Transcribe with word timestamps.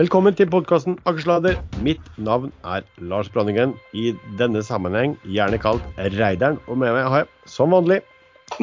Velkommen 0.00 0.32
til 0.32 0.48
podkasten 0.48 0.94
Akersladder. 1.04 1.58
Mitt 1.84 2.06
navn 2.16 2.54
er 2.64 2.86
Lars 3.04 3.28
Branningen. 3.28 3.74
I 3.92 4.14
denne 4.38 4.62
sammenheng 4.64 5.18
gjerne 5.28 5.58
kalt 5.60 5.84
Reideren. 6.14 6.56
Og 6.72 6.78
med 6.80 6.94
meg 6.96 7.04
har 7.04 7.20
jeg, 7.20 7.28
som 7.44 7.74
vanlig 7.76 7.98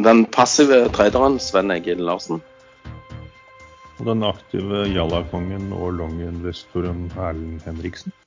Den 0.01 0.23
passive 0.33 0.79
traderen 0.95 1.37
Sven 1.37 1.69
Egil 1.75 2.01
Larsen. 2.07 2.41
Og 3.99 4.09
den 4.09 4.25
aktive 4.25 4.87
jallakongen 4.89 5.69
og 5.77 5.99
longinvestoren 5.99 7.05
Erlend 7.13 7.61
Henriksen. 7.69 8.17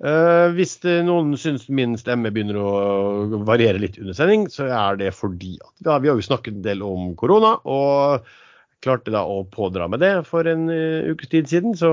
Uh, 0.00 0.48
hvis 0.56 0.78
noen 1.04 1.36
syns 1.36 1.68
min 1.68 2.00
stemme 2.00 2.32
begynner 2.32 2.64
å 2.64 3.44
variere 3.44 3.84
litt 3.84 4.00
under 4.00 4.16
sending, 4.16 4.48
så 4.48 4.72
er 4.72 4.96
det 5.04 5.12
fordi 5.20 5.58
at 5.60 5.74
ja, 5.84 6.00
vi 6.00 6.08
har 6.08 6.16
jo 6.16 6.30
snakket 6.32 6.62
en 6.62 6.68
del 6.72 6.88
om 6.94 7.12
korona. 7.12 7.58
og 7.68 8.24
klarte 8.84 9.12
da 9.14 9.24
å 9.26 9.42
pådra 9.50 9.88
meg 9.90 10.02
det 10.02 10.12
for 10.28 10.48
en 10.48 10.68
uh, 10.70 11.08
ukes 11.12 11.32
tid 11.32 11.50
siden, 11.50 11.76
så 11.78 11.90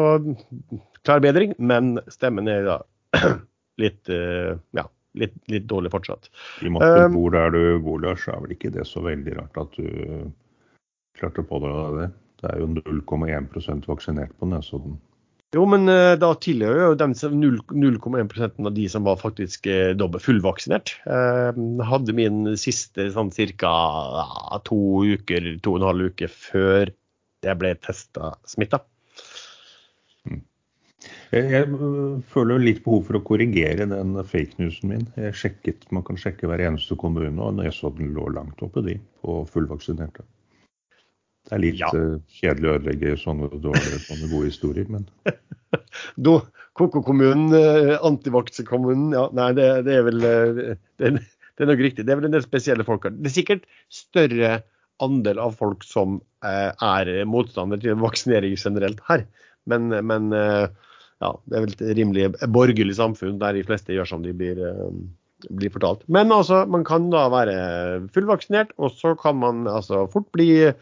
klar 1.05 1.23
bedring. 1.23 1.55
Men 1.57 1.95
stemmen 2.13 2.49
er 2.51 2.67
da 2.67 2.77
litt, 3.81 4.01
uh, 4.11 4.55
ja, 4.77 4.85
litt, 5.17 5.37
litt, 5.51 5.67
dårlig 5.71 5.93
fortsatt. 5.95 6.29
I 6.61 6.69
og 6.69 6.77
med 6.77 6.85
at 6.85 7.07
du 7.07 7.17
bor 7.17 7.35
der 7.35 7.55
du 7.55 7.63
bor, 7.85 8.01
Lars, 8.03 8.27
er 8.31 8.41
vel 8.43 8.55
ikke 8.57 8.73
det 8.75 8.87
så 8.89 9.03
veldig 9.05 9.39
rart 9.39 9.59
at 9.65 9.79
du 9.79 10.29
klarte 11.17 11.43
å 11.43 11.49
pådra 11.49 11.73
deg 11.79 11.99
det? 12.03 12.11
Det 12.43 12.51
er 12.51 12.61
jo 12.61 12.71
0,1% 12.75 13.87
vaksinert 13.89 14.33
på 14.37 14.49
Nesodden. 14.51 14.97
Jo, 15.55 15.63
men 15.71 15.87
uh, 15.87 16.17
da 16.19 16.33
tilhører 16.41 16.89
jo 16.89 16.95
0,1% 16.99 18.65
av 18.67 18.73
de 18.75 18.87
som 18.91 19.05
var 19.07 19.21
faktisk 19.21 19.69
uh, 19.71 19.93
dobbelt 19.95 20.25
fullvaksinert. 20.25 20.97
Uh, 21.07 21.55
hadde 21.87 22.15
min 22.17 22.57
siste 22.59 23.07
sånn 23.15 23.31
ca. 23.61 23.75
To 24.67 24.79
uker, 25.05 25.53
to 25.63 25.77
og 25.77 25.79
en 25.79 25.87
halv 25.91 26.11
uke 26.11 26.27
før 26.31 26.91
jeg 27.45 27.61
ble 27.61 27.71
testa 27.79 28.33
smitta. 28.49 28.81
Mm. 30.27 30.41
Jeg, 31.31 31.47
jeg, 31.53 31.71
føler 32.33 32.63
litt 32.65 32.83
behov 32.83 33.05
for 33.07 33.19
å 33.19 33.23
korrigere 33.23 33.87
den 33.91 34.15
fake 34.27 34.59
newsen 34.59 34.91
min. 34.91 35.07
Jeg 35.15 35.39
sjekket, 35.39 35.87
Man 35.95 36.03
kan 36.07 36.19
sjekke 36.19 36.49
hver 36.51 36.65
eneste 36.67 36.99
kommune, 36.99 37.37
og 37.39 37.61
Nesodden 37.61 38.11
lå 38.17 38.27
langt 38.35 38.65
oppe, 38.65 38.83
de, 38.83 38.97
på 39.23 39.43
fullvaksinerte. 39.53 40.25
Det 41.45 41.53
er 41.53 41.61
litt 41.61 41.77
ja. 41.77 41.91
uh, 41.93 42.17
kjedelig 42.39 42.69
å 42.69 42.75
ødelegge 42.79 43.15
sånne, 43.21 43.49
sånne 43.53 44.29
gode 44.31 44.49
historier, 44.49 44.87
men 44.89 45.05
Do, 46.25 46.39
Koko-kommunen, 46.77 47.51
uh, 47.53 47.95
antivaksekommunen 48.07 49.13
ja, 49.13 49.27
Nei, 49.35 49.51
det, 49.57 49.67
det, 49.85 49.99
er 49.99 50.07
vel 50.07 50.25
uh, 50.25 50.61
det, 51.01 51.11
det, 51.21 51.59
er 51.61 51.69
nok 51.69 51.83
riktig. 51.85 52.05
Det 52.07 52.15
er 52.15 52.21
vel 52.21 52.29
en 52.31 52.37
del 52.37 52.45
spesielle 52.45 52.85
folk 52.87 53.05
her. 53.05 53.13
Det 53.19 53.29
er 53.29 53.35
sikkert 53.35 53.67
større 53.93 54.55
andel 55.03 55.41
av 55.43 55.53
folk 55.59 55.83
som 55.85 56.17
er 56.45 57.09
motstander 57.27 57.81
til 57.83 57.97
vaksinering 57.99 58.55
generelt 58.55 59.01
her. 59.09 59.25
Men, 59.67 59.89
men 60.07 60.29
ja, 60.31 61.31
det 61.49 61.57
er 61.57 61.65
vel 61.65 61.73
et 61.73 61.81
rimelig 61.97 62.29
borgerlig 62.53 62.95
samfunn 62.95 63.41
der 63.41 63.57
de 63.57 63.63
fleste 63.67 63.91
gjør 63.95 64.07
som 64.07 64.23
de 64.23 64.31
blir, 64.37 64.61
blir 65.49 65.73
fortalt. 65.73 66.05
Men 66.07 66.31
altså, 66.31 66.61
man 66.71 66.85
kan 66.87 67.09
da 67.11 67.25
være 67.33 67.57
fullvaksinert, 68.15 68.71
og 68.79 68.93
så 68.95 69.17
kan 69.19 69.41
man 69.41 69.65
altså 69.67 70.05
fort 70.13 70.29
bli 70.37 70.47
Eh, 70.63 70.73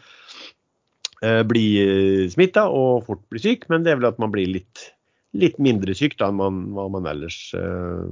bli 1.48 1.64
eh, 1.82 2.26
smitta 2.32 2.66
og 2.72 3.06
fort 3.06 3.22
bli 3.32 3.42
syk, 3.42 3.68
men 3.72 3.84
det 3.84 3.94
er 3.94 4.00
vel 4.00 4.10
at 4.10 4.20
man 4.22 4.32
blir 4.34 4.50
litt, 4.50 4.90
litt 5.36 5.56
mindre 5.62 5.96
syk 5.96 6.18
da 6.20 6.30
enn 6.30 6.40
man, 6.40 6.60
hva 6.76 6.86
man 6.92 7.08
ellers 7.10 7.38
uh, 7.58 8.04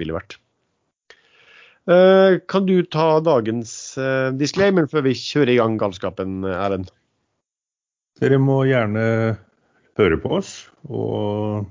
ville 0.00 0.16
vært. 0.16 0.38
Uh, 1.86 2.42
kan 2.50 2.66
du 2.66 2.80
ta 2.90 3.20
dagens 3.22 3.70
uh, 4.00 4.34
disclaimer 4.34 4.88
før 4.90 5.06
vi 5.06 5.14
kjører 5.18 5.54
i 5.54 5.58
gang 5.60 5.78
galskapen, 5.80 6.40
Erlend? 6.50 6.90
Dere 8.20 8.40
må 8.40 8.62
gjerne 8.66 9.06
høre 10.00 10.18
på 10.20 10.36
oss. 10.38 10.52
Og 10.88 11.66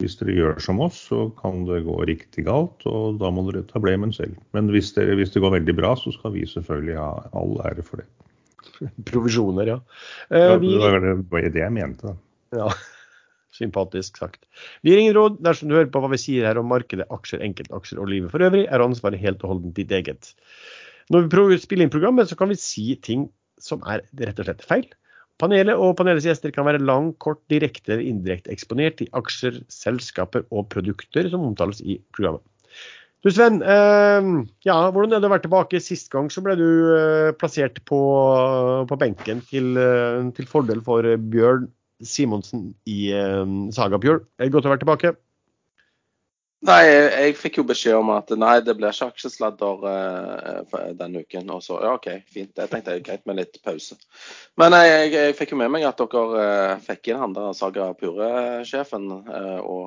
hvis 0.00 0.16
dere 0.20 0.36
gjør 0.36 0.60
som 0.64 0.80
oss, 0.84 0.98
så 1.10 1.26
kan 1.40 1.64
det 1.68 1.82
gå 1.86 1.96
riktig 2.08 2.46
galt. 2.48 2.84
Og 2.88 3.20
da 3.20 3.30
må 3.32 3.44
dere 3.48 3.66
ta 3.68 3.82
blemen 3.82 4.12
selv. 4.16 4.38
Men 4.56 4.70
hvis, 4.72 4.92
dere, 4.96 5.16
hvis 5.18 5.32
det 5.34 5.42
går 5.44 5.58
veldig 5.58 5.76
bra, 5.76 5.94
så 5.98 6.12
skal 6.14 6.34
vi 6.36 6.46
selvfølgelig 6.48 6.98
ha 7.00 7.10
all 7.36 7.58
ære 7.68 7.84
for 7.86 8.02
det. 8.02 8.08
Provisjoner, 9.10 9.74
ja. 9.74 9.78
Eh, 10.30 10.56
vi... 10.62 10.74
Det 10.76 11.16
var 11.32 11.50
det 11.50 11.62
jeg 11.62 11.74
mente, 11.76 12.12
da. 12.12 12.60
Ja, 12.60 12.68
sympatisk 13.60 14.20
sagt. 14.20 14.44
Vi 14.82 14.92
gir 14.92 15.02
ingen 15.02 15.16
råd 15.16 15.40
dersom 15.44 15.70
du 15.70 15.76
hører 15.76 15.90
på 15.92 16.02
hva 16.02 16.12
vi 16.12 16.20
sier 16.20 16.48
her 16.48 16.60
om 16.60 16.70
markedet, 16.70 17.08
aksjer, 17.12 17.42
enkeltaksjer 17.46 18.00
og 18.02 18.10
livet 18.12 18.32
for 18.32 18.46
øvrig, 18.46 18.66
er 18.66 18.84
ansvaret 18.84 19.22
helt 19.22 19.44
og 19.44 19.54
holdent 19.54 19.76
ditt 19.78 19.92
eget. 19.94 20.32
Når 21.10 21.26
vi 21.26 21.58
spiller 21.58 21.86
inn 21.86 21.92
programmet, 21.92 22.30
så 22.30 22.38
kan 22.38 22.52
vi 22.52 22.58
si 22.60 22.94
ting 23.02 23.28
som 23.60 23.82
er 23.90 24.04
rett 24.22 24.40
og 24.40 24.46
slett 24.48 24.64
feil. 24.66 24.88
Panelet 25.40 25.80
og 25.80 25.94
panelets 25.96 26.26
gjester 26.28 26.52
kan 26.52 26.66
være 26.68 26.82
lang, 26.84 27.14
kort, 27.24 27.40
direkte 27.52 27.94
eller 27.94 28.04
indirekte 28.04 28.52
eksponert 28.52 29.00
i 29.00 29.08
aksjer, 29.16 29.62
selskaper 29.72 30.44
og 30.52 30.68
produkter 30.72 31.28
som 31.32 31.46
omtales 31.46 31.80
i 31.80 31.96
programmet. 32.12 32.44
Du 33.20 33.28
Sven, 33.28 33.60
eh, 33.60 34.28
ja, 34.64 34.76
hvordan 34.88 35.12
er 35.12 35.20
det 35.20 35.28
å 35.28 35.32
være 35.34 35.44
tilbake? 35.44 35.80
Sist 35.84 36.08
gang 36.12 36.30
så 36.32 36.40
ble 36.44 36.54
du 36.56 36.68
eh, 36.96 37.32
plassert 37.36 37.82
på, 37.88 38.00
på 38.88 39.00
benken 39.00 39.42
til, 39.50 39.74
eh, 39.76 40.22
til, 40.36 40.48
fordel 40.48 40.80
for 40.86 41.04
Bjørn 41.32 41.68
Simonsen 42.00 42.70
i 42.88 43.10
eh, 43.12 43.58
Sagabjørn. 43.76 44.24
Er 44.38 44.48
det 44.48 44.54
godt 44.54 44.70
å 44.70 44.72
være 44.72 44.84
tilbake? 44.86 45.12
Nei, 46.60 46.80
jeg, 46.84 47.04
jeg, 47.12 47.36
fikk 47.40 47.54
jo 47.56 47.62
beskjed 47.70 47.94
om 47.96 48.10
at 48.12 48.32
nei, 48.36 48.58
det 48.60 48.74
blir 48.76 48.92
ikke 48.92 49.06
aksjesladder 49.14 49.84
eh, 49.88 50.90
denne 50.96 51.22
uken. 51.24 51.52
Og 51.54 51.62
så 51.64 51.78
ja, 51.80 51.94
OK, 51.96 52.08
fint. 52.28 52.52
Jeg 52.52 52.68
tenkte 52.68 52.90
det 52.90 52.98
er 52.98 53.06
greit 53.06 53.24
med 53.28 53.38
litt 53.40 53.56
pause. 53.64 53.96
Men 54.60 54.76
jeg, 54.76 54.90
jeg, 54.90 55.12
jeg 55.16 55.38
fikk 55.38 55.54
jo 55.54 55.60
med 55.62 55.72
meg 55.72 55.86
at 55.88 56.00
dere 56.00 56.24
uh, 56.36 56.82
fikk 56.84 57.08
inn 57.12 57.22
han 57.22 57.36
der 57.36 57.56
Saga 57.56 57.88
Pure-sjefen. 57.96 59.08
Uh, 59.24 59.60
og, 59.60 59.84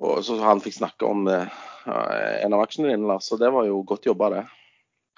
og, 0.00 0.22
så 0.24 0.38
han 0.40 0.62
fikk 0.64 0.78
snakke 0.78 1.08
om 1.08 1.28
uh, 1.28 1.60
en 1.86 2.56
av 2.56 2.64
aksjene 2.64 2.90
dine, 2.92 3.06
Lars. 3.08 3.28
Så 3.28 3.36
det 3.40 3.52
var 3.52 3.68
jo 3.68 3.82
godt 3.86 4.08
jobba, 4.08 4.30
det. 4.34 4.42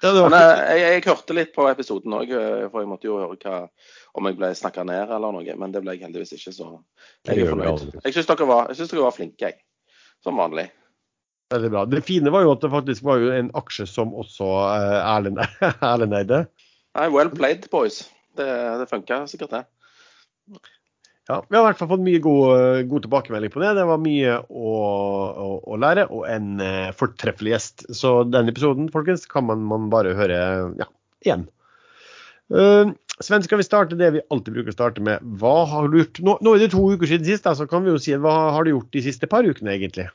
Ja, 0.03 0.11
det 0.11 0.23
Men 0.27 0.35
jeg, 0.35 0.55
jeg, 0.59 0.79
jeg, 0.83 1.03
hørte 1.07 1.35
litt 1.37 1.51
på 1.55 1.65
episoden 1.69 2.15
òg, 2.17 2.31
eh, 2.35 2.65
for 2.67 2.83
jeg 2.83 2.89
måtte 2.91 3.07
jo 3.07 3.21
høre 3.21 3.37
hva, 3.39 3.59
om 4.19 4.27
jeg 4.27 4.35
ble 4.35 4.49
snakka 4.59 4.83
ned 4.89 5.13
eller 5.15 5.31
noe. 5.31 5.55
Men 5.61 5.71
det 5.71 5.79
ble 5.85 5.95
jeg 5.95 6.03
heldigvis 6.03 6.35
ikke, 6.35 6.51
så 6.51 6.71
jeg 7.29 7.45
er 7.45 7.53
fornøyd. 7.53 7.85
Jeg 8.01 8.17
syns 8.17 8.27
dere, 8.27 8.57
dere, 8.73 9.05
var 9.05 9.15
flinke, 9.15 9.51
jeg. 9.53 9.61
Som 10.23 10.41
vanlig. 10.43 10.67
Veldig 11.53 11.71
bra. 11.71 11.85
Det 11.87 12.03
fine 12.03 12.33
var 12.33 12.43
jo 12.43 12.51
at 12.55 12.65
det 12.65 12.73
faktisk 12.73 13.07
var 13.07 13.23
jo 13.23 13.31
en 13.31 13.53
aksje 13.55 13.87
som 13.87 14.11
også 14.19 14.49
uh, 14.67 14.99
Erlend 15.93 16.19
eide. 16.19 16.43
Nei, 16.97 17.07
well 17.13 17.31
played, 17.31 17.69
boys. 17.71 18.03
Det, 18.35 18.49
det 18.81 18.89
funka 18.91 19.23
sikkert, 19.31 19.55
det. 19.55 19.63
Ja, 21.29 21.37
Vi 21.47 21.55
har 21.55 21.63
i 21.63 21.67
hvert 21.69 21.79
fall 21.79 21.87
fått 21.93 22.03
mye 22.03 22.19
god, 22.19 22.83
god 22.91 23.05
tilbakemelding 23.05 23.51
på 23.53 23.61
det. 23.63 23.69
Det 23.77 23.85
var 23.87 24.01
mye 24.03 24.35
å, 24.43 24.71
å, 25.45 25.51
å 25.71 25.77
lære, 25.79 26.09
og 26.11 26.25
en 26.27 26.57
uh, 26.59 26.89
fortreffelig 26.99 27.53
gjest. 27.53 27.85
Så 27.95 28.15
den 28.27 28.51
episoden 28.51 28.89
folkens, 28.91 29.23
kan 29.31 29.47
man, 29.47 29.63
man 29.69 29.87
bare 29.93 30.17
høre 30.17 30.39
ja, 30.81 30.89
igjen. 31.23 31.47
Uh, 32.51 32.91
Sven, 33.23 33.45
skal 33.45 33.61
vi 33.61 33.67
starte 33.67 33.95
det 33.95 34.09
vi 34.17 34.25
alltid 34.33 34.57
bruker 34.57 34.73
å 34.73 34.75
starte 34.75 35.05
med. 35.05 35.23
Hva 35.39 35.63
har 35.71 35.87
du 35.87 36.01
gjort? 36.01 36.19
Nå, 36.27 36.37
nå 36.43 36.57
er 36.57 36.65
det 36.65 36.73
to 36.75 36.83
uker 36.91 37.07
siden 37.07 37.29
sist, 37.29 37.47
så 37.47 37.69
kan 37.71 37.87
vi 37.87 37.93
jo 37.93 38.03
si 38.03 38.17
hva 38.19 38.35
har 38.57 38.67
du 38.67 38.73
gjort 38.73 38.91
de 38.91 39.07
siste 39.07 39.29
par 39.31 39.47
ukene, 39.47 39.77
egentlig? 39.77 40.09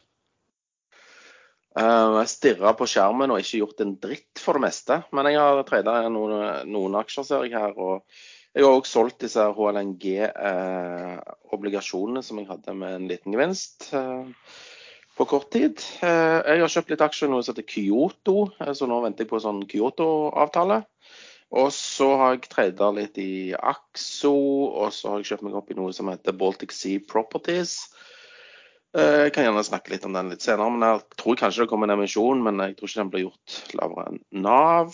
Uh, 1.78 2.18
jeg 2.20 2.34
stirra 2.34 2.74
på 2.76 2.88
skjermen 2.90 3.32
og 3.32 3.40
ikke 3.40 3.62
gjort 3.62 3.80
en 3.80 3.96
dritt 4.02 4.42
for 4.42 4.58
det 4.58 4.66
meste. 4.66 5.00
Men 5.16 5.32
jeg 5.32 5.40
har 5.40 5.64
trada 5.64 6.02
noen, 6.12 6.68
noen 6.68 7.00
aksjer, 7.00 7.24
ser 7.24 7.48
jeg 7.48 7.56
her. 7.56 7.72
og 7.80 8.04
jeg 8.58 8.66
har 8.66 8.74
òg 8.74 8.88
solgt 8.90 9.20
disse 9.22 9.38
HLNG-obligasjonene 9.54 12.18
eh, 12.18 12.24
som 12.26 12.40
jeg 12.40 12.48
hadde 12.48 12.72
med 12.74 12.96
en 12.96 13.04
liten 13.06 13.30
gevinst 13.30 13.94
eh, 13.94 14.26
på 15.14 15.22
kort 15.30 15.46
tid. 15.54 15.78
Eh, 16.02 16.42
jeg 16.42 16.58
har 16.64 16.72
kjøpt 16.74 16.90
litt 16.90 17.06
aksjer 17.06 17.30
noe 17.30 17.38
som 17.46 17.54
heter 17.54 17.70
Kyoto, 17.70 18.50
så 18.58 18.82
nå 18.90 18.98
venter 19.04 19.22
jeg 19.22 19.30
på 19.30 19.38
sånn 19.44 19.62
Kyoto-avtale. 19.70 20.78
Og 21.54 21.70
så 21.70 22.18
har 22.18 22.34
jeg 22.34 22.50
trada 22.50 22.90
litt 22.96 23.14
i 23.22 23.54
Axo, 23.54 24.34
og 24.74 24.90
så 24.92 25.08
har 25.12 25.18
jeg 25.22 25.28
kjøpt 25.30 25.46
meg 25.46 25.54
opp 25.60 25.70
i 25.70 25.78
noe 25.78 25.94
som 25.94 26.10
heter 26.10 26.34
Baltic 26.34 26.74
Sea 26.74 26.98
Properties. 26.98 27.94
Jeg 28.98 29.30
kan 29.36 29.46
gjerne 29.46 29.68
snakke 29.68 29.92
litt 29.92 30.06
om 30.08 30.14
den 30.16 30.30
litt 30.32 30.42
senere. 30.42 30.70
men 30.74 30.82
Jeg 30.82 31.02
tror 31.20 31.36
kanskje 31.38 31.62
det 31.62 31.70
kommer 31.70 31.86
en 31.86 31.94
emisjon, 31.94 32.42
men 32.42 32.58
jeg 32.64 32.74
tror 32.74 32.88
ikke 32.88 33.02
den 33.04 33.12
blir 33.12 33.26
gjort 33.28 33.48
lavere 33.78 34.04
enn 34.10 34.18
Nav. 34.42 34.86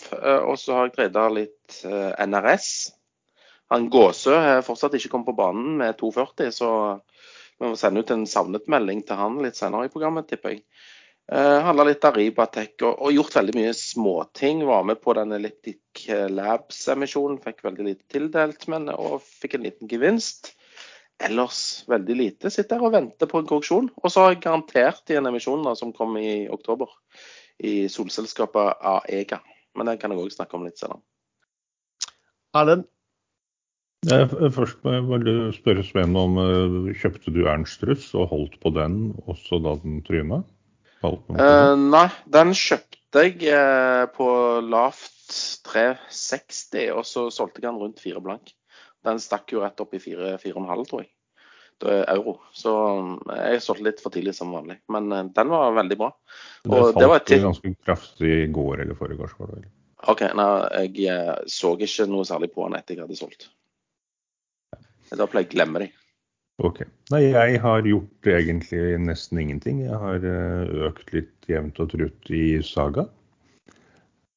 Og 0.45 0.55
så 0.61 0.69
har 0.77 0.83
jeg 0.85 0.95
trada 0.99 1.23
litt 1.33 1.81
NRS, 2.29 2.69
han 3.73 3.87
Gåsø 3.89 4.35
har 4.35 4.65
fortsatt 4.65 4.97
ikke 4.97 5.11
kommet 5.13 5.31
på 5.31 5.39
banen 5.39 5.77
med 5.79 5.97
2,40, 5.99 6.51
så 6.53 6.69
vi 7.59 7.69
må 7.71 7.77
sende 7.79 8.03
ut 8.03 8.11
en 8.13 8.27
savnet-melding 8.29 9.01
til 9.07 9.17
han 9.19 9.39
litt 9.43 9.57
senere 9.57 9.87
i 9.87 9.93
programmet, 9.93 10.27
tipper 10.29 10.53
jeg. 10.55 10.65
Eh, 11.31 11.59
Handla 11.65 11.87
litt 11.87 12.05
av 12.05 12.19
Ribatek 12.19 12.83
og, 12.83 12.99
og, 12.99 13.13
gjort 13.15 13.37
veldig 13.39 13.55
mye 13.57 13.71
småting. 13.77 14.61
Var 14.67 14.83
med 14.85 14.99
på 15.01 15.15
den 15.17 15.33
Elliptic 15.33 16.05
Labs-emisjonen, 16.29 17.39
fikk 17.41 17.63
veldig 17.65 17.87
lite 17.87 18.05
tildelt, 18.11 18.67
men 18.69 18.91
og 18.93 19.23
fikk 19.25 19.57
en 19.57 19.65
liten 19.65 19.89
gevinst. 19.89 20.51
Ellers 21.25 21.85
veldig 21.89 22.15
lite. 22.19 22.51
Sitter 22.51 22.77
her 22.77 22.89
og 22.89 22.93
venter 22.93 23.29
på 23.31 23.39
en 23.39 23.47
korreksjon. 23.49 23.87
Og 24.03 24.11
så 24.11 24.25
har 24.25 24.33
jeg 24.33 24.43
garantert 24.43 25.09
i 25.09 25.17
en 25.17 25.31
emisjon 25.31 25.63
da, 25.65 25.73
som 25.79 25.95
kom 25.95 26.17
i 26.19 26.45
oktober, 26.51 26.91
i 27.63 27.87
solselskapet 27.89 28.83
Aega. 28.91 29.39
Men 29.79 29.89
den 29.89 30.01
kan 30.01 30.11
jeg 30.11 30.21
òg 30.21 30.35
snakke 30.35 30.59
om 30.59 30.67
litt 30.67 30.81
senere. 30.81 31.01
Erlend? 32.55 32.85
Først 34.05 34.83
må 34.85 34.97
jeg 34.97 35.53
spørre 35.55 35.83
Sven 35.85 36.17
om 36.19 36.35
kjøpte 36.93 37.31
du 37.33 37.45
Ernst 37.49 37.81
Russ 37.87 38.11
og 38.13 38.29
holdt 38.33 38.59
på 38.61 38.69
den 38.75 39.15
også 39.25 39.61
da 39.63 39.77
den 39.81 40.03
tryna? 40.05 40.43
Uh, 41.05 41.75
nei, 41.77 42.07
den 42.33 42.53
kjøpte 42.57 43.25
jeg 43.25 43.49
uh, 43.53 44.05
på 44.15 44.27
lavt 44.65 45.11
360, 45.67 46.93
og 46.95 47.03
så 47.07 47.27
solgte 47.33 47.61
jeg 47.61 47.67
den 47.67 47.81
rundt 47.81 48.01
4 48.03 48.21
blank. 48.23 48.53
Den 49.05 49.21
stakk 49.21 49.53
jo 49.53 49.61
rett 49.61 49.81
opp 49.81 49.93
i 49.93 50.01
4,5, 50.01 50.39
tror 50.89 51.03
jeg. 51.03 51.11
Det 51.83 51.91
er 51.91 52.05
euro. 52.13 52.37
Så 52.55 52.71
eh, 53.35 53.41
jeg 53.51 53.63
solgte 53.65 53.85
litt 53.89 53.99
for 54.01 54.13
tidlig 54.13 54.31
som 54.37 54.53
vanlig. 54.55 54.77
Men 54.89 55.11
den 55.35 55.49
var 55.51 55.75
veldig 55.75 55.97
bra. 55.99 56.07
Og 56.69 56.71
det 56.71 56.79
falt 56.79 56.99
det 57.01 57.09
var 57.11 57.25
ganske 57.49 57.73
kraftig 57.83 58.31
i 58.45 58.47
går 58.55 58.85
eller 58.85 58.97
forrige 58.97 59.27
var? 59.27 59.67
OK, 60.13 60.23
nei, 60.39 60.47
jeg 60.95 61.51
så 61.51 61.73
ikke 61.75 62.07
noe 62.09 62.25
særlig 62.25 62.53
på 62.55 62.63
den 62.63 62.79
etter 62.79 62.95
jeg 62.95 63.03
hadde 63.03 63.19
solgt. 63.19 63.49
Da 65.15 65.27
pleier 65.29 65.47
jeg 65.47 65.53
å 65.53 65.55
glemme 65.55 65.85
dem. 65.85 66.01
Ok. 66.63 66.85
Nei, 67.11 67.21
jeg 67.33 67.59
har 67.59 67.87
gjort 67.87 68.29
egentlig 68.31 68.83
nesten 69.03 69.41
ingenting. 69.41 69.81
Jeg 69.83 69.99
har 69.99 70.23
eh, 70.23 70.75
økt 70.87 71.11
litt 71.15 71.49
jevnt 71.51 71.81
og 71.83 71.91
trutt 71.91 72.31
i 72.31 72.61
Saga. 72.63 73.09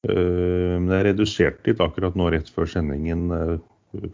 Eh, 0.09 0.75
men 0.79 0.91
jeg 0.97 1.07
reduserte 1.13 1.71
litt 1.71 1.83
akkurat 1.85 2.19
nå 2.19 2.31
rett 2.35 2.51
før 2.51 2.67
sendingen 2.71 3.29
eh, 3.35 3.55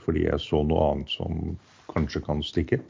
fordi 0.05 0.27
jeg 0.27 0.43
så 0.43 0.61
noe 0.69 0.91
annet 0.91 1.15
som 1.15 1.57
kanskje 1.91 2.23
kan 2.27 2.45
stikke. 2.45 2.83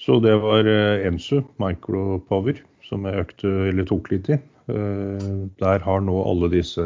Så 0.00 0.16
det 0.22 0.34
var 0.42 0.66
Ensu 0.66 1.42
Micropower 1.62 2.62
som 2.86 3.04
jeg 3.06 3.26
økte 3.26 3.84
tok 3.86 4.08
litt 4.10 4.30
i. 4.34 4.38
Der 4.66 5.84
har 5.84 6.02
nå 6.02 6.16
alle 6.26 6.48
disse 6.50 6.82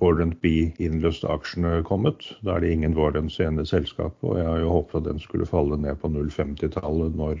Warrant 0.00 0.36
B-innløste 0.44 1.28
aksjene 1.32 1.82
kommet. 1.86 2.26
Da 2.44 2.56
er 2.56 2.64
det 2.64 2.72
ingen 2.74 2.96
warrants 2.98 3.38
igjen 3.40 3.60
i 3.62 3.66
selskapet. 3.68 4.20
Og 4.26 4.36
jeg 4.40 4.48
har 4.48 4.60
jo 4.62 4.74
håpet 4.74 5.00
at 5.00 5.08
den 5.08 5.22
skulle 5.22 5.48
falle 5.48 5.78
ned 5.80 6.00
på 6.02 6.10
0,50-tallet 6.12 7.16
når 7.18 7.40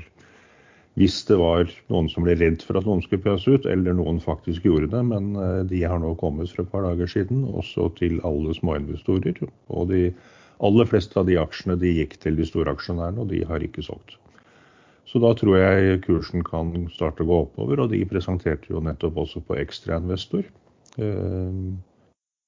hvis 0.98 1.20
det 1.28 1.36
var 1.38 1.68
noen 1.92 2.08
som 2.10 2.24
ble 2.26 2.34
redd 2.34 2.64
for 2.66 2.78
at 2.80 2.86
noen 2.88 3.04
skulle 3.04 3.22
pøse 3.22 3.52
ut, 3.54 3.66
eller 3.70 3.94
noen 3.94 4.16
faktisk 4.18 4.64
gjorde 4.66 4.88
det. 4.90 5.02
Men 5.06 5.30
eh, 5.38 5.60
de 5.70 5.84
har 5.86 6.00
nå 6.02 6.14
kommet 6.18 6.50
for 6.50 6.64
et 6.64 6.72
par 6.72 6.86
dager 6.88 7.10
siden, 7.10 7.44
også 7.46 7.86
til 8.00 8.18
alle 8.26 8.54
småinvestorer. 8.56 9.38
Og 9.70 9.92
de 9.92 10.08
aller 10.64 10.88
fleste 10.90 11.20
av 11.20 11.28
de 11.28 11.36
aksjene 11.38 11.78
de 11.78 11.92
gikk 12.00 12.18
til 12.24 12.40
de 12.40 12.46
store 12.48 12.74
aksjonærene, 12.74 13.22
og 13.22 13.30
de 13.30 13.44
har 13.46 13.62
ikke 13.62 13.84
solgt. 13.86 14.16
Så 15.08 15.22
da 15.22 15.30
tror 15.38 15.54
jeg 15.56 16.00
kursen 16.04 16.42
kan 16.44 16.74
starte 16.92 17.22
å 17.24 17.28
gå 17.28 17.36
oppover, 17.46 17.84
og 17.84 17.94
de 17.94 18.02
presenterte 18.08 18.74
jo 18.74 18.82
nettopp 18.84 19.22
også 19.22 19.40
på 19.46 19.56
ekstrainvestor. 19.62 20.50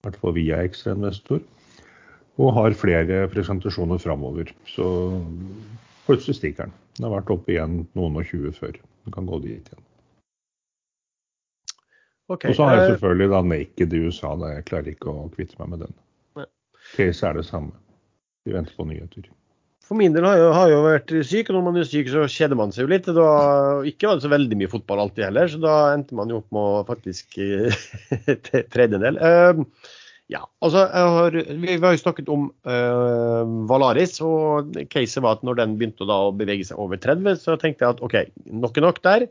I 0.00 0.08
hvert 0.08 0.20
fall 0.22 0.36
via 0.36 0.62
ekstrainvestor. 0.64 1.42
Og 2.40 2.54
har 2.56 2.76
flere 2.78 3.26
presentasjoner 3.28 4.00
framover. 4.00 4.52
Så 4.70 4.86
plutselig 6.06 6.38
stikker 6.38 6.68
den. 6.68 6.76
Den 6.96 7.08
har 7.08 7.18
vært 7.18 7.32
oppe 7.34 7.52
igjen 7.52 7.82
noen 7.98 8.16
og 8.20 8.26
tjue 8.28 8.52
før. 8.56 8.78
Den 9.04 9.16
kan 9.16 9.28
gå 9.28 9.42
dit 9.44 9.68
igjen. 9.68 9.86
Okay, 12.30 12.52
og 12.52 12.56
så 12.56 12.68
har 12.68 12.76
jeg 12.78 12.84
eh, 12.84 12.92
selvfølgelig 12.94 13.28
da 13.32 13.42
Naked 13.42 13.94
i 13.96 14.00
USA. 14.06 14.32
Da 14.38 14.54
jeg 14.54 14.66
klarer 14.70 14.92
ikke 14.92 15.12
å 15.12 15.28
kvitte 15.34 15.58
meg 15.60 15.72
med 15.74 15.84
den. 15.86 16.00
Case 16.94 17.26
er 17.26 17.36
det 17.36 17.44
samme. 17.48 17.74
Vi 18.46 18.54
venter 18.54 18.76
på 18.76 18.86
nyheter. 18.88 19.26
For 19.90 19.98
min 19.98 20.12
del 20.14 20.22
har 20.22 20.36
jeg, 20.38 20.50
har 20.54 20.68
jo 20.70 20.82
vært 20.84 21.12
syk, 21.26 21.48
og 21.50 21.56
når 21.56 21.62
man 21.66 21.76
er 21.80 21.86
syk, 21.88 22.06
så 22.12 22.22
kjeder 22.30 22.54
man 22.54 22.70
seg 22.70 22.84
jo 22.84 22.90
litt. 22.92 23.08
Da, 23.10 23.30
ikke 23.90 24.06
var 24.06 24.20
det 24.20 24.22
så 24.22 24.28
veldig 24.30 24.58
mye 24.60 24.70
fotball 24.70 25.02
alltid 25.02 25.24
heller, 25.26 25.50
så 25.50 25.58
da 25.64 25.72
endte 25.96 26.14
man 26.14 26.30
jo 26.30 26.38
opp 26.38 26.54
med 26.54 26.86
faktisk 26.86 27.34
tredjedel. 28.76 29.18
Uh, 29.18 29.90
ja, 30.30 30.44
altså, 30.62 30.84
har, 30.94 31.34
Vi 31.34 31.74
har 31.82 31.96
jo 31.96 32.02
snakket 32.04 32.30
om 32.30 32.46
uh, 32.70 33.42
Valaris, 33.66 34.20
og 34.22 34.78
caset 34.94 35.26
var 35.26 35.40
at 35.40 35.44
når 35.48 35.58
den 35.58 35.74
begynte 35.80 36.06
å 36.06 36.20
bevege 36.38 36.70
seg 36.70 36.78
over 36.78 37.02
30, 37.02 37.42
så 37.42 37.58
tenkte 37.58 37.88
jeg 37.88 37.98
at 37.98 38.06
OK, 38.06 38.16
nok 38.62 38.78
er 38.78 38.86
nok 38.86 39.02
der. 39.10 39.26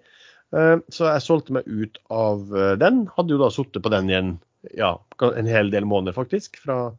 Uh, 0.51 0.83
så 0.91 1.07
jeg 1.07 1.23
solgte 1.23 1.55
meg 1.55 1.71
ut 1.71 2.03
av 2.11 2.43
den. 2.83 3.05
Hadde 3.15 3.37
jo 3.37 3.39
da 3.45 3.53
sittet 3.55 3.87
på 3.87 3.95
den 3.95 4.11
igjen 4.11 4.37
ja, 4.75 4.97
en 5.23 5.47
hel 5.55 5.71
del 5.71 5.87
måneder, 5.87 6.19
faktisk. 6.19 6.59
Fra, 6.67 6.89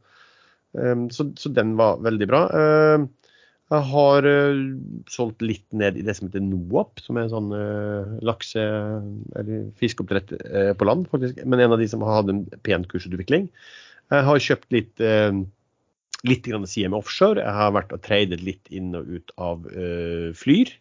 så, 0.73 1.33
så, 1.37 1.53
den 1.53 1.77
var 1.77 2.01
veldig 2.01 2.33
bra. 2.33 2.47
Jeg 3.71 3.87
har 3.87 4.27
uh, 4.27 4.63
solgt 5.11 5.45
litt 5.47 5.67
ned 5.77 5.99
i 5.99 6.03
det 6.03 6.17
som 6.19 6.27
heter 6.27 6.43
NOAP, 6.43 6.99
som 7.05 7.19
er 7.19 7.29
en 7.29 7.35
sånn 7.35 7.53
uh, 7.55 8.17
lakse- 8.27 8.65
eller 9.39 9.69
fiskeoppdrett 9.79 10.35
uh, 10.41 10.73
på 10.75 10.89
land, 10.89 11.07
faktisk. 11.13 11.39
Men 11.47 11.63
en 11.63 11.77
av 11.77 11.79
de 11.79 11.87
som 11.91 12.03
har 12.03 12.19
hatt 12.19 12.33
en 12.33 12.43
pen 12.67 12.87
kursutvikling. 12.91 13.47
Jeg 14.11 14.27
har 14.27 14.43
kjøpt 14.43 14.75
litt, 14.75 15.01
litt 16.27 16.47
grann 16.51 16.65
side 16.67 16.89
med 16.91 16.99
offshore. 16.99 17.39
Jeg 17.39 17.55
har 17.55 17.77
vært 17.77 17.93
og 17.95 18.01
tradet 18.03 18.41
litt 18.43 18.67
inn 18.75 18.89
og 18.99 19.07
ut 19.07 19.31
av 19.39 19.69
Flyr. 20.35 20.73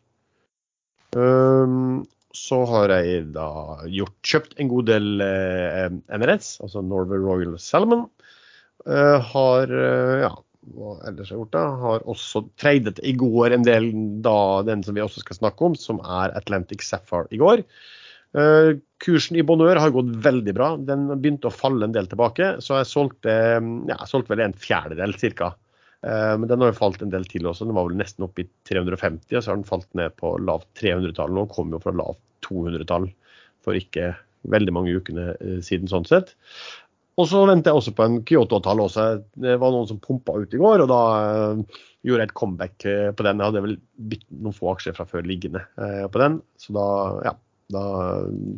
Um, 1.13 2.07
så 2.33 2.63
har 2.71 2.95
jeg 2.95 3.27
da 3.36 3.51
gjort, 3.86 4.18
kjøpt 4.25 4.57
en 4.57 4.71
god 4.74 4.89
del 4.89 5.21
NRS, 6.09 6.56
altså 6.65 6.81
Norway 6.81 7.21
Royal 7.21 7.53
Salmon. 7.62 8.07
har 8.89 9.77
ja, 10.25 10.33
hva 10.75 10.98
ellers 11.10 11.31
har 11.31 11.39
gjort 11.39 11.56
da, 11.56 11.63
har 11.83 12.06
også 12.10 12.44
tradet 12.62 13.00
i 13.06 13.13
går 13.18 13.56
en 13.56 13.66
del 13.66 13.89
da 14.25 14.62
den 14.68 14.83
som 14.86 14.98
vi 14.98 15.04
også 15.04 15.24
skal 15.24 15.39
snakke 15.39 15.69
om, 15.69 15.77
som 15.80 16.01
er 16.04 16.36
Atlantic 16.38 16.86
Sapphire 16.86 17.30
i 17.36 17.42
går. 17.42 17.63
Uh, 18.38 18.77
kursen 19.01 19.39
i 19.39 19.44
Bonheur 19.45 19.80
har 19.81 19.94
gått 19.94 20.12
veldig 20.21 20.54
bra. 20.54 20.69
Den 20.77 21.07
begynte 21.16 21.50
å 21.50 21.56
falle 21.56 21.88
en 21.88 21.95
del 21.95 22.10
tilbake, 22.12 22.51
så 22.62 22.77
jeg 22.77 22.89
solgte, 22.92 23.33
ja, 23.33 23.95
jeg 23.95 24.12
solgte 24.12 24.36
vel 24.36 24.45
en 24.45 24.57
fjerdedel 24.66 25.16
ca. 25.39 25.54
Uh, 26.06 26.10
eh, 26.10 26.36
men 26.39 26.50
den 26.51 26.62
har 26.63 26.72
jo 26.72 26.80
falt 26.80 27.01
en 27.04 27.13
del 27.13 27.25
til 27.30 27.50
også. 27.50 27.65
Den 27.68 27.77
var 27.77 27.89
vel 27.89 27.98
nesten 28.00 28.27
oppe 28.27 28.45
i 28.45 28.50
350, 28.69 29.33
og 29.33 29.42
så 29.42 29.51
har 29.51 29.62
den 29.62 29.69
falt 29.69 29.89
ned 29.98 30.13
på 30.22 30.36
lavt 30.45 30.69
300-tall. 30.81 31.33
Nå 31.36 31.48
kommer 31.51 31.77
jo 31.77 31.86
fra 31.88 31.95
lavt 31.98 32.22
200-tall 32.45 33.10
for 33.65 33.75
ikke 33.75 34.13
veldig 34.50 34.75
mange 34.77 34.94
ukene 34.95 35.33
uh, 35.33 35.57
siden 35.65 35.89
sånn 35.92 36.07
sett. 36.07 36.36
Og 37.19 37.27
så 37.27 37.42
venter 37.50 37.74
jeg 37.74 37.81
også 37.81 37.94
på 37.98 38.06
en 38.06 38.18
Kyoto-avtale 38.27 38.86
også. 38.86 39.06
Det 39.44 39.57
var 39.60 39.74
noen 39.75 39.88
som 39.89 40.00
pumpa 40.00 40.38
ut 40.39 40.54
i 40.56 40.60
går, 40.62 40.86
og 40.86 40.92
da 40.92 41.00
uh, 41.19 41.81
gjorde 42.07 42.24
jeg 42.24 42.30
et 42.30 42.38
comeback 42.42 42.86
uh, 42.88 43.10
på 43.12 43.25
den. 43.27 43.42
Jeg 43.42 43.51
hadde 43.51 43.63
vel 43.66 43.75
noen 44.39 44.56
få 44.56 44.69
aksjer 44.71 44.95
fra 44.95 45.07
før 45.10 45.27
liggende 45.27 45.66
uh, 45.81 46.06
på 46.12 46.21
den, 46.21 46.38
så 46.62 46.75
da, 46.77 46.86
ja, 47.27 47.33
da 47.75 47.83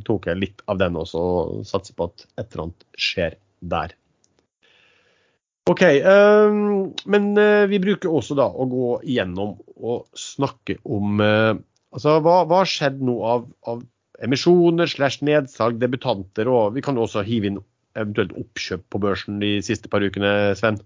tok 0.05 0.29
jeg 0.29 0.41
litt 0.43 0.61
av 0.69 0.81
den 0.81 0.99
også 1.01 1.23
og 1.31 1.65
satser 1.69 1.97
på 1.97 2.11
at 2.11 2.27
et 2.27 2.45
eller 2.45 2.67
annet 2.67 2.85
skjer 3.09 3.39
der. 3.73 3.97
OK. 5.69 5.83
men 7.13 7.25
vi 7.69 7.77
bruker 7.79 8.09
også 8.09 8.33
da 8.35 8.47
å 8.49 8.65
gå 8.67 8.87
igjennom 9.05 9.51
og 9.77 10.07
snakke 10.17 10.79
om 10.89 11.21
altså 11.21 12.15
hva 12.25 12.39
har 12.49 12.67
skjedd 12.67 12.97
nå 13.05 13.13
av, 13.29 13.45
av 13.69 13.83
emisjoner 14.25 14.89
slash 14.89 15.21
nedsalg, 15.25 15.77
debutanter, 15.79 16.49
og 16.49 16.73
vi 16.75 16.83
kan 16.83 16.97
jo 16.97 17.05
også 17.05 17.23
hive 17.27 17.51
inn 17.51 17.61
eventuelt 17.95 18.33
oppkjøp 18.37 18.85
på 18.91 19.01
børsen 19.03 19.41
de 19.41 19.57
siste 19.65 19.91
par 19.91 20.03
ukene, 20.05 20.53
Sven? 20.59 20.79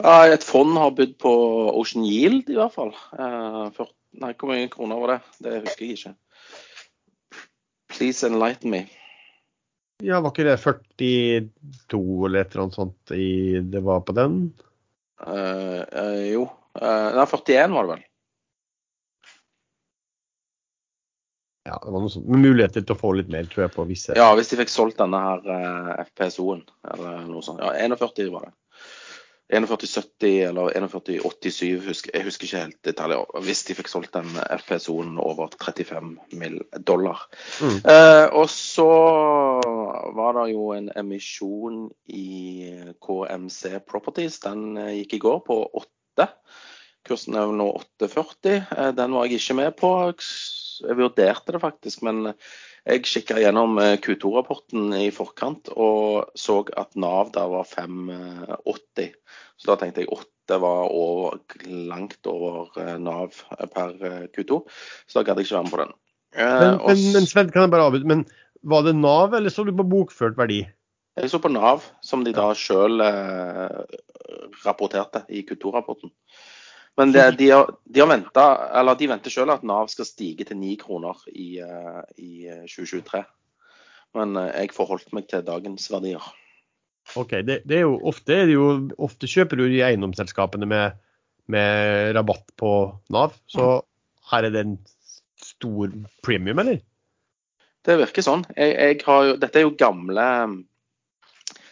Et 0.00 0.44
fond 0.46 0.72
har 0.80 0.94
bydd 0.96 1.18
på 1.20 1.32
Ocean 1.76 2.06
Yield, 2.08 2.48
i 2.48 2.56
hvert 2.56 2.72
fall. 2.72 2.94
Eh, 3.18 3.66
for, 3.76 3.92
nei, 4.16 4.32
hvor 4.32 4.52
mange 4.52 4.70
kroner 4.72 5.00
var 5.02 5.12
det? 5.12 5.20
Det 5.44 5.58
husker 5.66 5.84
jeg 5.84 5.98
ikke. 5.98 6.14
Please 7.92 8.26
enlighten 8.26 8.72
me. 8.72 8.84
Ja, 10.00 10.22
Var 10.24 10.32
ikke 10.32 10.46
det 10.48 10.56
42 10.62 12.00
eller 12.26 12.40
et 12.40 12.54
eller 12.54 12.64
annet 12.64 12.78
sånt 12.78 13.12
i, 13.12 13.60
det 13.60 13.82
var 13.84 14.00
på 14.06 14.16
den? 14.16 14.38
Uh, 15.20 15.84
uh, 15.84 16.22
jo. 16.30 16.46
Uh, 16.80 17.10
nei, 17.18 17.26
41 17.28 17.74
var 17.76 17.84
det 17.84 17.92
vel. 17.92 18.06
Ja, 21.68 21.76
det 21.84 21.92
var 21.92 22.00
noe 22.00 22.12
sånt. 22.12 22.28
Med 22.30 22.40
muligheter 22.40 22.84
til 22.84 22.96
å 22.96 23.00
få 23.00 23.12
litt 23.18 23.28
mer, 23.32 23.48
tror 23.50 23.66
jeg, 23.66 23.74
på 23.74 23.84
visse 23.88 24.16
Ja, 24.16 24.30
hvis 24.38 24.48
de 24.52 24.58
fikk 24.62 24.72
solgt 24.72 25.00
denne 25.00 25.20
her 25.20 25.52
eh, 25.56 25.92
FPSO-en, 26.08 26.64
eller 26.94 27.26
noe 27.28 27.44
sånt. 27.44 27.60
Ja, 27.60 27.74
41 27.76 28.32
var 28.32 28.48
det. 28.48 28.54
4170 29.50 30.48
eller 30.48 30.70
4187, 30.70 31.80
husker, 31.82 32.12
jeg 32.14 32.24
husker 32.24 32.46
ikke 32.46 32.62
helt 32.62 32.78
detaljer. 32.86 33.24
Hvis 33.42 33.64
de 33.66 33.74
fikk 33.74 33.90
solgt 33.90 34.14
den 34.14 34.30
FPSO-en 34.62 35.18
over 35.18 35.50
35 35.56 36.12
mill. 36.38 36.60
dollar. 36.86 37.26
Mm. 37.60 37.80
Eh, 37.82 38.26
og 38.38 38.46
så 38.50 38.88
var 40.14 40.38
det 40.38 40.52
jo 40.52 40.70
en 40.76 40.88
emisjon 40.96 41.88
i 42.06 42.70
KMC 43.02 43.80
Properties. 43.90 44.38
Den 44.44 44.78
uh, 44.78 44.92
gikk 44.94 45.18
i 45.18 45.22
går 45.26 45.42
på 45.46 45.58
8. 45.82 46.28
Kursen 47.06 47.36
er 47.38 47.50
nå 47.56 47.68
8,40. 48.00 48.94
Den 48.96 49.16
var 49.16 49.26
jeg 49.26 49.40
ikke 49.40 49.58
med 49.58 49.74
på 49.80 49.92
jeg 50.82 50.98
vurderte 50.98 51.54
det 51.54 51.60
faktisk, 51.62 52.02
men 52.06 52.32
jeg 52.88 53.04
kikka 53.06 53.38
gjennom 53.42 53.78
eh, 53.82 53.96
Q2-rapporten 54.02 54.94
i 54.98 55.10
forkant 55.14 55.70
og 55.74 56.32
så 56.38 56.60
at 56.80 56.96
Nav 57.00 57.32
der 57.34 57.50
var 57.52 57.68
580. 57.68 59.14
Så 59.60 59.72
da 59.72 59.78
tenkte 59.80 60.04
jeg 60.04 60.12
8 60.14 60.60
var 60.62 60.90
over, 60.90 61.38
langt 61.66 62.26
over 62.30 62.70
eh, 62.80 62.96
Nav 63.02 63.36
per 63.74 63.94
eh, 64.00 64.26
Q2, 64.34 64.62
så 65.06 65.20
da 65.20 65.28
gadd 65.28 65.42
jeg 65.42 65.50
ikke 65.50 65.58
være 65.58 65.68
med 65.68 65.74
på 65.76 65.82
den. 65.84 65.96
Men, 66.38 66.76
men, 66.86 67.00
men 67.16 67.26
Sven, 67.26 67.50
kan 67.50 67.66
jeg 67.66 67.72
bare 67.72 67.88
avbryte, 67.88 68.08
men 68.10 68.24
var 68.62 68.84
det 68.86 68.94
Nav, 68.98 69.34
eller 69.34 69.52
så 69.52 69.64
du 69.66 69.72
på 69.74 69.86
bokført 69.88 70.38
verdi? 70.38 70.62
Jeg 71.18 71.30
så 71.32 71.40
på 71.42 71.50
Nav, 71.52 71.84
som 72.06 72.22
de 72.24 72.32
da 72.34 72.50
sjøl 72.56 73.02
eh, 73.04 73.80
rapporterte 74.64 75.24
i 75.28 75.42
Q2-rapporten. 75.48 76.12
Men 77.00 77.14
det, 77.16 77.24
de, 77.40 77.50
har, 77.54 77.72
de, 77.84 78.02
har 78.02 78.10
ventet, 78.10 78.66
eller 78.76 78.98
de 79.00 79.08
venter 79.10 79.32
sjøl 79.32 79.52
at 79.54 79.64
Nav 79.66 79.88
skal 79.92 80.08
stige 80.08 80.46
til 80.48 80.60
9 80.60 80.74
kroner 80.82 81.24
i, 81.32 81.50
eh, 81.64 82.02
i 82.20 82.32
2023. 82.68 83.24
Men 84.18 84.36
eh, 84.36 84.52
jeg 84.60 84.76
forholdt 84.76 85.12
meg 85.16 85.30
til 85.30 85.46
dagens 85.46 85.88
verdier. 85.92 86.30
Ok, 87.18 87.40
det, 87.46 87.62
det 87.66 87.80
er 87.80 87.86
jo 87.86 87.96
ofte, 88.06 88.36
er 88.44 88.52
jo, 88.52 88.66
ofte 89.02 89.30
kjøper 89.30 89.58
du 89.58 89.64
de 89.72 89.82
eiendomsselskapene 89.86 90.68
med, 90.68 91.00
med 91.50 92.12
rabatt 92.18 92.52
på 92.60 92.74
Nav. 93.10 93.34
Så 93.50 93.80
her 94.30 94.46
er 94.46 94.54
det 94.54 94.66
en 94.66 94.78
stor 95.40 95.90
premium, 96.22 96.60
eller? 96.62 96.82
Det 97.86 97.96
virker 97.96 98.22
sånn. 98.22 98.44
Jeg, 98.52 98.76
jeg 98.76 99.00
jo, 99.00 99.38
dette 99.40 99.58
er 99.58 99.64
jo 99.64 99.76
gamle 99.80 100.26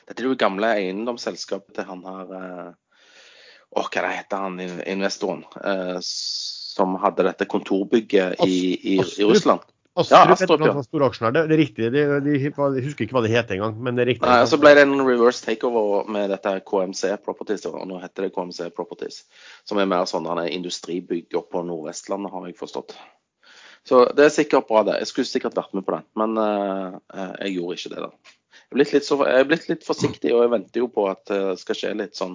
dette 0.09 0.25
er 0.25 0.31
jo 0.31 0.39
gamle 0.41 0.71
eiendomsselskapet 0.73 1.77
til 1.77 1.85
han 1.85 2.01
her 2.09 2.31
eh, 3.75 3.81
Å, 3.81 3.87
hva 3.87 4.05
det 4.05 4.15
heter 4.17 4.45
han 4.45 4.61
investoren? 4.61 5.45
Eh, 5.63 5.99
som 6.03 6.95
hadde 7.03 7.27
dette 7.27 7.49
kontorbygget 7.51 8.39
i, 8.47 8.61
i, 8.77 8.95
i 9.03 9.27
Russland. 9.27 9.67
Astrup, 9.99 10.61
ja, 10.63 10.71
Astrup, 10.79 11.15
ja. 11.19 11.31
Det 11.35 11.41
er 11.43 11.59
riktig. 11.59 11.89
De, 11.91 12.03
de, 12.23 12.37
de, 12.39 12.83
husker 12.85 13.03
ikke 13.05 13.17
hva 13.17 13.23
det 13.25 13.33
het 13.33 13.51
engang, 13.51 13.75
men 13.83 13.97
det 13.99 14.05
er 14.05 14.11
riktig. 14.13 14.29
Nei, 14.31 14.47
Så 14.47 14.61
ble 14.63 14.71
det 14.79 14.85
en 14.87 14.95
reverse 15.03 15.43
takeover 15.43 16.07
med 16.15 16.31
dette 16.31 16.53
KMC 16.71 17.17
Properties, 17.25 17.67
og 17.67 17.81
nå 17.91 17.99
heter 18.05 18.29
det 18.29 18.33
KMC 18.37 18.71
Properties. 18.77 19.25
Som 19.67 19.83
er 19.83 19.91
mer 19.91 20.07
sånn 20.07 20.29
industribygg 20.47 21.35
oppe 21.35 21.57
på 21.57 21.65
Nordvestlandet, 21.67 22.31
har 22.31 22.47
jeg 22.47 22.59
forstått. 22.61 22.95
Så 23.89 24.05
det 24.15 24.29
er 24.29 24.35
sikkert 24.35 24.69
bra, 24.71 24.85
det. 24.87 25.01
Jeg 25.03 25.11
skulle 25.11 25.31
sikkert 25.33 25.59
vært 25.59 25.75
med 25.75 25.87
på 25.87 25.97
den, 25.97 26.07
men 26.21 26.39
uh, 26.39 26.99
jeg 27.43 27.57
gjorde 27.57 27.81
ikke 27.81 27.95
det. 27.97 28.07
da. 28.07 28.38
Jeg 28.69 28.77
er, 28.77 28.93
litt, 28.93 29.07
så, 29.07 29.17
jeg 29.25 29.43
er 29.43 29.49
blitt 29.49 29.69
litt 29.71 29.85
forsiktig, 29.87 30.33
og 30.35 30.43
jeg 30.45 30.53
venter 30.53 30.83
jo 30.83 30.91
på 30.93 31.07
at 31.09 31.23
det 31.31 31.57
skal 31.61 31.79
skje 31.79 31.93
litt 31.97 32.19
sånn 32.19 32.35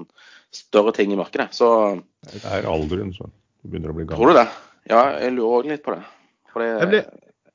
større 0.53 0.93
ting 0.97 1.13
i 1.13 1.17
markedet. 1.19 1.51
Så 1.53 1.67
Det 2.25 2.41
er 2.49 2.65
alderen 2.69 3.13
som 3.13 3.29
begynner 3.61 3.93
å 3.93 3.97
bli 3.97 4.07
gammel. 4.09 4.17
Tror 4.17 4.33
du 4.33 4.39
det? 4.39 4.47
Ja, 4.89 5.03
jeg 5.21 5.35
lurer 5.35 5.59
òg 5.59 5.69
litt 5.69 5.83
på 5.85 5.93
det. 5.93 6.01
Fordi, 6.53 6.69
jeg 6.71 6.89
ble, 6.89 7.01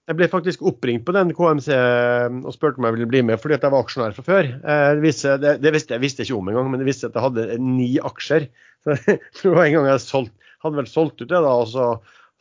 jeg 0.08 0.16
ble 0.16 0.28
faktisk 0.32 0.62
oppringt 0.70 1.04
på 1.04 1.12
den 1.12 1.34
KMC 1.36 1.68
eh, 1.74 2.36
og 2.40 2.54
spurte 2.54 2.80
om 2.80 2.86
jeg 2.88 2.96
ville 2.96 3.10
bli 3.10 3.20
med, 3.28 3.40
fordi 3.42 3.58
at 3.58 3.66
jeg 3.66 3.74
var 3.74 3.84
aksjonær 3.84 4.14
fra 4.16 4.24
før. 4.24 4.46
Eh, 4.56 4.84
det, 4.96 5.02
visste, 5.04 5.34
det, 5.42 5.56
det 5.60 5.72
visste, 5.74 5.94
jeg 5.96 6.04
visste 6.04 6.24
ikke 6.24 6.38
om 6.38 6.48
engang, 6.52 6.70
men 6.72 6.80
det 6.80 6.88
visste 6.88 7.10
at 7.10 7.18
jeg 7.18 7.26
hadde 7.26 7.58
ni 7.60 7.90
aksjer. 8.00 8.48
Så 8.88 9.42
det 9.42 9.52
var 9.52 9.66
en 9.66 9.74
gang 9.76 9.90
jeg 9.90 10.04
solgt, 10.06 10.48
hadde 10.64 10.80
vel 10.80 10.88
solgt 10.90 11.20
ut 11.20 11.26
det, 11.26 11.36
da, 11.36 11.50
og 11.52 11.68
så 11.70 11.90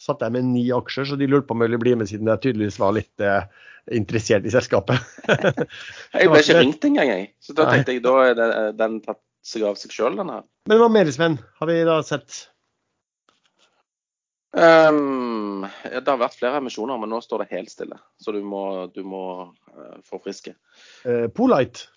satt 0.01 0.21
jeg 0.21 0.33
med 0.35 0.49
ni 0.51 0.65
aksjer, 0.73 1.09
så 1.09 1.17
de 1.19 1.29
lurte 1.29 1.47
på 1.49 1.55
om 1.55 1.63
jeg 1.63 1.71
ville 1.71 1.81
bli 1.81 1.95
med, 1.99 2.09
siden 2.09 2.29
jeg 2.29 2.43
tydeligvis 2.43 2.79
var 2.81 2.93
litt 2.97 3.23
eh, 3.23 3.47
interessert 3.97 4.45
i 4.45 4.53
selskapet. 4.53 5.01
jeg 5.29 6.29
ble 6.29 6.43
ikke 6.43 6.59
ringt 6.59 6.85
engang, 6.89 7.13
jeg. 7.13 7.31
Så 7.43 7.55
da 7.57 7.69
tenkte 7.71 7.95
jeg 7.95 8.05
da 8.05 8.13
er 8.25 8.37
det, 8.37 8.51
den 8.77 8.99
tatt 9.05 9.23
seg 9.47 9.65
av 9.67 9.79
seg 9.79 9.95
sjøl, 9.95 10.19
den 10.19 10.31
her. 10.33 10.45
Men 10.69 10.81
hva 10.81 10.91
mer, 10.91 11.09
Sven? 11.13 11.39
Har 11.59 11.71
vi 11.71 11.79
da 11.87 11.97
sett? 12.05 12.45
Um, 14.57 15.67
det 15.83 16.07
har 16.07 16.19
vært 16.19 16.37
flere 16.39 16.59
emisjoner, 16.61 16.97
men 16.99 17.11
nå 17.13 17.19
står 17.23 17.43
det 17.43 17.51
helt 17.53 17.71
stille. 17.71 17.99
Så 18.21 18.33
du 18.35 18.41
må, 18.45 18.63
du 18.93 19.03
må 19.07 19.23
uh, 19.45 19.97
forfriske. 20.07 20.55
Uh, 21.05 21.27
Polite? 21.33 21.89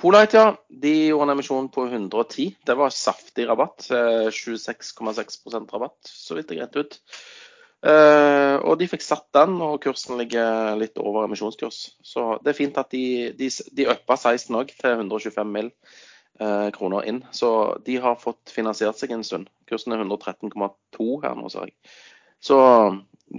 Polite, 0.00 0.40
ja. 0.40 0.54
De 0.68 0.92
gjorde 1.10 1.28
en 1.28 1.34
emisjon 1.36 1.70
på 1.72 1.86
110. 1.86 2.54
Det 2.66 2.76
var 2.78 2.94
saftig 2.94 3.48
rabatt. 3.48 3.86
Uh, 3.90 4.30
26,6 4.32 5.44
rabatt, 5.72 5.98
så 6.08 6.38
vidt 6.38 6.50
det 6.50 6.60
greit 6.60 6.80
ut. 6.80 6.98
Uh, 7.84 8.56
og 8.64 8.78
de 8.80 8.88
fikk 8.88 9.04
satt 9.04 9.26
den, 9.36 9.58
og 9.62 9.76
kursen 9.84 10.16
ligger 10.18 10.74
litt 10.80 10.96
over 10.98 11.28
emisjonskurs. 11.28 11.84
Så 12.02 12.32
det 12.42 12.54
er 12.54 12.58
fint 12.58 12.80
at 12.80 12.90
de, 12.96 13.30
de, 13.36 13.52
de 13.76 13.88
uppa 13.92 14.16
16 14.16 14.56
òg 14.56 14.72
til 14.72 14.96
125 14.96 15.54
mill. 15.58 15.72
Eh, 16.40 16.70
kroner 16.70 17.04
inn. 17.04 17.24
Så 17.30 17.78
de 17.84 17.96
har 17.96 18.16
fått 18.18 18.50
finansiert 18.50 18.98
seg 18.98 19.12
en 19.14 19.22
stund. 19.22 19.50
Kursen 19.70 19.94
er 19.94 20.00
113,2 20.02 21.20
her 21.22 21.36
nå, 21.38 21.50
ser 21.52 21.68
jeg. 21.68 21.76
Så 22.42 22.56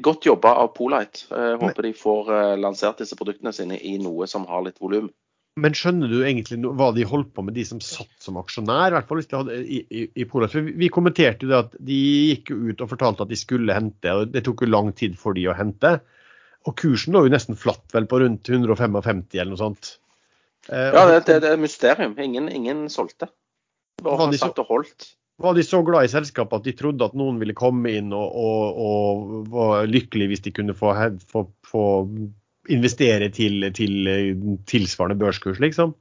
godt 0.06 0.28
jobba 0.30 0.54
av 0.62 0.72
Polite. 0.78 1.26
Jeg 1.28 1.60
håper 1.60 1.90
de 1.90 1.92
får 2.00 2.32
eh, 2.38 2.54
lansert 2.56 3.04
disse 3.04 3.18
produktene 3.20 3.52
sine 3.56 3.76
i 3.76 3.98
noe 4.00 4.30
som 4.32 4.48
har 4.48 4.64
litt 4.64 4.80
volum. 4.80 5.10
Men 5.56 5.76
skjønner 5.78 6.12
du 6.12 6.18
egentlig 6.28 6.58
hva 6.76 6.90
de 6.92 7.06
holdt 7.08 7.30
på 7.36 7.44
med, 7.48 7.56
de 7.56 7.64
som 7.64 7.80
satt 7.84 8.12
som 8.20 8.36
aksjonær? 8.42 8.92
I 8.92 8.98
hvert 8.98 9.08
fall 9.08 9.22
hvis 9.22 9.30
de 9.32 9.38
hadde 9.40 9.60
i, 9.64 9.78
i, 9.88 10.02
i. 10.12 10.26
For 10.28 10.68
vi 10.68 10.90
kommenterte 10.92 11.48
jo 11.48 11.54
det 11.54 11.62
at 11.62 11.78
de 11.80 12.00
gikk 12.32 12.52
ut 12.52 12.84
og 12.84 12.92
fortalte 12.92 13.24
at 13.24 13.32
de 13.32 13.40
skulle 13.40 13.78
hente, 13.78 14.12
og 14.12 14.34
det 14.34 14.44
tok 14.44 14.66
jo 14.66 14.72
lang 14.74 14.92
tid 15.00 15.16
for 15.20 15.38
de 15.38 15.48
å 15.48 15.56
hente. 15.56 15.94
Og 16.68 16.76
kursen 16.82 17.16
lå 17.16 17.24
jo 17.28 17.32
nesten 17.32 17.56
flatt 17.60 17.96
vel 17.96 18.08
på 18.10 18.20
rundt 18.26 18.52
155 18.52 19.24
eller 19.38 19.54
noe 19.54 19.62
sånt. 19.62 19.96
Eh, 20.68 20.92
ja, 20.92 21.06
det, 21.14 21.22
det, 21.30 21.40
det 21.46 21.54
er 21.54 21.62
mysterium. 21.62 22.18
Ingen, 22.20 22.50
ingen 22.52 22.88
solgte. 22.92 23.30
Bare 24.04 24.28
de 24.34 24.42
satt 24.42 24.60
og 24.60 24.72
holdt. 24.74 25.14
Var 25.40 25.56
de 25.56 25.64
så 25.68 25.82
glad 25.84 26.08
i 26.08 26.12
selskapet 26.12 26.62
at 26.62 26.68
de 26.68 26.76
trodde 26.80 27.08
at 27.08 27.16
noen 27.16 27.40
ville 27.42 27.56
komme 27.56 27.92
inn 27.96 28.14
og, 28.16 28.28
og, 28.40 28.78
og 28.80 29.50
var 29.52 29.88
lykkelig 29.88 30.30
hvis 30.32 30.46
de 30.46 30.54
kunne 30.56 30.76
få, 30.78 30.94
få, 31.32 31.48
få 31.68 31.84
investere 32.72 33.30
til, 33.34 33.68
til, 33.76 34.10
tilsvarende 34.70 35.18
børskurs, 35.20 35.60
liksom? 35.64 35.96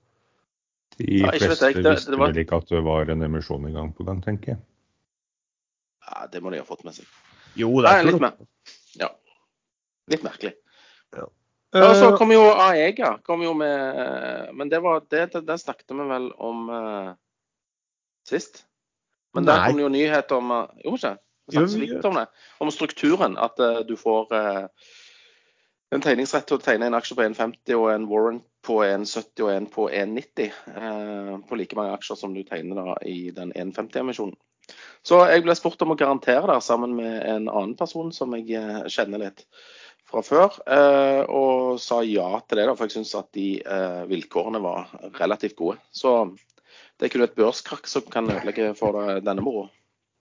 De 0.98 1.06
ja, 1.18 1.30
fleste 1.34 1.72
det, 1.72 1.82
det, 1.82 1.92
visste 1.96 2.18
var... 2.18 2.36
ikke 2.38 2.60
at 2.62 2.70
det 2.70 2.82
var 2.86 3.10
en 3.10 3.26
emisjon 3.26 3.66
i 3.68 3.72
gang 3.74 3.90
på 3.96 4.06
gang, 4.06 4.20
tenker 4.22 4.54
jeg. 4.54 4.60
Ja, 6.04 6.26
Det 6.30 6.42
må 6.42 6.52
de 6.52 6.60
ha 6.62 6.66
fått 6.68 6.84
med 6.86 6.94
seg. 6.96 7.08
Jo, 7.58 7.70
det 7.82 7.90
er 7.90 8.02
Nei, 8.02 8.12
litt, 8.12 8.22
mer... 8.22 8.36
ja. 9.00 9.10
litt 10.10 10.26
merkelig. 10.26 10.54
Ja. 11.16 11.26
Ja, 11.74 11.88
og 11.88 11.96
så 11.98 12.12
kom 12.18 12.30
jo 12.30 12.44
Aega. 12.52 13.16
Kom 13.26 13.42
jo 13.42 13.54
med, 13.58 14.52
men 14.54 14.70
det 14.70 14.78
var 14.84 15.02
det, 15.10 15.26
det, 15.32 15.42
det 15.48 15.58
snakket 15.58 15.90
vi 15.90 16.06
vel 16.06 16.28
om 16.38 16.68
uh, 16.70 17.14
sist. 18.28 18.62
Men 19.34 19.48
der 19.48 19.64
kom 19.64 19.80
det 19.80 19.82
jo 19.82 19.90
nyhet 19.90 20.34
om 20.36 20.52
Jo, 20.84 20.94
ikke? 20.94 21.16
Vi 21.44 21.56
snakket 21.56 21.72
så 21.72 21.80
litt 21.82 22.06
om 22.06 22.20
det. 22.20 22.28
Om 22.62 22.70
strukturen. 22.70 23.34
At 23.40 23.58
uh, 23.58 23.82
du 23.86 23.96
får 23.98 24.30
uh, 24.30 24.92
en 25.94 26.02
tegningsrett 26.04 26.46
til 26.48 26.58
å 26.58 26.62
tegne 26.62 26.88
en 26.88 26.96
aksje 26.98 27.16
på 27.16 27.24
1,50 27.24 27.76
og 27.78 27.86
en 27.92 28.08
warrant 28.10 28.44
på 28.64 28.80
1,70 28.82 29.44
og 29.44 29.52
en 29.52 29.68
på 29.70 29.86
1,90 29.90 30.50
Eh, 30.74 31.38
på 31.48 31.58
like 31.58 31.76
mange 31.76 31.94
aksjer 31.94 32.18
som 32.18 32.34
du 32.34 32.42
tegner 32.46 32.80
da 32.80 32.96
i 33.06 33.30
den 33.34 33.52
1,50-emisjonen. 33.52 34.36
Så 35.04 35.20
jeg 35.28 35.44
ble 35.44 35.54
spurt 35.56 35.82
om 35.84 35.92
å 35.92 35.98
garantere 36.00 36.48
der 36.48 36.62
sammen 36.64 36.94
med 36.96 37.18
en 37.28 37.50
annen 37.50 37.74
person 37.76 38.12
som 38.16 38.32
jeg 38.38 38.88
kjenner 38.92 39.20
litt 39.26 39.44
fra 40.08 40.22
før, 40.24 40.56
eh, 40.64 41.22
og 41.28 41.76
sa 41.82 42.00
ja 42.06 42.40
til 42.40 42.60
det. 42.60 42.66
Da, 42.70 42.76
for 42.76 42.88
jeg 42.88 42.96
syns 42.98 43.14
at 43.18 43.30
de 43.36 43.48
eh, 43.60 44.02
vilkårene 44.08 44.60
var 44.64 44.92
relativt 45.20 45.56
gode. 45.60 45.78
Så 45.92 46.14
det 46.96 47.06
er 47.06 47.12
ikke 47.12 47.26
et 47.28 47.38
børskrakk 47.38 47.90
som 47.90 48.06
kan 48.10 48.30
ødelegge 48.30 48.72
for 48.78 48.96
denne 49.20 49.44
moroa. 49.44 49.68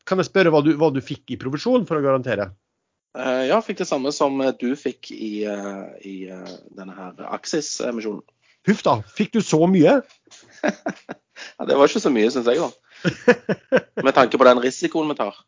Kan 0.04 0.20
jeg 0.20 0.28
spørre 0.28 0.52
hva 0.52 0.60
du, 0.66 0.74
hva 0.76 0.92
du, 0.92 1.00
fikk 1.04 1.32
i 1.32 1.40
provisjon 1.40 1.88
for 1.88 2.00
å 2.00 2.04
garantere? 2.04 2.50
Eh, 3.14 3.44
ja, 3.50 3.60
fikk 3.62 3.82
det 3.84 3.90
samme 3.90 4.14
som 4.16 4.40
du 4.60 4.72
fikk 4.80 5.12
i, 5.14 5.46
i 6.02 6.16
denne 6.74 6.98
her 6.98 7.28
Axis-emisjonen. 7.30 8.24
Huff 8.68 8.84
da, 8.86 8.98
fikk 9.18 9.34
du 9.36 9.42
så 9.44 9.66
mye? 9.68 9.98
ja, 11.58 11.66
det 11.68 11.76
var 11.76 11.90
ikke 11.90 12.04
så 12.04 12.12
mye, 12.14 12.30
syns 12.32 12.48
jeg, 12.48 12.64
da. 12.64 12.70
Med 14.08 14.16
tanke 14.16 14.40
på 14.40 14.48
den 14.48 14.62
risikoen 14.64 15.12
vi 15.12 15.20
tar. 15.20 15.42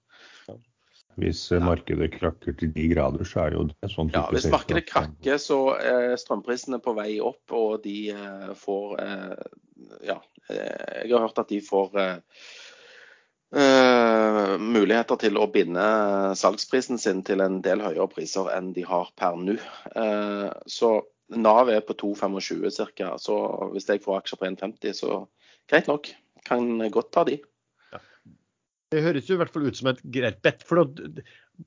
Hvis 1.20 1.46
eh, 1.56 1.64
markedet 1.64 2.10
krakker 2.18 2.56
til 2.60 2.74
de 2.76 2.90
grader, 2.92 3.24
så 3.28 3.46
er 3.46 3.54
det 3.54 3.60
jo 3.60 3.66
det 3.72 3.92
sånn 3.94 4.12
Ja, 4.12 4.26
Hvis 4.36 4.50
markedet 4.52 4.84
krakker, 4.90 5.40
så 5.40 5.60
er 5.80 6.18
strømprisene 6.20 6.82
på 6.84 6.96
vei 6.98 7.22
opp, 7.24 7.44
og 7.56 7.86
de 7.86 7.98
eh, 8.12 8.50
får 8.60 8.96
eh, 9.04 9.46
Ja, 10.12 10.20
jeg 10.52 11.12
har 11.14 11.24
hørt 11.24 11.40
at 11.42 11.50
de 11.50 11.62
får 11.64 11.96
muligheter 13.54 15.20
til 15.22 15.38
å 15.38 15.46
binde 15.52 15.84
salgsprisen 16.36 16.98
sin 17.00 17.22
til 17.24 17.44
en 17.46 17.62
del 17.64 17.84
høyere 17.84 18.08
priser 18.12 18.50
enn 18.56 18.72
de 18.76 18.84
har 18.88 19.12
per 19.16 19.38
nå. 19.38 19.56
så 20.66 20.90
Nav 21.34 21.70
er 21.74 21.82
på 21.82 21.96
2,25 21.98 22.92
ca. 22.98 23.16
Så 23.18 23.36
hvis 23.74 23.88
jeg 23.90 24.04
får 24.04 24.20
aksjer 24.22 24.40
på 24.42 24.48
1,50, 24.52 24.94
så 24.94 25.24
greit 25.70 25.90
nok. 25.90 26.12
Kan 26.46 26.78
godt 26.94 27.12
ta 27.16 27.24
de. 27.26 27.40
Det 28.94 29.02
høres 29.02 29.30
jo 29.30 29.36
i 29.36 29.40
hvert 29.42 29.52
fall 29.52 29.66
ut 29.66 29.78
som 29.78 29.90
et 29.90 30.04
greit 30.14 30.38
bet. 30.46 30.62
for 30.68 30.86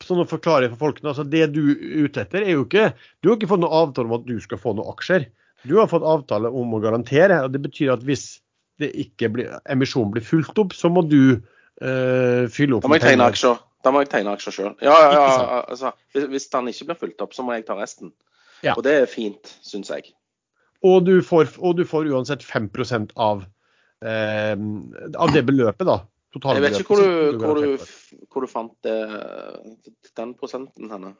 sånn 0.05 0.23
å 0.23 0.29
forklare 0.29 0.69
for 0.71 0.79
folkene, 0.87 1.11
altså 1.11 1.25
Det 1.25 1.49
du 1.51 1.73
er 1.73 2.05
ute 2.07 2.23
etter, 2.23 2.45
er 2.45 2.55
jo 2.55 2.67
ikke 2.67 2.93
Du 3.21 3.31
har 3.31 3.39
ikke 3.39 3.51
fått 3.51 3.65
noen 3.65 3.89
avtale 3.89 4.07
om 4.07 4.19
at 4.21 4.29
du 4.29 4.39
skal 4.41 4.61
få 4.63 4.77
noen 4.77 4.93
aksjer. 4.93 5.27
Du 5.67 5.79
har 5.81 5.91
fått 5.91 6.07
avtale 6.07 6.49
om 6.49 6.75
å 6.75 6.83
garantere. 6.85 7.43
og 7.43 7.53
Det 7.53 7.63
betyr 7.67 7.97
at 7.97 8.05
hvis 8.07 8.39
det 8.79 8.93
ikke 8.95 9.33
blir, 9.35 9.59
emisjonen 9.67 10.13
blir 10.15 10.23
fulgt 10.23 10.59
opp, 10.63 10.77
så 10.77 10.87
må 10.93 11.03
du 11.03 11.43
uh, 11.83 12.45
fylle 12.53 12.79
opp 12.79 12.87
Da 12.87 12.91
må 12.91 12.99
jeg 12.99 13.07
tegne 13.07 13.29
aksjer. 13.33 13.59
Da 13.87 13.93
må 13.95 14.03
jeg 14.03 14.11
tegne 14.13 14.35
aksjer 14.35 14.55
sjøl. 14.55 14.73
Ja, 14.83 14.95
ja, 14.99 15.11
ja, 15.15 15.59
altså, 15.63 15.93
hvis 16.33 16.49
den 16.51 16.71
ikke 16.73 16.89
blir 16.91 16.99
fulgt 17.05 17.23
opp, 17.25 17.37
så 17.37 17.45
må 17.47 17.55
jeg 17.55 17.67
ta 17.69 17.77
resten. 17.79 18.11
Ja. 18.67 18.75
Og 18.75 18.83
det 18.87 18.95
er 19.05 19.11
fint, 19.11 19.53
syns 19.63 19.93
jeg. 19.93 20.11
Og 20.87 21.05
du, 21.07 21.17
får, 21.27 21.55
og 21.59 21.79
du 21.79 21.85
får 21.87 22.11
uansett 22.11 22.43
5% 22.47 23.15
av, 23.19 23.45
eh, 24.07 24.55
av 24.55 25.33
det 25.35 25.45
beløpet, 25.47 25.87
da. 25.87 26.01
Jeg 26.39 26.63
vet 26.63 26.77
ikke 26.77 26.93
hvor 26.93 27.01
du, 27.03 27.39
hvor 27.41 27.59
du, 27.59 27.87
hvor 28.29 28.45
du 28.45 28.51
fant 28.51 28.75
det, 28.85 28.99
den 30.19 30.35
prosenten 30.39 30.91
henne. 30.93 31.15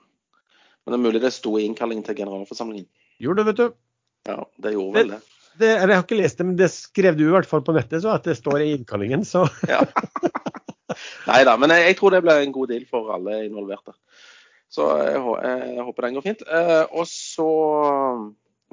Men 0.85 0.95
det 0.95 0.99
er 0.99 1.05
mulig 1.07 1.23
det 1.25 1.33
sto 1.35 1.57
i 1.59 1.65
innkallingen 1.67 2.05
til 2.07 2.19
generalforsamlingen. 2.21 2.87
Gjorde 3.23 3.43
det, 3.43 3.47
vet 3.49 3.63
du. 3.63 3.79
Ja, 4.29 4.39
det 4.63 4.75
gjorde 4.77 4.99
vel 4.99 5.15
det. 5.15 5.21
det, 5.55 5.65
det 5.65 5.73
jeg 5.73 5.95
har 5.95 6.05
ikke 6.05 6.21
lest 6.21 6.39
det, 6.39 6.47
men 6.51 6.59
det 6.61 6.69
skrev 6.75 7.19
du 7.19 7.25
i 7.27 7.33
hvert 7.33 7.49
fall 7.51 7.65
på 7.67 7.75
nettet, 7.75 8.03
så 8.05 8.13
at 8.15 8.29
det 8.29 8.37
står 8.39 8.63
i 8.67 8.73
innkallingen. 8.77 9.25
Så 9.27 9.47
Ja. 9.71 9.83
Nei 11.31 11.43
da, 11.49 11.57
men 11.61 11.75
jeg, 11.75 11.87
jeg 11.91 11.99
tror 11.99 12.15
det 12.15 12.23
blir 12.25 12.43
en 12.43 12.55
god 12.55 12.73
deal 12.73 12.87
for 12.89 13.13
alle 13.15 13.43
involverte. 13.47 13.95
Så 14.73 14.87
jeg, 15.01 15.21
jeg 15.21 15.85
håper 15.87 16.07
den 16.07 16.19
går 16.19 16.27
fint. 16.27 16.45
Eh, 16.45 16.85
og 16.93 17.09
så 17.09 17.49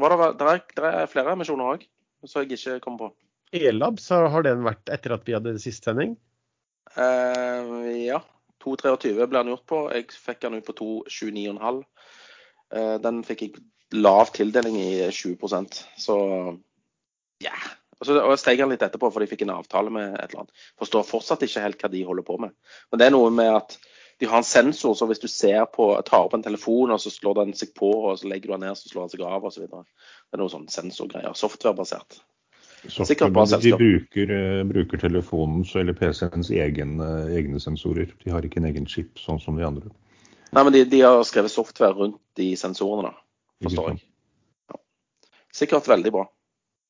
var 0.02 0.12
det, 0.12 0.32
det, 0.40 0.48
er, 0.52 0.64
det 0.80 0.92
er 0.92 1.12
flere 1.12 1.36
emisjoner 1.36 1.76
òg, 1.76 1.86
som 2.28 2.44
jeg 2.44 2.58
ikke 2.60 2.80
kom 2.84 3.00
på. 3.00 3.12
Elab, 3.56 4.02
så 4.04 4.26
har 4.32 4.44
den 4.44 4.66
vært 4.66 4.92
etter 4.92 5.16
at 5.16 5.28
vi 5.28 5.36
hadde 5.38 5.56
sist 5.64 5.86
sending. 5.88 6.18
Eh, 6.96 7.76
ja. 8.08 8.24
2,23 8.66 9.14
ble 9.30 9.30
den 9.30 9.52
gjort 9.54 9.66
på. 9.70 9.80
Jeg 9.94 10.10
fikk 10.18 10.42
den 10.42 10.58
ut 10.58 10.68
på 10.68 10.76
2,29,5. 10.80 11.82
Eh, 12.76 12.96
den 13.04 13.22
fikk 13.28 13.46
jeg 13.46 13.66
lav 13.96 14.32
tildeling 14.34 14.78
i 14.82 15.08
20% 15.14 15.82
så 16.02 16.18
ja. 17.44 17.56
Og 18.02 18.08
så 18.08 18.16
og 18.20 18.38
steg 18.40 18.60
han 18.60 18.72
litt 18.74 18.84
etterpå, 18.84 19.10
for 19.12 19.24
de 19.24 19.30
fikk 19.32 19.46
en 19.46 19.56
avtale 19.56 19.92
med 19.94 20.16
et 20.18 20.30
eller 20.30 20.44
annet. 20.44 20.64
Forstår 20.82 21.06
fortsatt 21.08 21.46
ikke 21.48 21.64
helt 21.64 21.84
hva 21.84 21.92
de 21.94 22.04
holder 22.08 22.28
på 22.28 22.38
med. 22.44 22.56
Men 22.92 23.02
det 23.02 23.08
er 23.08 23.16
noe 23.16 23.32
med 23.32 23.52
at 23.56 23.78
de 24.20 24.28
har 24.32 24.40
en 24.40 24.48
sensor, 24.48 24.96
så 24.96 25.08
hvis 25.10 25.20
du 25.20 25.28
ser 25.32 25.66
på, 25.72 25.90
tar 26.08 26.28
opp 26.28 26.36
en 26.38 26.44
telefon, 26.44 26.94
og 26.96 27.02
så 27.04 27.12
slår 27.12 27.42
den 27.42 27.56
seg 27.58 27.74
på, 27.76 27.90
og 28.10 28.20
så 28.20 28.30
legger 28.32 28.52
du 28.52 28.56
den 28.56 28.66
ned, 28.68 28.80
så 28.80 28.92
slår 28.92 29.08
den 29.08 29.16
seg 29.16 29.26
av, 29.28 29.48
osv. 29.48 29.66
Det 29.68 30.38
er 30.38 30.42
noe 30.44 30.52
sånn 30.52 30.70
sensorgreier. 30.72 31.36
Softwarebasert. 31.36 32.22
Sikkert 32.86 33.34
bra 33.34 33.46
selskap. 33.50 33.80
de 33.80 33.86
bruker, 33.86 34.32
eh, 34.36 34.64
bruker 34.70 35.02
telefonens 35.02 35.74
eller 35.76 35.96
PC-ens 35.98 36.52
egen, 36.52 37.00
eh, 37.02 37.38
egne 37.40 37.60
sensorer. 37.60 38.12
De 38.24 38.32
har 38.32 38.46
ikke 38.46 38.58
en 38.62 38.70
egen 38.70 38.86
chip, 38.86 39.18
sånn 39.18 39.42
som 39.42 39.58
de 39.58 39.66
andre. 39.66 39.90
Nei, 40.54 40.64
men 40.64 40.74
de, 40.74 40.86
de 40.86 41.02
har 41.02 41.24
skrevet 41.24 41.52
software 41.52 41.96
rundt 41.98 42.20
de 42.36 42.54
sensorene, 42.56 43.10
da. 43.10 43.14
Forstår 43.66 43.90
jeg. 43.90 44.04
Ja. 44.72 44.80
Sikkert 45.52 45.90
veldig 45.90 46.12
bra. 46.12 46.28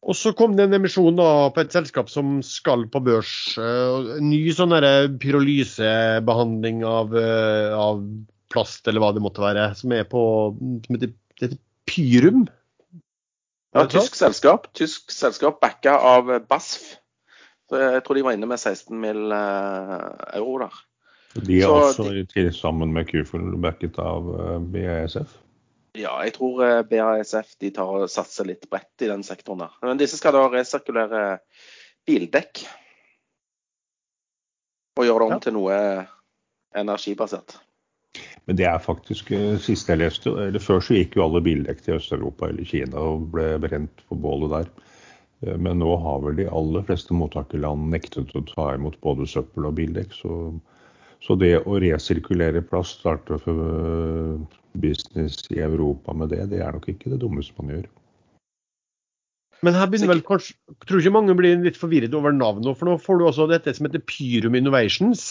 Og 0.06 0.14
så 0.18 0.36
kom 0.38 0.54
det 0.54 0.68
en 0.68 0.78
emisjon 0.78 1.18
da 1.18 1.50
på 1.54 1.64
et 1.64 1.74
selskap 1.74 2.12
som 2.14 2.38
skal 2.46 2.86
på 2.94 3.02
børs. 3.02 3.58
eh, 3.58 4.18
En 4.20 4.30
ny 4.30 4.44
sånn 4.54 4.76
pyrolysebehandling 5.22 6.84
av, 6.86 7.16
eh, 7.18 7.74
av 7.74 8.04
plast, 8.54 8.88
eller 8.88 9.02
hva 9.02 9.14
det 9.16 9.24
måtte 9.26 9.42
være, 9.42 9.74
som 9.76 9.92
er 9.92 10.06
på 10.06 10.54
som 10.86 10.96
heter, 10.96 11.14
det 11.40 11.50
heter 11.50 11.58
Pyrum. 11.90 12.46
Ja, 13.76 13.86
tysk 13.92 14.16
selskap. 14.16 14.70
Tysk 14.78 15.12
selskap 15.12 15.60
backa 15.60 15.98
av 15.98 16.30
BASF. 16.48 17.00
Så 17.70 17.82
jeg 17.82 18.04
tror 18.06 18.16
de 18.16 18.24
var 18.24 18.38
inne 18.38 18.48
med 18.48 18.62
16 18.62 19.00
mill. 19.02 19.32
eh, 19.32 20.38
euro 20.38 20.60
der. 20.60 20.76
De 21.36 21.58
er 21.60 21.66
Så 21.66 21.74
også 21.90 22.26
de, 22.34 22.52
sammen 22.54 22.94
med 22.94 23.10
Qful 23.10 23.58
backet 23.60 23.98
av 24.00 24.30
eh, 24.40 24.60
BASF. 24.60 25.34
Ja, 25.96 26.16
jeg 26.26 26.34
tror 26.36 26.64
eh, 26.66 26.82
BASF 26.90 27.54
de 27.64 27.70
tar 27.76 27.92
og 28.04 28.10
satser 28.12 28.48
litt 28.50 28.66
bredt 28.72 29.06
i 29.06 29.08
den 29.12 29.24
sektoren 29.24 29.64
der. 29.64 29.76
Men 29.86 30.02
disse 30.02 30.20
skal 30.20 30.36
da 30.36 30.44
resirkulere 30.52 31.22
bildekk. 32.08 32.66
Og 35.00 35.08
gjøre 35.08 35.20
det 35.24 35.28
om 35.30 35.36
Ja. 35.36 35.40
til 35.44 35.56
noe 35.56 35.78
energibasert. 36.76 37.58
Men 38.46 38.56
det 38.60 38.66
er 38.70 38.80
faktisk 38.80 39.32
eh, 39.32 39.56
siste 39.60 39.92
jeg 39.94 40.04
leste. 40.04 40.30
eller 40.30 40.60
Før 40.60 40.84
så 40.84 40.96
gikk 41.00 41.16
jo 41.18 41.26
alle 41.26 41.42
bildekk 41.44 41.82
til 41.84 41.96
Øst-Europa 41.98 42.50
eller 42.50 42.68
Kina 42.68 43.00
og 43.02 43.32
ble 43.34 43.56
brent 43.64 44.04
på 44.10 44.16
bålet 44.20 44.52
der. 44.54 44.70
Eh, 45.48 45.58
Men 45.58 45.80
nå 45.80 45.96
har 46.04 46.22
vel 46.28 46.36
de 46.36 46.50
aller 46.52 46.84
fleste 46.84 47.14
mottakerland 47.14 47.90
nektet 47.92 48.36
å 48.36 48.44
ta 48.52 48.74
imot 48.76 49.00
både 49.02 49.28
søppel 49.28 49.66
og 49.66 49.76
bildekk. 49.80 50.14
Så, 50.14 50.60
så 51.24 51.36
det 51.40 51.64
å 51.66 51.80
resirkulere 51.82 52.62
plast, 52.62 53.00
starter 53.00 53.40
for 53.42 53.66
eh, 53.66 54.60
business 54.82 55.46
i 55.52 55.62
Europa 55.64 56.14
med 56.14 56.34
det, 56.34 56.44
det 56.52 56.62
er 56.64 56.76
nok 56.76 56.88
ikke 56.92 57.12
det 57.14 57.22
dummeste 57.22 57.56
man 57.60 57.76
gjør. 57.76 57.90
Men 59.66 59.78
her 59.78 59.90
begynner 59.90 60.12
vel 60.12 60.24
kanskje 60.26 60.54
Tror 60.86 61.02
ikke 61.02 61.14
mange 61.16 61.36
blir 61.38 61.62
litt 61.64 61.78
forvirret 61.80 62.14
over 62.18 62.34
navnet, 62.36 62.76
for 62.78 62.90
nå 62.90 62.98
får 63.02 63.20
du 63.20 63.28
også 63.28 63.48
dette 63.50 63.74
som 63.74 63.88
heter 63.88 64.04
Pyrum 64.06 64.58
Innovations. 64.58 65.24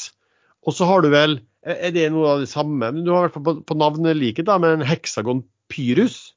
Og 0.64 0.74
så 0.74 0.88
har 0.88 1.04
du 1.04 1.10
vel 1.12 1.38
Er 1.64 1.92
det 1.94 2.08
noe 2.12 2.32
av 2.32 2.40
det 2.42 2.50
samme? 2.50 2.90
Men 2.92 3.04
du 3.04 3.12
har 3.12 3.24
i 3.24 3.26
hvert 3.28 3.36
fall 3.36 3.46
på, 3.46 3.54
på 3.68 3.76
navnet 3.78 4.18
liket, 4.18 4.48
da, 4.48 4.58
med 4.60 4.80
en 4.80 4.88
heksagon 4.88 5.44
Pyrus. 5.72 6.34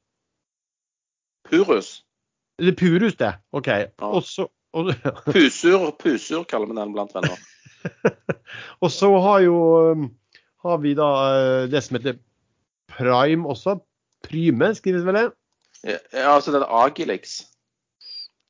Purus. 1.48 2.02
Det 2.60 2.72
er 2.72 2.78
Purus, 2.80 3.18
det. 3.20 3.34
OK. 3.56 3.68
Og 4.08 4.22
så 4.28 4.48
og, 4.76 4.92
Pusur, 5.34 5.92
pusur 6.00 6.46
kaller 6.48 6.70
vi 6.70 6.78
den 6.78 6.94
blant 6.96 7.14
venner. 7.16 7.40
og 8.84 8.92
så 8.92 9.10
har 9.24 9.44
jo 9.46 9.58
um, 9.92 10.08
har 10.66 10.80
vi 10.84 10.94
da 10.98 11.10
eh, 11.38 11.68
det 11.72 11.82
som 11.86 11.98
heter 11.98 12.18
Prime 12.92 13.48
også. 13.48 13.78
Pryme 14.26 14.72
skrives 14.78 15.06
vel 15.06 15.20
det? 15.20 15.28
Ja, 15.86 16.34
altså 16.34 16.54
det 16.56 16.64
er 16.64 16.74
Agilix. 16.74 17.40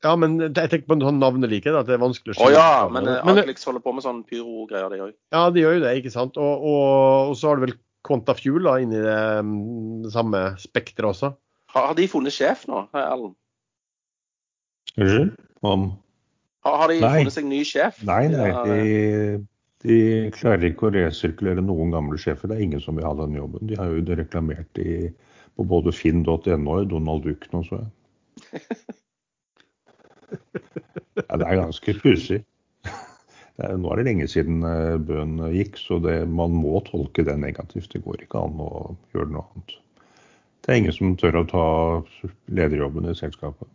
Ja, 0.06 0.14
men 0.16 0.38
jeg 0.40 0.54
tenker 0.54 0.86
på 0.88 0.96
en 0.96 1.04
sånn 1.04 1.18
navnelike, 1.20 1.72
da, 1.74 1.82
at 1.82 1.90
det 1.90 1.96
er 1.98 2.04
vanskelig 2.04 2.36
å 2.38 2.46
Å 2.46 2.52
ja, 2.54 2.70
men 2.94 3.10
eh, 3.10 3.18
men, 3.26 3.40
Agilix 3.42 3.66
holder 3.66 3.82
på 3.84 3.96
med 3.98 4.06
sånn 4.06 4.22
pyrogreier, 4.30 4.94
de 4.94 5.02
òg. 5.08 5.16
ja, 5.34 5.42
de 5.50 5.64
gjør 5.64 5.80
jo 5.80 5.84
det, 5.84 5.94
ikke 6.00 6.14
sant. 6.14 6.38
Og, 6.38 6.68
og, 6.70 7.32
og 7.32 7.36
så 7.40 7.50
har 7.50 7.60
du 7.60 7.66
vel 7.66 7.76
Quantafuel 8.08 8.64
da, 8.70 8.78
inni 8.80 9.02
det, 9.04 9.18
mm, 9.44 10.06
det 10.06 10.14
samme 10.14 10.44
spekteret 10.62 11.10
også. 11.10 11.34
Har, 11.74 11.90
har 11.90 11.98
de 11.98 12.06
funnet 12.08 12.36
sjef 12.36 12.64
nå, 12.70 12.86
Erlend? 12.96 13.36
Unnskyld? 14.98 15.34
Om 15.66 15.90
Har, 16.66 16.78
har 16.84 16.94
de 16.94 17.02
Nei. 17.02 17.12
funnet 17.18 17.36
seg 17.36 17.50
ny 17.50 17.64
sjef? 17.68 18.00
Nei, 18.08 18.24
nei, 18.32 18.52
de, 18.70 18.78
de 19.88 20.00
klarer 20.36 20.70
ikke 20.70 20.90
å 20.90 20.94
resirkulere 20.96 21.64
noen 21.64 21.94
gamle 21.96 22.20
sjefer. 22.22 22.50
Det 22.50 22.58
er 22.58 22.66
ingen 22.68 22.84
som 22.84 22.98
vil 22.98 23.08
ha 23.08 23.14
den 23.18 23.38
jobben. 23.38 23.68
De 23.70 23.80
har 23.80 23.92
jo 23.92 24.18
reklamert 24.20 24.82
i, 24.84 25.08
på 25.58 25.66
både 25.68 25.94
finn.no 25.96 26.36
og 26.76 26.92
Donald 26.92 27.26
Duck 27.26 27.48
nå, 27.54 27.64
så 27.68 27.82
jeg. 27.82 27.90
Ja, 31.18 31.38
det 31.40 31.48
er 31.48 31.60
ganske 31.64 31.94
pussig. 32.04 32.44
Nå 33.58 33.90
er 33.90 33.98
det 33.98 34.06
lenge 34.06 34.28
siden 34.30 34.62
bøen 35.08 35.40
gikk, 35.56 35.80
så 35.82 35.98
det, 36.04 36.20
man 36.30 36.54
må 36.54 36.78
tolke 36.86 37.26
det 37.26 37.40
negativt. 37.42 37.90
Det 37.94 38.04
går 38.06 38.28
ikke 38.28 38.44
an 38.46 38.62
å 38.62 38.72
gjøre 39.16 39.32
noe 39.34 39.48
annet. 39.48 39.78
Det 40.62 40.74
er 40.74 40.82
ingen 40.84 40.94
som 40.94 41.16
tør 41.18 41.40
å 41.42 41.48
ta 41.50 41.66
lederjobben 42.54 43.10
i 43.10 43.16
selskapet. 43.18 43.70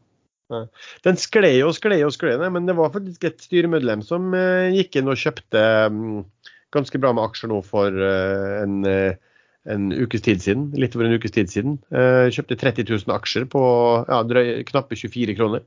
Den 1.07 1.19
skled 1.21 1.59
og 1.67 1.75
skled 1.77 2.05
og 2.07 2.15
skled, 2.15 2.45
men 2.55 2.69
det 2.69 2.77
var 2.79 2.93
faktisk 2.95 3.27
et 3.29 3.43
styremedlem 3.45 4.05
som 4.07 4.33
eh, 4.37 4.71
gikk 4.77 5.01
inn 5.01 5.11
og 5.13 5.21
kjøpte 5.21 5.65
mm, 5.93 6.23
ganske 6.75 7.01
bra 7.03 7.13
med 7.17 7.27
aksjer 7.27 7.53
nå 7.53 7.61
for 7.67 7.93
eh, 7.93 8.55
en, 8.63 8.81
eh, 8.89 9.19
en 9.73 9.91
ukes 9.93 10.25
tid 10.25 10.43
siden. 10.45 10.71
Litt 10.79 10.97
over 10.99 11.09
en 11.09 11.19
ukes 11.19 11.35
tid 11.35 11.53
siden. 11.53 11.79
Kjøpte 11.93 12.59
30 12.59 12.89
000 12.91 13.15
aksjer 13.19 13.47
på 13.53 13.63
ja, 14.09 14.23
drøy, 14.27 14.59
knappe 14.69 14.99
24 14.99 15.39
kroner. 15.39 15.65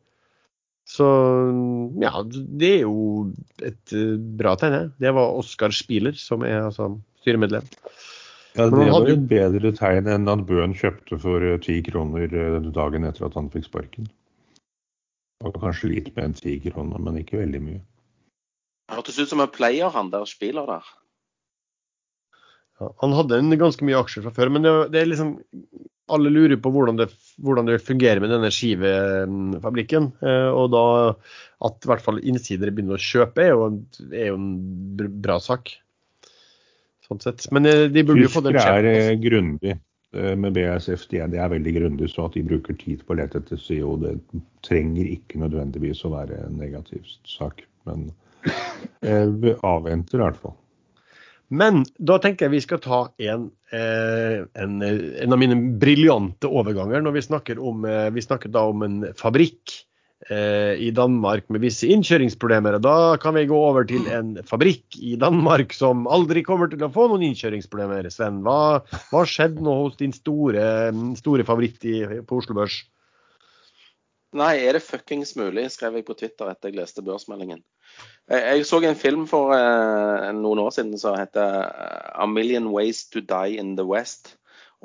Så 0.85 1.05
mm, 1.05 2.01
ja, 2.03 2.13
det 2.29 2.73
er 2.81 2.83
jo 2.85 3.31
et 3.65 3.95
bra 4.37 4.57
tegn. 4.59 4.75
det. 4.75 4.83
Det 5.07 5.15
var 5.17 5.39
Oskar 5.39 5.73
Spieler, 5.73 6.17
som 6.19 6.45
er 6.45 6.67
altså 6.67 6.91
styremedlem. 7.23 7.65
Ja, 8.55 8.69
Det 8.69 8.77
var 8.87 9.07
jo- 9.07 9.13
et 9.13 9.27
bedre 9.27 9.71
tegn 9.75 10.07
enn 10.07 10.29
at 10.31 10.45
Bøhn 10.47 10.73
kjøpte 10.73 11.17
for 11.19 11.43
ti 11.59 11.81
kroner 11.83 12.29
dagen 12.71 13.03
etter 13.03 13.25
at 13.27 13.33
han 13.35 13.49
fikk 13.51 13.65
sparken. 13.67 14.07
Og 15.43 15.57
kanskje 15.59 15.89
litt 15.91 16.11
med 16.15 16.29
en 16.29 16.37
tigerhånd, 16.37 16.95
men 17.03 17.17
ikke 17.19 17.41
veldig 17.41 17.61
mye. 17.63 17.81
Hørtes 18.93 19.17
ut 19.19 19.31
som 19.31 19.41
en 19.43 19.51
player, 19.51 19.89
han 19.91 20.11
der 20.13 20.23
spiller 20.29 20.67
der. 20.69 20.85
Ja, 22.79 22.89
han 23.01 23.15
hadde 23.15 23.39
en 23.39 23.55
ganske 23.59 23.85
mye 23.87 23.99
aksjer 24.01 24.25
fra 24.25 24.33
før, 24.35 24.51
men 24.51 24.65
det, 24.65 24.73
det 24.93 25.01
er 25.01 25.09
liksom 25.11 25.35
alle 26.11 26.29
lurer 26.29 26.59
på 26.61 26.69
hvordan 26.69 26.99
det, 26.99 27.07
hvordan 27.41 27.65
det 27.69 27.79
fungerer 27.81 28.19
med 28.21 28.29
denne 28.29 28.51
skivefabrikken. 28.53 30.11
Eh, 30.21 30.49
og 30.53 30.69
da 30.75 30.83
at 31.65 31.87
i 31.87 31.89
hvert 31.89 32.03
fall 32.05 32.19
innsidere 32.21 32.73
begynner 32.75 32.99
å 32.99 33.01
kjøpe, 33.01 33.41
er 33.41 33.53
jo, 33.55 33.63
en- 33.71 34.11
er 34.13 34.27
jo 34.29 34.35
en 34.37 35.09
bra 35.25 35.39
sak. 35.41 35.71
Sånn 37.07 37.21
sett. 37.23 37.47
Men 37.55 37.65
eh, 37.69 37.87
de 37.93 38.03
burde 38.05 38.21
jo 38.27 38.31
få 38.33 38.43
den 38.45 38.53
Tyskere 38.57 38.91
er 38.93 39.11
eh, 39.15 39.17
grundig 39.23 39.79
med 40.15 40.55
BASF. 40.55 41.07
det 41.11 41.21
er, 41.21 41.49
veldig 41.51 41.73
grundig, 41.75 42.09
så 42.11 42.25
at 42.29 42.35
de 42.37 42.43
bruker 42.47 42.77
tid 42.79 43.03
på 43.05 43.13
å 43.15 43.19
lete 43.19 43.41
etter 43.41 43.59
CO, 43.59 43.95
det 44.01 44.17
trenger 44.65 45.09
ikke 45.11 45.41
nødvendigvis 45.41 46.05
å 46.07 46.13
være 46.15 46.39
en 46.45 46.59
negativ 46.61 47.07
sak. 47.27 47.65
Men 47.89 48.07
eh, 49.01 49.27
vi 49.29 49.55
avventer 49.61 50.19
i 50.19 50.23
hvert 50.23 50.39
fall. 50.41 50.55
Men 51.53 51.83
da 52.01 52.17
tenker 52.21 52.47
jeg 52.47 52.55
vi 52.55 52.63
skal 52.63 52.81
ta 52.81 52.99
en, 53.21 53.49
eh, 53.75 54.39
en, 54.61 54.77
en 54.81 55.35
av 55.35 55.41
mine 55.41 55.57
briljante 55.81 56.49
overganger 56.49 57.03
når 57.05 57.19
vi 57.19 57.25
snakker 57.27 57.61
om 57.61 57.85
eh, 57.85 58.07
Vi 58.15 58.23
snakker 58.25 58.49
da 58.53 58.65
om 58.71 58.81
en 58.85 58.97
fabrikk 59.17 59.61
eh, 59.69 59.83
i 60.25 60.87
Danmark 60.97 61.51
med 61.53 61.61
visse 61.61 61.85
innkjøringsproblemer. 61.93 62.79
Da 62.81 63.13
kan 63.21 63.35
vi 63.37 63.43
gå 63.45 63.59
over 63.61 63.85
til 63.85 64.07
en 64.09 64.31
fabrikk 64.47 64.97
i 64.97 65.13
Danmark 65.21 65.75
som 65.77 66.07
aldri 66.09 66.41
kommer 66.47 66.71
til 66.71 66.81
å 66.81 66.89
få 66.89 67.05
noen 67.11 67.27
innkjøringsproblemer. 67.27 68.09
Sven, 68.09 68.39
hva 68.41 68.81
har 69.11 69.29
skjedd 69.29 69.61
nå 69.61 69.75
hos 69.83 69.99
din 70.01 70.15
store, 70.17 70.65
store 71.21 71.45
favoritt 71.45 71.85
i, 71.85 71.99
på 72.25 72.41
Oslo 72.41 72.57
Børs? 72.57 72.79
Nei, 74.35 74.55
er 74.67 74.75
det 74.75 74.83
fuckings 74.83 75.35
mulig, 75.39 75.69
skrev 75.71 75.95
jeg 75.95 76.05
på 76.07 76.15
Twitter 76.19 76.49
etter 76.51 76.71
jeg 76.71 76.79
leste 76.81 77.03
børsmeldingen. 77.05 77.61
Jeg, 78.27 78.65
så 78.67 78.81
en 78.83 78.97
film 78.99 79.23
for 79.29 79.53
eh, 79.55 80.31
noen 80.35 80.59
år 80.65 80.73
siden 80.75 80.97
som 80.99 81.15
heter 81.15 81.61
eh, 81.69 82.09
A 82.19 82.27
Million 82.27 82.67
Ways 82.73 83.05
to 83.13 83.21
Die 83.23 83.55
in 83.61 83.75
the 83.79 83.85
West. 83.87 84.33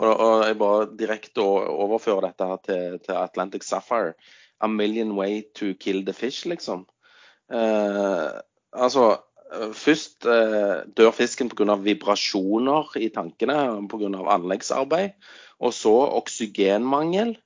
Og, 0.01 0.47
jeg 0.47 0.57
bare 0.61 0.87
direkte 0.97 1.43
overfører 1.43 2.31
dette 2.31 2.47
til, 2.69 3.01
til 3.03 3.19
Atlantic 3.19 3.67
Sapphire. 3.67 4.15
A 4.61 4.69
million 4.69 5.15
way 5.17 5.43
to 5.55 5.75
kill 5.75 6.05
the 6.05 6.13
fish, 6.13 6.45
liksom. 6.47 6.85
Eh, 7.53 8.31
altså, 8.73 9.05
først 9.75 10.27
eh, 10.31 10.83
dør 10.97 11.13
fisken 11.17 11.51
pga. 11.51 11.77
vibrasjoner 11.81 12.97
i 13.01 13.09
tankene 13.15 13.87
pga. 13.91 14.11
anleggsarbeid. 14.37 15.17
Og 15.61 15.75
så 15.77 15.95
oksygenmangel. 16.21 17.37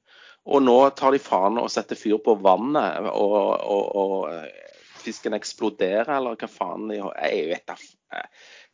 Og 0.44 0.60
nå 0.62 0.76
tar 0.98 1.14
de 1.14 1.22
faen 1.22 1.56
og 1.58 1.70
setter 1.72 1.96
fyr 1.96 2.18
på 2.20 2.34
vannet, 2.44 3.06
og, 3.08 3.36
og, 3.64 3.96
og 3.96 5.00
fisken 5.00 5.36
eksploderer, 5.36 6.10
eller 6.18 6.36
hva 6.36 6.48
faen 6.50 6.90
de 6.90 6.98
Jeg 7.00 7.46
vet 7.48 7.64
da 7.70 7.78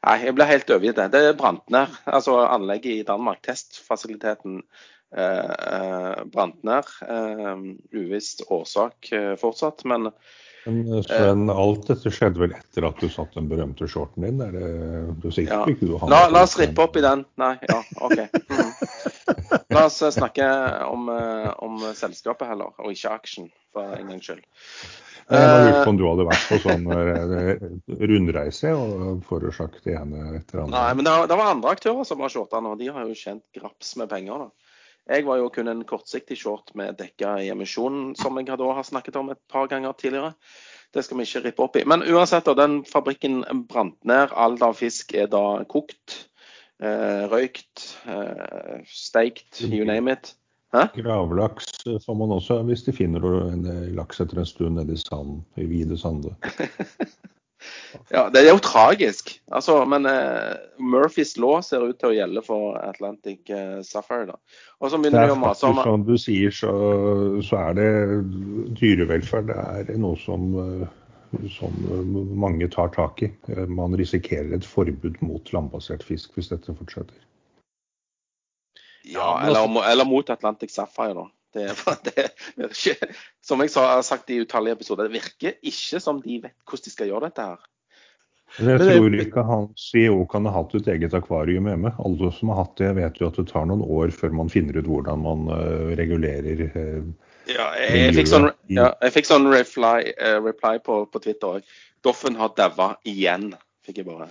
Nei, 0.00 0.16
jeg 0.24 0.33
ble 0.37 0.46
helt 0.48 0.70
overgitt. 0.72 0.98
Det 1.12 1.37
brant 1.37 1.66
ned. 1.72 1.92
Altså 2.09 2.38
anlegget 2.46 2.92
i 3.03 3.07
Danmark, 3.07 3.42
testfasiliteten, 3.44 4.62
eh, 5.16 5.55
eh, 5.73 6.20
brant 6.33 6.61
ned. 6.66 6.92
Eh, 7.07 7.64
uvisst 7.96 8.44
årsak 8.49 9.12
eh, 9.12 9.35
fortsatt, 9.40 9.85
men 9.85 10.11
Men 10.66 10.81
eh, 10.92 11.03
Sven, 11.07 11.46
alt 11.51 11.87
dette 11.88 12.11
skjedde 12.12 12.42
vel 12.42 12.53
etter 12.53 12.85
at 12.85 12.99
du 13.01 13.09
satt 13.09 13.33
den 13.35 13.49
berømte 13.49 13.88
shorten 13.88 14.27
din? 14.27 14.42
Er 14.44 14.53
det, 14.53 14.70
du 15.23 15.29
er 15.31 15.37
sikker 15.38 15.55
ja. 15.57 15.62
ikke 15.73 15.88
du 15.88 15.94
har 15.96 16.11
la, 16.12 16.27
la 16.29 16.42
oss 16.44 16.59
rippe 16.61 16.85
opp 16.85 16.99
i 17.01 17.05
den. 17.05 17.25
Nei, 17.40 17.55
ja, 17.64 17.79
OK. 18.05 18.18
Mm. 18.51 18.75
La 19.73 19.87
oss 19.87 20.03
eh, 20.03 20.11
snakke 20.12 20.46
om, 20.90 21.09
eh, 21.14 21.49
om 21.64 21.79
selskapet 21.96 22.51
heller, 22.53 22.75
og 22.77 22.92
ikke 22.92 23.14
aksjen, 23.16 23.49
for 23.73 23.94
en 23.96 24.11
gangs 24.12 24.27
skyld. 24.29 24.44
Jeg 25.31 25.59
lurte 25.62 25.83
på 25.87 25.90
om 25.92 25.99
du 26.01 26.05
hadde 26.09 26.25
vært 26.27 26.46
på 26.51 26.57
sånn 26.64 26.87
eh, 26.90 27.61
rundreise 28.11 28.73
og 28.75 29.20
forårsaket 29.29 29.85
det 29.87 29.94
ene 30.01 30.25
etter 30.40 30.64
andre. 30.64 30.75
Nei, 30.75 30.88
men 30.99 31.07
det, 31.07 31.12
var- 31.14 31.29
det 31.31 31.37
var 31.38 31.53
andre 31.55 31.75
aktører 31.77 32.09
som 32.09 32.18
var 32.20 32.33
shorta 32.35 32.61
nå. 32.64 32.75
De 32.81 32.88
har 32.90 33.07
jo 33.07 33.14
tjent 33.16 33.44
graps 33.55 33.94
med 34.01 34.11
penger. 34.11 34.42
da. 34.49 34.69
Jeg 35.11 35.27
var 35.27 35.40
jo 35.40 35.49
kun 35.51 35.68
en 35.70 35.83
kortsiktig 35.83 36.37
short 36.38 36.70
med 36.79 36.94
dekka 37.01 37.35
i 37.42 37.49
emisjonen, 37.51 38.12
som 38.14 38.37
jeg 38.38 38.46
da 38.46 38.68
har 38.77 38.87
snakket 38.87 39.16
om 39.18 39.33
et 39.33 39.40
par 39.51 39.66
ganger 39.70 39.96
tidligere. 39.99 40.37
Det 40.94 41.03
skal 41.03 41.18
vi 41.18 41.27
ikke 41.27 41.42
rippe 41.49 41.64
opp 41.64 41.79
i. 41.81 41.85
Men 41.87 42.05
uansett, 42.07 42.46
da, 42.46 42.55
den 42.59 42.81
fabrikken 42.87 43.42
brant 43.70 43.99
ned. 44.07 44.31
All 44.31 44.55
av 44.62 44.79
fisk 44.79 45.14
er 45.18 45.27
da 45.31 45.64
kokt, 45.70 46.29
eh, 46.83 47.27
røykt, 47.31 47.88
eh, 48.07 48.87
steikt, 48.87 49.64
you 49.66 49.83
name 49.85 50.14
it. 50.14 50.35
Gravlaks 50.94 51.73
eh, 51.87 51.99
får 51.99 52.14
man 52.14 52.37
også 52.37 52.61
hvis 52.68 52.87
de 52.87 52.94
finner 52.94 53.27
en 53.49 53.66
laks 53.96 54.23
etter 54.23 54.38
en 54.38 54.46
stund 54.46 54.79
nede 54.79 54.94
i 54.94 55.03
sanden, 55.03 55.42
i 55.59 55.66
vide 55.66 55.99
sande. 55.99 56.37
Ja, 58.11 58.29
det 58.33 58.42
er 58.42 58.53
jo 58.53 58.61
tragisk. 58.62 59.33
Altså, 59.53 59.81
men 59.88 60.07
eh, 60.09 60.55
Murphys 60.79 61.37
law 61.40 61.61
ser 61.64 61.85
ut 61.88 61.99
til 62.01 62.11
å 62.11 62.16
gjelde 62.16 62.42
for 62.46 62.79
Atlantic 62.81 63.51
eh, 63.53 63.81
Sapphire. 63.87 64.31
da. 64.33 64.38
Og 64.81 64.90
så 64.90 64.96
Det 64.96 65.03
begynner 65.05 65.27
er 65.27 65.33
de 65.33 65.37
å 65.37 65.40
mase 65.42 65.66
om 65.68 65.77
faktisk 65.77 65.92
som 65.92 66.07
du 66.09 66.14
sier, 66.20 66.55
så, 66.55 66.73
så 67.44 67.61
er 67.68 67.79
det 67.79 67.90
dyrevelferd 68.81 69.51
det 69.51 69.59
er 69.94 70.01
noe 70.01 70.18
som, 70.23 70.46
eh, 70.64 71.49
som 71.57 71.75
mange 72.40 72.70
tar 72.73 72.92
tak 72.96 73.25
i. 73.27 73.33
Eh, 73.53 73.66
Man 73.68 73.96
risikerer 73.99 74.55
et 74.57 74.66
forbud 74.66 75.20
mot 75.25 75.53
landbasert 75.55 76.07
fisk 76.07 76.38
hvis 76.38 76.53
dette 76.55 76.77
fortsetter. 76.77 77.18
Ja, 79.11 79.40
eller, 79.46 79.68
eller 79.88 80.05
mot 80.05 80.29
Atlantic 80.31 80.73
Sapphire, 80.75 81.14
da. 81.16 81.29
Det, 81.54 81.66
er- 81.72 81.98
det 82.06 82.70
ikke, 82.70 83.10
som 83.42 83.60
jeg 83.64 83.72
sa, 83.72 83.88
har 83.96 84.06
sagt 84.06 84.30
i 84.30 84.40
utallige 84.44 84.78
episoder, 84.78 85.08
det 85.08 85.18
virker 85.20 85.56
ikke 85.66 86.00
som 86.02 86.20
de 86.22 86.40
vet 86.44 86.56
hvordan 86.64 86.86
de 86.86 86.92
skal 86.94 87.10
gjøre 87.10 87.28
dette 87.30 87.46
her. 87.52 87.68
Men 88.58 88.72
jeg 88.72 88.96
tror 88.98 89.14
ikke 89.14 89.42
han 89.46 89.66
CEO 89.78 90.24
kan 90.30 90.46
ha 90.48 90.52
hatt 90.56 90.72
et 90.74 90.88
eget 90.90 91.12
akvarium 91.14 91.68
hjemme. 91.70 91.92
Alle 92.02 92.30
som 92.34 92.50
har 92.50 92.64
hatt 92.64 92.80
det, 92.80 92.88
vet 92.98 93.20
jo 93.22 93.28
at 93.30 93.36
det 93.38 93.44
tar 93.52 93.68
noen 93.70 93.84
år 93.86 94.10
før 94.14 94.32
man 94.40 94.50
finner 94.50 94.80
ut 94.80 94.88
hvordan 94.90 95.22
man 95.22 95.44
uh, 95.52 95.92
regulerer 95.98 96.64
uh, 96.74 97.04
Ja, 97.46 97.68
jeg, 97.78 98.00
jeg 98.08 98.16
fikk 98.18 98.30
sånn, 98.32 98.48
ja, 98.74 98.88
jeg 99.06 99.14
fikk 99.14 99.30
sånn 99.30 99.46
reply, 99.52 100.10
uh, 100.18 100.40
reply 100.42 100.80
på, 100.82 101.04
på 101.14 101.22
Twitter 101.22 101.60
òg. 101.60 101.70
Doffen 102.06 102.38
har 102.40 102.50
daua 102.58 102.92
igjen, 103.06 103.52
fikk 103.86 104.02
jeg 104.02 104.08
bare. 104.10 104.30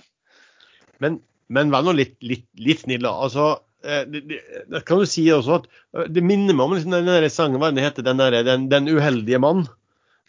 Men, 1.00 1.16
men 1.48 1.72
vær 1.72 1.88
nå 1.88 1.96
litt, 1.96 2.18
litt, 2.20 2.44
litt 2.60 2.84
snill, 2.84 3.06
da. 3.08 3.14
Altså, 3.24 3.54
det, 3.82 4.20
det, 4.28 4.40
det 4.68 4.82
kan 4.88 5.00
du 5.00 5.06
si 5.08 5.24
også 5.32 5.60
at 5.60 5.68
eh, 5.96 6.08
Det 6.12 6.22
minner 6.24 6.56
meg 6.56 6.64
om 6.66 6.74
liksom, 6.76 6.92
den 6.92 7.08
der 7.08 7.28
sangen, 7.32 7.60
hva 7.62 7.70
den 7.72 7.84
heter, 7.84 8.04
den, 8.06 8.20
der, 8.20 8.42
den, 8.46 8.68
den 8.72 8.90
uheldige 8.90 9.40
mann. 9.42 9.66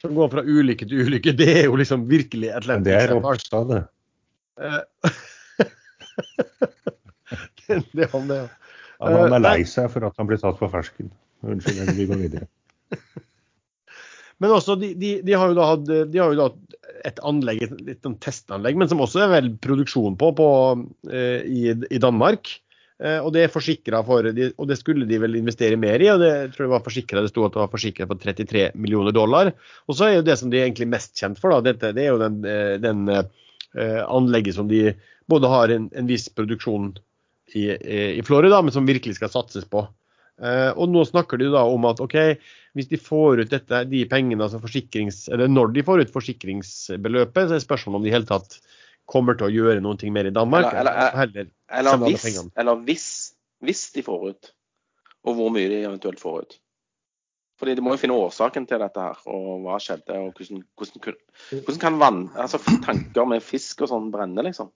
Som 0.01 0.15
går 0.17 0.31
fra 0.31 0.41
ulykke 0.45 0.87
til 0.89 1.03
ulykke. 1.05 1.35
Det 1.37 1.49
er 1.59 1.65
jo 1.67 1.75
liksom 1.77 2.07
virkelig 2.09 2.49
Men 2.49 2.57
Atlantic 2.57 2.87
det 2.89 2.95
er. 2.97 3.13
Ropstad, 3.13 3.65
det. 3.69 3.83
det, 7.67 7.83
det 7.93 8.07
er 8.07 8.11
han, 8.15 8.25
det, 8.29 8.39
ja. 8.39 8.47
ja 8.47 8.49
han 9.05 9.31
Eh, 9.31 9.35
er 9.37 9.43
lei 9.43 9.59
seg 9.69 9.89
for 9.93 10.05
at 10.07 10.17
han 10.19 10.29
blir 10.29 10.41
tatt 10.41 10.59
på 10.59 10.69
fersken. 10.71 11.11
Unnskyld, 11.41 11.93
vi 11.97 12.07
går 12.09 12.19
videre. 12.21 12.49
Men 14.41 14.55
også, 14.55 14.75
de, 14.81 14.93
de, 14.97 15.15
de 15.25 15.37
har 15.37 15.53
hatt 15.53 15.85
de 15.85 16.17
har 16.17 16.33
jo 16.33 16.39
da 16.39 16.49
et 17.05 17.19
anlegg, 17.25 17.61
et 17.65 17.81
litt 17.85 18.05
sånn 18.05 18.17
testanlegg, 18.21 18.77
men 18.77 18.89
som 18.89 18.99
også 19.01 19.23
er 19.23 19.29
vel 19.31 19.47
produksjon 19.61 20.17
på, 20.21 20.27
på 20.37 20.47
eh, 21.09 21.45
i, 21.45 21.61
i 21.73 21.99
Danmark. 22.01 22.49
Eh, 23.01 23.17
og 23.17 23.31
det 23.33 23.45
er 23.45 23.53
forsikra 23.53 24.03
for, 24.05 24.27
og 24.29 24.67
det 24.69 24.77
skulle 24.77 25.07
de 25.09 25.17
vel 25.23 25.39
investere 25.39 25.79
mer 25.79 26.03
i. 26.03 26.09
og 26.13 26.21
Det 26.21 26.33
tror 26.53 26.67
jeg 26.67 26.73
var 26.75 26.83
forsikret, 26.85 27.25
det 27.25 27.31
sto 27.33 27.45
at 27.47 27.55
det 27.55 27.63
var 27.63 27.71
forsikra 27.71 28.07
for 28.09 28.21
33 28.21 28.67
millioner 28.77 29.15
dollar. 29.15 29.53
Og 29.89 29.97
så 29.97 30.07
er 30.07 30.19
jo 30.19 30.27
det 30.27 30.37
som 30.39 30.51
de 30.51 30.59
er 30.59 30.67
egentlig 30.67 30.91
mest 30.91 31.15
kjent 31.17 31.41
for, 31.41 31.53
da, 31.53 31.63
dette, 31.71 31.93
det 31.97 32.05
er 32.05 32.11
jo 32.11 32.21
den, 32.21 32.41
eh, 32.45 32.75
den 32.81 33.07
uh, 33.09 34.01
anlegget 34.05 34.57
som 34.57 34.69
de 34.69 34.91
både 35.31 35.49
har 35.49 35.73
en, 35.73 35.87
en 35.97 36.09
viss 36.09 36.27
produksjon 36.29 36.91
i, 37.55 37.71
i 37.71 38.21
Florida, 38.27 38.61
men 38.61 38.73
som 38.75 38.87
virkelig 38.87 39.17
skal 39.17 39.31
satses 39.33 39.65
på. 39.65 39.85
Uh, 40.41 40.69
og 40.75 40.91
nå 40.91 41.01
snakker 41.07 41.41
de 41.41 41.49
da 41.53 41.63
om 41.69 41.85
at 41.89 42.01
ok, 42.03 42.15
hvis 42.77 42.89
de 42.91 42.99
får 43.01 43.43
ut 43.43 43.51
dette, 43.51 43.81
de 43.89 44.03
pengene, 44.09 44.43
altså 44.45 44.61
forsikrings, 44.61 45.25
eller 45.33 45.49
når 45.49 45.73
de 45.75 45.85
får 45.87 46.05
ut 46.05 46.13
forsikringsbeløpet, 46.13 47.49
så 47.49 47.57
er 47.57 47.65
spørsmålet 47.65 47.99
om 47.99 48.05
de 48.05 48.11
i 48.11 48.15
hele 48.15 48.29
tatt 48.29 48.59
kommer 49.11 49.37
til 49.37 49.49
å 49.49 49.53
gjøre 49.53 49.83
noe 49.83 50.11
mer 50.15 50.29
i 50.29 50.33
Danmark. 50.35 50.71
Eller- 50.73 50.95
eller- 50.95 51.51
Eller 51.69 51.91
sende 51.97 52.09
hvis, 52.11 52.49
eller 52.57 52.75
hvis, 52.87 53.07
hvis 53.63 53.85
de 53.93 54.01
får 54.07 54.27
ut, 54.31 54.51
og 55.25 55.35
hvor 55.37 55.51
mye 55.53 55.69
de 55.69 55.83
eventuelt 55.85 56.19
får 56.19 56.41
ut. 56.41 56.59
Fordi 57.61 57.75
De 57.77 57.81
må 57.85 57.91
jo 57.93 57.97
finne 58.01 58.17
årsaken 58.17 58.65
til 58.67 58.79
dette 58.81 58.97
her, 58.97 59.17
og 59.29 59.61
hva 59.61 59.75
skjedde. 59.77 60.15
og 60.17 60.33
Hvordan, 60.33 60.63
hvordan, 60.75 61.17
hvordan 61.61 61.79
kan 61.79 61.99
vann, 62.01 62.29
altså 62.35 62.57
tanker 62.81 63.27
med 63.29 63.43
fisk 63.45 63.83
og 63.85 63.89
sånn 63.91 64.11
brenne, 64.11 64.41
liksom? 64.47 64.71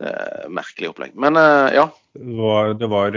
Det 0.00 0.08
er 0.10 0.48
merkelig 0.48 0.88
opplegg. 0.90 1.14
Men 1.14 1.36
eh, 1.36 1.74
ja. 1.76 1.84
Det 2.16 2.36
var, 2.38 2.72
det 2.74 2.88
var 2.90 3.12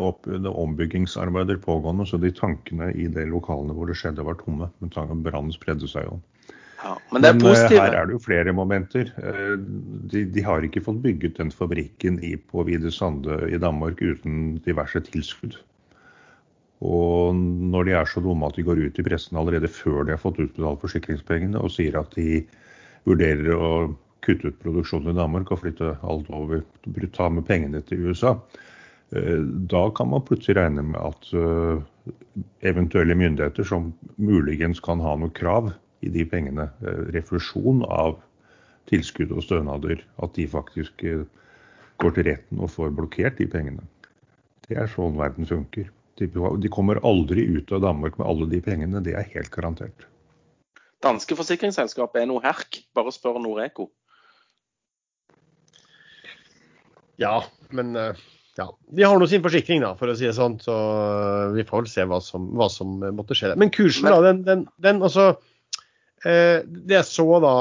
opp- 0.00 0.24
det 0.30 0.48
ombyggingsarbeider 0.48 1.58
pågående, 1.60 2.06
så 2.08 2.16
de 2.20 2.30
tankene 2.30 2.92
i 2.94 3.08
de 3.10 3.26
lokalene 3.26 3.74
hvor 3.74 3.90
det 3.90 3.96
skjedde, 4.00 4.24
var 4.24 4.38
tomme. 4.40 4.70
Men 4.80 4.90
tanken- 4.94 5.22
brannen 5.26 5.52
spredde 5.52 5.88
seg 5.90 6.06
jo. 6.06 6.20
Ja. 6.84 6.92
Men 7.12 7.22
det 7.22 7.30
er 7.30 7.38
Men 7.38 7.56
eh, 7.56 7.72
her 7.74 7.94
er 7.96 8.06
det 8.06 8.14
jo 8.16 8.22
flere 8.24 8.52
momenter. 8.56 9.10
Eh, 9.20 9.56
De, 10.12 10.24
de 10.24 10.44
har 10.44 10.64
ikke 10.64 10.82
fått 10.84 11.02
bygget 11.04 11.36
den 11.38 11.50
fabrikken 11.54 12.20
i, 12.24 12.36
på 12.36 12.64
Hvide 12.64 12.92
Sande 12.94 13.36
i 13.50 13.58
Danmark 13.60 14.00
uten 14.00 14.58
diverse 14.64 15.02
tilskudd. 15.08 15.58
Og 16.80 17.36
når 17.36 17.84
de 17.84 17.96
er 17.98 18.08
så 18.08 18.22
dumme 18.24 18.48
at 18.48 18.56
de 18.56 18.64
går 18.64 18.80
ut 18.80 18.98
i 18.98 19.04
pressen 19.04 19.36
allerede 19.36 19.68
før 19.68 20.06
de 20.06 20.14
har 20.14 20.22
fått 20.22 20.40
utbetalt 20.40 20.80
forsikringspengene 20.80 21.60
og 21.60 21.74
sier 21.74 21.98
at 22.00 22.16
de 22.16 22.40
vurderer 23.04 23.52
å 23.52 23.72
kutte 24.24 24.48
ut 24.48 24.58
produksjonen 24.62 25.12
i 25.12 25.18
Danmark 25.20 25.52
og 25.52 25.60
flytte 25.62 25.94
alt 26.00 26.28
over, 26.32 26.64
ta 27.12 27.28
med 27.32 27.46
pengene 27.48 27.80
til 27.84 28.08
USA, 28.08 28.34
eh, 29.12 29.44
da 29.68 29.84
kan 29.96 30.08
man 30.12 30.24
plutselig 30.24 30.56
regne 30.56 30.84
med 30.92 31.00
at 31.00 31.30
eventuelle 32.64 33.16
myndigheter 33.16 33.64
som 33.64 33.92
muligens 34.16 34.80
kan 34.84 35.00
ha 35.04 35.14
noe 35.20 35.32
krav 35.36 35.72
i 36.00 36.10
de 36.12 36.24
pengene, 36.28 36.68
eh, 36.82 37.04
refusjon 37.14 37.84
av 37.88 38.18
tilskudd 38.90 39.32
og 39.36 39.44
stønader, 39.44 40.02
at 40.22 40.34
de 40.36 40.46
faktisk 40.50 41.04
eh, 41.06 41.24
går 42.00 42.16
til 42.16 42.28
retten 42.30 42.62
og 42.62 42.72
får 42.72 42.94
blokkert 42.96 43.38
de 43.40 43.48
pengene. 43.50 43.84
Det 44.66 44.78
er 44.78 44.90
sånn 44.90 45.18
verden 45.18 45.48
funker. 45.48 45.90
De, 46.20 46.28
de 46.28 46.72
kommer 46.72 47.00
aldri 47.06 47.46
ut 47.48 47.70
av 47.72 47.84
Danmark 47.84 48.18
med 48.20 48.28
alle 48.28 48.48
de 48.50 48.60
pengene, 48.64 49.02
det 49.04 49.14
er 49.16 49.28
helt 49.34 49.52
garantert. 49.54 50.06
Danske 51.00 51.36
forsikringsselskap 51.36 52.16
er 52.20 52.26
noe 52.28 52.42
herk. 52.44 52.82
Bare 52.96 53.12
spør 53.14 53.38
Noreco. 53.40 53.88
Ja, 57.20 57.40
men 57.76 57.94
eh, 57.96 58.20
ja. 58.58 58.66
De 58.92 59.04
har 59.04 59.16
nå 59.20 59.28
sin 59.30 59.44
forsikring, 59.44 59.80
da, 59.84 59.94
for 59.96 60.12
å 60.12 60.16
si 60.16 60.26
det 60.26 60.34
sånn. 60.36 60.58
Så 60.60 60.74
vi 61.54 61.64
får 61.68 61.84
vel 61.84 61.92
se 61.92 62.04
hva 62.08 62.20
som, 62.24 62.50
hva 62.58 62.68
som 62.72 62.98
måtte 63.16 63.36
skje. 63.36 63.52
der. 63.52 63.60
Men 63.60 63.72
kursen, 63.72 64.08
da, 64.10 64.20
den, 64.24 64.42
den, 64.48 64.66
den 64.84 65.00
altså 65.06 65.32
Det 66.24 66.94
jeg 66.94 67.06
så 67.08 67.24
da, 67.40 67.54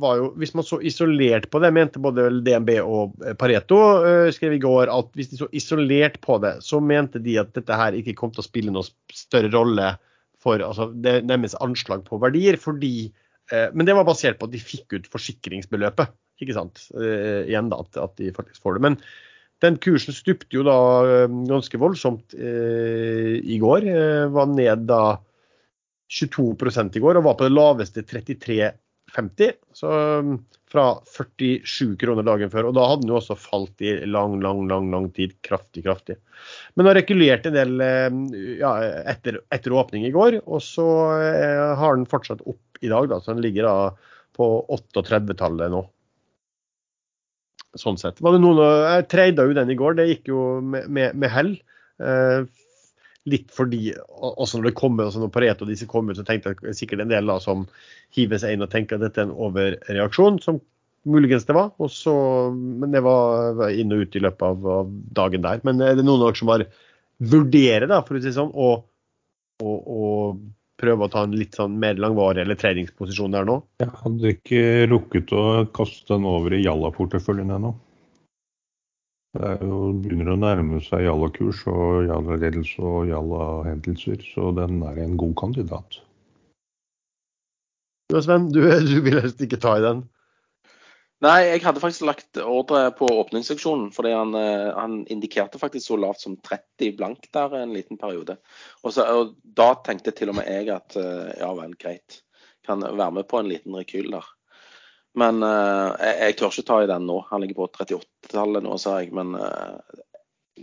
var 0.00 0.18
jo 0.20 0.28
Hvis 0.40 0.54
man 0.56 0.66
så 0.66 0.78
isolert 0.84 1.48
på 1.52 1.60
det, 1.62 1.72
mente 1.74 2.02
både 2.02 2.28
DNB 2.44 2.74
og 2.82 3.16
eh, 3.24 3.34
Pareto 3.38 3.80
eh, 4.06 4.28
skrev 4.34 4.56
i 4.56 4.62
går 4.62 4.92
at 4.92 5.10
hvis 5.18 5.32
de 5.32 5.40
så 5.40 5.48
isolert 5.56 6.20
på 6.24 6.38
det, 6.42 6.58
så 6.64 6.80
mente 6.80 7.22
de 7.22 7.38
at 7.42 7.52
dette 7.56 7.78
her 7.78 7.96
ikke 7.98 8.16
kom 8.18 8.32
til 8.34 8.44
å 8.44 8.46
spille 8.46 8.74
noen 8.74 8.88
større 9.12 9.52
rolle 9.52 9.94
for 10.42 10.62
altså, 10.64 10.88
det 11.04 11.20
nærmest 11.28 11.58
anslag 11.62 12.02
på 12.06 12.18
verdier, 12.22 12.58
fordi 12.60 13.12
eh, 13.52 13.68
Men 13.74 13.88
det 13.88 13.96
var 13.98 14.08
basert 14.08 14.40
på 14.40 14.48
at 14.48 14.54
de 14.54 14.62
fikk 14.62 14.96
ut 14.96 15.10
forsikringsbeløpet. 15.12 16.14
Ikke 16.42 16.56
sant? 16.56 16.86
Eh, 16.96 17.44
igjen 17.50 17.70
da, 17.70 17.82
at, 17.84 18.00
at 18.00 18.16
de 18.18 18.32
faktisk 18.34 18.64
får 18.64 18.78
det. 18.78 18.86
Men 18.88 18.98
den 19.62 19.76
kursen 19.82 20.16
stupte 20.16 20.56
jo 20.56 20.64
da 20.66 20.78
eh, 21.06 21.36
ganske 21.50 21.78
voldsomt 21.78 22.34
eh, 22.34 23.38
i 23.38 23.60
går. 23.62 23.86
Eh, 23.86 24.24
var 24.34 24.50
ned 24.50 24.88
da 24.90 25.02
22 26.12 26.98
i 26.98 27.02
går 27.02 27.18
og 27.18 27.26
var 27.26 27.36
på 27.38 27.46
det 27.46 27.54
laveste 27.54 28.04
33,50. 28.04 29.54
Så 29.76 29.92
um, 30.20 30.34
fra 30.72 30.86
47 31.08 31.96
kroner 32.00 32.26
dagen 32.26 32.52
før. 32.52 32.68
Og 32.68 32.76
da 32.76 32.84
hadde 32.88 33.06
den 33.06 33.12
jo 33.14 33.18
også 33.20 33.36
falt 33.38 33.84
i 33.84 33.94
lang, 34.08 34.38
lang, 34.44 34.66
lang 34.70 34.90
lang 34.92 35.08
tid. 35.16 35.34
Kraftig, 35.44 35.84
kraftig. 35.86 36.18
Men 36.76 36.90
har 36.90 36.98
rekulert 37.00 37.48
en 37.48 37.56
del 37.56 37.74
um, 37.80 38.22
ja, 38.60 38.74
etter, 39.14 39.40
etter, 39.54 39.76
åpning 39.76 40.06
i 40.08 40.14
går. 40.14 40.42
Og 40.44 40.62
så 40.64 40.86
uh, 41.16 41.72
har 41.80 41.96
den 41.96 42.08
fortsatt 42.08 42.44
opp 42.44 42.84
i 42.84 42.92
dag, 42.92 43.08
da. 43.12 43.20
Så 43.20 43.32
den 43.32 43.44
ligger 43.44 43.68
da 43.68 43.76
på 44.36 44.52
38-tallet 44.72 45.72
nå. 45.72 45.84
Sånn 47.78 47.96
sett. 47.96 48.20
Var 48.20 48.34
det 48.34 48.42
noen, 48.42 48.60
jeg 48.60 49.08
treida 49.08 49.46
jo 49.48 49.54
den 49.56 49.70
i 49.72 49.76
går, 49.80 49.94
det 49.96 50.10
gikk 50.10 50.26
jo 50.28 50.42
med, 50.60 50.90
med, 50.92 51.16
med 51.16 51.32
hell. 51.32 51.54
Eh, 53.22 53.30
litt 53.30 53.50
fordi 53.54 53.92
også 54.18 54.58
når 54.58 54.70
det 54.70 54.78
kommer, 54.78 55.10
sånn 55.10 55.26
når 55.26 55.32
Pareto 55.34 55.68
disse 55.68 55.86
kom 55.90 56.10
ut, 56.10 56.16
så 56.18 56.24
tenkte 56.26 56.54
jeg 56.54 56.76
sikkert 56.78 57.04
en 57.04 57.12
del 57.12 57.26
da, 57.26 57.38
som 57.40 57.66
hiver 58.16 58.38
seg 58.38 58.54
inn 58.54 58.62
og 58.62 58.70
tenker 58.72 58.98
at 58.98 59.06
dette 59.06 59.22
er 59.22 59.28
en 59.28 59.36
overreaksjon, 59.36 60.40
som 60.42 60.60
muligens 61.04 61.46
det 61.48 61.56
var. 61.56 61.72
Og 61.82 61.90
så, 61.90 62.14
men 62.54 62.94
det 62.94 63.02
var, 63.04 63.68
inn 63.70 63.92
og 63.94 64.06
ut 64.06 64.16
i 64.16 64.22
løpet 64.22 64.42
av, 64.48 64.66
av, 64.78 64.96
dagen 65.14 65.44
der. 65.44 65.62
Men 65.66 65.82
er 65.82 65.98
det 65.98 66.06
noen 66.06 66.22
av 66.22 66.32
dere 66.32 66.42
som 66.42 66.52
har 66.54 66.66
vurderer 67.22 67.86
da, 67.90 68.00
for 68.02 68.18
å 68.18 68.22
si 68.22 68.30
det 68.30 68.36
sånn, 68.38 68.50
å, 68.54 68.72
å, 69.62 69.72
å 69.78 70.02
prøve 70.82 71.06
å 71.06 71.12
ta 71.12 71.22
en 71.22 71.36
litt 71.38 71.54
sånn 71.54 71.76
mer 71.78 72.00
langvarig 72.02 72.42
eller 72.42 72.58
treningsposisjon 72.58 73.34
der 73.36 73.46
nå? 73.46 73.60
Jeg 73.82 73.92
hadde 74.02 74.34
ikke 74.34 74.62
rukket 74.90 75.34
å 75.36 75.44
kaste 75.74 76.16
den 76.16 76.26
over 76.26 76.56
i 76.56 76.64
Jalla-porteføljen 76.64 77.54
ennå. 77.54 77.76
Det 79.32 79.48
er 79.48 79.62
jo, 79.64 79.76
begynner 80.04 80.34
å 80.34 80.40
nærme 80.40 80.78
seg 80.84 81.06
Jalla-kurs 81.06 81.62
og 81.72 82.04
Jalla-ledelse 82.04 82.82
og 82.84 83.06
Jalla-hendelser, 83.08 84.24
så 84.34 84.50
den 84.58 84.82
er 84.84 84.98
en 85.00 85.14
god 85.20 85.32
kandidat. 85.40 86.02
Du 88.12 88.18
Sven, 88.20 88.50
du, 88.52 88.60
du 88.60 88.98
vil 89.00 89.22
helst 89.22 89.40
ikke 89.40 89.60
ta 89.62 89.78
i 89.78 89.86
den? 89.86 90.02
Nei, 91.22 91.38
jeg 91.46 91.62
hadde 91.62 91.80
faktisk 91.80 92.04
lagt 92.04 92.38
ordre 92.42 92.88
på 92.98 93.06
åpningsseksjonen, 93.06 93.92
fordi 93.94 94.10
han, 94.12 94.34
eh, 94.34 94.68
han, 94.74 94.98
indikerte 95.12 95.60
faktisk 95.60 95.86
så 95.86 95.98
lavt 96.02 96.24
som 96.24 96.34
30 96.42 96.96
blank 96.98 97.28
der 97.32 97.54
en 97.60 97.72
liten 97.76 98.00
periode. 98.00 98.36
Og, 98.82 98.90
så, 98.92 99.06
og 99.06 99.36
Da 99.42 99.70
tenkte 99.86 100.12
til 100.18 100.32
og 100.32 100.40
med 100.40 100.50
jeg 100.50 100.72
at 100.74 100.98
eh, 100.98 101.30
ja 101.38 101.52
vel, 101.56 101.76
greit. 101.78 102.20
Kan 102.66 102.82
være 102.82 103.12
med 103.20 103.30
på 103.30 103.38
en 103.38 103.48
liten 103.48 103.78
rekyl 103.78 104.10
der. 104.16 104.26
Men 105.18 105.42
uh, 105.44 105.92
jeg, 106.00 106.14
jeg, 106.20 106.36
tør 106.38 106.54
ikke 106.54 106.68
ta 106.68 106.78
i 106.82 106.88
den 106.90 107.08
nå. 107.08 107.18
Han 107.28 107.42
ligger 107.42 107.60
på 107.60 107.68
38-tallet 107.68 108.64
nå, 108.64 108.78
sa 108.80 108.98
jeg. 109.02 109.12
Men 109.16 109.34
uh, 109.36 109.76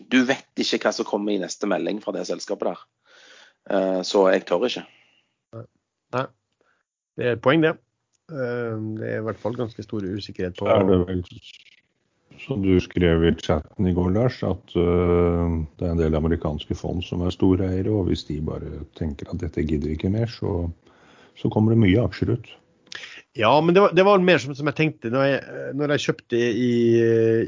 du 0.10 0.24
vet 0.26 0.64
ikke 0.64 0.82
hva 0.88 0.94
som 0.96 1.08
kommer 1.08 1.36
i 1.36 1.42
neste 1.42 1.70
melding 1.70 2.02
fra 2.04 2.16
det 2.16 2.26
selskapet 2.30 2.72
der. 2.72 2.82
Uh, 3.70 4.02
så 4.08 4.26
jeg 4.34 4.48
tør 4.50 4.66
ikke. 4.70 4.86
Nei. 6.16 6.26
Det 7.20 7.28
er 7.28 7.36
et 7.36 7.44
poeng, 7.44 7.62
det. 7.62 7.76
det 8.30 9.08
er 9.10 9.18
i 9.20 9.26
hvert 9.26 9.42
fall 9.42 9.58
ganske 9.58 9.84
stor 9.84 10.06
usikkerhet 10.06 10.56
på 10.58 10.70
Er 10.72 10.86
det 10.88 11.00
vel 11.10 11.24
som 12.40 12.62
du 12.64 12.78
skrev 12.80 13.26
i 13.28 13.34
chatten 13.36 13.90
i 13.90 13.92
går, 13.94 14.14
Lars, 14.16 14.38
at 14.48 14.72
det 14.72 15.84
er 15.84 15.92
en 15.92 16.00
del 16.00 16.16
amerikanske 16.16 16.78
fond 16.80 17.04
som 17.04 17.26
er 17.26 17.36
store 17.36 17.68
eiere, 17.68 17.92
og 17.92 18.08
hvis 18.08 18.24
de 18.30 18.38
bare 18.48 18.86
tenker 18.96 19.28
at 19.28 19.42
dette 19.44 19.66
gidder 19.68 19.92
ikke 19.92 20.14
mer, 20.14 20.32
så, 20.32 20.70
så 21.36 21.52
kommer 21.52 21.76
det 21.76 21.82
mye 21.84 22.06
aksjer 22.06 22.32
ut. 22.38 22.48
Ja, 23.38 23.52
men 23.62 23.76
det 23.76 23.82
var, 23.84 23.92
det 23.94 24.04
var 24.04 24.22
mer 24.26 24.40
som, 24.42 24.56
som, 24.58 24.66
jeg 24.72 24.78
tenkte 24.78 25.12
når 25.14 25.26
jeg, 25.28 25.66
når 25.78 25.92
jeg 25.94 26.04
kjøpte 26.08 26.38
i, 26.40 26.70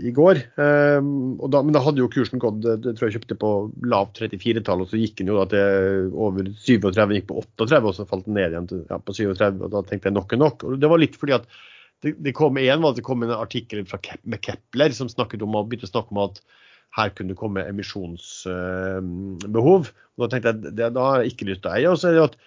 i 0.06 0.12
går. 0.14 0.38
Um, 0.62 1.08
da, 1.50 1.64
men 1.66 1.74
da 1.74 1.82
hadde 1.82 2.04
jo 2.04 2.10
kursen 2.14 2.42
gått 2.42 2.60
det 2.62 2.76
tror 2.86 3.08
jeg 3.08 3.16
kjøpte 3.18 3.38
på 3.42 3.50
lavt 3.90 4.22
34-tall, 4.22 4.84
og 4.86 4.92
så 4.92 5.00
gikk 5.02 5.16
den 5.20 5.32
jo 5.34 5.40
da 5.40 5.48
til 5.50 6.12
over 6.14 6.52
37, 6.54 7.16
gikk 7.18 7.28
på 7.32 7.40
38, 7.42 7.82
og 7.82 7.98
så 7.98 8.06
falt 8.10 8.30
den 8.30 8.38
ned 8.38 8.54
igjen 8.54 8.70
til, 8.70 8.84
ja, 8.94 9.02
på 9.02 9.16
37. 9.18 9.58
og 9.58 9.74
Da 9.74 9.82
tenkte 9.90 10.12
jeg 10.12 10.18
nok 10.20 10.38
er 10.38 10.44
nok. 10.44 10.58
og 10.68 10.78
Det 10.84 10.92
var 10.94 11.02
litt 11.02 11.18
fordi 11.18 11.38
at 11.40 11.50
det, 12.06 12.14
det 12.30 12.38
kom 12.38 12.62
en, 12.62 12.84
var 12.86 12.94
at 12.94 13.00
det 13.02 13.10
kom 13.10 13.26
en 13.26 13.34
artikkel 13.34 13.82
fra 13.90 13.98
Kep, 14.06 14.22
med 14.30 14.40
Kepler 14.46 14.94
som 14.98 15.10
snakket 15.10 15.46
om, 15.46 15.58
begynte 15.66 15.90
å 15.90 15.94
snakke 15.96 16.14
om 16.14 16.22
at 16.28 16.38
her 16.98 17.10
kunne 17.16 17.32
det 17.34 17.40
komme 17.40 17.66
emisjonsbehov. 17.66 19.84
Og 19.90 20.18
Da 20.22 20.28
tenkte 20.30 20.50
jeg 20.70 20.94
da 20.94 21.02
har 21.08 21.18
jeg 21.22 21.30
ikke 21.34 21.50
lyst 21.50 21.62
til 21.66 21.72
å 21.72 21.76
eie. 21.78 21.90
og 21.90 21.98
så 21.98 22.06
er 22.10 22.14
det 22.18 22.30
at 22.30 22.38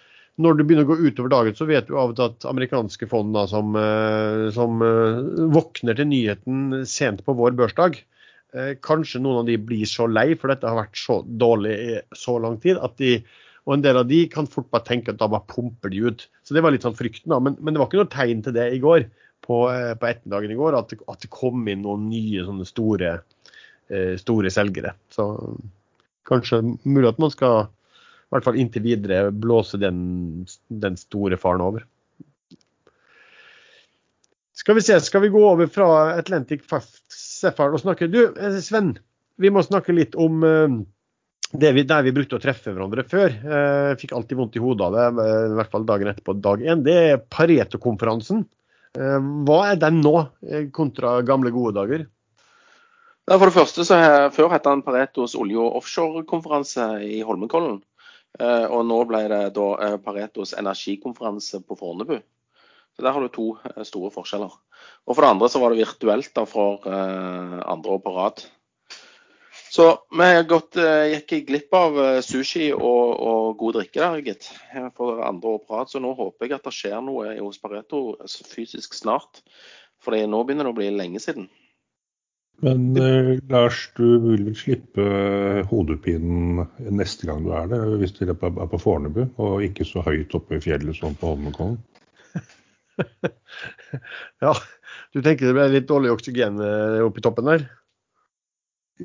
når 0.41 0.57
det 0.57 0.65
begynner 0.67 0.87
å 0.87 0.91
gå 0.91 0.97
utover 1.07 1.31
dagen, 1.31 1.55
så 1.55 1.67
vet 1.69 1.87
du 1.87 1.95
av 1.95 2.11
og 2.11 2.17
til 2.17 2.27
at 2.27 2.47
amerikanske 2.49 3.07
fond 3.11 3.31
da, 3.35 3.45
som, 3.47 3.71
eh, 3.79 4.47
som 4.55 4.83
uh, 4.83 5.47
våkner 5.55 5.95
til 5.95 6.09
nyheten 6.11 6.81
sent 6.89 7.23
på 7.23 7.35
vår 7.37 7.55
børsdag, 7.55 8.01
uh, 8.57 8.73
kanskje 8.83 9.21
noen 9.23 9.43
av 9.43 9.47
de 9.47 9.55
blir 9.61 9.87
så 9.87 10.09
lei, 10.11 10.33
for 10.39 10.51
dette 10.51 10.67
har 10.67 10.81
vært 10.81 10.99
så 10.99 11.21
dårlig 11.23 11.75
i 11.85 11.99
så 12.19 12.35
lang 12.43 12.59
tid, 12.63 12.81
at 12.83 12.97
de 13.01 13.17
og 13.65 13.73
en 13.73 13.81
del 13.81 13.97
av 13.97 14.05
de 14.05 14.19
kan 14.29 14.45
fort 14.45 14.67
bare 14.69 14.85
tenke 14.85 15.09
at 15.09 15.17
da 15.17 15.25
bare 15.25 15.47
pumper 15.49 15.89
de 15.89 16.03
ut. 16.05 16.27
Så 16.45 16.53
det 16.53 16.61
var 16.61 16.69
litt 16.69 16.83
sånn 16.85 16.93
frykten, 16.99 17.31
da. 17.31 17.39
Men, 17.41 17.55
men 17.57 17.73
det 17.73 17.79
var 17.81 17.87
ikke 17.89 17.97
noe 17.97 18.11
tegn 18.13 18.43
til 18.45 18.53
det 18.53 18.65
i 18.75 18.81
går, 18.83 19.07
på, 19.41 19.55
på 19.65 20.05
ettermiddagen 20.05 20.53
i 20.53 20.57
går, 20.59 20.77
at, 20.77 20.93
at, 20.93 21.23
det 21.23 21.31
kom 21.33 21.63
inn 21.71 21.81
noen 21.81 22.03
nye 22.11 22.43
sånne 22.45 22.67
store, 22.69 23.15
store 24.21 24.51
selgere. 24.53 24.93
Så 25.09 25.25
kanskje 26.29 26.61
mulig 26.85 27.09
at 27.09 27.23
man 27.25 27.33
skal 27.33 27.71
i 28.35 28.39
hvert 28.39 28.49
fall 28.49 28.59
inntil 28.59 28.83
videre 28.83 29.31
blåse 29.31 29.79
den, 29.81 29.99
den 30.67 30.97
store 30.99 31.39
faren 31.39 31.63
over. 31.63 31.85
Skal 34.55 34.77
vi 34.77 34.81
se, 34.81 34.99
skal 35.03 35.21
vi 35.21 35.29
gå 35.33 35.41
over 35.43 35.67
fra 35.67 35.87
Atlantic 36.15 36.63
Sapphire 37.11 37.75
og 37.75 37.81
snakke 37.83 38.07
Du, 38.07 38.21
eh, 38.33 38.59
Sven, 38.63 38.95
vi 39.37 39.51
må 39.51 39.63
snakke 39.65 39.95
litt 39.95 40.15
om 40.15 40.43
uh, 40.47 40.77
det 41.51 41.73
vi, 41.75 41.83
der 41.87 42.05
vi 42.07 42.13
brukte 42.15 42.39
å 42.39 42.43
treffe 42.43 42.71
hverandre 42.71 43.03
før. 43.07 43.35
Uh, 43.43 43.91
fikk 43.99 44.15
alltid 44.15 44.39
vondt 44.39 44.55
i 44.55 44.63
hodet 44.63 44.87
av 44.87 44.95
det, 44.95 45.27
i 45.51 45.57
hvert 45.59 45.73
fall 45.73 45.87
dagen 45.87 46.11
etterpå, 46.11 46.37
dag 46.39 46.63
én. 46.63 46.83
Det 46.87 46.95
er 47.01 47.23
Pareto-konferansen. 47.23 48.45
Hva 48.95 49.57
er 49.67 49.75
den 49.75 49.97
nå, 49.99 50.13
kontra 50.71 51.17
gamle, 51.27 51.51
gode 51.51 51.73
dager? 51.75 52.05
For 53.27 53.43
det 53.43 53.55
første 53.57 53.83
så 53.83 53.97
Før 54.31 54.53
het 54.53 54.63
den 54.63 54.83
Paretos 54.85 55.33
olje- 55.35 55.59
og 55.59 55.81
offshore-konferanse 55.81 56.85
i 57.03 57.19
Holmenkollen. 57.27 57.81
Eh, 58.39 58.65
og 58.67 58.83
nå 58.87 58.97
ble 59.07 59.25
det 59.31 59.43
da 59.55 59.67
eh, 59.85 59.97
Paretos 60.03 60.55
energikonferanse 60.59 61.61
på 61.63 61.77
Fornebu. 61.79 62.17
Så 62.95 63.03
Der 63.03 63.15
har 63.15 63.23
du 63.23 63.31
to 63.31 63.47
eh, 63.63 63.83
store 63.87 64.11
forskjeller. 64.11 64.51
Og 65.05 65.15
For 65.15 65.23
det 65.23 65.31
andre 65.31 65.49
så 65.51 65.61
var 65.61 65.71
det 65.71 65.83
virtuelt 65.83 66.33
da 66.35 66.43
for 66.49 66.85
andre 66.85 67.91
år 67.95 68.01
på 68.03 68.11
rad. 68.15 68.43
Så 69.75 69.85
vi 70.13 70.27
gått, 70.47 70.77
gikk 71.11 71.33
glipp 71.47 71.73
av 71.75 71.97
sushi 72.23 72.69
og, 72.73 73.09
og 73.19 73.57
god 73.59 73.79
drikke 73.79 73.99
der, 73.99 74.21
gitt. 74.23 74.47
For 74.95 75.23
andre 75.25 75.55
år 75.55 75.63
på 75.63 75.79
rad. 75.79 75.91
Så 75.91 76.01
nå 76.03 76.13
håper 76.15 76.47
jeg 76.47 76.57
at 76.57 76.67
det 76.67 76.75
skjer 76.75 77.01
noe 77.03 77.33
hos 77.39 77.59
Pareto 77.61 78.01
fysisk 78.51 78.95
snart. 78.95 79.43
For 80.03 80.15
nå 80.15 80.43
begynner 80.43 80.67
det 80.67 80.75
å 80.75 80.79
bli 80.79 80.91
lenge 80.95 81.23
siden. 81.23 81.49
Men 82.63 82.97
eh, 82.97 83.31
Lars, 83.51 83.89
du 83.97 84.05
vil 84.23 84.45
vel 84.47 84.55
slippe 84.57 85.05
hodepinen 85.69 86.63
neste 86.95 87.27
gang 87.27 87.43
du 87.43 87.51
er 87.55 87.67
der, 87.71 87.97
hvis 87.99 88.15
du 88.15 88.23
er 88.29 88.35
på 88.35 88.79
Fornebu, 88.79 89.25
og 89.41 89.65
ikke 89.65 89.87
så 89.87 90.03
høyt 90.05 90.35
oppe 90.37 90.57
i 90.57 90.63
fjellet 90.63 90.95
som 90.97 91.17
på 91.19 91.33
Holmenkollen? 91.33 91.81
ja, 94.45 94.53
du 95.11 95.19
tenker 95.19 95.49
det 95.49 95.55
blir 95.57 95.73
litt 95.73 95.89
dårlig 95.89 96.13
oksygen 96.15 96.61
eh, 96.63 97.03
oppe 97.03 97.19
i 97.19 97.25
toppen 97.25 97.51
der? 97.51 97.67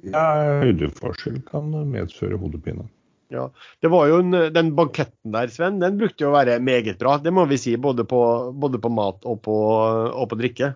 Ja, 0.06 0.60
høydeforskjell 0.62 1.40
kan 1.48 1.72
medføre 1.90 2.38
hodepine. 2.38 2.86
Ja, 3.30 3.48
det 3.82 3.90
var 3.90 4.08
jo 4.10 4.18
en, 4.22 4.34
Den 4.54 4.72
banketten 4.78 5.34
der, 5.34 5.50
Sven, 5.50 5.78
den 5.82 5.98
brukte 5.98 6.24
jo 6.24 6.30
å 6.30 6.34
være 6.34 6.58
meget 6.62 6.98
bra. 6.98 7.16
Det 7.22 7.32
må 7.34 7.44
vi 7.50 7.58
si, 7.62 7.76
både 7.78 8.06
på, 8.06 8.20
både 8.54 8.78
på 8.82 8.90
mat 8.94 9.26
og 9.26 9.42
på, 9.46 9.56
og 10.10 10.30
på 10.30 10.38
drikke. 10.38 10.72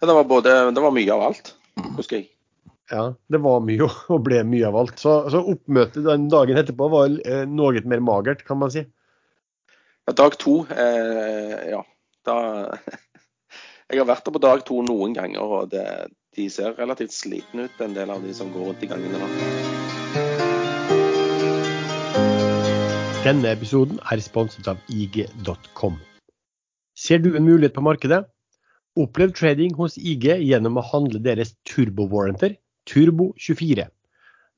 Det 0.00 0.14
var, 0.16 0.24
både, 0.24 0.52
det 0.72 0.80
var 0.80 0.92
mye 0.96 1.12
av 1.12 1.22
alt, 1.26 1.50
husker 1.98 2.22
jeg. 2.22 2.30
Ja, 2.90 3.02
det 3.28 3.38
var 3.44 3.60
mye 3.62 3.84
og 3.84 4.22
ble 4.24 4.40
mye 4.48 4.70
av 4.70 4.78
alt. 4.80 4.96
Så, 4.98 5.12
så 5.30 5.42
oppmøtet 5.52 6.06
den 6.06 6.24
dagen 6.32 6.56
etterpå 6.56 6.88
var 6.90 7.12
eh, 7.28 7.44
noe 7.44 7.82
mer 7.84 8.00
magert, 8.02 8.40
kan 8.48 8.58
man 8.62 8.72
si. 8.72 8.86
Ja, 10.08 10.14
dag 10.16 10.38
to, 10.40 10.62
eh, 10.72 11.68
ja. 11.74 11.84
Da 12.26 12.36
Jeg 13.90 13.98
har 13.98 14.06
vært 14.06 14.24
der 14.24 14.34
på 14.36 14.42
dag 14.42 14.64
to 14.64 14.80
noen 14.86 15.12
ganger, 15.16 15.42
og 15.42 15.70
det, 15.74 15.84
de 16.38 16.48
ser 16.48 16.76
relativt 16.78 17.12
slitne 17.12 17.66
ut, 17.66 17.80
en 17.82 17.94
del 17.96 18.10
av 18.14 18.22
de 18.22 18.32
som 18.34 18.52
går 18.54 18.70
rundt 18.70 18.84
i 18.86 18.90
gangene 18.90 19.18
nå. 19.18 19.28
Denne 23.26 23.50
episoden 23.52 23.98
er 24.08 24.22
sponset 24.24 24.70
av 24.70 24.78
IG.com. 24.88 25.98
Ser 26.96 27.20
du 27.20 27.34
en 27.34 27.44
mulighet 27.44 27.74
på 27.76 27.84
markedet? 27.84 28.24
Opplev 28.98 29.30
trading 29.38 29.74
hos 29.78 29.94
IG 29.96 30.24
gjennom 30.42 30.80
å 30.80 30.82
handle 30.82 31.20
deres 31.22 31.52
turbo-warranter, 31.68 32.56
Turbo24. 32.90 33.84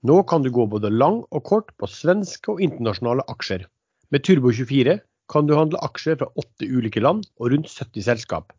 Nå 0.09 0.17
kan 0.31 0.43
du 0.43 0.49
gå 0.51 0.65
både 0.73 0.89
lang 0.89 1.19
og 1.29 1.43
kort 1.45 1.75
på 1.77 1.89
svenske 1.91 2.55
og 2.55 2.63
internasjonale 2.65 3.27
aksjer. 3.29 3.67
Med 4.09 4.25
Turbo24 4.25 4.97
kan 5.33 5.47
du 5.47 5.53
handle 5.59 5.83
aksjer 5.85 6.17
fra 6.23 6.31
åtte 6.41 6.65
ulike 6.65 7.03
land 7.05 7.29
og 7.37 7.53
rundt 7.53 7.69
70 7.69 8.09
selskap. 8.09 8.57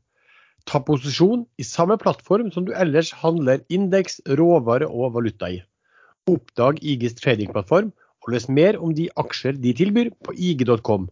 Ta 0.70 0.80
posisjon 0.86 1.44
i 1.58 1.66
samme 1.66 1.98
plattform 2.00 2.54
som 2.54 2.70
du 2.70 2.72
ellers 2.78 3.10
handler 3.24 3.66
indeks, 3.74 4.22
råvare 4.40 4.88
og 4.88 5.18
valuta 5.18 5.50
i. 5.52 5.60
Oppdag 6.30 6.80
IGs 6.86 7.18
tradingplattform 7.20 7.90
og 8.24 8.32
les 8.32 8.46
mer 8.48 8.78
om 8.80 8.94
de 8.96 9.10
aksjer 9.20 9.58
de 9.60 9.74
tilbyr 9.82 10.14
på 10.24 10.38
ig.com. 10.38 11.10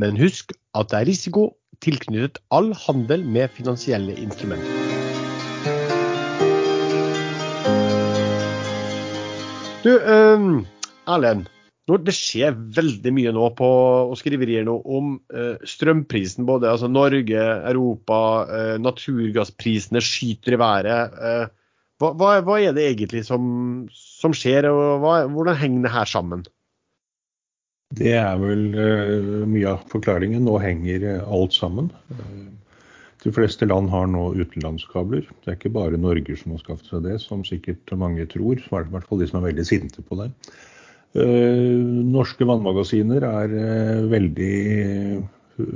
Men 0.00 0.16
husk 0.16 0.54
at 0.72 0.88
det 0.88 1.02
er 1.02 1.08
risiko 1.10 1.50
tilknyttet 1.84 2.38
all 2.54 2.70
handel 2.86 3.24
med 3.28 3.52
finansielle 3.52 4.14
instrumenter. 4.16 4.78
Du, 9.82 9.90
um, 9.98 10.62
Erlend. 11.10 11.50
Det 11.92 12.14
skjer 12.14 12.54
veldig 12.72 13.10
mye 13.12 13.32
nå 13.34 13.48
på 13.58 13.68
og 14.06 14.14
skriverier 14.16 14.64
nå 14.64 14.78
om 14.80 15.16
uh, 15.34 15.58
strømprisen. 15.66 16.46
Både 16.48 16.70
altså 16.70 16.88
Norge, 16.88 17.42
Europa, 17.68 18.20
uh, 18.48 18.76
naturgassprisene 18.80 20.00
skyter 20.00 20.56
i 20.56 20.62
været. 20.62 21.18
Uh, 21.18 21.82
hva, 22.00 22.14
hva, 22.16 22.32
hva, 22.46 22.60
er 22.62 22.72
det 22.78 22.86
egentlig 22.94 23.26
som, 23.28 23.44
som 23.92 24.32
skjer, 24.32 24.70
og 24.70 25.02
hva, 25.04 25.18
hvordan 25.34 25.58
henger 25.58 25.88
det 25.88 25.94
her 25.98 26.08
sammen? 26.14 26.46
Det 27.98 28.14
er 28.16 28.40
vel 28.40 28.64
uh, 28.72 29.44
mye 29.48 29.74
av 29.74 29.84
forklaringen. 29.92 30.44
Nå 30.46 30.56
henger 30.62 31.04
alt 31.22 31.56
sammen. 31.56 31.90
Uh, 32.12 32.48
de 33.22 33.32
fleste 33.34 33.68
land 33.68 33.90
har 33.92 34.08
nå 34.10 34.32
utenlandskabler. 34.34 35.28
Det 35.42 35.52
er 35.52 35.58
ikke 35.58 35.74
bare 35.76 36.00
Norge 36.00 36.36
som 36.40 36.54
har 36.54 36.62
skaffet 36.64 36.90
seg 36.90 37.04
det, 37.06 37.18
som 37.22 37.44
sikkert 37.46 37.92
mange 37.98 38.26
tror. 38.30 38.58
I 38.58 38.72
hvert 38.72 39.06
fall 39.08 39.22
de 39.22 39.28
som 39.30 39.38
er 39.40 39.50
veldig 39.50 39.66
sinte 39.68 40.02
på 40.02 40.18
det. 40.18 40.32
Norske 41.12 42.46
vannmagasiner 42.48 43.22
er 43.28 43.54
veldig, 44.10 44.56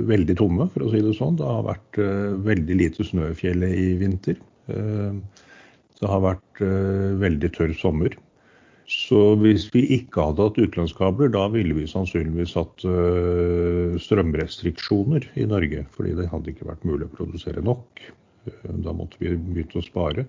veldig 0.09 0.35
tomme, 0.39 0.65
for 0.73 0.83
å 0.83 0.89
si 0.91 0.99
det 1.05 1.13
sånn. 1.15 1.37
Det 1.39 1.47
har 1.47 1.63
vært 1.69 1.99
veldig 2.49 2.77
lite 2.81 3.05
snø 3.05 3.29
i 3.29 3.37
fjellet 3.37 3.79
i 3.79 3.87
vinter. 4.01 4.41
det 4.65 6.11
har 6.11 6.25
vært 6.25 6.63
veldig 7.21 7.53
tørr 7.55 7.77
sommer. 7.79 8.17
Så 8.87 9.19
hvis 9.41 9.65
vi 9.73 9.81
ikke 9.97 10.29
hadde 10.29 10.45
hatt 10.47 10.59
utenlandskabler, 10.61 11.27
da 11.33 11.43
ville 11.51 11.75
vi 11.75 11.89
sannsynligvis 11.91 12.53
hatt 12.55 12.85
uh, 12.87 13.97
strømrestriksjoner 13.99 15.27
i 15.35 15.47
Norge. 15.49 15.83
Fordi 15.91 16.13
det 16.15 16.29
hadde 16.31 16.53
ikke 16.53 16.69
vært 16.69 16.85
mulig 16.87 17.09
å 17.09 17.15
produsere 17.17 17.63
nok. 17.67 18.05
Uh, 18.47 18.77
da 18.85 18.93
måtte 18.95 19.19
vi 19.19 19.33
begynne 19.35 19.81
å 19.81 19.83
spare. 19.83 20.23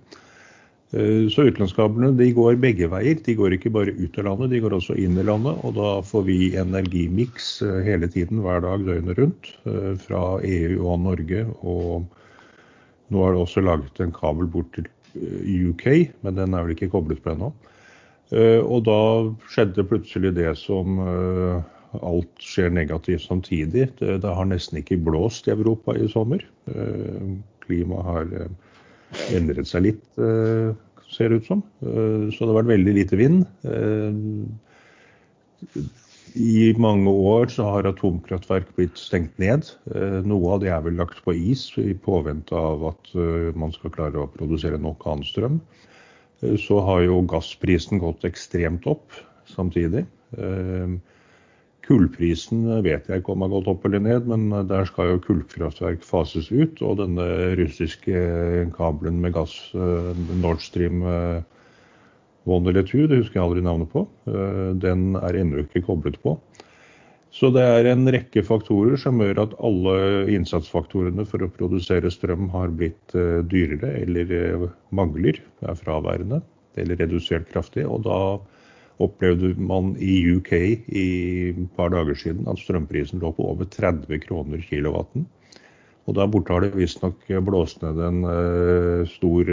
Uh, 0.91 1.31
så 1.31 1.47
utenlandskablene 1.47 2.19
de 2.19 2.33
går 2.35 2.59
begge 2.59 2.91
veier. 2.91 3.23
De 3.23 3.37
går 3.39 3.55
ikke 3.55 3.73
bare 3.79 3.95
ut 3.95 4.19
av 4.19 4.27
landet, 4.27 4.51
de 4.57 4.63
går 4.67 4.75
også 4.81 4.99
inn 4.99 5.15
i 5.23 5.29
landet. 5.31 5.63
Og 5.63 5.79
da 5.79 5.95
får 6.11 6.27
vi 6.27 6.41
energimiks 6.59 7.61
hele 7.87 8.11
tiden, 8.11 8.43
hver 8.43 8.67
dag, 8.67 8.83
døgnet 8.91 9.23
rundt. 9.23 9.55
Fra 10.03 10.27
EU 10.43 10.83
og 10.83 11.07
Norge. 11.07 11.47
Og 11.63 12.11
nå 13.15 13.23
er 13.23 13.39
det 13.39 13.47
også 13.47 13.63
laget 13.63 14.03
en 14.03 14.19
kabel 14.19 14.51
bort 14.51 14.75
til 14.75 14.91
UK, 15.15 15.89
men 16.27 16.35
den 16.43 16.53
er 16.59 16.67
vel 16.67 16.75
ikke 16.75 16.91
koblet 16.91 17.23
på 17.23 17.39
ennå. 17.39 17.55
Eh, 18.35 18.61
og 18.61 18.85
da 18.89 19.01
skjedde 19.49 19.87
plutselig 19.89 20.35
det 20.37 20.51
som 20.61 21.01
eh, 21.01 21.61
alt 22.05 22.45
skjer 22.45 22.73
negativt 22.75 23.25
samtidig. 23.25 23.89
Det, 24.01 24.19
det, 24.25 24.35
har 24.37 24.49
nesten 24.49 24.83
ikke 24.83 25.01
blåst 25.01 25.49
i 25.49 25.55
Europa 25.55 25.97
i 25.97 26.09
sommer. 26.13 26.45
Eh, 26.69 27.31
klimaet 27.65 28.09
har 28.09 28.35
endret 29.33 29.69
seg 29.69 29.87
litt, 29.87 30.03
ser 31.09 31.31
det 31.33 31.39
ut 31.41 31.47
som. 31.49 31.63
Så 31.81 32.41
det 32.43 32.49
har 32.49 32.59
vært 32.59 32.71
veldig 32.75 32.93
lite 32.97 33.17
vind. 33.17 33.43
I 36.37 36.57
mange 36.81 37.13
år 37.13 37.49
så 37.53 37.71
har 37.73 37.89
atomkraftverk 37.89 38.69
blitt 38.77 39.01
stengt 39.01 39.37
ned. 39.41 39.69
Noe 40.29 40.55
av 40.55 40.61
det 40.65 40.73
er 40.73 40.85
vel 40.85 40.97
lagt 41.01 41.21
på 41.25 41.37
is 41.37 41.67
i 41.81 41.97
påvente 41.97 42.57
av 42.57 42.85
at 42.93 43.13
man 43.57 43.73
skal 43.77 43.93
klare 43.97 44.25
å 44.25 44.31
produsere 44.33 44.81
nok 44.81 45.09
annen 45.09 45.29
strøm 45.29 45.61
så 46.39 46.81
har 46.87 47.03
jo 47.03 47.23
gassprisen 47.27 47.99
gått 48.03 48.27
ekstremt 48.29 48.87
opp 48.91 49.17
samtidig. 49.51 50.05
Eh, 50.39 50.93
kullprisen 51.89 52.67
vet 52.85 53.09
jeg 53.09 53.23
ikke 53.23 53.33
om 53.33 53.47
har 53.47 53.53
gått 53.55 53.71
opp 53.73 53.87
eller 53.89 54.03
ned, 54.05 54.29
men 54.29 54.51
der 54.69 54.87
skal 54.89 55.15
jo 55.15 55.23
kullkraftverk 55.25 56.05
fases 56.05 56.51
ut. 56.53 56.83
Og 56.85 56.99
denne 57.01 57.27
russiske 57.59 58.69
kabelen 58.77 59.23
med 59.25 59.35
gass, 59.39 59.57
eh, 59.75 60.13
Nord 60.43 60.63
Stream 60.63 61.03
1 61.03 61.43
eh, 62.47 62.71
eller 62.71 62.85
2, 62.85 63.07
det 63.09 63.23
husker 63.23 63.41
jeg 63.41 63.45
aldri 63.45 63.65
navnet 63.65 63.91
på, 63.93 64.07
den 64.81 65.19
er 65.21 65.37
ennå 65.37 65.67
ikke 65.67 65.85
koblet 65.85 66.17
på. 66.23 66.39
Så 67.39 67.53
det 67.55 67.63
er 67.63 67.87
en 67.87 68.09
rekke 68.11 68.43
faktorer 68.43 68.99
som 68.99 69.21
gjør 69.23 69.45
at 69.45 69.53
alle 69.63 69.95
innsatsfaktorene 70.35 71.23
for 71.29 71.45
å 71.45 71.51
produsere 71.55 72.11
strøm 72.11 72.49
har 72.51 72.73
blitt 72.75 73.15
eh, 73.15 73.45
dyrere 73.47 73.93
eller 74.01 74.33
eh, 74.35 74.65
mangler, 74.91 75.39
er 75.63 75.79
fraværende 75.79 76.41
eller 76.79 76.99
redusert 76.99 77.47
kraftig. 77.53 77.85
Og 77.87 78.03
da 78.09 78.19
opplevde 79.05 79.53
man 79.63 79.93
i 80.03 80.19
UK 80.35 80.53
i 80.59 81.07
et 81.53 81.63
par 81.79 81.93
dager 81.95 82.19
siden 82.19 82.51
at 82.51 82.59
strømprisen 82.59 83.23
lå 83.23 83.31
på 83.37 83.47
over 83.53 83.71
30 83.71 84.19
kroner 84.25 84.65
kilowatten. 84.67 85.29
Og 86.11 86.19
der 86.19 86.31
borte 86.33 86.57
har 86.57 86.65
det 86.65 86.75
visstnok 86.75 87.23
blåst 87.47 87.85
ned 87.85 88.01
en 88.03 88.23
uh, 88.25 89.07
stor 89.13 89.51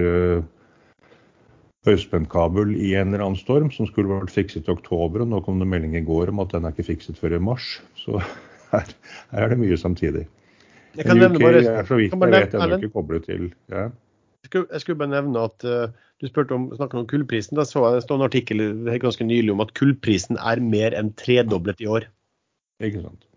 høyspentkabel 1.85 2.73
i 2.75 2.93
en 2.97 3.11
eller 3.11 3.23
annen 3.25 3.39
storm 3.39 3.69
som 3.73 3.87
skulle 3.89 4.09
vært 4.09 4.33
fikset 4.33 4.67
i 4.67 4.73
oktober. 4.73 5.23
og 5.23 5.31
Nå 5.31 5.41
kom 5.45 5.61
det 5.61 5.69
melding 5.69 5.95
i 5.97 6.05
går 6.05 6.33
om 6.33 6.41
at 6.43 6.55
den 6.55 6.65
er 6.65 6.73
ikke 6.73 6.89
fikset 6.93 7.19
før 7.21 7.37
i 7.37 7.41
mars. 7.41 7.75
Så 7.99 8.17
her, 8.73 8.95
her 9.33 9.45
er 9.45 9.53
det 9.53 9.59
mye 9.61 9.77
samtidig. 9.79 10.25
Jeg 10.95 11.09
kan 11.09 11.19
nevne 11.19 11.41
bare, 11.41 11.59
er 11.59 11.87
så 11.87 11.99
vidt 11.99 12.13
jeg 12.15 12.31
vet 12.31 12.53
ennå 12.55 12.79
ikke 12.79 12.93
koblet 12.93 13.25
til 13.27 13.49
ja. 13.67 13.89
jeg, 13.89 14.47
skulle, 14.47 14.67
jeg 14.71 14.83
skulle 14.83 14.99
bare 15.01 15.11
nevne 15.11 15.41
at 15.43 15.65
uh, 15.67 15.89
du 16.23 16.29
spurte 16.29 16.55
om, 16.55 16.69
snakket 16.71 17.01
om 17.01 17.07
kullprisen. 17.09 17.59
Da 17.59 17.65
så 17.67 17.83
jeg 17.89 17.99
det 17.99 18.05
stod 18.05 18.21
en 18.21 18.29
artikkel 18.29 18.63
ganske 19.03 19.27
nylig 19.27 19.51
om 19.51 19.63
at 19.65 19.73
kullprisen 19.75 20.39
er 20.39 20.63
mer 20.63 20.95
enn 20.95 21.11
tredoblet 21.19 21.83
i 21.83 21.89
år. 21.91 22.07
Ikke 22.83 23.03
sant. 23.03 23.27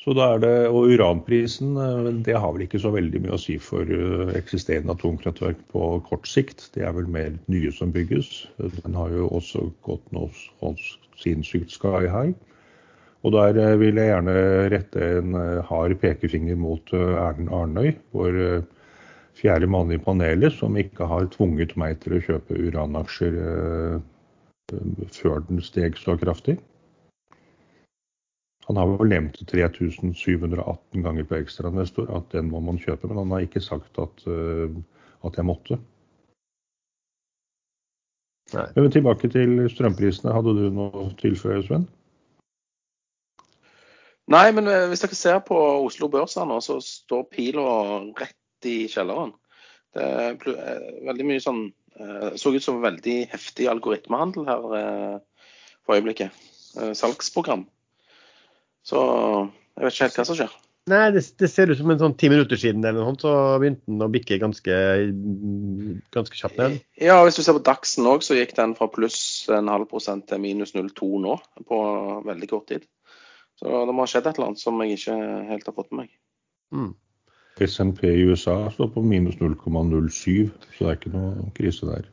Så 0.00 0.14
da 0.16 0.30
er 0.34 0.38
det, 0.40 0.52
Og 0.72 0.94
uranprisen 0.94 1.76
eh, 1.76 2.10
det 2.24 2.36
har 2.40 2.54
vel 2.54 2.64
ikke 2.64 2.80
så 2.80 2.92
veldig 2.94 3.20
mye 3.24 3.36
å 3.36 3.40
si 3.40 3.58
for 3.60 3.84
eh, 3.84 4.32
eksisterende 4.38 4.96
atomkraftverk 4.96 5.60
på 5.72 5.88
kort 6.08 6.28
sikt. 6.28 6.70
Det 6.74 6.86
er 6.86 6.94
vel 6.96 7.10
mer 7.10 7.34
nye 7.52 7.72
som 7.76 7.92
bygges. 7.92 8.46
Den 8.80 8.96
har 8.96 9.12
jo 9.12 9.28
også 9.28 9.68
gått 9.84 10.06
noe 10.16 10.30
sinnssykt 11.20 11.74
sky 11.76 12.08
high. 12.08 12.32
Og 13.20 13.36
der 13.36 13.60
eh, 13.60 13.76
vil 13.82 14.00
jeg 14.00 14.08
gjerne 14.14 14.36
rette 14.72 15.10
en 15.18 15.36
hard 15.68 15.98
pekefinger 16.00 16.56
mot 16.56 16.94
Erlend 16.96 17.52
Arnøy, 17.52 17.92
vår 18.16 18.40
fjerde 19.36 19.68
mann 19.68 19.92
i 19.92 20.00
panelet, 20.00 20.56
som 20.56 20.80
ikke 20.80 21.06
har 21.12 21.28
tvunget 21.36 21.76
meg 21.80 22.00
til 22.00 22.16
å 22.16 22.24
kjøpe 22.24 22.56
uranaksjer 22.56 23.36
før 25.12 25.44
den 25.48 25.60
steg 25.64 25.96
så 26.00 26.16
kraftig. 26.20 26.56
Han 28.68 28.76
har 28.76 28.90
vel 29.00 29.10
nevnt 29.10 29.38
3718 29.50 31.02
ganger 31.02 31.26
på 31.26 31.38
ekstrainvestor 31.40 32.10
at 32.16 32.28
den 32.34 32.50
må 32.52 32.60
man 32.62 32.78
kjøpe, 32.78 33.08
men 33.08 33.22
han 33.22 33.32
har 33.34 33.46
ikke 33.46 33.62
sagt 33.64 33.98
at, 33.98 34.26
uh, 34.28 34.68
at 35.26 35.38
jeg 35.38 35.48
måtte. 35.48 35.78
Nei. 38.54 38.66
Men 38.76 38.92
tilbake 38.92 39.30
til 39.30 39.64
strømprisene. 39.70 40.34
Hadde 40.34 40.54
du 40.56 40.68
noe 40.74 41.04
å 41.04 41.08
tilføye, 41.20 41.62
Sven? 41.66 41.86
Nei, 44.30 44.46
men 44.54 44.66
eh, 44.70 44.86
hvis 44.90 45.02
dere 45.02 45.18
ser 45.18 45.38
på 45.46 45.58
Oslo 45.86 46.06
Børs 46.10 46.36
nå, 46.38 46.58
så 46.62 46.78
står 46.82 47.28
pila 47.30 47.66
rett 48.18 48.66
i 48.66 48.84
kjelleren. 48.90 49.32
Det 49.94 50.06
er 50.06 50.50
eh, 50.54 50.88
veldig 51.10 51.28
mye 51.32 51.42
sånn 51.42 51.68
Så 52.38 52.54
ut 52.54 52.64
som 52.64 52.78
veldig 52.80 53.26
heftig 53.28 53.66
algoritmehandel 53.68 54.46
her 54.46 54.62
for 55.84 55.98
øyeblikket. 55.98 56.32
Salgsprogram. 56.96 57.66
Så 58.86 59.00
jeg 59.00 59.84
vet 59.84 59.94
ikke 59.94 60.06
helt 60.08 60.20
hva 60.20 60.26
som 60.28 60.38
skjer. 60.38 60.58
Nei, 60.90 61.02
det, 61.14 61.22
det, 61.38 61.48
ser 61.52 61.70
ut 61.70 61.78
som 61.78 61.90
en 61.92 62.00
sånn 62.00 62.14
ti 62.18 62.30
minutter 62.32 62.58
siden 62.58 62.82
eller 62.82 63.02
noe 63.02 63.12
sånt, 63.12 63.22
så 63.22 63.32
begynte 63.60 63.84
den 63.86 64.02
å 64.02 64.08
bikke 64.10 64.38
ganske, 64.42 64.78
ganske 66.16 66.38
kjapt 66.38 66.56
ned. 66.58 66.78
Ja, 66.98 67.18
hvis 67.26 67.36
du 67.36 67.42
ser 67.44 67.58
på 67.58 67.62
Dagsen 67.66 68.08
òg, 68.10 68.24
så 68.26 68.38
gikk 68.38 68.56
den 68.56 68.72
fra 68.78 68.88
pluss 68.90 69.20
en 69.52 69.70
halv 69.70 69.90
prosent 69.92 70.26
til 70.30 70.40
minus 70.42 70.72
0,2 70.74 71.10
nå 71.22 71.36
på 71.68 71.80
veldig 72.26 72.48
kort 72.50 72.66
tid. 72.72 72.88
Så 73.60 73.84
det 73.86 73.94
må 73.94 74.06
ha 74.06 74.10
skjedd 74.10 74.26
et 74.26 74.40
eller 74.40 74.50
annet 74.50 74.62
som 74.62 74.80
jeg 74.80 74.96
ikke 74.96 75.18
helt 75.50 75.68
har 75.68 75.76
fått 75.76 75.92
med 75.92 76.06
meg. 76.06 76.16
Mm. 76.72 76.90
SNP 77.60 78.06
i 78.08 78.24
USA 78.30 78.56
står 78.72 78.88
på 78.94 79.04
minus 79.04 79.36
0,07, 79.36 80.48
så 80.72 80.78
det 80.78 80.88
er 80.88 80.96
ikke 80.96 81.12
noe 81.12 81.50
krise 81.56 81.88
der. 81.90 82.08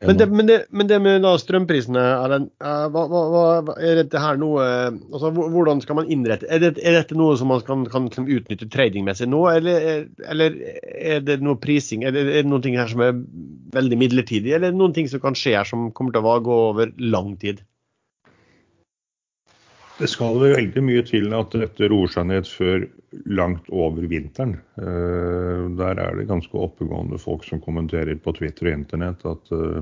Men 0.00 0.18
det, 0.18 0.26
men, 0.30 0.46
det, 0.46 0.56
men 0.70 0.86
det, 0.86 0.96
med 1.02 1.24
strømprisene, 1.42 2.02
Erlend, 2.22 2.50
hva, 2.62 3.02
hva, 3.10 3.22
hva, 3.32 3.74
er 3.82 3.98
dette 3.98 4.20
her 4.22 4.38
noe 4.38 4.62
altså, 4.62 5.32
Hvordan 5.34 5.82
skal 5.82 5.98
man 5.98 6.12
innrette 6.14 6.46
Er, 6.46 6.62
det, 6.62 6.70
er 6.86 7.00
dette 7.00 7.18
noe 7.18 7.34
som 7.40 7.50
man 7.50 7.64
kan, 7.66 7.82
kan 7.90 8.06
liksom 8.06 8.28
utnytte 8.30 8.68
tradingmessig 8.70 9.26
nå, 9.26 9.40
eller, 9.50 10.06
eller, 10.22 10.60
er 10.86 11.24
det 11.26 11.40
noe 11.42 11.58
prising 11.58 12.06
er 12.06 12.14
det, 12.14 12.28
er 12.30 12.46
det 12.46 12.52
noen 12.52 12.62
ting 12.62 12.78
her 12.78 12.90
som 12.92 13.02
er 13.02 13.18
veldig 13.74 13.98
midlertidig, 13.98 14.54
eller 14.54 14.70
er 14.70 14.76
det 14.76 14.80
noen 14.80 14.94
ting 14.94 15.10
som 15.10 15.22
kan 15.24 15.36
skje 15.38 15.56
her 15.58 15.66
som 15.68 15.90
kommer 15.96 16.14
til 16.14 16.22
å 16.22 16.38
gå 16.46 16.60
over 16.70 16.94
lang 17.02 17.34
tid? 17.42 17.64
Det 19.98 20.06
skal 20.06 20.36
veldig 20.38 20.82
mye 20.86 21.02
til 21.02 21.32
at 21.34 21.54
dette 21.58 21.88
roer 21.90 22.10
seg 22.12 22.28
ned 22.30 22.46
før 22.46 22.84
langt 23.26 23.66
over 23.74 24.04
vinteren. 24.06 24.54
Eh, 24.78 25.62
der 25.80 25.98
er 25.98 26.18
det 26.18 26.28
ganske 26.28 26.54
oppegående 26.54 27.18
folk 27.18 27.42
som 27.46 27.58
kommenterer 27.64 28.14
på 28.22 28.34
Twitter 28.36 28.70
og 28.70 28.76
internett 28.76 29.24
at 29.26 29.54
eh, 29.54 29.80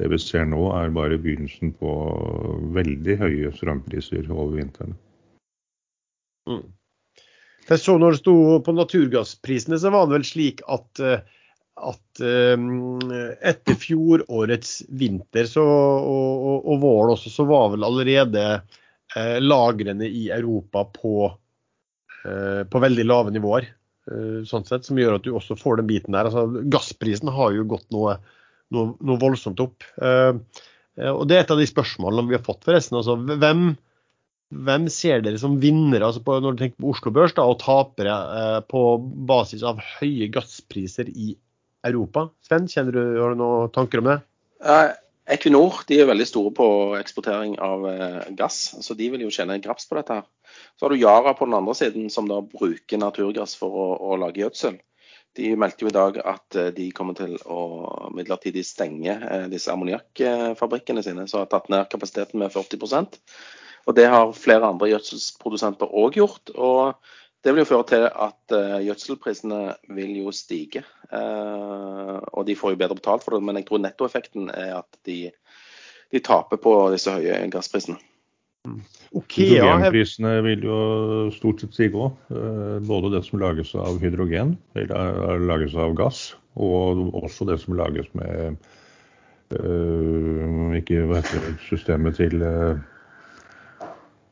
Det 0.00 0.08
vi 0.08 0.18
ser 0.22 0.46
nå, 0.48 0.60
er 0.76 0.92
bare 0.96 1.18
begynnelsen 1.20 1.72
på 1.76 1.90
veldig 2.72 3.16
høye 3.20 3.50
strømpriser 3.52 4.28
over 4.30 4.54
vinteren. 4.56 4.94
Mm. 6.48 6.62
Jeg 7.68 7.82
så 7.82 7.96
når 7.98 8.14
det 8.14 8.20
sto 8.22 8.36
på 8.64 8.72
naturgassprisene, 8.76 9.76
så 9.76 9.92
var 9.92 10.06
det 10.06 10.14
vel 10.14 10.24
slik 10.24 10.62
at, 10.72 11.02
at 11.90 12.22
etter 12.22 13.76
fjorårets 13.82 14.72
vinter 14.88 15.50
så, 15.50 15.66
og, 15.66 16.46
og, 16.48 16.70
og 16.72 16.80
våren 16.86 17.12
også, 17.18 17.34
så 17.34 17.44
var 17.50 17.68
vel 17.74 17.84
allerede 17.90 18.46
eh, 18.54 18.80
lagrene 19.42 20.06
i 20.06 20.28
Europa 20.30 20.84
på, 20.94 21.14
eh, 22.24 22.62
på 22.70 22.82
veldig 22.84 23.06
lave 23.08 23.32
nivåer. 23.34 23.66
Eh, 24.10 24.40
sånn 24.48 24.66
sett, 24.66 24.86
Som 24.88 24.98
gjør 24.98 25.18
at 25.18 25.26
du 25.26 25.34
også 25.34 25.58
får 25.58 25.80
den 25.80 25.90
biten 25.90 26.16
der. 26.16 26.30
Altså, 26.30 26.64
gassprisen 26.72 27.30
har 27.34 27.52
jo 27.54 27.68
gått 27.68 27.86
noe, 27.94 28.16
noe, 28.74 28.94
noe 29.06 29.20
voldsomt 29.20 29.60
opp. 29.62 29.86
Eh, 30.00 30.32
eh, 30.98 31.12
og 31.12 31.26
Det 31.28 31.36
er 31.36 31.44
et 31.44 31.54
av 31.54 31.60
de 31.60 31.68
spørsmålene 31.68 32.30
vi 32.30 32.38
har 32.38 32.46
fått, 32.46 32.64
forresten. 32.66 32.98
Altså, 33.00 33.18
hvem, 33.18 33.74
hvem 34.50 34.88
ser 34.92 35.22
dere 35.26 35.40
som 35.42 35.60
vinnere 35.62 36.08
altså 36.08 36.40
når 36.40 36.56
du 36.56 36.64
tenker 36.64 36.82
på 36.82 36.94
Oslo 36.94 37.12
Børs 37.14 37.36
da, 37.36 37.46
og 37.46 37.60
tapere 37.62 38.16
eh, 38.40 38.58
på 38.70 38.82
basis 39.30 39.66
av 39.66 39.82
høye 40.00 40.30
gasspriser 40.32 41.12
i 41.12 41.34
Europa? 41.86 42.28
Sven, 42.46 42.66
kjenner 42.70 42.96
du, 42.96 43.04
har 43.20 43.36
du 43.36 43.40
noen 43.42 43.70
tanker 43.74 44.02
om 44.02 44.10
det? 44.10 44.20
Uh, 44.60 44.90
Equinor 45.30 45.82
de 45.88 46.00
er 46.02 46.08
veldig 46.10 46.26
store 46.26 46.52
på 46.56 46.66
eksportering 46.98 47.56
av 47.62 47.86
uh, 47.86 48.20
gass, 48.38 48.58
så 48.82 48.96
de 48.98 49.10
vil 49.12 49.24
jo 49.26 49.32
tjene 49.34 49.60
graps 49.62 49.86
på 49.88 49.98
dette. 49.98 50.20
her. 50.20 50.56
Så 50.76 50.86
har 50.86 50.94
du 50.94 50.98
Yara 51.00 51.34
på 51.38 51.46
den 51.46 51.58
andre 51.58 51.74
siden, 51.78 52.08
som 52.10 52.28
da 52.30 52.40
bruker 52.42 52.98
naturgass 52.98 53.54
for 53.58 53.70
å, 53.70 53.86
å 54.10 54.18
lage 54.18 54.42
gjødsel. 54.42 54.80
De 55.38 55.52
meldte 55.54 55.86
jo 55.86 55.92
i 55.92 55.94
dag 55.94 56.16
at 56.26 56.56
de 56.74 56.88
kommer 56.90 57.14
til 57.14 57.36
å 57.46 57.60
midlertidig 58.16 58.64
stenge 58.66 59.14
disse 59.52 59.70
ammoniakkfabrikkene 59.70 61.04
sine, 61.06 61.28
som 61.30 61.44
har 61.44 61.52
tatt 61.52 61.70
ned 61.70 61.86
kapasiteten 61.92 62.42
med 62.42 62.50
40% 62.50 63.20
og 63.88 63.96
Det 63.96 64.06
har 64.12 64.32
flere 64.36 64.68
andre 64.68 64.90
gjødselprodusenter 64.92 65.90
òg 65.96 66.20
gjort. 66.20 66.52
og 66.54 66.94
Det 67.44 67.54
vil 67.54 67.62
jo 67.62 67.70
føre 67.70 67.86
til 67.88 68.04
at 68.06 68.54
uh, 68.54 68.78
gjødselprisene 68.84 69.60
vil 69.96 70.12
jo 70.20 70.32
stige. 70.34 70.82
Uh, 71.08 72.20
og 72.36 72.44
de 72.46 72.56
får 72.56 72.74
jo 72.74 72.80
bedre 72.82 72.98
betalt 72.98 73.24
for 73.24 73.36
det, 73.36 73.42
men 73.46 73.56
jeg 73.60 73.66
tror 73.68 73.80
nettoeffekten 73.80 74.50
er 74.52 74.74
at 74.82 74.98
de, 75.08 75.30
de 76.12 76.22
taper 76.24 76.60
på 76.60 76.74
disse 76.92 77.14
høye 77.14 77.38
gassprisene. 77.52 77.96
Mm. 78.68 78.82
Okay, 79.16 79.54
Hydrogenprisene 79.54 80.34
vil 80.44 80.66
jo 80.68 80.80
stort 81.32 81.64
sett 81.64 81.78
stige 81.78 81.96
òg. 81.96 82.20
Uh, 82.28 82.76
både 82.84 83.14
det 83.16 83.24
som 83.28 83.40
lages 83.40 83.72
av 83.78 83.96
hydrogen, 84.04 84.58
eller 84.76 85.40
lages 85.48 85.74
av 85.80 85.96
gass, 85.98 86.30
og 86.60 87.08
også 87.24 87.48
det 87.48 87.60
som 87.64 87.78
lages 87.78 88.12
med 88.18 88.60
ikke 89.50 91.08
hva 91.10 91.18
heter 91.18 91.56
systemet 91.64 92.20
til 92.20 92.36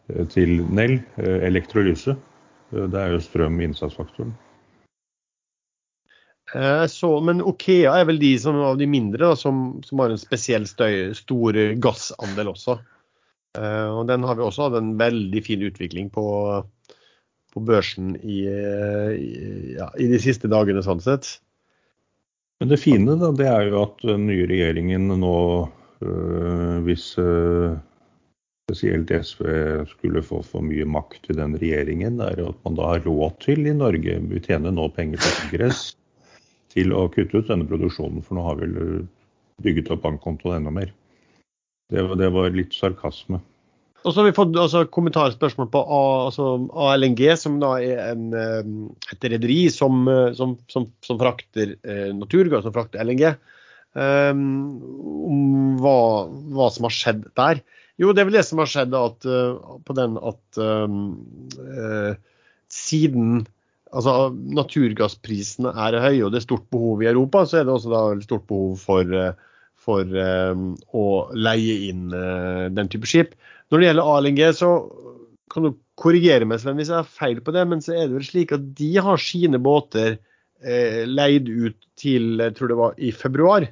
Eh, 0.09 0.26
til 0.26 0.64
Nell, 0.72 1.00
eh, 1.18 1.46
elektrolyse. 1.48 2.16
Eh, 2.73 2.85
det 2.91 3.01
er 3.01 3.14
jo 3.14 3.25
strøm 3.25 3.61
innsatsfaktoren. 3.64 4.37
Så, 6.89 7.09
men 7.21 7.43
Okea 7.45 7.91
er 7.93 8.07
vel 8.09 8.16
de 8.23 8.31
som, 8.41 8.57
av 8.64 8.79
de 8.81 8.87
mindre 8.89 9.21
da, 9.21 9.35
som, 9.37 9.83
som, 9.85 10.01
har 10.01 10.14
en 10.14 10.21
spesiell 10.21 10.64
støy, 10.64 11.11
stor 11.12 11.59
gassandel 11.77 12.49
også. 12.55 12.79
Og 13.93 14.01
Den 14.09 14.25
har 14.25 14.39
vi 14.39 14.47
også 14.47 14.64
hatt 14.64 14.79
en 14.79 14.95
veldig 14.97 15.43
fin 15.45 15.66
utvikling 15.66 16.09
på, 16.14 16.25
på 17.53 17.64
børsen 17.69 18.14
i, 18.23 18.39
i, 18.49 19.75
ja, 19.75 19.91
i, 20.01 20.09
de 20.09 20.23
siste 20.25 20.49
dagene, 20.49 20.81
sånn 20.87 21.05
sett. 21.05 21.35
Men 22.64 22.73
det 22.73 22.81
fine 22.81 23.19
da, 23.21 23.29
det 23.37 23.51
er 23.53 23.69
jo 23.69 23.83
at 23.83 24.01
den 24.09 24.25
nye 24.31 24.49
regjeringen 24.49 25.12
nå, 25.21 25.37
hvis 26.89 27.11
spesielt 28.69 29.11
SV 29.11 29.47
skulle 29.89 30.21
få 30.21 30.43
for 30.45 30.64
mye 30.64 30.85
makt 30.85 31.31
i 31.33 31.37
den 31.39 31.57
regjeringen, 31.57 32.21
er 32.21 32.43
at 32.51 32.59
man 32.66 32.77
da 32.77 32.91
har 32.91 33.07
råd 33.07 33.39
til 33.41 33.64
i 33.64 33.73
Norge, 33.73 34.19
vi 34.29 34.41
tjener 34.45 34.75
nå 34.77 34.91
penger 34.93 35.23
på 35.25 35.31
kongress, 35.39 35.95
til 36.69 36.93
å 36.93 37.07
kutte 37.09 37.41
ut 37.41 37.49
denne 37.49 37.64
produksjonen. 37.64 38.21
For 38.21 38.37
nå 38.37 38.45
har 38.45 38.61
vi 38.61 38.69
bygget 39.64 39.89
opp 39.95 40.03
bankkontoen 40.05 40.59
enda 40.61 40.75
mer. 40.75 40.93
Det, 41.89 42.05
det, 42.21 42.29
var 42.35 42.53
litt 42.53 42.77
sarkasme. 42.77 43.41
Og 44.05 44.12
så 44.12 44.21
har 44.21 44.29
vi 44.29 44.37
fått 44.37 44.53
altså, 44.61 44.85
kommentarspørsmål 44.93 45.71
på 45.73 45.83
altså 45.89 46.51
ALNG, 46.77 47.25
som 47.41 47.57
da 47.62 47.73
er 47.81 48.03
en, 48.12 48.29
eh, 48.37 48.69
et 49.16 49.31
rederi 49.33 49.62
som, 49.73 50.05
eh, 50.12 50.35
som, 50.37 50.59
som, 50.69 50.91
som, 51.09 51.16
frakter 51.19 51.73
eh, 51.81 52.11
naturgass, 52.12 52.69
som 52.69 52.77
frakter 52.77 53.01
LNG. 53.01 53.33
Um, 53.99 54.77
om 55.25 55.79
hva, 55.81 56.29
hva, 56.53 56.69
som 56.71 56.85
har 56.87 56.95
skjedd 56.95 57.25
der. 57.41 57.64
Jo, 57.99 58.12
det 58.14 58.22
er 58.22 58.28
vel 58.28 58.38
det 58.38 58.46
som 58.46 58.61
har 58.62 58.70
skjedd 58.70 58.94
at, 58.94 59.26
uh, 59.26 59.78
på 59.82 59.96
den 59.99 60.14
at 60.22 60.61
uh, 60.62 62.12
siden 62.70 63.42
altså, 63.90 64.14
naturgassprisene 64.59 65.72
er 65.86 65.99
høye 66.05 66.22
og 66.22 66.32
det 66.32 66.42
er 66.42 66.46
stort 66.46 66.68
behov 66.74 67.03
i 67.03 67.11
Europa, 67.11 67.42
så 67.44 67.61
er 67.61 67.66
det 67.66 67.74
også 67.74 67.90
da 67.92 68.03
stort 68.22 68.46
behov 68.51 68.78
for, 68.82 69.18
for 69.82 70.14
uh, 70.14 70.55
å 70.94 71.07
leie 71.34 71.90
inn 71.90 72.07
den 72.76 72.92
type 72.92 73.11
skip. 73.11 73.34
Når 73.68 73.82
det 73.82 73.90
gjelder 73.90 74.14
ALNG, 74.14 74.42
så 74.57 74.72
kan 75.51 75.66
du 75.66 75.72
korrigere 75.99 76.46
meg 76.46 76.61
Sven, 76.62 76.78
hvis 76.78 76.92
jeg 76.92 77.01
har 77.01 77.11
feil 77.11 77.42
på 77.42 77.53
det, 77.57 77.64
men 77.66 77.82
så 77.82 77.96
er 77.96 78.07
det 78.07 78.20
vel 78.20 78.28
slik 78.28 78.55
at 78.55 78.70
de 78.78 78.92
har 79.03 79.18
sine 79.20 79.59
båter 79.59 80.20
leid 81.09 81.46
ut 81.46 81.76
til 81.99 82.40
jeg 82.42 82.55
tror 82.57 82.70
det 82.70 82.78
var 82.78 82.96
i 82.99 83.12
februar. 83.14 83.66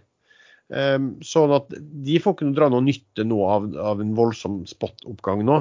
Ehm, 0.75 1.13
sånn 1.23 1.53
at 1.55 1.71
de 1.79 2.19
får 2.23 2.35
ikke 2.35 2.55
dra 2.57 2.69
noe 2.73 2.83
nytte 2.83 3.27
nå 3.27 3.39
av, 3.47 3.69
av 3.79 4.01
en 4.03 4.15
voldsom 4.19 4.65
spot-oppgang 4.67 5.45
nå. 5.47 5.61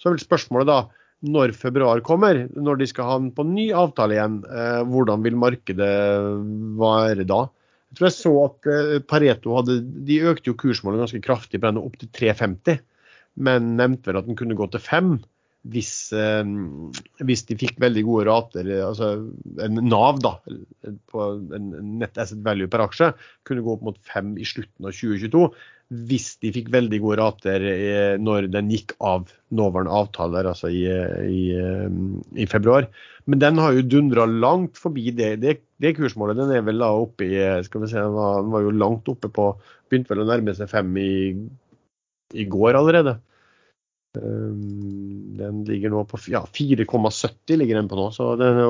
Så 0.00 0.08
er 0.08 0.16
vel 0.16 0.24
spørsmålet 0.24 0.70
da 0.70 0.78
når 1.26 1.54
februar 1.56 2.00
kommer, 2.04 2.42
når 2.54 2.80
de 2.80 2.88
skal 2.88 3.08
ha 3.08 3.18
den 3.20 3.30
på 3.36 3.44
ny 3.48 3.68
avtale 3.76 4.16
igjen, 4.16 4.40
eh, 4.46 4.82
hvordan 4.88 5.24
vil 5.24 5.38
markedet 5.40 5.92
være 6.80 7.24
da? 7.28 7.46
Jeg 7.90 7.98
tror 7.98 8.08
jeg 8.08 8.16
så 8.16 8.34
at 8.44 8.68
eh, 8.72 8.98
Pareto 9.08 9.56
hadde, 9.56 9.78
de 10.08 10.20
økte 10.28 10.52
jo 10.52 10.58
kursmålet 10.60 11.04
ganske 11.04 11.22
kraftig 11.24 11.60
på 11.60 11.70
den 11.70 11.80
opp 11.80 11.96
til 12.00 12.12
3,50, 12.16 12.80
men 13.46 13.74
nevnte 13.80 14.10
vel 14.10 14.20
at 14.20 14.28
den 14.28 14.38
kunne 14.38 14.56
gå 14.56 14.68
til 14.72 14.84
5 14.84 15.16
hvis, 15.72 15.92
eh, 16.16 16.42
hvis, 17.26 17.44
de 17.48 17.56
fikk 17.58 17.78
veldig 17.82 18.02
gode 18.06 18.26
rater, 18.28 18.68
altså 18.86 19.12
en 19.62 19.80
Nav 19.86 20.20
da, 20.24 20.36
på 21.10 21.30
en 21.56 21.70
net 22.00 22.18
asset 22.20 22.42
value 22.44 22.70
per 22.70 22.84
aksje, 22.86 23.12
kunne 23.46 23.64
gå 23.64 23.76
opp 23.76 23.86
mot 23.86 23.98
fem 24.06 24.34
i 24.38 24.46
slutten 24.46 24.88
av 24.88 24.94
2022. 24.96 25.48
Hvis 26.08 26.32
de 26.42 26.50
fikk 26.50 26.72
veldig 26.74 26.98
gode 27.02 27.18
rater 27.20 27.66
eh, 27.70 28.14
når 28.18 28.48
den 28.50 28.72
gikk 28.74 28.96
av 28.98 29.28
nåværende 29.54 29.94
avtaler, 29.94 30.48
altså 30.50 30.70
i, 30.74 30.82
i, 31.30 31.42
eh, 31.54 32.00
i, 32.34 32.48
februar. 32.50 32.88
Men 33.30 33.42
den 33.42 33.62
har 33.62 33.76
jo 33.76 33.86
dundra 33.86 34.26
langt 34.26 34.80
forbi 34.82 35.12
det, 35.14 35.36
det, 35.44 35.60
det, 35.82 35.94
kursmålet. 35.98 36.40
Den 36.40 36.56
er 36.56 36.66
vel 36.66 36.82
da 36.82 36.90
oppe 36.94 37.30
i 37.30 37.38
skal 37.66 37.84
vi 37.84 37.92
se, 37.92 38.02
den 38.02 38.18
var, 38.18 38.42
den 38.42 38.52
var 38.54 38.66
jo 38.66 38.74
langt 38.74 39.14
oppe 39.14 39.32
på 39.32 39.54
Begynte 39.86 40.10
vel 40.10 40.24
å 40.24 40.26
nærme 40.26 40.50
seg 40.58 40.66
fem 40.66 40.88
i, 40.98 41.10
i 42.34 42.44
går 42.50 42.74
allerede. 42.74 43.12
Ehm, 44.16 45.36
den 45.36 45.62
ligger 45.68 45.92
nå 45.92 46.02
på 46.08 46.18
ja, 46.32 46.42
4,70 46.54 47.58
ligger 47.60 47.80
den 47.80 47.88
på 47.90 47.98
nå. 47.98 48.08
Så 48.14 48.32
den, 48.40 48.60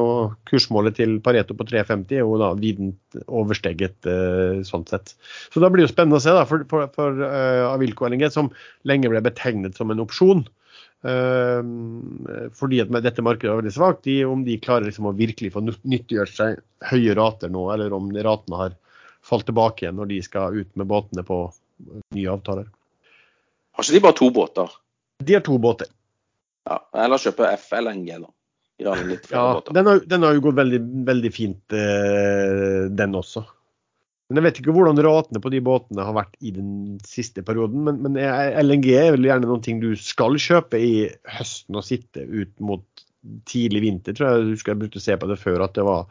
kursmålet 0.48 0.98
til 0.98 1.18
Pareto 1.24 1.56
på 1.56 1.66
3,50 1.68 2.18
er 2.18 2.24
jo 2.24 2.36
da 2.40 2.52
vident 2.58 3.18
oversteget 3.26 4.08
eh, 4.10 4.62
sånn 4.66 4.86
sett. 4.90 5.14
Så 5.52 5.62
da 5.62 5.70
blir 5.70 5.84
det 5.84 5.90
jo 5.90 5.94
spennende 5.94 6.20
å 6.20 6.24
se 6.24 6.34
da, 6.34 6.46
for, 6.48 6.66
for, 6.70 6.88
for 6.94 7.22
uh, 7.22 7.72
Avilko 7.72 8.08
LNG, 8.08 8.28
som 8.34 8.50
lenge 8.88 9.10
ble 9.12 9.22
betegnet 9.24 9.78
som 9.78 9.92
en 9.92 10.02
opsjon. 10.02 10.46
Uh, 11.06 11.60
fordi 12.56 12.80
at 12.82 12.90
dette 13.04 13.22
markedet 13.22 13.52
er 13.52 13.60
veldig 13.60 13.74
svakt, 13.76 14.06
de, 14.08 14.22
om 14.26 14.42
de 14.46 14.56
klarer 14.62 14.88
liksom 14.88 15.10
å 15.10 15.14
virkelig 15.16 15.52
få 15.54 15.62
nyttiggjort 15.68 16.32
seg 16.32 16.64
høye 16.90 17.14
rater 17.18 17.52
nå, 17.52 17.68
eller 17.74 17.94
om 17.94 18.10
ratene 18.10 18.64
har 18.64 18.74
falt 19.26 19.46
tilbake 19.48 19.84
igjen 19.84 19.98
når 19.98 20.10
de 20.10 20.18
skal 20.24 20.56
ut 20.56 20.72
med 20.78 20.88
båtene 20.90 21.22
på 21.26 21.44
nye 22.16 22.32
avtaler. 22.32 22.66
Har 23.76 23.84
ikke 23.84 23.98
de 23.98 24.02
bare 24.06 24.16
to 24.16 24.32
båter? 24.32 24.76
De 25.24 25.36
har 25.36 25.44
to 25.46 25.58
båter. 25.62 25.88
Ja, 26.66 26.80
Eller 27.04 27.22
kjøpe 27.22 27.48
FLNG, 27.60 28.08
da. 28.24 28.30
ja, 29.30 29.48
den 29.72 29.86
har, 29.88 30.00
den 30.04 30.24
har, 30.26 30.34
jo 30.36 30.42
gått 30.44 30.58
veldig, 30.58 30.80
veldig 31.06 31.30
fint, 31.32 31.72
eh, 31.72 32.88
den 32.92 33.14
også. 33.16 33.46
Men 34.26 34.40
Jeg 34.40 34.46
vet 34.48 34.60
ikke 34.60 34.74
hvordan 34.74 35.00
ratene 35.06 35.40
på 35.40 35.52
de 35.54 35.60
båtene 35.62 36.04
har 36.04 36.16
vært 36.16 36.34
i 36.42 36.50
den 36.52 36.98
siste 37.06 37.44
perioden. 37.46 37.84
Men, 37.86 38.00
men 38.02 38.18
LNG 38.18 38.88
er 38.98 39.12
vel 39.14 39.28
gjerne 39.28 39.46
noen 39.46 39.62
ting 39.62 39.78
du 39.80 39.92
skal 40.00 40.34
kjøpe 40.42 40.80
i 40.82 40.94
høsten 41.36 41.78
og 41.78 41.86
sitte 41.86 42.26
ut 42.26 42.50
mot 42.58 43.06
tidlig 43.46 43.84
vinter. 43.86 44.16
tror 44.16 44.32
jeg 44.32 44.48
husker 44.50 44.74
jeg 44.74 44.82
brukte 44.82 45.00
å 45.00 45.06
se 45.06 45.16
på 45.22 45.30
det 45.30 45.38
før. 45.40 45.62
at 45.68 45.78
det 45.78 45.86
var 45.86 46.10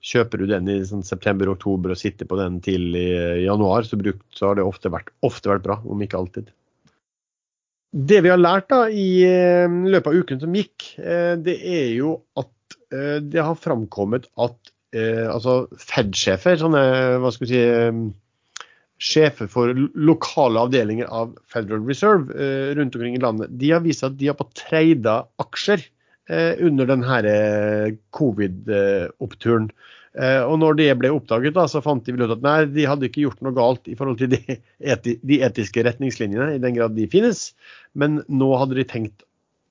Kjøper 0.00 0.40
du 0.40 0.46
den 0.48 0.68
i 0.72 0.78
sånn 0.88 1.02
september-oktober 1.04 1.92
og 1.92 1.98
sitter 2.00 2.24
på 2.24 2.38
den 2.38 2.54
til 2.64 2.94
i 2.96 3.44
januar, 3.44 3.84
så, 3.84 3.98
brukt, 4.00 4.24
så 4.32 4.48
har 4.48 4.56
det 4.56 4.64
ofte 4.64 4.88
vært, 4.88 5.12
ofte 5.20 5.50
vært 5.52 5.66
bra, 5.66 5.76
om 5.84 6.00
ikke 6.00 6.16
alltid. 6.16 6.48
Det 7.90 8.20
vi 8.22 8.30
har 8.30 8.38
lært 8.38 8.68
da 8.70 8.84
i 8.86 9.22
eh, 9.26 9.66
løpet 9.66 10.12
av 10.12 10.18
uken 10.22 10.40
som 10.42 10.54
gikk, 10.54 10.92
eh, 11.02 11.34
det 11.42 11.56
er 11.58 11.88
jo 11.96 12.20
at 12.38 12.76
eh, 12.94 13.18
det 13.18 13.42
har 13.42 13.58
framkommet 13.58 14.30
at 14.38 14.58
altså 14.90 15.68
Fed-sjefer, 15.78 16.56
sånne 16.58 16.80
hva 17.22 17.30
skal 17.30 17.46
vi 17.46 17.50
si 17.52 19.10
sjefer 19.14 19.46
for 19.46 19.70
lokale 19.94 20.64
avdelinger 20.66 21.06
av 21.14 21.36
Federal 21.46 21.84
Reserve 21.86 22.48
rundt 22.74 22.96
omkring 22.98 23.14
i 23.14 23.20
landet, 23.22 23.52
de 23.54 23.70
har 23.70 23.84
vist 23.84 24.02
at 24.02 24.16
de 24.18 24.32
har 24.32 24.34
fått 24.40 24.56
treida 24.58 25.14
aksjer 25.38 25.84
under 26.66 26.90
denne 26.90 27.20
covid-oppturen. 28.18 29.70
Eh, 30.18 30.42
og 30.42 30.56
når 30.58 30.78
det 30.80 30.88
ble 30.98 31.12
oppdaget, 31.14 31.54
da, 31.54 31.68
så 31.70 31.82
fant 31.84 32.02
de 32.06 32.14
vel 32.16 32.26
ut 32.26 32.34
at 32.34 32.42
nei, 32.42 32.58
de 32.74 32.86
hadde 32.88 33.06
ikke 33.06 33.22
gjort 33.28 33.42
noe 33.46 33.54
galt 33.54 33.86
i 33.86 33.94
forhold 33.98 34.18
til 34.18 34.32
de, 34.32 34.40
eti, 34.94 35.16
de 35.22 35.40
etiske 35.46 35.84
retningslinjene, 35.86 36.56
i 36.56 36.62
den 36.62 36.74
grad 36.74 36.96
de 36.96 37.06
finnes. 37.10 37.50
Men 37.94 38.20
nå 38.26 38.50
hadde 38.58 38.78
de 38.80 38.86
tenkt 38.90 39.22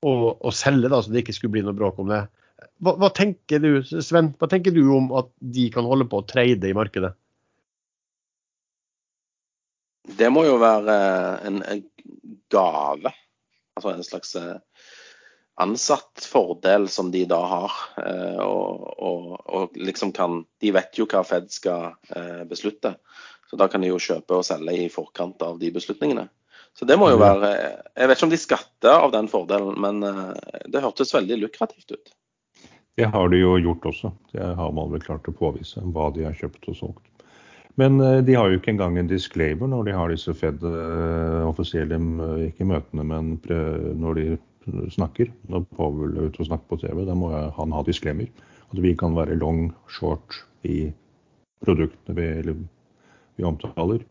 å, 0.06 0.32
å 0.32 0.52
selge, 0.54 0.88
da, 0.88 1.02
så 1.02 1.12
det 1.12 1.24
ikke 1.24 1.36
skulle 1.36 1.58
bli 1.58 1.64
noe 1.66 1.76
bråk 1.76 2.00
om 2.00 2.08
det. 2.12 2.24
Hva, 2.80 2.94
hva, 2.96 3.10
tenker 3.12 3.60
du, 3.60 3.70
Sven, 3.84 4.32
hva 4.40 4.48
tenker 4.48 4.72
du 4.72 4.86
om 4.96 5.10
at 5.20 5.28
de 5.40 5.68
kan 5.72 5.84
holde 5.84 6.08
på 6.08 6.22
å 6.22 6.28
trade 6.28 6.68
i 6.68 6.76
markedet? 6.76 7.12
Det 10.16 10.28
må 10.32 10.46
jo 10.46 10.56
være 10.60 10.96
en, 11.46 11.60
en 11.68 11.82
gave. 12.52 13.12
Altså 13.76 13.92
en 13.92 14.04
slags 14.04 14.32
eh, 14.40 14.56
ansattfordel 15.60 16.88
som 16.88 17.10
de 17.12 17.24
da 17.28 17.40
har. 17.52 17.78
Eh, 18.02 18.40
og, 18.44 18.86
og, 18.96 19.24
og, 19.46 19.76
liksom 19.78 20.12
kan 20.16 20.44
De 20.60 20.72
vet 20.74 20.98
jo 20.98 21.08
hva 21.10 21.22
Fed 21.26 21.50
skal 21.52 21.92
eh, 22.16 22.42
beslutte. 22.48 22.96
Så 23.50 23.58
da 23.60 23.66
kan 23.68 23.82
de 23.82 23.90
jo 23.90 23.98
kjøpe 24.00 24.38
og 24.38 24.46
selge 24.46 24.76
i 24.86 24.90
forkant 24.92 25.42
av 25.42 25.58
de 25.60 25.72
beslutningene. 25.74 26.28
Så 26.78 26.86
det 26.86 26.94
må 27.00 27.08
jo 27.10 27.18
være 27.18 27.48
Jeg 27.50 28.08
vet 28.08 28.16
ikke 28.16 28.28
om 28.28 28.32
de 28.32 28.38
skatter 28.38 28.94
av 28.94 29.10
den 29.12 29.26
fordelen, 29.28 29.74
men 29.82 30.04
det 30.70 30.82
hørtes 30.84 31.10
veldig 31.16 31.40
lukrativt 31.40 31.90
ut. 31.90 32.12
Det 33.00 33.08
har 33.10 33.28
de 33.32 33.40
jo 33.40 33.56
gjort 33.58 33.86
også. 33.90 34.12
Det 34.32 34.52
har 34.54 34.72
man 34.76 34.92
vel 34.92 35.02
klart 35.02 35.26
å 35.26 35.34
påvise 35.34 35.82
hva 35.94 36.10
de 36.14 36.28
har 36.28 36.36
kjøpt 36.38 36.70
og 36.70 36.78
solgt. 36.78 37.10
Men 37.80 38.00
eh, 38.00 38.18
de 38.26 38.34
har 38.36 38.50
jo 38.50 38.58
ikke 38.58 38.74
engang 38.74 38.98
en 39.00 39.08
disclaimer 39.08 39.70
når 39.70 39.86
de 39.88 39.96
har 39.96 40.12
disse 40.12 40.34
Fed 40.36 40.64
eh, 40.66 41.42
offisielle, 41.48 41.96
eh, 41.96 42.48
ikke 42.50 42.68
møtene, 42.68 43.06
men 43.06 43.36
når 44.00 44.18
de 44.18 44.26
snakker. 44.90 45.30
Når 45.48 45.66
Powell 45.76 46.16
er 46.16 46.30
ute 46.30 46.42
og 46.42 46.48
snakker 46.50 46.68
på 46.70 46.80
TV, 46.82 47.04
da 47.08 47.16
må 47.16 47.32
han 47.56 47.74
ha 47.74 47.82
disklemmer. 47.86 48.30
At 48.70 48.82
vi 48.82 48.94
kan 48.98 49.16
være 49.16 49.38
long, 49.40 49.70
short 49.90 50.42
i 50.64 50.90
produktene 51.64 52.16
vi, 52.16 52.56
vi 53.36 53.46
omtaler. 53.46 54.04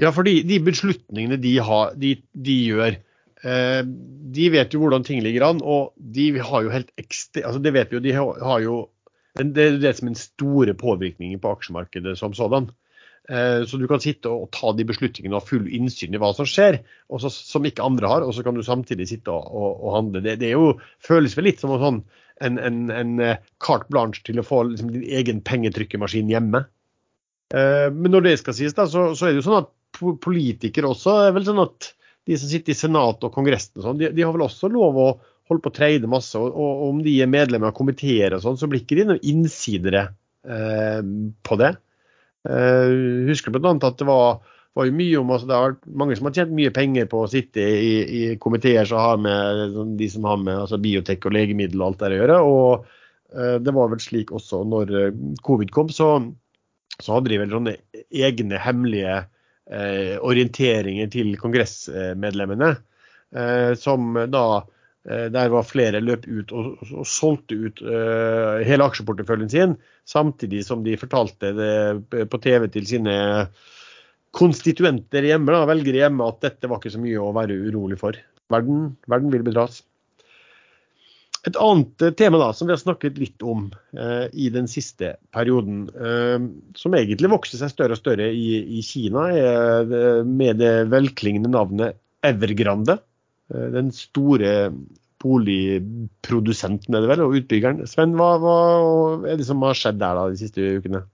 Ja, 0.00 0.12
for 0.16 0.24
de 0.24 0.60
beslutningene 0.64 1.36
de, 1.40 1.58
har, 1.60 1.92
de, 2.00 2.14
de 2.32 2.54
gjør, 2.70 2.94
eh, 3.44 3.82
de 4.36 4.46
vet 4.54 4.72
jo 4.72 4.80
hvordan 4.80 5.04
ting 5.04 5.20
ligger 5.24 5.50
an. 5.50 5.60
Og 5.60 5.92
de 5.96 6.30
har 6.38 6.64
jo 6.64 6.72
helt 6.72 6.92
ekstra, 7.00 7.44
altså 7.44 7.60
det 7.60 7.74
vet 7.76 7.92
vi 7.92 7.98
jo, 7.98 8.04
de 8.06 8.16
har 8.16 8.64
jo 8.64 8.80
det 9.40 9.62
er 9.62 9.76
det 9.78 9.92
som 9.96 10.08
er 10.08 10.10
den 10.10 10.18
store 10.18 10.74
påvirkningen 10.74 11.40
på 11.40 11.52
aksjemarkedet 11.54 12.16
som 12.18 12.34
sådan. 12.34 12.70
Eh, 13.30 13.64
så 13.64 13.78
du 13.78 13.86
kan 13.86 14.02
sitte 14.02 14.30
og 14.32 14.48
ta 14.54 14.72
de 14.74 14.84
beslutningene 14.88 15.36
og 15.36 15.44
ha 15.44 15.46
full 15.52 15.68
innsyn 15.70 16.16
i 16.16 16.20
hva 16.20 16.32
som 16.34 16.48
skjer, 16.48 16.80
også, 17.14 17.30
som 17.30 17.66
ikke 17.68 17.84
andre 17.86 18.10
har. 18.10 18.26
Og 18.26 18.34
så 18.34 18.42
kan 18.46 18.56
du 18.58 18.64
samtidig 18.66 19.06
sitte 19.12 19.30
og, 19.30 19.46
og, 19.46 19.76
og 19.78 19.94
handle. 19.98 20.24
Det, 20.24 20.38
det 20.42 20.50
jo, 20.56 20.72
føles 21.06 21.36
vel 21.38 21.46
litt 21.50 21.62
som 21.62 21.76
en, 21.76 21.84
sånn, 21.84 22.00
en, 22.42 22.58
en, 22.90 23.14
eh, 23.22 23.38
carte 23.62 23.86
blanche 23.92 24.24
til 24.26 24.42
å 24.42 24.46
få 24.46 24.64
liksom, 24.72 24.90
din 24.96 25.06
egen 25.20 25.44
pengetrykkemaskin 25.46 26.32
hjemme. 26.32 26.64
Eh, 27.54 27.86
men 27.94 28.16
når 28.16 28.26
det 28.26 28.36
skal 28.42 28.56
sies, 28.58 28.74
da, 28.74 28.88
så, 28.90 29.12
så, 29.14 29.28
er 29.28 29.34
det 29.34 29.44
jo 29.44 29.48
sånn 29.50 29.62
at 29.62 29.70
politikere 30.24 30.90
også 30.90 31.16
er 31.26 31.34
vel 31.36 31.46
sånn 31.46 31.62
at 31.62 31.92
de 32.26 32.38
som 32.38 32.50
sitter 32.50 32.74
i 32.74 32.78
Senatet 32.78 33.26
og 33.26 33.34
Kongressen 33.34 33.78
og 33.78 33.86
sånn, 33.86 34.00
de, 34.00 34.10
de, 34.14 34.24
har 34.26 34.34
vel 34.34 34.44
også 34.46 34.70
lov 34.70 34.98
å 34.98 35.10
holde 35.50 35.62
på 35.64 35.70
å 35.70 35.76
trade 35.78 36.10
masse. 36.10 36.34
Og, 36.38 36.50
og, 36.50 36.82
om 36.88 36.98
de 37.06 37.14
er 37.22 37.30
medlemmer 37.30 37.70
av 37.70 37.78
komiteer 37.78 38.34
og 38.34 38.42
sånn, 38.42 38.58
så 38.58 38.66
blir 38.70 38.82
ikke 38.82 38.98
de 38.98 39.06
noen 39.12 39.22
innsidere 39.22 40.04
eh, 40.46 40.98
på 41.46 41.58
det. 41.62 41.72
Eh, 42.48 43.26
husker 43.28 43.52
bl.a. 43.52 43.72
at 43.74 43.98
det 44.00 44.06
var, 44.08 44.38
var, 44.72 44.92
mye 44.96 45.18
om 45.20 45.32
altså 45.34 45.48
Det 45.50 45.58
har 45.58 45.74
mange 46.00 46.16
som 46.16 46.28
har 46.30 46.36
tjent 46.38 46.54
mye 46.56 46.72
penger 46.72 47.08
på 47.10 47.24
å 47.24 47.28
sitte 47.28 47.60
i, 47.60 47.90
i 48.00 48.22
komiteer 48.40 48.88
som 48.88 49.02
har 49.02 49.20
med 49.20 49.74
sånn, 49.74 49.96
de 50.00 50.08
som 50.08 50.28
har 50.28 50.40
med 50.40 50.62
altså 50.62 50.80
biotek 50.80 51.26
og 51.28 51.36
legemiddel 51.36 51.82
og 51.82 51.90
alt 51.90 52.00
det 52.00 52.12
å 52.14 52.20
gjøre. 52.20 52.38
Og 52.48 52.86
uh, 53.36 53.56
det 53.60 53.76
var 53.76 53.92
vel 53.92 54.00
slik 54.02 54.32
også 54.36 54.62
når 54.68 54.94
eh, 55.02 55.20
covid 55.46 55.74
kom, 55.74 55.92
så, 55.92 56.14
så 56.96 57.18
hadde 57.18 57.34
de 57.34 57.42
vel 57.42 57.52
sånne 57.52 57.76
egne 58.08 58.62
hemmelige 58.64 59.20
uh, 59.20 60.16
orienteringer 60.24 61.12
til 61.12 61.36
kongressmedlemmene. 61.40 62.76
Som 63.78 64.16
da 64.26 64.40
der 65.08 65.48
var 65.48 65.64
flere 65.64 66.02
løp 66.04 66.26
ut 66.28 66.50
og, 66.52 66.80
og 66.92 67.06
solgte 67.08 67.56
ut 67.56 67.80
uh, 67.86 68.60
hele 68.66 68.84
aksjeporteføljen 68.84 69.52
sin, 69.52 69.76
samtidig 70.08 70.60
som 70.66 70.82
de 70.84 70.98
fortalte 71.00 71.54
det 71.56 72.26
på 72.28 72.40
TV 72.44 72.66
til 72.74 72.88
sine 72.88 73.14
konstituenter 74.36 75.24
hjemme, 75.26 75.50
da, 75.54 75.64
velgere 75.70 76.04
hjemme, 76.04 76.26
at 76.28 76.44
dette 76.44 76.68
var 76.70 76.82
ikke 76.82 76.92
så 76.94 77.00
mye 77.02 77.22
å 77.22 77.32
være 77.34 77.56
urolig 77.70 77.96
for. 78.00 78.18
Verden, 78.52 78.90
verden 79.10 79.32
vil 79.32 79.46
bedras. 79.46 79.80
Et 81.48 81.56
annet 81.56 82.04
tema 82.20 82.36
da, 82.36 82.50
som 82.52 82.68
vi 82.68 82.74
har 82.76 82.82
snakket 82.82 83.16
litt 83.18 83.40
om 83.40 83.70
uh, 83.96 84.26
i 84.36 84.50
den 84.52 84.68
siste 84.68 85.14
perioden, 85.32 85.86
uh, 85.96 86.36
som 86.76 86.96
egentlig 86.98 87.32
vokser 87.32 87.62
seg 87.62 87.72
større 87.72 87.96
og 87.96 88.02
større 88.02 88.28
i, 88.28 88.60
i 88.76 88.84
Kina, 88.84 89.30
med 90.28 90.60
det 90.60 90.74
velklingende 90.92 91.56
navnet 91.56 91.96
Evergrande. 92.20 93.00
Eh, 93.50 93.68
den 93.74 93.92
store 93.94 94.72
boligprodusenten 95.20 96.96
er 96.96 97.04
det 97.04 97.10
vel, 97.10 97.24
og 97.26 97.38
utbyggeren. 97.40 97.82
Sven, 97.90 98.16
hva, 98.16 98.34
hva, 98.40 98.58
er 99.28 99.40
det 99.40 99.48
som 99.48 99.62
har 99.66 99.76
skjedd 99.76 100.00
der 100.00 100.16
da 100.16 100.28
de 100.32 100.40
siste 100.40 100.68
ukene? 100.80 101.04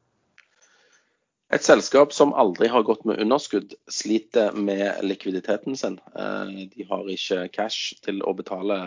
Et 1.54 1.62
selskap 1.62 2.10
som 2.14 2.34
aldri 2.34 2.68
har 2.70 2.82
gått 2.86 3.04
med 3.06 3.20
underskudd, 3.22 3.76
sliter 3.90 4.54
med 4.58 5.04
likviditeten 5.06 5.78
sin. 5.78 6.00
Eh, 6.18 6.66
de 6.74 6.86
har 6.88 7.10
ikke 7.10 7.46
cash 7.54 7.94
til 8.06 8.22
å 8.26 8.34
betale 8.38 8.80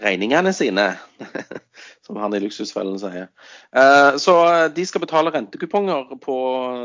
regningene 0.00 0.52
sine, 0.52 0.86
som 2.06 2.16
han 2.16 2.34
i 2.34 2.40
Luksusfellen 2.42 2.98
sier. 2.98 3.28
Eh, 3.76 4.16
så 4.16 4.36
de 4.74 4.86
skal 4.86 5.04
betale 5.04 5.32
rentekuponger 5.34 6.16
på 6.22 6.36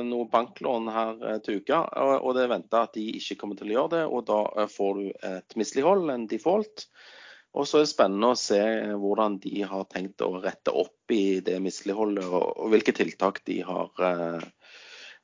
noe 0.05 0.27
banklån 0.31 0.91
her 0.93 1.23
eh, 1.25 1.39
til 1.45 1.61
uka, 1.63 1.83
og 2.19 2.35
det 2.37 2.45
er 2.45 2.53
venta 2.53 2.83
at 2.85 2.97
de 2.97 3.07
ikke 3.17 3.39
kommer 3.41 3.59
til 3.59 3.71
å 3.71 3.77
gjøre 3.77 3.93
det. 3.95 4.03
Og 4.09 4.27
da 4.29 4.41
eh, 4.57 4.69
får 4.69 4.99
du 4.99 5.07
et 5.31 5.57
mislighold, 5.59 6.09
en 6.13 6.27
default. 6.29 6.85
Og 7.57 7.65
så 7.65 7.79
er 7.79 7.87
det 7.87 7.89
spennende 7.95 8.29
å 8.29 8.37
se 8.37 8.61
hvordan 9.01 9.39
de 9.41 9.63
har 9.65 9.87
tenkt 9.89 10.21
å 10.21 10.35
rette 10.43 10.69
opp 10.69 11.13
i 11.13 11.39
det 11.41 11.57
misligholdet, 11.65 12.27
og 12.29 12.69
hvilke 12.69 12.93
tiltak 12.93 13.41
de 13.49 13.63
har 13.65 13.89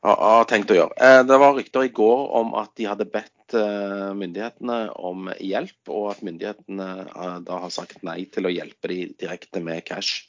har 0.06 0.46
tenkt 0.50 0.72
å 0.72 0.78
gjøre. 0.78 0.96
Eh, 1.02 1.22
det 1.28 1.40
var 1.42 1.56
rykter 1.58 1.88
i 1.88 1.94
går 1.94 2.28
om 2.40 2.54
at 2.60 2.74
de 2.78 2.88
hadde 2.90 3.08
bedt 3.10 3.56
eh, 3.58 4.12
myndighetene 4.18 4.80
om 4.96 5.30
hjelp, 5.42 5.80
og 5.90 6.12
at 6.14 6.24
myndighetene 6.26 6.90
eh, 7.06 7.36
da 7.48 7.60
har 7.66 7.74
sagt 7.74 8.06
nei 8.06 8.24
til 8.32 8.48
å 8.48 8.54
hjelpe 8.54 8.92
de 8.92 9.00
direkte 9.26 9.64
med 9.66 9.86
cash. 9.88 10.28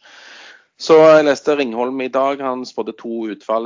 Så 0.77 0.99
jeg 1.01 1.25
leste 1.25 1.55
Ringholm 1.57 2.03
i 2.05 2.11
dag. 2.13 2.43
Han 2.45 2.67
spådde 2.69 2.93
to 3.01 3.31
utfall. 3.33 3.65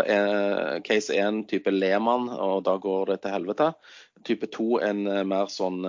Case 0.86 1.10
1 1.10 1.40
type 1.50 1.72
Lehmann, 1.74 2.28
og 2.30 2.60
da 2.68 2.76
går 2.78 3.10
det 3.10 3.16
til 3.24 3.34
helvete. 3.34 3.72
Type 4.22 4.46
2 4.54 4.68
en 4.86 5.00
mer 5.26 5.50
sånn 5.50 5.80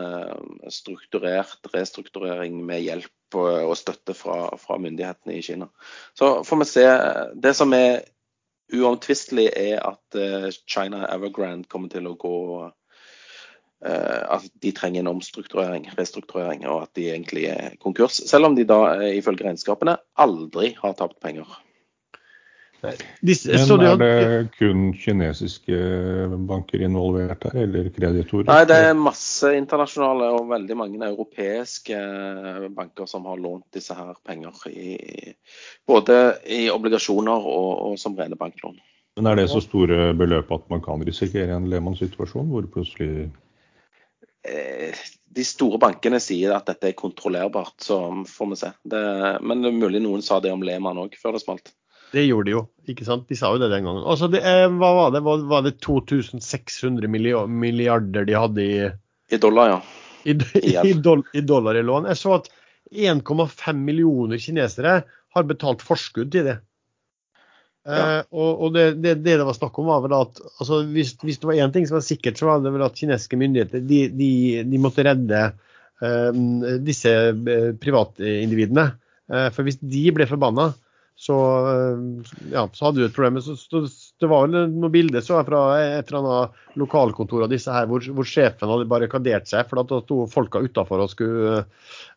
strukturert 0.74 1.70
restrukturering 1.76 2.58
med 2.66 2.82
hjelp 2.82 3.38
og 3.38 3.76
støtte 3.78 4.18
fra, 4.18 4.48
fra 4.58 4.80
myndighetene 4.82 5.38
i 5.38 5.46
Kina. 5.46 5.70
Så 6.18 6.40
får 6.48 6.64
vi 6.64 6.70
se. 6.72 6.88
Det 7.46 7.54
som 7.60 7.78
er 7.78 8.02
uomtvistelig 8.74 9.50
er 9.58 9.82
at 9.84 10.18
eh, 10.18 10.52
China 10.70 11.06
Evergrande 11.12 11.70
kommer 11.72 11.92
til 11.92 12.08
å 12.10 12.16
gå 12.20 12.38
eh, 13.86 14.22
At 14.36 14.48
de 14.64 14.72
trenger 14.78 15.04
en 15.04 15.12
omstrukturering, 15.16 15.90
restrukturering, 15.98 16.68
og 16.70 16.86
at 16.86 16.96
de 17.00 17.10
egentlig 17.14 17.48
er 17.52 17.78
konkurs. 17.82 18.22
Selv 18.30 18.52
om 18.52 18.56
de 18.58 18.68
da 18.68 18.96
eh, 18.98 19.18
ifølge 19.20 19.48
regnskapene 19.48 19.98
aldri 20.22 20.74
har 20.80 20.98
tapt 21.00 21.20
penger. 21.24 21.50
Men 22.82 23.82
er 23.86 23.98
det 24.02 24.54
kun 24.56 24.88
kinesiske 24.98 25.78
banker 26.50 26.82
involvert 26.82 27.46
her, 27.46 27.58
eller 27.64 27.90
kreditorer? 27.94 28.48
Nei, 28.50 28.64
det 28.70 28.78
er 28.88 28.98
masse 28.98 29.52
internasjonale 29.54 30.32
og 30.40 30.50
veldig 30.50 30.78
mange 30.80 31.10
europeiske 31.12 32.00
banker 32.74 33.10
som 33.10 33.28
har 33.30 33.42
lånt 33.42 33.68
disse 33.78 33.94
her 33.98 34.16
penger. 34.26 34.58
I, 34.72 35.36
både 35.88 36.18
i 36.50 36.64
obligasjoner 36.74 37.46
og, 37.54 37.72
og, 37.92 38.00
som 38.02 38.18
rene 38.18 38.40
banklån. 38.40 38.80
Men 39.20 39.30
er 39.30 39.38
det 39.42 39.52
så 39.52 39.62
store 39.62 40.14
beløp 40.18 40.52
at 40.56 40.70
man 40.72 40.82
kan 40.82 41.04
risikere 41.06 41.54
en 41.54 41.68
Lehmann-situasjon, 41.70 42.48
hvor 42.50 42.66
plutselig 42.72 43.28
eh, 44.48 45.04
de 45.36 45.46
store 45.46 45.78
bankene 45.84 46.22
sier 46.24 46.56
at 46.56 46.72
dette 46.72 46.90
er 46.90 46.98
kontrollerbart, 46.98 47.76
så 47.84 48.00
får 48.28 48.52
vi 48.54 48.60
se. 48.64 48.72
Det, 48.96 49.04
men 49.44 49.62
det 49.62 49.70
er 49.70 49.84
mulig 49.84 50.02
noen 50.02 50.26
sa 50.26 50.40
det 50.42 50.56
om 50.56 50.64
Lehmann 50.66 51.00
òg, 51.04 51.20
før 51.22 51.38
det 51.38 51.44
smalt. 51.44 51.74
Det 52.12 52.26
gjorde 52.26 52.50
de 52.50 52.56
jo, 52.56 52.62
ikke 52.92 53.08
sant? 53.08 53.28
De 53.30 53.38
sa 53.40 53.54
jo 53.54 53.60
det 53.62 53.70
den 53.72 53.86
gangen. 53.88 54.04
Altså, 54.04 54.28
det, 54.32 54.42
hva 54.44 54.90
var 54.98 55.14
det? 55.16 55.22
Var 55.24 55.66
det 55.68 55.78
2600 55.84 57.08
milliarder 57.12 58.28
de 58.28 58.36
hadde 58.36 58.66
i 58.66 58.90
I 59.32 59.40
dollar, 59.40 59.76
ja. 59.76 59.78
I, 60.28 60.36
i, 60.60 60.76
i, 60.92 60.94
doll, 60.94 61.24
i 61.34 61.44
dollar 61.46 61.80
i 61.80 61.86
lån. 61.86 62.10
Jeg 62.12 62.20
så 62.20 62.36
at 62.42 62.52
1,5 62.92 63.80
millioner 63.80 64.42
kinesere 64.44 65.00
har 65.32 65.48
betalt 65.48 65.84
forskudd 65.86 66.34
til 66.34 66.50
det. 66.50 66.58
Eh, 67.88 68.20
og, 68.30 68.50
og 68.68 68.76
det, 68.76 68.86
det, 69.02 69.16
det 69.26 69.40
det 69.40 69.46
var 69.48 69.58
snakk 69.58 69.80
om, 69.82 69.90
var 69.90 70.04
vel 70.04 70.14
at 70.20 70.38
altså, 70.60 70.84
hvis, 70.94 71.16
hvis 71.24 71.40
det 71.42 71.50
var 71.50 71.62
én 71.64 71.74
ting 71.74 71.88
som 71.90 71.98
var 71.98 72.06
sikkert, 72.06 72.38
så 72.38 72.50
var 72.50 72.62
det 72.62 72.74
vel 72.76 72.86
at 72.86 73.00
kinesiske 73.00 73.40
myndigheter 73.42 73.82
de, 73.88 74.04
de, 74.14 74.32
de 74.70 74.82
måtte 74.82 75.06
redde 75.08 75.42
eh, 75.48 76.42
disse 76.86 77.16
eh, 77.32 77.72
privatindividene. 77.82 78.92
Eh, 79.32 79.48
for 79.56 79.66
hvis 79.66 79.80
de 79.82 80.06
ble 80.14 80.28
forbanna, 80.30 80.72
så, 81.22 81.38
eh, 81.70 82.02
ja, 82.54 82.64
så 82.74 82.88
hadde 82.88 83.02
du 83.02 83.06
et 83.06 83.16
problem. 83.16 83.38
Så, 83.46 83.54
så, 83.60 83.84
det 84.22 84.30
var 84.32 84.48
vel 84.48 84.72
noen 84.74 84.94
bilder 84.94 85.22
så 85.22 85.38
jeg 85.38 85.50
fra 85.52 85.62
et 85.78 86.10
eller 86.10 86.22
annet 86.22 86.78
lokalkontor 86.82 87.46
av 87.46 87.52
disse 87.52 87.74
her, 87.74 87.86
hvor, 87.92 88.02
hvor 88.18 88.28
sjefen 88.28 88.72
hadde 88.72 88.90
barrikadert 88.90 89.50
seg, 89.50 89.68
for 89.70 89.84
da 89.84 90.00
sto 90.02 90.24
folka 90.32 90.64
utafor 90.66 91.04
og 91.06 91.12
skulle, 91.14 91.60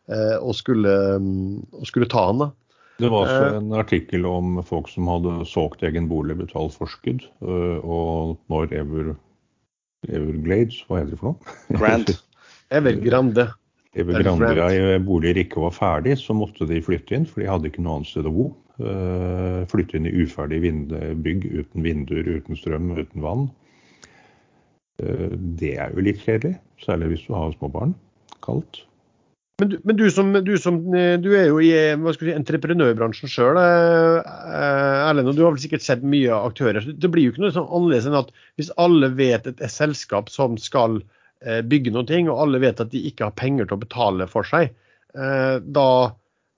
eh, 0.09 0.37
og 0.39 0.57
skulle, 0.57 0.95
mm, 1.21 1.59
og 1.81 1.89
skulle 1.91 2.09
ta 2.09 2.25
han. 2.31 2.47
da. 2.47 2.49
Det 2.97 3.11
var 3.11 3.27
Eh. 3.27 3.35
også 3.35 3.59
en 3.59 3.77
artikkel 3.77 4.25
om 4.25 4.57
folk 4.63 4.89
som 4.89 5.11
hadde 5.11 5.37
solgt 5.51 5.83
egen 5.83 6.09
bolig, 6.09 6.37
betalt 6.39 6.73
forskudd, 6.79 7.27
og 7.43 8.37
når 8.49 8.71
Ever, 8.81 9.15
Everglades, 10.07 10.81
hva 10.87 11.01
heter 11.01 11.13
det 11.13 11.19
for 11.21 11.33
noe? 11.35 11.55
Grand. 11.81 12.13
Evergrande. 12.73 13.49
Evergrande 13.95 14.99
boliger 15.05 15.43
ikke 15.45 15.61
var 15.63 15.75
ferdig, 15.75 16.17
så 16.19 16.33
måtte 16.35 16.67
de 16.67 16.81
flytte 16.83 17.15
inn, 17.15 17.27
for 17.29 17.43
de 17.43 17.51
hadde 17.51 17.69
ikke 17.69 17.83
noe 17.85 17.99
annet 17.99 18.09
sted 18.15 18.27
å 18.27 18.33
bo. 18.33 18.53
Eh, 18.75 19.61
Flytte 19.71 19.95
inn 19.97 20.09
i 20.09 20.15
uferdig 20.25 20.59
bygg 21.23 21.45
uten 21.47 21.85
vinduer, 21.85 22.27
uten 22.27 22.59
strøm, 22.59 22.91
uten 22.97 23.23
vann. 23.23 23.45
Eh, 24.99 25.31
Det 25.31 25.77
er 25.79 25.95
jo 25.95 26.03
litt 26.03 26.19
kjedelig, 26.19 26.57
særlig 26.83 27.13
hvis 27.13 27.25
du 27.27 27.33
har 27.37 27.55
små 27.55 27.71
barn. 27.71 27.95
Kaldt. 28.43 28.83
Men, 29.61 29.69
du, 29.71 29.77
men 29.87 29.95
du, 29.95 30.09
som, 30.11 30.33
du, 30.43 30.57
som, 30.59 30.81
eh, 30.91 31.15
du 31.15 31.29
er 31.31 31.47
jo 31.47 31.61
i 31.63 31.71
si, 31.71 32.31
entreprenørbransjen 32.35 33.31
sjøl, 33.31 33.55
Erlend, 33.55 35.31
og 35.31 35.37
du 35.37 35.45
har 35.45 35.55
vel 35.55 35.63
sikkert 35.63 35.85
sett 35.85 36.03
mye 36.03 36.35
aktører. 36.35 36.83
Det 36.83 37.11
blir 37.11 37.29
jo 37.29 37.35
ikke 37.35 37.45
noe 37.45 37.55
sånn 37.55 37.71
annerledes 37.71 38.09
enn 38.09 38.19
at 38.19 38.33
hvis 38.59 38.73
alle 38.75 39.13
vet 39.15 39.47
et, 39.47 39.63
selskap 39.71 40.27
som 40.33 40.59
skal 40.59 40.99
bygge 41.45 41.93
noe, 41.93 42.19
og 42.27 42.41
alle 42.41 42.59
vet 42.59 42.79
at 42.81 42.91
de 42.91 42.99
ikke 43.07 43.29
har 43.29 43.39
penger 43.39 43.67
til 43.69 43.77
å 43.77 43.83
betale 43.83 44.27
for 44.27 44.47
seg, 44.49 44.73
da 45.13 45.89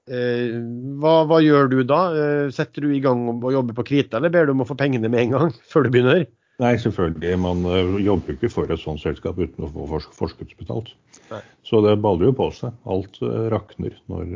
hva, 0.07 1.13
hva 1.27 1.39
gjør 1.43 1.71
du 1.73 1.77
da? 1.87 2.01
Eh, 2.15 2.47
setter 2.55 2.85
du 2.85 2.95
i 2.95 3.03
gang 3.03 3.25
å 3.35 3.53
jobbe 3.53 3.75
på 3.77 3.85
krita, 3.89 4.19
eller 4.19 4.33
ber 4.33 4.47
du 4.47 4.55
om 4.55 4.63
å 4.63 4.69
få 4.69 4.77
pengene 4.79 5.11
med 5.11 5.25
en 5.25 5.37
gang 5.37 5.55
før 5.71 5.87
du 5.87 5.93
begynner? 5.95 6.25
Nei, 6.63 6.73
selvfølgelig. 6.81 7.35
Man 7.37 7.61
øh, 7.69 7.99
jobber 8.01 8.33
jo 8.33 8.39
ikke 8.39 8.49
for 8.49 8.73
et 8.73 8.81
sånt 8.81 9.03
selskap 9.03 9.37
uten 9.37 9.67
å 9.67 9.71
få 9.75 9.85
fors 9.91 10.09
forskuddsbetalt. 10.17 10.95
Nei. 11.29 11.43
Så 11.67 11.83
det 11.85 11.99
baller 12.01 12.31
jo 12.31 12.37
på 12.39 12.49
seg. 12.55 12.73
Alt 12.89 13.19
rakner 13.53 13.93
når 14.09 14.31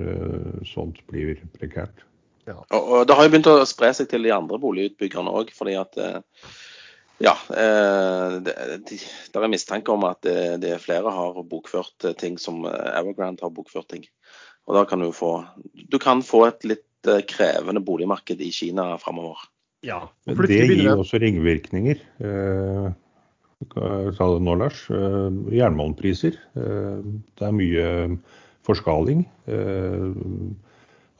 sånt 0.70 1.00
blir 1.10 1.40
prekært. 1.58 2.06
Og, 2.50 2.82
og 2.82 3.08
det 3.08 3.16
har 3.16 3.28
jo 3.28 3.32
begynt 3.34 3.50
å 3.52 3.62
spre 3.70 3.92
seg 3.96 4.10
til 4.12 4.26
de 4.26 4.34
andre 4.34 4.60
boligutbyggerne 4.62 5.34
òg, 5.42 5.52
fordi 5.56 5.76
at 5.80 5.98
eh, 6.02 6.20
ja, 7.22 7.36
eh, 7.54 8.38
det, 8.42 8.56
det 8.82 9.42
er 9.42 9.52
mistanke 9.52 9.94
om 9.94 10.08
at 10.10 10.24
det, 10.26 10.38
det 10.64 10.76
er 10.76 10.84
flere 10.84 11.14
har 11.14 11.42
bokført 11.48 12.08
eh, 12.10 12.18
ting 12.18 12.40
som 12.42 12.64
Evergrand 12.66 12.98
Evergrande 13.04 13.46
har 13.46 13.54
bokført 13.54 13.92
ting. 13.94 14.08
Og 14.72 14.78
da 14.80 14.86
kan 14.88 15.04
du 15.04 15.12
få 15.12 15.44
Du 15.92 16.00
kan 16.00 16.24
få 16.24 16.46
et 16.48 16.64
litt 16.64 17.10
eh, 17.12 17.24
krevende 17.28 17.84
boligmarked 17.84 18.40
i 18.40 18.52
Kina 18.56 18.96
framover. 19.02 19.44
Ja. 19.84 20.08
Men 20.26 20.38
det 20.48 20.62
gir 20.70 20.76
det- 20.78 20.96
også 20.96 21.20
ringvirkninger. 21.20 22.00
Eh, 22.22 22.92
sa 24.16 24.28
du 24.32 24.40
nå, 24.40 24.56
Lars? 24.56 24.86
Eh, 24.90 25.30
jernmalmpriser. 25.52 26.38
Eh, 26.56 27.02
det 27.36 27.48
er 27.48 27.52
mye 27.52 28.20
forskaling. 28.64 29.26
Eh, 29.48 30.14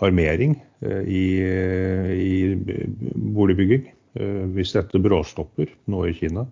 armering 0.02 0.56
i, 0.82 1.26
i 1.44 2.56
boligbygging. 2.56 3.92
Eh, 4.20 4.46
hvis 4.56 4.74
dette 4.76 5.00
bråstopper 5.00 5.70
nå 5.92 6.04
i 6.10 6.16
Kina. 6.16 6.44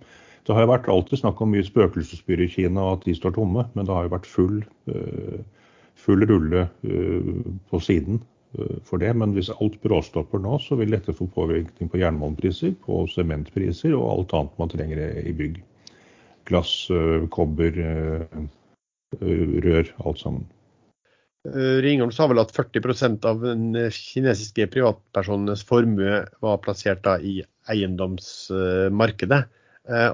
Det 0.48 0.56
har 0.56 0.64
jo 0.64 0.72
vært 0.72 0.88
alltid 0.92 1.20
snakk 1.22 1.42
om 1.44 1.52
mye 1.52 1.66
spøkelsesbyer 1.68 2.46
i 2.46 2.52
Kina 2.52 2.86
og 2.86 3.00
at 3.00 3.08
de 3.10 3.16
står 3.18 3.36
tomme, 3.36 3.66
men 3.76 3.86
det 3.88 3.94
har 3.94 4.08
jo 4.08 4.14
vært 4.14 4.30
full, 4.30 4.62
eh, 4.88 5.42
full 6.00 6.26
rulle 6.28 6.68
eh, 6.84 7.32
på 7.70 7.80
siden 7.84 8.22
eh, 8.58 8.78
for 8.88 9.02
det. 9.02 9.12
Men 9.18 9.34
hvis 9.36 9.52
alt 9.56 9.80
bråstopper 9.84 10.42
nå, 10.44 10.58
så 10.64 10.78
vil 10.80 10.96
dette 10.96 11.16
få 11.16 11.30
påvirkning 11.36 11.92
på 11.92 12.02
jernmalmpriser, 12.02 12.76
på 12.86 13.04
sementpriser 13.14 13.96
og 13.98 14.08
alt 14.14 14.38
annet 14.38 14.62
man 14.62 14.72
trenger 14.74 15.04
i 15.24 15.36
bygg. 15.36 15.60
Glass, 16.50 16.88
eh, 16.94 17.28
kobber, 17.34 17.76
rør, 19.20 19.92
alt 20.06 20.22
sammen. 20.22 20.48
Ringholm 21.50 22.12
sa 22.14 22.28
vel 22.28 22.42
at 22.42 22.52
40 22.54 23.24
av 23.26 23.40
den 23.42 23.72
kinesiske 23.96 24.68
privatpersonenes 24.74 25.64
formue 25.66 26.20
var 26.44 26.60
plassert 26.62 27.08
i 27.26 27.40
eiendomsmarkedet. 27.72 29.40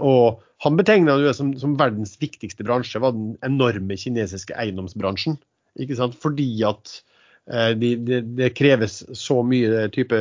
Og 0.06 0.40
han 0.64 0.78
betegna 0.80 1.18
det 1.20 1.34
som, 1.36 1.50
som 1.60 1.74
verdens 1.82 2.14
viktigste 2.22 2.64
bransje, 2.64 3.02
var 3.04 3.18
den 3.18 3.34
enorme 3.44 3.98
kinesiske 4.00 4.56
eiendomsbransjen. 4.56 5.36
Ikke 5.82 5.98
sant? 6.00 6.18
Fordi 6.22 6.50
at 6.68 6.94
eh, 7.52 7.72
de, 7.80 7.94
det 8.08 8.22
de 8.38 8.52
kreves 8.56 9.02
så 9.18 9.42
mye 9.46 9.88
type 9.96 10.20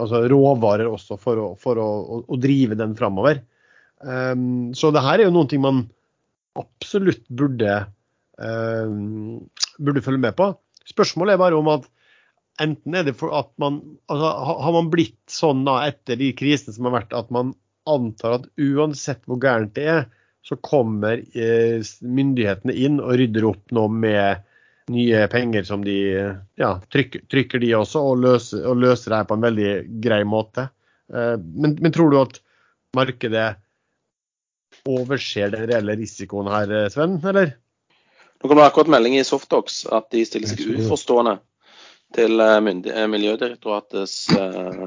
altså 0.00 0.24
råvarer 0.30 0.90
også 0.90 1.18
for 1.20 1.40
å, 1.40 1.48
for 1.60 1.80
å, 1.80 1.88
å, 2.04 2.22
å 2.28 2.40
drive 2.40 2.78
den 2.80 2.96
framover. 2.98 3.42
Um, 4.04 4.74
så 4.76 4.90
det 4.92 5.04
her 5.04 5.20
er 5.20 5.28
jo 5.28 5.34
noen 5.34 5.48
ting 5.48 5.62
man 5.64 5.84
absolutt 6.60 7.22
burde 7.32 7.84
um, 8.36 9.40
burde 9.78 10.02
følge 10.04 10.22
med 10.26 10.36
på. 10.38 10.50
Spørsmålet 10.88 11.34
er 11.34 11.40
bare 11.40 11.58
om 11.58 11.70
at 11.72 11.86
enten 12.62 12.94
er 12.94 13.06
det 13.06 13.16
for 13.18 13.34
at 13.34 13.50
man 13.58 13.80
altså, 14.12 14.28
Har 14.62 14.74
man 14.76 14.90
blitt 14.92 15.18
sånn 15.30 15.64
da 15.66 15.80
etter 15.88 16.18
de 16.20 16.30
krisene 16.36 16.74
som 16.76 16.86
har 16.88 17.00
vært, 17.00 17.16
at 17.16 17.32
man 17.34 17.54
antar 17.90 18.38
at 18.38 18.50
uansett 18.60 19.24
hvor 19.28 19.40
gærent 19.42 19.74
det 19.76 19.88
er, 19.90 20.04
så 20.44 20.56
kommer 20.60 21.22
eh, 21.32 21.80
myndighetene 22.04 22.74
inn 22.76 23.00
og 23.00 23.16
rydder 23.20 23.48
opp 23.48 23.72
nå 23.72 23.86
med 23.92 24.44
nye 24.92 25.26
penger 25.32 25.64
som 25.64 25.84
de 25.84 25.96
ja, 26.60 26.70
trykker, 26.92 27.24
trykker 27.30 27.62
de 27.62 27.74
også, 27.78 28.02
og 28.04 28.24
løser, 28.24 28.64
og 28.68 28.82
løser 28.82 29.10
det 29.10 29.20
her 29.22 29.28
på 29.28 29.38
en 29.38 29.46
veldig 29.46 29.70
grei 30.04 30.22
måte. 30.28 30.68
Eh, 31.12 31.36
men, 31.40 31.76
men 31.80 31.94
tror 31.94 32.12
du 32.12 32.18
at 32.20 32.40
markedet 32.96 33.54
overser 34.88 35.52
den 35.54 35.66
reelle 35.70 35.96
risikoen 35.96 36.50
her, 36.50 36.70
eh, 36.70 36.88
Sven, 36.92 37.18
eller? 37.24 37.56
Nå 38.42 38.48
kom 38.48 38.58
det 38.58 38.66
akkurat 38.66 38.92
melding 38.92 39.16
i 39.18 39.24
Softox 39.24 39.84
at 39.86 40.10
de 40.12 40.24
stiller 40.28 40.50
seg 40.50 40.64
uforstående 40.76 41.38
til 42.14 42.40
eh, 42.40 43.06
Miljødirektoratets 43.08 44.16
eh, 44.36 44.82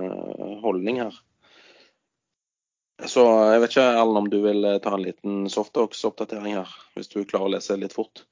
holdning 0.64 1.02
her. 1.06 1.16
Så 3.06 3.24
jeg 3.54 3.62
vet 3.62 3.74
ikke, 3.76 3.90
Allen, 4.02 4.18
om 4.24 4.28
du 4.30 4.40
vil 4.42 4.66
ta 4.82 4.96
en 4.96 5.04
liten 5.06 5.44
Softox-oppdatering 5.54 6.56
her, 6.58 6.72
hvis 6.98 7.12
du 7.12 7.20
klarer 7.22 7.46
å 7.46 7.52
lese 7.54 7.78
litt 7.78 7.94
fort. 7.94 8.24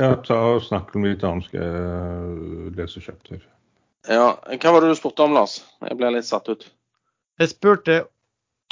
Ja, 0.00 0.14
ta 0.24 0.38
og 0.54 0.62
Snakk 0.64 0.94
om 0.96 1.04
litt 1.04 1.24
annet, 1.26 1.48
skal 1.50 1.60
jeg 1.60 2.76
lese 2.78 3.02
chapter. 3.04 3.42
Ja, 4.08 4.32
Hva 4.40 4.72
var 4.74 4.82
det 4.82 4.94
du 4.94 4.98
spurte 4.98 5.26
om, 5.26 5.36
Lars? 5.36 5.60
Jeg 5.84 5.98
ble 6.00 6.14
litt 6.14 6.26
satt 6.26 6.48
ut. 6.48 6.64
Jeg 7.40 7.52
spurte 7.52 8.02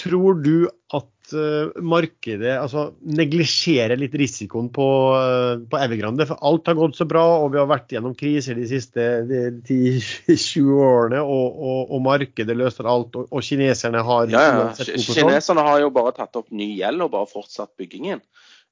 tror 0.01 0.39
du 0.41 0.69
at 0.97 1.35
eh, 1.37 1.81
markedet 1.85 2.55
altså, 2.57 2.87
neglisjerer 3.05 3.99
litt 4.01 4.15
risikoen 4.17 4.71
på, 4.73 4.87
eh, 5.19 5.63
på 5.71 5.81
Evergrande. 5.81 6.27
For 6.29 6.41
alt 6.47 6.71
har 6.71 6.79
gått 6.79 6.99
så 6.99 7.07
bra, 7.09 7.25
og 7.43 7.53
vi 7.55 7.61
har 7.61 7.69
vært 7.71 7.93
gjennom 7.95 8.17
kriser 8.19 8.59
de 8.59 8.67
siste 8.71 9.07
de 9.29 9.43
10-20 9.61 10.71
årene. 10.87 11.21
Og, 11.21 11.61
og, 11.61 11.83
og 11.93 12.05
markedet 12.07 12.57
løser 12.57 12.89
alt, 12.91 13.19
og, 13.21 13.29
og 13.29 13.45
kineserne 13.45 14.05
har 14.07 14.33
Ja, 14.33 14.47
ja. 14.49 14.89
Kineserne 14.89 15.67
har 15.69 15.83
jo 15.85 15.93
bare 15.95 16.17
tatt 16.17 16.41
opp 16.41 16.49
ny 16.49 16.73
gjeld 16.79 17.07
og 17.07 17.13
bare 17.15 17.31
fortsatt 17.31 17.75
byggingen. 17.81 18.25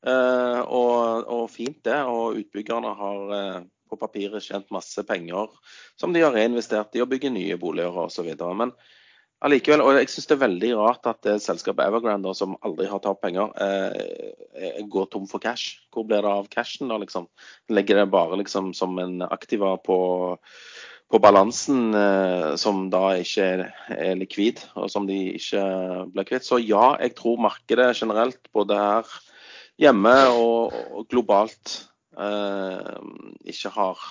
Eh, 0.06 0.60
og, 0.62 1.26
og 1.26 1.48
fint 1.50 1.80
det. 1.86 1.98
Og 2.06 2.38
utbyggerne 2.42 2.94
har 3.00 3.34
eh, 3.38 3.58
på 3.88 3.98
papiret 4.00 4.44
tjent 4.44 4.70
masse 4.74 5.02
penger 5.08 5.50
som 5.98 6.12
de 6.14 6.22
har 6.22 6.34
reinvestert 6.36 6.94
i 6.96 7.02
å 7.02 7.08
bygge 7.08 7.32
nye 7.34 7.58
boliger 7.60 7.96
osv. 8.04 8.28
Men 8.58 8.74
allikevel, 9.44 9.82
og 9.82 9.98
jeg 9.98 10.10
syns 10.12 10.28
det 10.28 10.36
er 10.36 10.44
veldig 10.44 10.72
rart 10.78 11.08
at 11.10 11.22
det 11.26 11.38
selskapet 11.44 11.86
Evergrande, 11.86 12.34
som 12.36 12.58
aldri 12.66 12.88
har 12.90 13.02
tatt 13.02 13.22
penger, 13.24 13.50
eh, 13.64 14.34
eh, 14.58 14.82
går 14.86 15.10
tom 15.14 15.26
for 15.30 15.42
cash. 15.42 15.80
Hvor 15.94 16.06
blir 16.06 16.22
det 16.22 16.30
av 16.30 16.50
cashen 16.52 16.92
da, 16.92 17.00
liksom? 17.00 17.30
Legger 17.72 18.02
det 18.02 18.12
bare 18.14 18.38
liksom 18.42 18.74
som 18.76 18.98
en 19.02 19.22
aktiva 19.26 19.76
på 19.82 19.98
på 21.08 21.16
balansen 21.24 21.94
som 22.60 22.82
da 22.92 23.14
ikke 23.16 23.44
er 23.94 24.10
likvid, 24.20 24.58
og 24.76 24.90
som 24.92 25.06
de 25.08 25.38
ikke 25.38 25.62
blir 26.12 26.26
kvitt. 26.28 26.44
Så 26.44 26.58
ja, 26.60 26.98
jeg 27.00 27.14
tror 27.16 27.40
markedet 27.40 27.94
generelt, 27.96 28.36
både 28.52 28.76
her 28.76 29.14
hjemme 29.78 30.14
og, 30.34 30.74
og 30.94 31.06
globalt, 31.10 31.74
eh, 32.18 32.96
ikke 33.48 33.72
har 33.76 34.06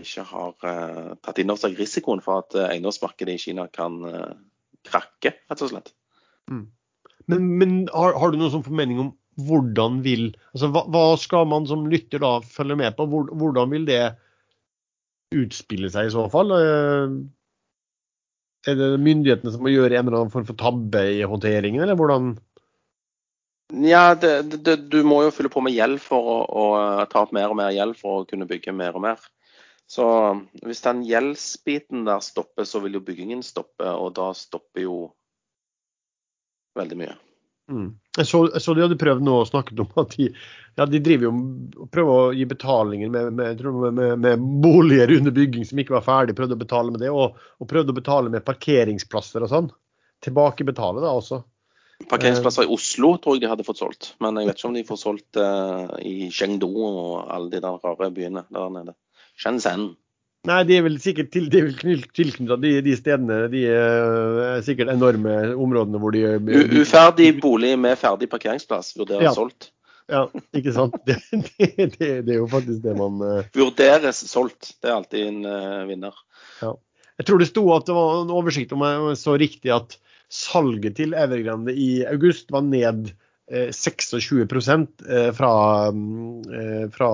ikke 0.00 0.24
har 0.30 0.68
eh, 0.70 1.08
tatt 1.20 1.40
inn 1.42 1.50
over 1.52 1.60
seg 1.64 1.78
risikoen 1.78 2.22
for 2.24 2.44
at 2.44 2.56
eh, 2.56 2.68
eiendomsmarkedet 2.76 3.34
i 3.36 3.42
Kina 3.42 3.66
kan 3.72 3.98
eh, 4.06 4.36
krakke, 4.86 5.34
rett 5.50 5.64
og 5.66 5.72
slett. 5.72 5.90
Men, 7.30 7.48
men 7.60 7.74
har, 7.92 8.14
har 8.18 8.32
du 8.32 8.38
noen 8.40 8.52
sånn 8.54 8.66
formening 8.66 9.02
om 9.02 9.10
hvordan 9.46 10.00
vil 10.04 10.30
altså 10.52 10.70
hva, 10.74 10.82
hva 10.92 11.04
skal 11.20 11.46
man 11.48 11.66
som 11.68 11.86
lytter 11.88 12.22
da 12.22 12.38
følge 12.44 12.76
med 12.80 12.96
på? 12.96 13.06
Hvor, 13.10 13.28
hvordan 13.40 13.70
vil 13.74 13.86
det 13.88 14.02
utspille 15.36 15.90
seg 15.92 16.08
i 16.08 16.14
så 16.14 16.26
fall? 16.32 16.54
Eh, 16.56 17.18
Er 18.70 18.76
det 18.76 18.88
myndighetene 19.00 19.52
som 19.54 19.62
må 19.64 19.72
gjøre 19.72 19.96
en 19.96 20.06
eller 20.08 20.22
annen 20.22 20.32
form 20.32 20.48
for 20.48 20.58
tabbe 20.60 21.04
i 21.16 21.22
håndteringen, 21.24 21.82
eller 21.84 21.96
hvordan? 21.96 22.34
Ja, 23.72 24.14
det, 24.14 24.42
det, 24.64 24.76
du 24.90 25.02
må 25.06 25.22
jo 25.24 25.32
fylle 25.34 25.50
på 25.52 25.62
med 25.62 25.74
gjeld 25.76 26.00
for 26.02 26.26
å, 26.32 26.38
å, 26.48 26.64
ta 27.10 27.24
opp 27.24 27.34
mer 27.36 27.52
og 27.52 27.58
mer 27.60 27.70
gjeld 27.74 27.98
for 28.00 28.22
å 28.22 28.26
kunne 28.28 28.48
bygge 28.50 28.74
mer 28.74 28.96
og 28.98 29.04
mer. 29.04 29.22
Så 29.90 30.06
hvis 30.62 30.82
den 30.84 31.02
gjeldsbiten 31.06 32.04
der 32.06 32.22
stopper, 32.22 32.66
så 32.66 32.82
vil 32.82 32.98
jo 32.98 33.04
byggingen 33.06 33.42
stoppe, 33.42 33.86
og 33.90 34.12
da 34.18 34.30
stopper 34.38 34.84
jo 34.84 34.98
veldig 36.78 36.98
mye. 37.00 37.16
Mm. 37.70 37.90
Jeg, 38.16 38.26
så, 38.26 38.44
jeg, 38.50 38.62
så, 38.62 38.74
de 38.74 38.82
hadde 38.82 38.98
prøvd 38.98 39.22
nå 39.22 39.34
å 39.40 39.46
snakke 39.46 39.76
om 39.78 39.90
at 40.02 40.16
de, 40.18 40.28
ja, 40.78 40.86
de 40.90 41.00
driver 41.02 41.28
jo 41.28 41.32
og 41.84 41.90
prøver 41.94 42.16
å 42.16 42.32
gi 42.34 42.46
betalinger 42.50 43.12
med, 43.14 43.28
med, 43.38 43.62
med, 43.62 44.10
med, 44.24 44.48
boliger 44.62 45.12
under 45.14 45.34
bygging 45.34 45.66
som 45.68 45.78
ikke 45.78 45.94
var 45.94 46.06
ferdig, 46.06 46.34
prøvde 46.38 46.58
å 46.58 46.62
betale 46.64 46.94
med 46.94 47.04
det, 47.04 47.12
og, 47.14 47.38
og 47.58 47.70
prøvde 47.70 47.94
å 47.94 47.98
betale 48.00 48.32
med 48.32 48.46
parkeringsplasser 48.46 49.46
og 49.46 49.52
sånn. 49.52 49.70
Tilbakebetale 50.26 51.04
da 51.04 51.14
også. 51.14 51.44
Parkeringsplasser 52.08 52.64
i 52.64 52.72
Oslo 52.72 53.14
tror 53.20 53.36
jeg 53.36 53.44
de 53.44 53.50
hadde 53.50 53.66
fått 53.66 53.80
solgt, 53.82 54.12
men 54.22 54.38
jeg 54.40 54.48
vet 54.48 54.60
ikke 54.60 54.68
om 54.70 54.76
de 54.78 54.84
får 54.88 55.00
solgt 55.00 55.40
uh, 55.40 55.90
i 56.00 56.30
Chengdu 56.32 56.70
og 56.70 57.26
alle 57.28 57.50
de 57.52 57.60
der 57.62 57.82
rare 57.82 58.08
byene 58.14 58.44
der 58.48 58.70
nede. 58.72 58.94
Shenzhen. 59.40 59.90
Nei, 60.48 60.62
de 60.64 60.78
er 60.78 60.86
vel 60.86 60.96
sikkert 61.02 61.28
til, 61.34 61.50
de 61.52 61.60
tilknytta 62.16 62.56
de, 62.62 62.72
de, 62.84 62.94
stedene. 62.96 63.42
De 63.52 63.66
er 63.68 64.62
sikkert 64.64 64.92
enorme 64.94 65.34
områdene 65.52 66.00
hvor 66.00 66.16
de 66.16 66.24
U 66.40 66.80
Uferdig 66.80 67.34
bolig 67.42 67.74
med 67.76 67.98
ferdig 68.00 68.30
parkeringsplass 68.32 68.94
vurderes 68.96 69.28
ja. 69.28 69.34
solgt. 69.36 69.68
Ja, 70.10 70.24
ikke 70.56 70.72
sant. 70.74 70.96
Det, 71.06 71.18
det, 71.98 72.08
det, 72.24 72.32
er 72.32 72.38
jo 72.40 72.48
faktisk 72.50 72.80
det 72.86 72.96
man. 72.96 73.20
Vurderes 73.52 74.24
solgt. 74.30 74.72
Det 74.80 74.88
er 74.88 74.96
alltid 74.96 75.26
en 75.28 75.42
uh, 75.44 75.84
vinner. 75.90 76.16
Ja. 76.64 76.72
Jeg 77.20 77.28
tror 77.28 77.42
det 77.42 77.50
sto 77.50 77.66
at 77.76 77.84
det 77.84 77.92
var 77.92 78.22
en 78.22 78.32
oversikt 78.32 78.72
om 78.72 78.86
jeg 78.86 79.16
så 79.20 79.36
riktig 79.36 79.74
at 79.76 79.98
salget 80.30 80.96
til 81.00 81.16
Evergrande 81.18 81.74
i 81.74 82.04
august 82.06 82.52
var 82.54 82.62
ned 82.66 83.10
26 83.50 84.44
eh, 84.46 85.30
fra, 85.34 85.52
fra 86.94 87.10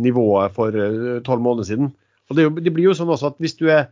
nivået 0.00 0.54
for 0.56 0.78
tolv 1.26 1.42
måneder 1.44 1.68
siden. 1.68 1.90
Og 2.30 2.36
det, 2.38 2.46
det, 2.64 2.72
blir 2.72 2.88
jo 2.88 2.96
sånn 2.96 3.10
også 3.12 3.32
at 3.32 3.42
hvis 3.42 3.58
du 3.58 3.66
er, 3.68 3.90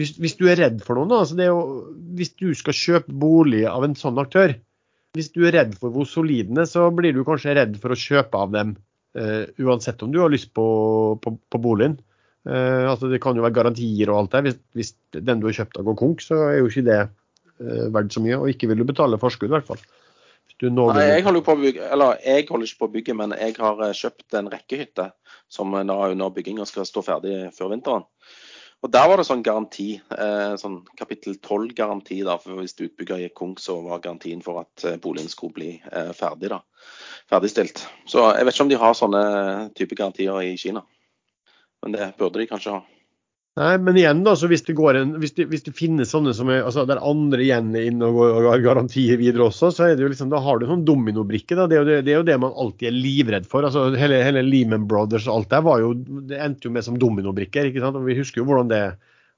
hvis, 0.00 0.14
hvis 0.18 0.34
du 0.40 0.48
er 0.50 0.58
redd 0.58 0.80
for 0.82 0.98
noen, 0.98 1.12
altså 1.14 1.36
jo, 1.38 1.62
hvis 2.16 2.32
du 2.40 2.50
skal 2.58 2.76
kjøpe 2.76 3.14
bolig 3.14 3.66
av 3.68 3.84
en 3.86 3.96
sånn 3.98 4.18
aktør, 4.18 4.56
hvis 5.12 5.28
du 5.34 5.44
er 5.44 5.54
redd 5.58 5.76
for 5.76 5.92
hvor 5.92 6.08
solidene, 6.08 6.64
den 6.64 6.70
så 6.70 6.88
blir 6.94 7.12
du 7.12 7.20
kanskje 7.28 7.58
redd 7.58 7.76
for 7.80 7.92
å 7.92 7.98
kjøpe 7.98 8.38
av 8.40 8.54
dem 8.54 8.72
uh, 9.20 9.44
uansett 9.60 10.00
om 10.02 10.12
du 10.12 10.22
har 10.22 10.32
lyst 10.32 10.54
på, 10.56 10.64
på, 11.20 11.34
på 11.36 11.60
boligen. 11.60 11.98
Uh, 12.48 12.88
altså 12.88 13.12
Det 13.12 13.20
kan 13.22 13.36
jo 13.36 13.44
være 13.44 13.58
garantier 13.58 14.10
og 14.10 14.22
alt 14.22 14.32
det. 14.32 14.42
Hvis, 14.46 14.62
hvis 14.78 14.94
den 15.28 15.42
du 15.42 15.50
har 15.50 15.58
kjøpt 15.60 15.76
av 15.76 15.90
går 15.90 15.98
konk, 16.00 16.24
så 16.24 16.40
er 16.48 16.62
jo 16.62 16.72
ikke 16.72 16.86
det 16.88 17.02
verdt 17.94 18.14
så 18.14 18.22
mye. 18.24 18.38
Og 18.38 18.52
ikke 18.52 18.70
vil 18.70 18.82
du 18.82 18.88
betale 18.88 19.20
forskudd, 19.20 19.50
i 19.50 19.56
hvert 19.56 19.68
fall. 19.68 19.82
Nei, 20.62 21.08
jeg 21.08 21.24
holder, 21.26 21.42
bygge, 21.58 21.86
eller 21.90 22.20
jeg 22.22 22.46
holder 22.46 22.68
ikke 22.68 22.78
på 22.78 22.86
å 22.86 22.92
bygge, 22.92 23.14
men 23.18 23.34
jeg 23.34 23.56
har 23.58 23.80
kjøpt 23.98 24.36
en 24.38 24.50
rekkehytte 24.52 25.08
som 25.50 25.74
er 25.74 25.90
under 25.90 26.30
bygging 26.30 26.60
og 26.62 26.68
skal 26.70 26.86
stå 26.86 27.02
ferdig 27.02 27.34
før 27.56 27.72
vinteren. 27.74 28.06
Og 28.82 28.90
Der 28.90 29.06
var 29.06 29.16
det 29.20 29.28
sånn 29.28 29.44
garanti, 29.46 30.00
eh, 30.10 30.54
sånn 30.58 30.80
kapittel 30.98 31.36
12-garanti. 31.38 32.24
da, 32.24 32.36
for 32.36 32.58
Hvis 32.58 32.74
utbygger 32.74 33.22
gikk 33.22 33.34
konk, 33.34 33.60
så 33.60 33.80
var 33.82 34.00
garantien 34.00 34.42
for 34.42 34.60
at 34.60 34.84
eh, 34.84 34.96
boligen 34.96 35.28
skulle 35.28 35.54
bli 35.54 35.82
eh, 35.92 36.12
ferdig 36.12 36.50
da, 36.50 36.60
ferdigstilt. 37.30 37.86
Så 38.06 38.34
Jeg 38.34 38.44
vet 38.44 38.54
ikke 38.54 38.62
om 38.62 38.68
de 38.68 38.82
har 38.82 38.94
sånne 38.94 39.74
type 39.74 39.94
garantier 39.94 40.34
i 40.42 40.56
Kina, 40.56 40.82
men 41.82 41.92
det 41.92 42.16
burde 42.18 42.38
de 42.38 42.46
kanskje 42.46 42.74
ha. 42.74 42.82
Nei, 43.60 43.72
men 43.84 43.98
igjen 44.00 44.22
da, 44.24 44.32
så 44.32 44.48
hvis 44.48 44.62
det, 44.64 44.72
går 44.78 44.96
en, 44.96 45.10
hvis 45.20 45.34
det, 45.36 45.44
hvis 45.50 45.66
det 45.66 45.74
finnes 45.76 46.08
sånne 46.08 46.32
som 46.32 46.48
er, 46.48 46.62
altså 46.64 46.86
der 46.88 47.02
andre 47.04 47.42
igjen 47.44 47.74
er 47.76 47.90
inne 47.90 48.08
og, 48.08 48.20
og 48.24 48.46
har 48.48 48.62
garantier 48.64 49.20
videre 49.20 49.50
også, 49.50 49.68
så 49.76 49.90
er 49.90 49.98
det 49.98 50.06
jo 50.06 50.08
liksom, 50.08 50.30
da 50.32 50.40
har 50.40 50.56
du 50.56 50.64
sånn 50.70 50.86
dominobrikke. 50.88 51.58
da, 51.58 51.66
det 51.68 51.76
er, 51.76 51.82
jo 51.82 51.88
det, 51.90 51.98
det 52.06 52.14
er, 52.14 52.20
jo 52.22 52.28
det, 52.30 52.38
man 52.40 52.56
alltid 52.56 52.88
er 52.88 52.96
livredd 52.96 53.48
for. 53.50 53.68
altså 53.68 53.90
Hele, 53.92 54.22
hele 54.24 54.44
Lehman 54.46 54.86
Brothers 54.88 55.28
og 55.28 55.34
alt 55.34 55.50
der 55.52 55.66
var 55.68 55.82
jo, 55.84 55.92
det 56.30 56.40
endte 56.40 56.70
jo 56.70 56.72
med 56.72 56.86
som 56.88 56.96
dominobrikker. 57.00 57.68
ikke 57.68 57.84
sant, 57.84 58.00
og 58.00 58.08
Vi 58.08 58.16
husker 58.22 58.40
jo 58.40 58.46
hvordan 58.48 58.72
det, 58.72 58.80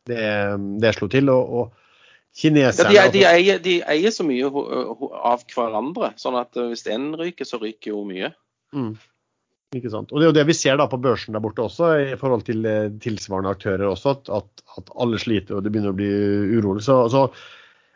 det, 0.07 0.95
slo 0.95 1.11
til. 1.11 1.35
og, 1.35 1.59
og 1.59 2.39
kineserne... 2.39 2.95
Ja, 2.95 3.09
de, 3.09 3.19
de, 3.19 3.27
eier, 3.27 3.59
de, 3.62 3.81
eier, 3.83 4.15
så 4.15 4.27
mye 4.27 4.47
av 4.47 5.43
hverandre. 5.55 6.12
sånn 6.23 6.39
at 6.39 6.55
eh, 6.59 6.71
hvis 6.71 6.87
én 6.91 7.11
ryker, 7.19 7.49
så 7.49 7.59
ryker 7.62 7.93
jo 7.95 8.07
mye. 8.07 8.31
Mm. 8.75 8.95
Ikke 9.75 9.91
sant? 9.91 10.12
Og 10.12 10.20
Det 10.20 10.27
er 10.27 10.31
jo 10.31 10.39
det 10.39 10.47
vi 10.51 10.57
ser 10.57 10.79
da 10.79 10.87
på 10.91 11.01
børsen 11.03 11.35
der 11.35 11.43
borte 11.43 11.64
også, 11.64 11.91
i 12.14 12.16
forhold 12.20 12.47
til 12.47 12.64
eh, 12.68 12.93
tilsvarende 13.03 13.53
aktører 13.57 13.89
også, 13.89 14.16
at, 14.16 14.31
at, 14.39 14.64
at 14.79 14.93
alle 15.03 15.18
sliter 15.20 15.59
og 15.59 15.64
det 15.64 15.72
begynner 15.75 15.95
å 15.95 15.99
bli 15.99 16.11
urolig. 16.55 16.85
Så, 16.87 17.01
så 17.12 17.25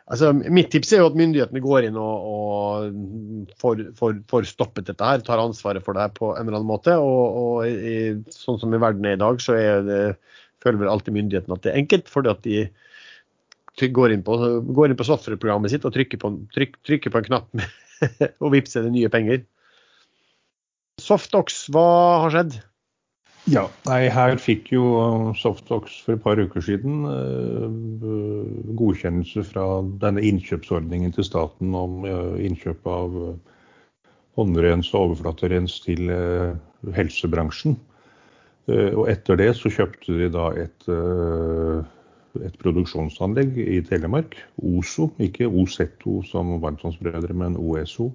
altså, 0.09 0.33
Mitt 0.33 0.71
tips 0.73 0.91
er 0.93 1.03
jo 1.03 1.11
at 1.11 1.19
myndighetene 1.19 1.63
går 1.63 1.87
inn 1.87 1.99
og, 2.01 2.27
og 2.33 3.55
får, 3.61 4.49
stoppet 4.49 4.89
dette 4.89 5.11
her, 5.11 5.23
tar 5.23 5.41
ansvaret 5.43 5.85
for 5.85 5.95
det 5.95 6.07
her 6.07 6.15
på 6.15 6.33
en 6.33 6.45
eller 6.45 6.59
annen 6.59 6.71
måte. 6.71 6.97
Og, 6.99 7.39
og 7.43 7.69
i, 7.69 8.17
sånn 8.33 8.59
som 8.61 8.75
i 8.75 8.81
verden 8.81 9.07
er 9.07 9.15
i 9.15 9.23
dag, 9.23 9.39
så 9.43 9.55
det, 9.87 10.03
føler 10.63 10.81
vel 10.81 10.91
alltid 10.91 11.15
myndighetene 11.15 11.55
at 11.55 11.65
det 11.65 11.73
er 11.73 11.81
enkelt. 11.83 12.11
fordi 12.11 12.33
at 12.33 12.43
de 12.43 13.91
går 13.95 14.11
inn 14.11 14.25
på, 14.25 14.35
går 14.75 14.91
inn 14.91 14.99
på 14.99 15.07
software-programmet 15.07 15.71
sitt 15.71 15.85
og 15.87 15.95
trykker 15.95 16.19
på, 16.19 16.33
tryk, 16.55 16.75
trykker 16.83 17.13
på 17.13 17.21
en 17.21 17.29
knapp 17.29 17.63
og 18.43 18.51
vippser 18.51 18.83
det 18.83 18.91
nye 18.95 19.11
penger. 19.13 19.45
Softox, 21.01 21.65
hva 21.73 21.87
har 22.25 22.35
skjedd? 22.35 22.59
Ja, 23.49 23.63
nei, 23.87 24.09
Her 24.13 24.35
fikk 24.37 24.67
jo 24.73 24.83
Softox 25.39 25.95
for 26.05 26.17
et 26.17 26.23
par 26.23 26.37
uker 26.37 26.61
siden 26.61 27.05
uh, 27.07 27.69
godkjennelse 28.77 29.45
fra 29.47 29.65
denne 30.03 30.21
innkjøpsordningen 30.27 31.15
til 31.15 31.25
staten 31.25 31.73
om 31.77 32.03
uh, 32.05 32.35
innkjøp 32.45 32.89
av 32.89 33.15
uh, 33.15 33.31
håndrens 34.37 34.91
og 34.93 35.07
overflaterens 35.07 35.79
til 35.83 36.11
helsebransjen. 36.95 37.73
og 38.69 39.09
Etter 39.11 39.35
det 39.35 39.49
så 39.57 39.67
kjøpte 39.73 40.15
de 40.15 40.29
da 40.31 40.45
et, 40.55 40.85
et 42.47 42.55
produksjonsanlegg 42.61 43.57
i 43.59 43.81
Telemark, 43.83 44.37
OSO. 44.55 45.09
Ikke 45.19 45.49
OZ2 45.49 46.21
som 46.29 46.53
varmtvannsbrødre, 46.63 47.35
men 47.35 47.57
OSO. 47.59 48.13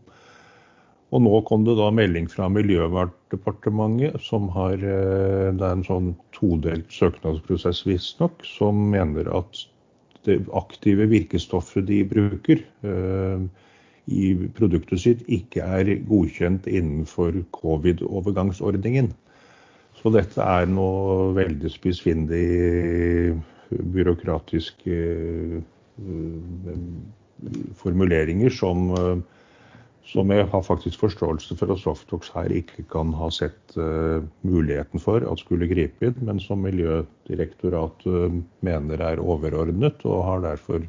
Og 1.15 1.23
nå 1.23 1.41
kom 1.47 1.63
det 1.63 1.77
da 1.79 1.93
melding 1.95 2.25
fra 2.31 2.49
Miljøverndepartementet, 2.51 4.17
som 4.25 4.49
har 4.57 4.75
eh, 4.75 5.53
Det 5.55 5.63
er 5.63 5.77
en 5.77 5.87
sånn 5.87 6.09
todelt 6.35 6.91
søknadsprosess, 6.91 7.85
visstnok, 7.87 8.43
som 8.49 8.81
mener 8.91 9.31
at 9.31 9.61
det 10.27 10.41
aktive 10.57 11.07
virkestoffet 11.13 11.87
de 11.87 12.01
bruker 12.09 12.65
eh, 12.83 13.45
i 14.11 14.33
produktet 14.57 15.03
sitt, 15.05 15.23
ikke 15.31 15.63
er 15.79 15.93
godkjent 16.09 16.67
innenfor 16.67 17.37
covid-overgangsordningen. 17.55 19.13
Så 20.01 20.11
dette 20.13 20.43
er 20.43 20.67
noe 20.67 21.31
veldig 21.37 21.71
spissfindig 21.71 22.49
byråkratiske 23.71 24.99
eh, 25.15 26.75
formuleringer 27.79 28.51
som 28.53 28.91
som 30.05 30.31
jeg 30.31 30.47
har 30.53 30.65
faktisk 30.67 31.01
forståelse 31.01 31.57
for 31.57 31.73
at 31.73 31.81
Softox 31.81 32.29
her 32.35 32.53
ikke 32.53 32.85
kan 32.93 33.15
ha 33.17 33.31
sett 33.33 33.77
uh, 33.81 34.21
muligheten 34.45 35.01
for 35.01 35.25
at 35.25 35.41
skulle 35.41 35.69
gripe 35.71 36.11
inn, 36.11 36.19
men 36.29 36.43
som 36.43 36.61
Miljødirektoratet 36.67 38.05
uh, 38.11 38.37
mener 38.67 39.01
er 39.01 39.23
overordnet, 39.23 40.05
og 40.05 40.27
har 40.29 40.45
derfor 40.45 40.85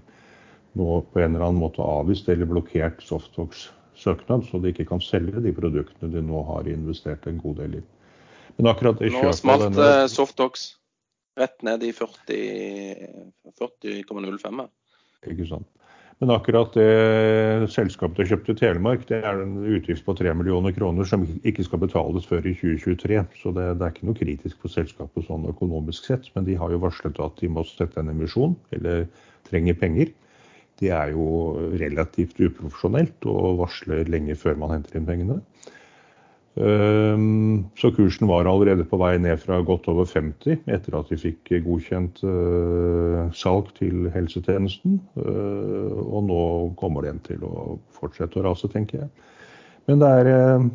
nå 0.76 1.00
på 1.14 1.22
en 1.22 1.36
eller 1.36 1.48
annen 1.48 1.64
måte 1.64 1.84
avvist 1.84 2.28
eller 2.30 2.50
blokkert 2.50 3.04
Softox 3.04 3.70
søknad, 3.96 4.44
så 4.50 4.60
de 4.60 4.74
ikke 4.74 4.88
kan 4.90 5.02
selge 5.04 5.40
de 5.44 5.54
produktene 5.56 6.12
de 6.12 6.22
nå 6.24 6.44
har 6.50 6.68
investert 6.68 7.28
en 7.32 7.40
god 7.40 7.56
del 7.64 7.80
i. 7.80 7.84
Men 8.58 8.72
akkurat 8.72 9.00
det 9.00 9.12
kjøpet 9.14 9.30
Nå 9.32 9.38
smalt 9.40 9.64
denne... 9.70 9.88
Eh, 10.02 10.08
Softox 10.12 10.66
rett 11.40 11.64
ned 11.68 11.84
i 11.84 11.92
40,05. 11.96 13.56
40, 13.60 14.04
ikke 15.32 15.48
sant. 15.50 15.68
Men 16.24 16.32
akkurat 16.32 16.72
det 16.78 17.68
selskapet 17.74 18.22
har 18.22 18.30
kjøpt 18.30 18.54
i 18.54 18.56
Telemark, 18.62 19.02
det 19.10 19.18
er 19.28 19.42
en 19.44 19.58
utgift 19.68 20.06
på 20.08 20.14
3 20.16 20.32
millioner 20.40 20.72
kroner 20.76 21.08
som 21.10 21.26
ikke 21.44 21.66
skal 21.68 21.82
betales 21.82 22.28
før 22.30 22.46
i 22.48 22.54
2023. 22.56 23.18
Så 23.42 23.52
det, 23.58 23.66
det 23.76 23.84
er 23.84 23.92
ikke 23.92 24.08
noe 24.08 24.20
kritisk 24.22 24.62
for 24.64 24.72
selskapet 24.72 25.28
sånn 25.28 25.50
økonomisk 25.52 26.08
sett. 26.08 26.30
Men 26.38 26.48
de 26.48 26.56
har 26.62 26.72
jo 26.72 26.80
varslet 26.86 27.20
at 27.20 27.36
de 27.42 27.52
må 27.52 27.66
sette 27.68 28.00
en 28.00 28.14
emisjon, 28.14 28.56
eller 28.78 29.10
trenger 29.50 29.76
penger. 29.82 30.14
Det 30.80 30.94
er 30.96 31.12
jo 31.12 31.26
relativt 31.76 32.40
uprofesjonelt 32.40 33.28
å 33.28 33.56
varsle 33.60 34.06
lenge 34.08 34.40
før 34.40 34.56
man 34.64 34.78
henter 34.78 35.00
inn 35.00 35.08
pengene. 35.08 35.42
Ehm, 36.56 37.66
så 37.76 37.92
kursen 37.92 38.28
var 38.28 38.48
allerede 38.48 38.86
på 38.88 38.98
vei 39.02 39.18
ned 39.20 39.42
fra 39.42 39.58
godt 39.68 39.90
over 39.92 40.08
50 40.08 40.62
etter 40.72 40.96
at 40.96 41.10
de 41.12 41.18
fikk 41.20 41.52
godkjent 41.66 42.22
eh, 42.24 43.34
salg 43.36 43.74
til 43.76 44.08
helsetjenesten. 44.14 45.02
Eh, 45.20 46.00
og 46.06 46.24
nå 46.30 46.40
kommer 46.80 47.10
den 47.10 47.20
til 47.28 47.44
å 47.44 47.76
fortsette 47.98 48.40
å 48.40 48.46
rase, 48.48 48.72
tenker 48.72 49.04
jeg. 49.04 49.12
Men 49.92 50.00
det 50.00 50.14
er, 50.22 50.32
eh, 50.32 50.70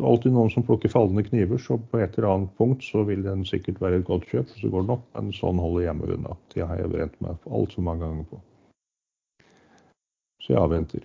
alltid 0.00 0.32
noen 0.32 0.48
som 0.54 0.64
plukker 0.64 0.94
fallende 0.94 1.26
kniver, 1.28 1.60
så 1.60 1.76
på 1.76 2.00
et 2.00 2.16
eller 2.16 2.30
annet 2.32 2.56
punkt 2.56 2.88
så 2.88 3.04
vil 3.04 3.20
den 3.26 3.44
sikkert 3.44 3.82
være 3.84 4.00
et 4.00 4.08
godt 4.08 4.24
kjøp, 4.32 4.48
så 4.56 4.72
går 4.72 4.88
den 4.88 4.96
opp. 4.96 5.04
Men 5.12 5.36
sånn 5.36 5.60
holder 5.60 5.90
jeg 5.90 6.00
meg 6.00 6.16
unna. 6.16 6.40
Det 6.56 6.64
har 6.64 6.80
jeg 6.80 6.94
brent 6.96 7.20
meg 7.20 7.52
altfor 7.52 7.84
mange 7.84 8.06
ganger 8.06 8.32
på. 8.32 8.40
Så 10.40 10.56
jeg 10.56 10.62
avventer. 10.64 11.04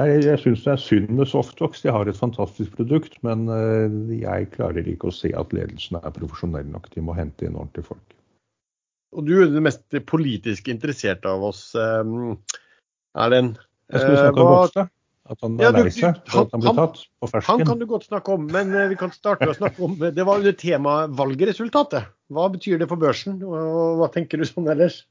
Er, 0.00 0.20
jeg 0.24 0.40
syns 0.40 0.62
det 0.64 0.72
er 0.72 0.80
synd 0.80 1.10
med 1.18 1.28
softbox. 1.28 1.82
De 1.84 1.92
har 1.92 2.08
et 2.08 2.18
fantastisk 2.18 2.76
produkt, 2.78 3.18
men 3.26 3.48
eh, 3.52 3.98
jeg 4.22 4.48
klarer 4.54 4.86
ikke 4.88 5.10
å 5.10 5.14
se 5.14 5.32
at 5.36 5.52
ledelsen 5.56 5.98
er 6.00 6.14
profesjonell 6.14 6.68
nok. 6.70 6.88
De 6.94 7.04
må 7.04 7.16
hente 7.18 7.48
inn 7.48 7.58
ordentlige 7.58 7.90
folk. 7.90 8.16
Og 9.16 9.26
du 9.26 9.34
er 9.42 9.50
den 9.50 9.66
mest 9.66 9.82
politisk 10.06 10.70
interesserte 10.70 11.28
av 11.28 11.44
oss, 11.50 11.66
eh, 11.74 12.14
Erlend. 13.18 13.58
Jeg 13.90 14.04
skulle 14.04 14.24
snakke 14.24 14.46
om 14.46 14.54
Hofstad. 14.54 14.96
At 15.30 15.44
han 15.44 15.60
er 15.62 15.76
lei 15.76 15.90
seg 15.94 16.16
for 16.26 16.42
at 16.48 16.54
han 16.54 16.62
blir 16.64 16.74
tatt 16.74 17.02
på 17.22 17.28
fersken. 17.30 17.60
Han 17.60 17.68
kan 17.68 17.78
du 17.78 17.86
godt 17.90 18.06
snakke 18.08 18.34
om, 18.34 18.48
men 18.50 18.72
eh, 18.74 18.88
vi 18.90 18.96
kan 18.98 19.12
starte 19.14 19.46
med 19.46 19.52
å 19.54 19.58
snakke 19.60 19.84
om 19.86 19.94
Det 20.00 20.26
var 20.26 20.40
under 20.40 20.56
temaet 20.58 21.12
valgresultatet. 21.18 22.08
Hva 22.34 22.48
betyr 22.50 22.80
det 22.80 22.88
for 22.90 22.98
børsen, 22.98 23.38
og 23.46 24.00
hva 24.00 24.08
tenker 24.14 24.40
du 24.40 24.48
sånn 24.48 24.70
ellers? 24.72 25.04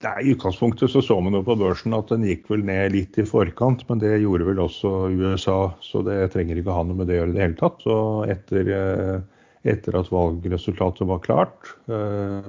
Nei, 0.00 0.22
I 0.24 0.30
utgangspunktet 0.32 0.88
så 0.90 1.02
så 1.04 1.18
man 1.20 1.34
jo 1.36 1.42
på 1.44 1.58
børsen 1.60 1.92
at 1.92 2.08
den 2.08 2.22
gikk 2.24 2.46
vel 2.48 2.62
ned 2.64 2.94
litt 2.94 3.18
i 3.20 3.24
forkant, 3.28 3.82
men 3.90 4.00
det 4.00 4.14
gjorde 4.22 4.46
vel 4.48 4.62
også 4.64 4.92
USA, 5.12 5.58
så 5.84 6.00
det 6.06 6.30
trenger 6.32 6.56
ikke 6.56 6.72
ha 6.72 6.84
noe 6.88 6.96
med 7.02 7.10
det 7.10 7.18
å 7.18 7.20
gjøre 7.20 7.34
i 7.34 7.36
det 7.36 7.42
hele 7.44 7.58
tatt. 7.58 7.84
Så 7.84 7.96
etter, 8.32 8.70
eh, 8.76 9.44
etter 9.68 9.98
at 10.00 10.08
valgresultatet 10.08 11.04
var 11.10 11.20
klart, 11.26 11.74
eh, 11.92 12.48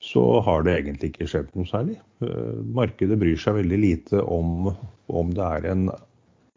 så 0.00 0.24
har 0.46 0.64
det 0.64 0.78
egentlig 0.78 1.12
ikke 1.12 1.28
skjedd 1.34 1.52
noe 1.52 1.68
særlig. 1.68 1.98
Eh, 2.24 2.56
markedet 2.80 3.20
bryr 3.20 3.36
seg 3.44 3.60
veldig 3.60 3.82
lite 3.84 4.24
om 4.24 4.72
om 5.12 5.36
det 5.36 5.44
er 5.44 5.66
en 5.68 5.90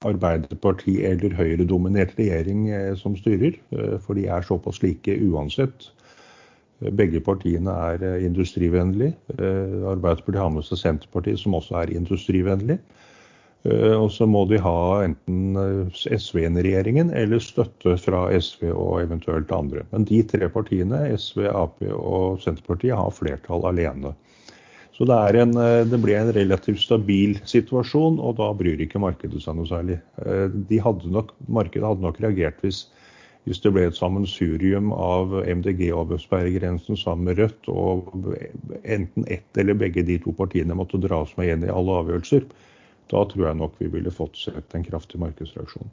Arbeiderparti- 0.07 1.03
eller 1.03 1.33
Høyre-dominert 1.35 2.13
regjering 2.15 2.69
som 2.95 3.15
styrer, 3.17 3.57
for 3.99 4.15
de 4.15 4.27
er 4.29 4.45
såpass 4.45 4.79
like 4.83 5.09
uansett. 5.25 5.89
Begge 6.77 7.19
partiene 7.25 7.73
er 7.91 8.03
industrivennlige. 8.21 9.15
Arbeiderpartiet 9.37 10.41
har 10.43 10.51
med 10.53 10.65
seg 10.67 10.81
Senterpartiet, 10.81 11.39
som 11.41 11.55
også 11.57 11.79
er 11.81 11.93
industrivennlig. 11.97 12.77
Eh, 13.67 13.95
og 13.97 14.11
så 14.13 14.27
må 14.29 14.43
de 14.49 14.59
ha 14.61 14.77
enten 15.07 15.57
eh, 15.59 16.03
SV 16.13 16.43
inn 16.45 16.59
i 16.59 16.63
regjeringen 16.67 17.09
eller 17.17 17.41
støtte 17.43 17.97
fra 17.99 18.27
SV 18.37 18.69
og 18.71 19.01
eventuelt 19.01 19.51
andre. 19.55 19.83
Men 19.91 20.05
de 20.07 20.21
tre 20.29 20.49
partiene, 20.53 21.01
SV, 21.17 21.47
Ap 21.51 21.81
og 21.89 22.39
Senterpartiet, 22.43 22.95
har 22.97 23.15
flertall 23.15 23.65
alene. 23.67 24.13
Så 24.95 25.05
det, 25.09 25.17
en, 25.41 25.55
eh, 25.61 25.83
det, 25.89 25.99
ble 26.03 26.15
en 26.19 26.33
relativt 26.37 26.81
stabil 26.85 27.35
situasjon, 27.49 28.21
og 28.21 28.37
da 28.39 28.51
bryr 28.57 28.85
ikke 28.85 29.01
markedet 29.03 29.43
seg 29.43 29.57
noe 29.57 29.69
særlig. 29.69 29.99
De 30.69 30.79
hadde 30.81 31.11
nok, 31.13 31.33
markedet 31.59 31.85
hadde 31.85 32.05
nok 32.05 32.21
reagert 32.23 32.63
hvis, 32.63 32.85
hvis 33.47 33.61
det 33.63 33.71
ble 33.71 33.85
et 33.87 33.95
sammensurium 33.95 34.89
av 34.91 35.31
MDG 35.47 35.85
og 35.95 36.11
sperregrensen 36.19 36.99
sammen 36.99 37.29
med 37.29 37.39
Rødt, 37.39 37.69
og 37.71 38.09
enten 38.83 39.27
ett 39.31 39.59
eller 39.59 39.77
begge 39.79 40.03
de 40.07 40.17
to 40.23 40.33
partiene 40.35 40.75
måtte 40.75 40.99
dras 40.99 41.31
med 41.37 41.47
igjen 41.47 41.63
i 41.63 41.71
alle 41.71 41.95
avgjørelser. 42.01 42.43
Da 43.07 43.21
tror 43.31 43.45
jeg 43.47 43.59
nok 43.61 43.77
vi 43.79 43.87
ville 43.93 44.11
fått 44.11 44.35
sett 44.41 44.75
en 44.75 44.83
kraftig 44.83 45.21
markedsreaksjon. 45.23 45.87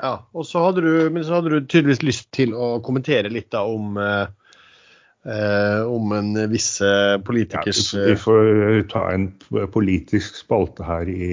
Ja, 0.00 0.14
og 0.32 0.46
så 0.48 0.62
hadde 0.64 0.80
du, 0.82 1.10
Men 1.12 1.26
så 1.28 1.36
hadde 1.36 1.52
du 1.52 1.66
tydeligvis 1.66 2.02
lyst 2.02 2.30
til 2.32 2.56
å 2.56 2.78
kommentere 2.82 3.30
litt 3.30 3.50
da 3.52 3.60
om, 3.68 4.00
eh, 4.00 5.82
om 5.84 6.16
en 6.16 6.32
viss 6.50 6.80
politikers 7.22 7.92
ja, 7.94 8.06
Vi 8.08 8.16
får 8.24 8.88
ta 8.90 9.04
en 9.12 9.28
politisk 9.76 10.40
spalte 10.40 10.88
her 10.88 11.12
i, 11.12 11.28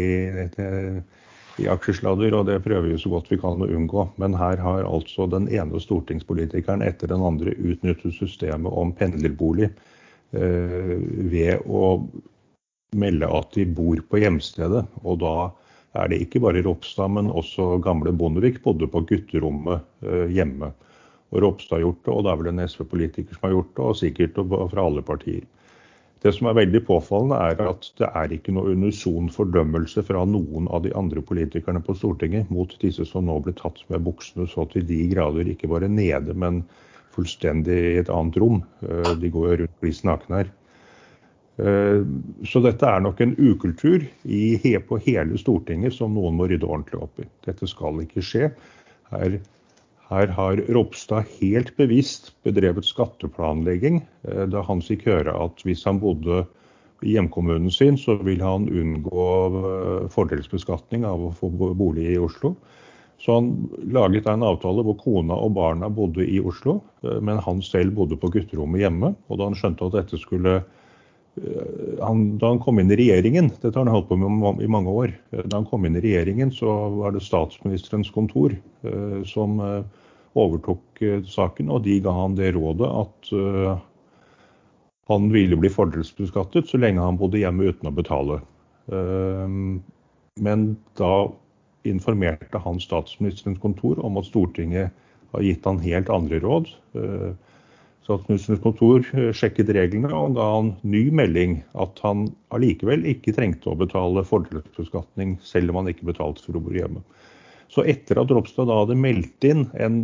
i 1.60 1.68
aksjesladder, 1.72 2.34
og 2.38 2.47
det 2.49 2.60
prøver 2.66 2.89
vi 2.89 2.97
så 3.01 3.12
godt 3.12 3.30
vi 3.32 3.39
kan 3.41 3.62
å 3.62 3.70
unngå. 3.70 4.07
Men 4.22 4.38
her 4.39 4.62
har 4.64 4.88
altså 4.88 5.28
den 5.30 5.49
ene 5.51 5.82
stortingspolitikeren 5.82 6.84
etter 6.86 7.12
den 7.12 7.24
andre 7.26 7.53
utnyttet 7.57 8.16
systemet 8.16 8.72
om 8.72 8.93
pendlerbolig 8.95 9.70
eh, 9.70 10.95
ved 11.32 11.66
å 11.68 11.99
melde 12.99 13.30
at 13.30 13.53
de 13.57 13.68
bor 13.70 14.01
på 14.10 14.22
hjemstedet. 14.24 14.86
Og 15.03 15.20
da 15.24 15.36
er 15.99 16.12
det 16.12 16.22
ikke 16.24 16.41
bare 16.43 16.64
Ropstad, 16.66 17.12
men 17.16 17.32
også 17.34 17.78
gamle 17.86 18.14
Bondevik 18.16 18.62
bodde 18.66 18.89
på 18.89 19.03
gutterommet 19.10 19.86
eh, 20.05 20.28
hjemme. 20.34 20.72
Og 21.30 21.43
Ropstad 21.43 21.78
har 21.78 21.88
gjort 21.88 22.03
det, 22.05 22.14
og 22.14 22.26
det 22.26 22.34
er 22.34 22.41
vel 22.41 22.51
en 22.53 22.66
SV-politiker 22.66 23.38
som 23.38 23.47
har 23.47 23.57
gjort 23.57 23.74
det, 23.76 23.86
og 23.86 23.97
sikkert 23.99 24.43
fra 24.74 24.86
alle 24.86 25.05
partier. 25.05 25.45
Det 26.20 26.34
som 26.36 26.49
er 26.49 26.57
veldig 26.57 26.82
påfallende, 26.84 27.38
er 27.39 27.70
at 27.72 27.86
det 27.99 28.09
er 28.11 28.34
ikke 28.36 28.51
noe 28.51 28.74
unison 28.76 29.30
fordømmelse 29.32 30.03
fra 30.03 30.26
noen 30.28 30.67
av 30.67 30.84
de 30.84 30.91
andre 30.99 31.24
politikerne 31.24 31.80
på 31.86 31.95
Stortinget 31.95 32.51
mot 32.51 32.74
disse 32.82 33.05
som 33.07 33.30
nå 33.30 33.38
ble 33.45 33.53
tatt 33.55 33.80
med 33.88 34.03
buksene 34.03 34.49
så 34.51 34.65
til 34.74 34.84
de 34.89 34.99
grader 35.13 35.47
ikke 35.47 35.72
bare 35.72 35.88
nede, 35.88 36.36
men 36.36 36.65
fullstendig 37.15 37.78
i 37.93 37.99
et 38.01 38.11
annet 38.11 38.39
rom. 38.41 38.59
Eh, 38.84 39.13
de 39.22 39.32
går 39.32 39.47
jo 39.47 39.59
rundt 39.61 39.78
kliss 39.80 40.03
nakne 40.07 40.41
her. 40.41 40.51
Eh, 41.59 42.03
så 42.47 42.61
dette 42.63 42.88
er 42.88 42.99
nok 43.03 43.24
en 43.24 43.38
ukultur 43.39 44.03
i, 44.24 44.43
på 44.91 44.99
hele 45.07 45.39
Stortinget 45.39 45.95
som 45.95 46.20
noen 46.20 46.36
må 46.36 46.49
rydde 46.51 46.67
ordentlig 46.67 46.99
opp 47.03 47.24
i. 47.24 47.30
Dette 47.47 47.67
skal 47.67 48.03
ikke 48.03 48.24
skje. 48.24 48.51
Her, 49.13 49.39
her 50.10 50.32
har 50.34 50.62
Ropstad 50.74 51.28
helt 51.39 51.76
bevisst 51.78 52.32
bedrevet 52.45 52.88
skatteplanlegging 52.88 54.01
eh, 54.28 54.45
da 54.49 54.64
han 54.66 54.82
fikk 54.86 55.05
høre 55.10 55.36
at 55.45 55.62
hvis 55.68 55.86
han 55.86 56.01
bodde 56.01 56.43
i 57.05 57.14
hjemkommunen 57.14 57.72
sin, 57.72 57.95
så 57.97 58.18
ville 58.26 58.43
han 58.43 58.68
unngå 58.68 59.28
eh, 59.62 60.10
fordelsbeskatning 60.12 61.05
av 61.07 61.30
å 61.30 61.34
få 61.38 61.51
bolig 61.53 62.10
i 62.16 62.20
Oslo. 62.22 62.55
Så 63.20 63.36
han 63.36 63.51
laget 63.91 64.28
en 64.32 64.45
avtale 64.47 64.84
hvor 64.88 64.95
kona 64.99 65.36
og 65.36 65.53
barna 65.57 65.89
bodde 65.91 66.24
i 66.24 66.39
Oslo, 66.39 66.78
men 67.03 67.41
han 67.43 67.60
selv 67.64 67.97
bodde 67.97 68.16
på 68.16 68.30
gutterommet 68.32 68.80
hjemme. 68.80 69.10
Og 69.28 69.41
da 69.41 69.49
han 69.49 69.57
skjønte 69.60 69.89
at 69.89 69.97
dette 69.97 70.20
skulle 70.22 70.62
Eh, 70.62 70.78
han, 72.01 72.37
da 72.37 72.47
han 72.53 72.59
kom 72.59 72.79
inn 72.79 72.91
i 72.91 72.97
regjeringen, 72.99 73.49
dette 73.61 73.73
har 73.73 73.85
han 73.85 73.93
holdt 73.93 74.09
på 74.09 74.17
med 74.19 74.63
i 74.63 74.69
mange 74.71 74.91
år, 74.91 75.13
eh, 75.31 75.43
da 75.45 75.59
han 75.59 75.67
kom 75.69 75.85
inn 75.87 75.97
i 75.99 76.03
regjeringen 76.03 76.51
så 76.55 76.75
var 76.97 77.15
det 77.15 77.23
statsministerens 77.25 78.11
kontor 78.15 78.55
eh, 78.55 79.19
som 79.29 79.59
eh, 79.63 79.83
overtok 80.39 81.03
eh, 81.05 81.19
saken, 81.27 81.71
og 81.73 81.83
de 81.87 81.99
ga 82.03 82.13
han 82.15 82.37
det 82.39 82.53
rådet 82.57 82.89
at 83.03 83.33
eh, 83.35 83.83
han 85.09 85.29
ville 85.33 85.57
bli 85.57 85.71
fordelsbeskattet 85.73 86.69
så 86.69 86.79
lenge 86.81 87.03
han 87.03 87.17
bodde 87.17 87.41
hjemme 87.41 87.71
uten 87.71 87.89
å 87.89 87.95
betale. 87.95 88.41
men 90.39 90.61
da 90.97 91.13
informerte 91.85 92.61
han 92.61 92.79
statsministerens 92.81 93.59
kontor 93.61 93.99
om 94.05 94.17
at 94.17 94.25
Stortinget 94.25 94.93
har 95.33 95.45
gitt 95.45 95.65
han 95.65 95.81
helt 95.81 96.09
andre 96.13 96.39
råd. 96.41 96.69
Statsministerens 98.07 98.61
kontor 98.63 99.03
eh, 99.13 99.31
sjekket 99.35 99.71
reglene 99.75 100.11
og 100.15 100.37
ga 100.37 100.45
han 100.55 100.71
ny 100.87 101.07
melding 101.13 101.59
at 101.79 101.99
han 102.05 102.29
allikevel 102.55 103.03
ikke 103.09 103.35
trengte 103.37 103.71
å 103.71 103.77
betale 103.79 104.25
fordelsbeskatning 104.25 105.37
selv 105.45 105.73
om 105.73 105.81
han 105.81 105.91
ikke 105.91 106.09
betalte 106.09 106.45
for 106.45 106.57
å 106.57 106.63
bo 106.63 106.73
hjemme. 106.75 107.03
Så 107.69 107.85
etter 107.85 108.17
at 108.21 108.31
Ropstad 108.33 108.69
da 108.69 108.79
hadde 108.81 108.97
meldt 108.97 109.45
inn 109.45 109.67
en, 109.77 110.01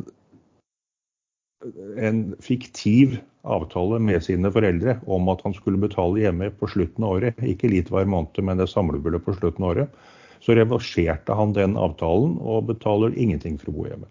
en 1.98 2.20
fiktiv 2.46 3.18
avtale 3.46 3.98
med 4.02 4.22
sine 4.26 4.52
foreldre 4.54 5.00
om 5.10 5.30
at 5.34 5.42
han 5.46 5.56
skulle 5.58 5.82
betale 5.82 6.22
hjemme 6.22 6.52
på 6.60 6.70
slutten 6.70 7.06
av 7.06 7.18
året, 7.18 7.42
ikke 7.42 7.72
litt 7.72 7.90
hver 7.94 8.06
måned, 8.10 8.38
men 8.46 8.62
det 8.62 8.70
samlebeløpet 8.70 9.26
på 9.32 9.38
slutten 9.40 9.66
av 9.66 9.74
året, 9.74 10.06
så 10.46 10.54
reverserte 10.58 11.34
han 11.34 11.56
den 11.58 11.78
avtalen 11.80 12.38
og 12.42 12.68
betaler 12.70 13.16
ingenting 13.18 13.58
for 13.62 13.72
å 13.72 13.78
bo 13.80 13.88
hjemme. 13.90 14.10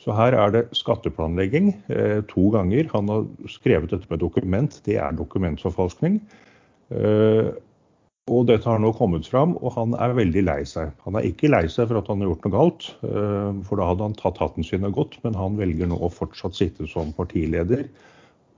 Så 0.00 0.14
her 0.16 0.32
er 0.32 0.52
det 0.54 0.68
skatteplanlegging 0.78 1.74
eh, 1.92 2.20
to 2.30 2.48
ganger. 2.54 2.88
Han 2.94 3.10
har 3.12 3.26
skrevet 3.52 3.92
dette 3.92 4.08
med 4.08 4.22
dokument. 4.22 4.78
Det 4.86 4.96
er 4.96 5.16
dokumentforfalskning. 5.16 6.20
Eh, 6.90 7.50
og 8.30 8.46
dette 8.46 8.68
har 8.68 8.78
nå 8.80 8.92
kommet 8.94 9.26
fram, 9.28 9.56
og 9.58 9.74
han 9.74 9.96
er 9.98 10.14
veldig 10.16 10.44
lei 10.46 10.60
seg. 10.68 10.92
Han 11.04 11.18
er 11.18 11.26
ikke 11.28 11.50
lei 11.50 11.64
seg 11.72 11.88
for 11.90 11.98
at 12.00 12.08
han 12.08 12.22
har 12.22 12.30
gjort 12.30 12.46
noe 12.46 12.54
galt, 12.54 12.86
eh, 13.08 13.50
for 13.66 13.80
da 13.80 13.88
hadde 13.90 14.06
han 14.06 14.16
tatt 14.16 14.40
hatten 14.40 14.66
sin 14.66 14.86
og 14.88 14.96
gått, 14.96 15.18
men 15.24 15.36
han 15.36 15.58
velger 15.58 15.90
nå 15.90 15.98
å 15.98 16.12
fortsatt 16.12 16.56
sitte 16.56 16.88
som 16.88 17.12
partileder 17.16 17.84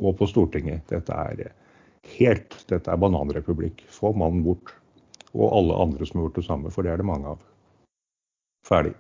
og 0.03 0.19
på 0.21 0.29
Stortinget. 0.31 0.85
Dette 0.93 1.17
er 1.17 1.51
helt 2.19 2.55
Dette 2.71 2.91
er 2.91 3.01
bananrepublikk. 3.01 3.83
Få 3.91 4.13
mannen 4.15 4.45
bort. 4.47 4.75
Og 5.33 5.49
alle 5.49 5.79
andre 5.87 6.07
som 6.07 6.21
har 6.21 6.29
gjort 6.29 6.39
det 6.43 6.47
samme, 6.47 6.71
for 6.75 6.85
det 6.85 6.93
er 6.93 7.03
det 7.03 7.09
mange 7.09 7.35
av. 7.35 7.43
Ferdig. 8.69 8.95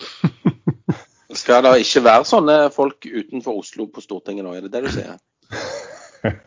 Skal 1.38 1.62
det 1.62 1.76
ikke 1.84 2.02
være 2.04 2.26
sånne 2.26 2.56
folk 2.74 3.06
utenfor 3.06 3.60
Oslo 3.62 3.86
på 3.92 4.02
Stortinget 4.02 4.46
nå, 4.46 4.54
er 4.56 4.66
det 4.66 4.72
det 4.74 4.86
du 4.86 4.92
sier? 4.94 5.18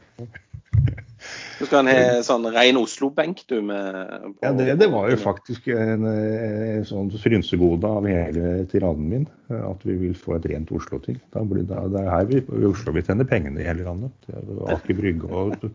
Du 1.59 1.67
skal 1.67 1.87
ha 1.87 2.23
sånn 2.25 2.47
ren 2.51 2.77
Oslo-benk, 2.79 3.43
du? 3.47 3.59
med 3.63 3.95
Ja, 4.43 4.51
det, 4.51 4.65
det, 4.81 4.89
var 4.91 5.07
jo 5.11 5.19
faktisk 5.21 5.69
en, 5.71 6.03
en 6.09 6.87
sånn 6.87 7.11
frynsegode 7.23 7.87
av 7.87 8.07
hele 8.09 8.65
tiraden 8.71 9.07
min. 9.11 9.27
At 9.53 9.85
vi 9.87 9.95
vil 10.01 10.17
få 10.17 10.35
et 10.37 10.49
rent 10.51 10.73
Oslo-ting. 10.75 11.21
Det 11.31 11.45
er 11.69 12.09
her 12.11 12.27
vi, 12.27 12.41
i 12.43 12.67
Oslo 12.67 12.95
vi 12.95 13.05
tjener 13.05 13.29
pengene 13.29 13.63
i 13.63 13.69
hele 13.69 13.87
landet. 13.87 14.33
Aker 14.75 14.99
Brygge 14.99 15.31
og 15.31 15.69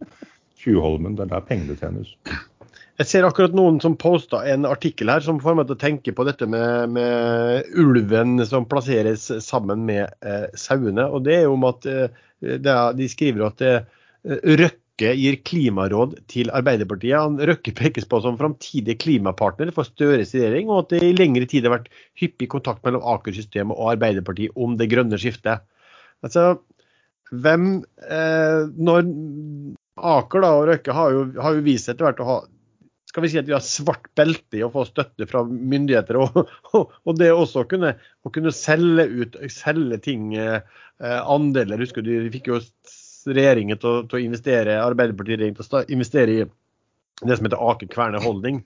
Tjuvholmen, 0.58 1.16
det 1.16 1.28
er 1.28 1.34
der 1.36 1.48
pengene 1.48 1.78
tjenes. 1.78 2.12
Jeg 2.98 3.06
ser 3.06 3.26
akkurat 3.28 3.52
noen 3.54 3.76
som 3.78 3.94
posta 3.94 4.40
en 4.50 4.66
artikkel 4.66 5.10
her 5.12 5.22
som 5.22 5.36
får 5.38 5.54
meg 5.54 5.68
til 5.68 5.76
å 5.76 5.78
tenke 5.84 6.14
på 6.18 6.24
dette 6.26 6.48
med, 6.50 6.96
med 6.96 7.68
ulven 7.78 8.40
som 8.48 8.66
plasseres 8.66 9.28
sammen 9.44 9.84
med 9.86 10.08
eh, 10.26 10.48
sauene. 10.58 11.04
og 11.06 11.22
Det 11.28 11.36
er 11.36 11.44
jo 11.46 11.54
om 11.54 11.68
at 11.68 11.86
eh, 11.86 12.08
er, 12.42 12.66
de 12.98 13.06
skriver 13.10 13.46
at 13.52 13.62
eh, 13.62 13.86
Røkke 14.58 15.12
gir 15.14 15.38
klimaråd 15.46 16.16
til 16.26 16.50
Arbeiderpartiet. 16.50 17.38
Røkke 17.52 17.76
pekes 17.78 18.10
på 18.10 18.18
som 18.24 18.40
framtidig 18.40 18.98
klimapartner 19.04 19.70
for 19.76 19.86
Støres 19.86 20.34
regjering, 20.34 20.66
og 20.66 20.82
at 20.82 20.96
det 20.96 21.04
i 21.06 21.14
lengre 21.14 21.46
tid 21.46 21.70
har 21.70 21.76
vært 21.76 21.88
hyppig 22.18 22.50
kontakt 22.50 22.82
mellom 22.82 23.06
Aker-systemet 23.14 23.78
og 23.78 23.94
Arbeiderpartiet 23.94 24.58
om 24.58 24.74
det 24.80 24.90
grønne 24.90 25.22
skiftet. 25.22 25.62
Altså, 26.26 26.50
hvem 27.30 27.70
eh, 28.10 28.66
Når 28.74 29.10
Aker 30.18 30.42
da, 30.42 30.54
og 30.58 30.70
Røkke 30.74 30.98
har 30.98 31.14
jo, 31.14 31.26
har 31.38 31.54
jo 31.54 31.68
vist 31.70 31.94
etter 31.94 32.10
hvert 32.10 32.26
å 32.26 32.32
ha 32.34 32.40
skal 33.18 33.26
vi 33.26 33.30
si 33.32 33.40
at 33.40 33.48
vi 33.50 33.56
har 33.56 33.64
svart 33.64 34.06
belte 34.18 34.60
i 34.60 34.62
å 34.62 34.70
få 34.70 34.84
støtte 34.86 35.26
fra 35.30 35.42
myndigheter. 35.48 36.20
Og, 36.22 36.38
og, 37.02 37.12
det 37.18 37.32
også 37.34 37.64
kunne, 37.70 37.96
å 38.22 38.32
kunne 38.34 38.54
selge 38.54 39.08
ut 39.10 39.38
selge 39.52 39.98
ting, 40.04 40.30
eh, 40.38 40.62
andeler. 41.02 41.82
Husker 41.82 42.06
du, 42.06 42.12
de 42.22 42.32
fikk 42.34 42.52
jo 42.52 42.62
regjeringen 43.28 43.80
til, 43.80 44.04
til 44.08 44.18
å 44.18 44.22
investere 44.22 44.80
Arbeiderpartiet 44.80 45.42
til 45.42 45.78
å 45.80 45.84
investere 45.92 46.34
i 46.34 46.48
det 47.26 47.36
som 47.36 47.48
heter 47.48 47.62
Aker 47.72 47.90
Kværner 47.90 48.22
Holding, 48.22 48.62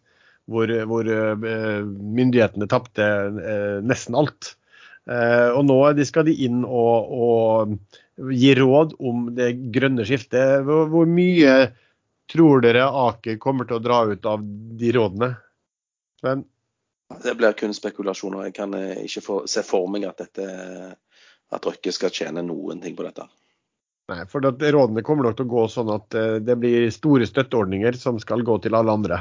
hvor, 0.51 0.71
hvor 0.91 1.09
eh, 1.09 1.87
myndighetene 1.89 2.69
tapte 2.71 3.07
eh, 3.07 3.79
nesten 3.85 4.19
alt. 4.19 4.55
Eh, 5.11 5.49
og 5.57 5.65
nå 5.67 5.79
skal 6.07 6.29
de 6.29 6.37
inn 6.47 6.63
og, 6.63 7.15
og 7.17 8.33
gi 8.37 8.53
råd 8.59 8.95
om 9.01 9.31
det 9.35 9.55
grønne 9.75 10.05
skiftet. 10.07 10.63
Hvor, 10.67 10.91
hvor 10.93 11.09
mye 11.09 11.73
tror 12.33 12.65
dere 12.65 12.87
Aker 12.89 13.39
kommer 13.43 13.69
til 13.69 13.79
å 13.79 13.85
dra 13.85 14.03
ut 14.11 14.27
av 14.29 14.43
de 14.81 14.93
rådene? 14.97 15.35
Sven? 16.21 16.47
Det 17.23 17.35
blir 17.37 17.53
kun 17.59 17.75
spekulasjoner. 17.77 18.49
Jeg 18.49 18.57
kan 18.57 18.75
eh, 18.79 19.05
ikke 19.05 19.25
få, 19.25 19.39
se 19.51 19.65
for 19.67 19.91
meg 19.93 20.07
at, 20.09 20.23
dette, 20.23 20.97
at 21.53 21.69
Røkke 21.69 21.93
skal 21.93 22.15
tjene 22.15 22.45
noen 22.47 22.81
ting 22.83 22.97
på 22.97 23.05
dette. 23.07 23.27
Nei, 24.11 24.25
for 24.31 24.43
rådene 24.43 25.05
kommer 25.07 25.29
nok 25.29 25.37
til 25.39 25.47
å 25.47 25.53
gå 25.53 25.67
sånn 25.71 25.93
at 25.95 26.17
eh, 26.19 26.41
det 26.45 26.57
blir 26.61 26.89
store 26.95 27.29
støtteordninger 27.29 27.99
som 28.01 28.19
skal 28.23 28.45
gå 28.47 28.59
til 28.65 28.77
alle 28.79 28.97
andre. 28.97 29.21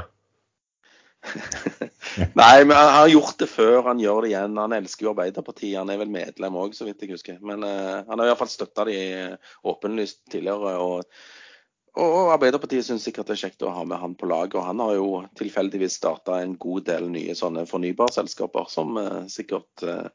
Nei, 2.39 2.63
men 2.65 2.73
han 2.73 2.95
har 2.95 3.11
gjort 3.11 3.37
det 3.43 3.47
før, 3.51 3.83
han 3.85 4.01
gjør 4.01 4.25
det 4.25 4.31
igjen. 4.31 4.57
Han 4.57 4.73
elsker 4.75 5.05
jo 5.05 5.11
Arbeiderpartiet. 5.13 5.77
Han 5.77 5.91
er 5.93 5.99
vel 6.01 6.11
medlem 6.11 6.57
òg, 6.63 6.73
så 6.77 6.87
vidt 6.87 7.03
jeg 7.03 7.13
husker. 7.13 7.37
Men 7.45 7.61
uh, 7.67 8.01
han 8.07 8.17
har 8.17 8.31
iallfall 8.31 8.49
støtta 8.49 8.87
de 8.89 8.97
åpenlyst 9.69 10.23
tidligere. 10.31 10.73
og 10.81 11.05
og 11.99 12.31
Arbeiderpartiet 12.31 12.87
syns 12.87 13.03
sikkert 13.03 13.27
det 13.27 13.35
er 13.35 13.41
kjekt 13.43 13.65
å 13.67 13.73
ha 13.75 13.83
med 13.87 13.99
han 13.99 14.13
på 14.15 14.29
laget. 14.31 14.55
Og 14.55 14.63
han 14.63 14.79
har 14.79 14.95
jo 14.95 15.09
tilfeldigvis 15.39 15.97
starta 15.99 16.39
en 16.39 16.55
god 16.61 16.87
del 16.87 17.09
nye 17.11 17.35
sånne 17.35 17.65
fornybarselskaper 17.67 18.69
som 18.71 18.95
eh, 19.01 19.25
sikkert 19.31 19.83
eh, 19.83 20.07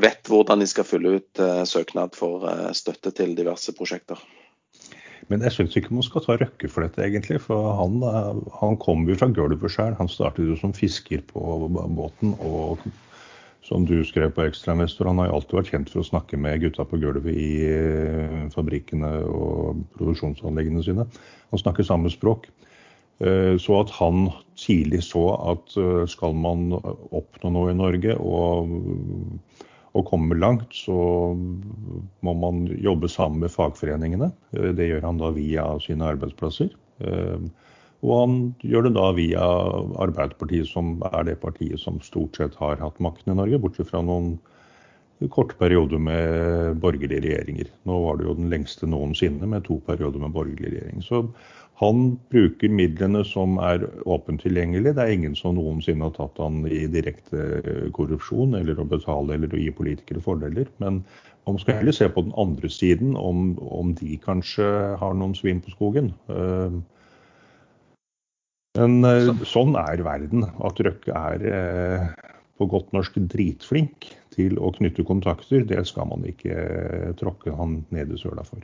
vet 0.00 0.28
hvordan 0.28 0.64
de 0.64 0.68
skal 0.70 0.88
fylle 0.88 1.18
ut 1.18 1.42
eh, 1.44 1.62
søknad 1.68 2.16
for 2.16 2.48
eh, 2.48 2.70
støtte 2.76 3.12
til 3.16 3.36
diverse 3.36 3.74
prosjekter. 3.76 4.20
Men 5.28 5.44
jeg 5.44 5.58
syns 5.58 5.76
ikke 5.76 5.92
man 5.92 6.06
skal 6.06 6.24
ta 6.24 6.38
Røkke 6.40 6.70
for 6.72 6.86
dette, 6.86 7.04
egentlig. 7.04 7.40
For 7.44 7.68
han, 7.82 8.00
eh, 8.08 8.40
han 8.62 8.80
kom 8.80 9.04
jo 9.08 9.18
fra 9.20 9.28
gulvet 9.28 9.74
sjøl. 9.74 9.96
Han 10.00 10.08
startet 10.08 10.48
jo 10.48 10.56
som 10.56 10.72
fisker 10.76 11.24
på 11.28 11.68
båten 11.68 12.32
og 12.40 12.80
som 13.68 13.84
du 13.84 13.98
skrev 14.06 14.30
på 14.32 14.46
Ekstrainvestor, 14.48 15.10
han 15.10 15.20
har 15.20 15.28
jo 15.28 15.38
alltid 15.38 15.58
vært 15.58 15.72
kjent 15.74 15.90
for 15.92 16.00
å 16.00 16.08
snakke 16.08 16.38
med 16.40 16.62
gutta 16.62 16.86
på 16.88 17.00
gulvet 17.02 17.34
i 17.36 17.50
eh, 17.68 18.46
fabrikkene 18.54 19.10
og 19.28 19.82
produksjonsanleggene 19.98 20.84
sine. 20.86 21.04
Han 21.52 21.62
snakker 21.62 21.86
samme 21.86 22.12
språk. 22.12 22.48
Eh, 23.20 23.58
så 23.60 23.80
at 23.82 23.92
han 23.98 24.30
tidlig 24.58 25.02
så 25.10 25.26
at 25.52 25.76
eh, 25.76 26.04
skal 26.08 26.36
man 26.38 26.70
oppnå 26.78 27.52
noe 27.52 27.74
i 27.74 27.76
Norge 27.76 28.16
og, 28.16 28.72
og 29.92 30.08
komme 30.08 30.40
langt, 30.40 30.72
så 30.72 30.96
må 32.24 32.36
man 32.40 32.64
jobbe 32.72 33.12
sammen 33.12 33.44
med 33.44 33.52
fagforeningene. 33.52 34.32
Det 34.52 34.88
gjør 34.88 35.10
han 35.10 35.20
da 35.20 35.34
via 35.36 35.70
sine 35.84 36.08
arbeidsplasser. 36.14 36.72
Og 38.06 38.12
han 38.14 38.36
gjør 38.62 38.86
det 38.86 38.94
da 38.94 39.08
via 39.16 39.46
Arbeiderpartiet, 40.04 40.68
som 40.70 40.98
er 41.10 41.24
det 41.26 41.40
partiet 41.42 41.82
som 41.82 41.98
stort 42.04 42.38
sett 42.38 42.54
har 42.60 42.78
hatt 42.82 43.00
makten 43.02 43.34
i 43.34 43.38
Norge, 43.38 43.58
bortsett 43.62 43.90
fra 43.90 44.04
noen 44.06 44.36
korte 45.34 45.56
perioder 45.58 45.98
med 45.98 46.78
borgerlige 46.78 47.24
regjeringer. 47.24 47.70
Nå 47.90 47.96
var 48.04 48.18
det 48.18 48.28
jo 48.28 48.36
den 48.38 48.50
lengste 48.52 48.86
noensinne 48.86 49.48
med 49.50 49.66
to 49.66 49.80
perioder 49.86 50.22
med 50.22 50.34
borgerlig 50.36 50.70
regjering. 50.76 51.02
Så 51.02 51.24
han 51.82 52.12
bruker 52.30 52.70
midlene 52.70 53.24
som 53.26 53.58
er 53.62 53.88
åpent 54.06 54.42
tilgjengelig. 54.42 54.94
Det 54.94 55.02
er 55.02 55.14
ingen 55.14 55.34
som 55.38 55.56
noensinne 55.58 56.06
har 56.06 56.14
tatt 56.14 56.38
han 56.42 56.64
i 56.70 56.84
direkte 56.90 57.90
korrupsjon 57.94 58.54
eller 58.58 58.78
å 58.78 58.86
betale 58.86 59.34
eller 59.34 59.50
å 59.54 59.58
gi 59.58 59.74
politikere 59.74 60.22
fordeler. 60.22 60.70
Men 60.82 61.02
man 61.46 61.58
skal 61.58 61.80
heller 61.80 61.94
se 61.94 62.06
på 62.12 62.22
den 62.26 62.34
andre 62.38 62.70
siden, 62.70 63.16
om, 63.18 63.56
om 63.58 63.90
de 63.98 64.18
kanskje 64.22 64.66
har 65.02 65.18
noen 65.18 65.34
svin 65.38 65.62
på 65.64 65.74
skogen. 65.74 66.12
Uh, 66.30 66.78
men 68.78 69.02
eh, 69.06 69.28
sånn 69.48 69.76
er 69.78 70.02
verden. 70.06 70.46
At 70.64 70.80
Røkke 70.84 71.14
er 71.14 71.44
eh, 71.50 72.08
på 72.58 72.68
godt 72.70 72.94
norsk 72.96 73.18
dritflink 73.30 74.10
til 74.34 74.58
å 74.62 74.72
knytte 74.76 75.06
kontakter, 75.06 75.64
det 75.66 75.82
skal 75.88 76.10
man 76.10 76.26
ikke 76.28 76.54
eh, 76.54 77.12
tråkke 77.18 77.54
han 77.58 77.80
ned 77.94 78.14
i 78.14 78.20
søla 78.20 78.46
for. 78.46 78.62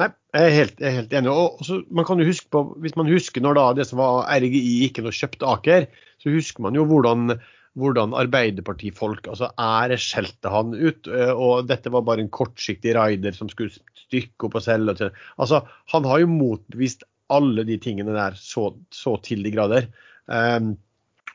Nei, 0.00 0.08
jeg 0.32 0.48
er 0.48 0.54
helt, 0.56 0.78
jeg 0.80 0.88
er 0.88 0.98
helt 1.02 1.16
enig. 1.18 1.32
Og 1.32 1.62
også, 1.62 1.82
man 1.92 2.06
kan 2.08 2.22
jo 2.22 2.26
huske 2.30 2.48
på, 2.48 2.62
Hvis 2.80 2.94
man 2.96 3.10
husker 3.12 3.44
når 3.44 3.58
da 3.58 3.66
det 3.76 3.88
som 3.90 4.00
var 4.00 4.30
RGI 4.40 4.86
ikke 4.88 5.04
noe 5.04 5.14
kjøpte 5.14 5.50
Aker, 5.52 5.90
så 6.22 6.32
husker 6.32 6.64
man 6.64 6.78
jo 6.78 6.86
hvordan, 6.88 7.36
hvordan 7.76 8.16
Arbeiderpartifolk 8.16 9.28
altså 9.28 9.50
ære 9.60 10.00
skjelte 10.00 10.48
han 10.48 10.72
ut. 10.72 11.10
Og 11.36 11.68
dette 11.68 11.92
var 11.92 12.06
bare 12.08 12.24
en 12.24 12.32
kortsiktig 12.32 12.96
raider 12.96 13.36
som 13.36 13.52
skulle 13.52 13.76
stykke 14.06 14.48
opp 14.48 14.56
og 14.62 14.64
selge. 14.64 15.12
Altså, 15.36 15.60
Han 15.92 16.08
har 16.08 16.24
jo 16.24 16.32
motbevist 16.32 17.04
alle 17.32 17.64
de 17.68 17.78
tingene 17.82 18.14
der 18.16 18.36
så, 18.38 18.70
så 18.92 19.16
til 19.24 19.44
de 19.44 19.52
grader. 19.54 19.88
Um, 20.26 20.74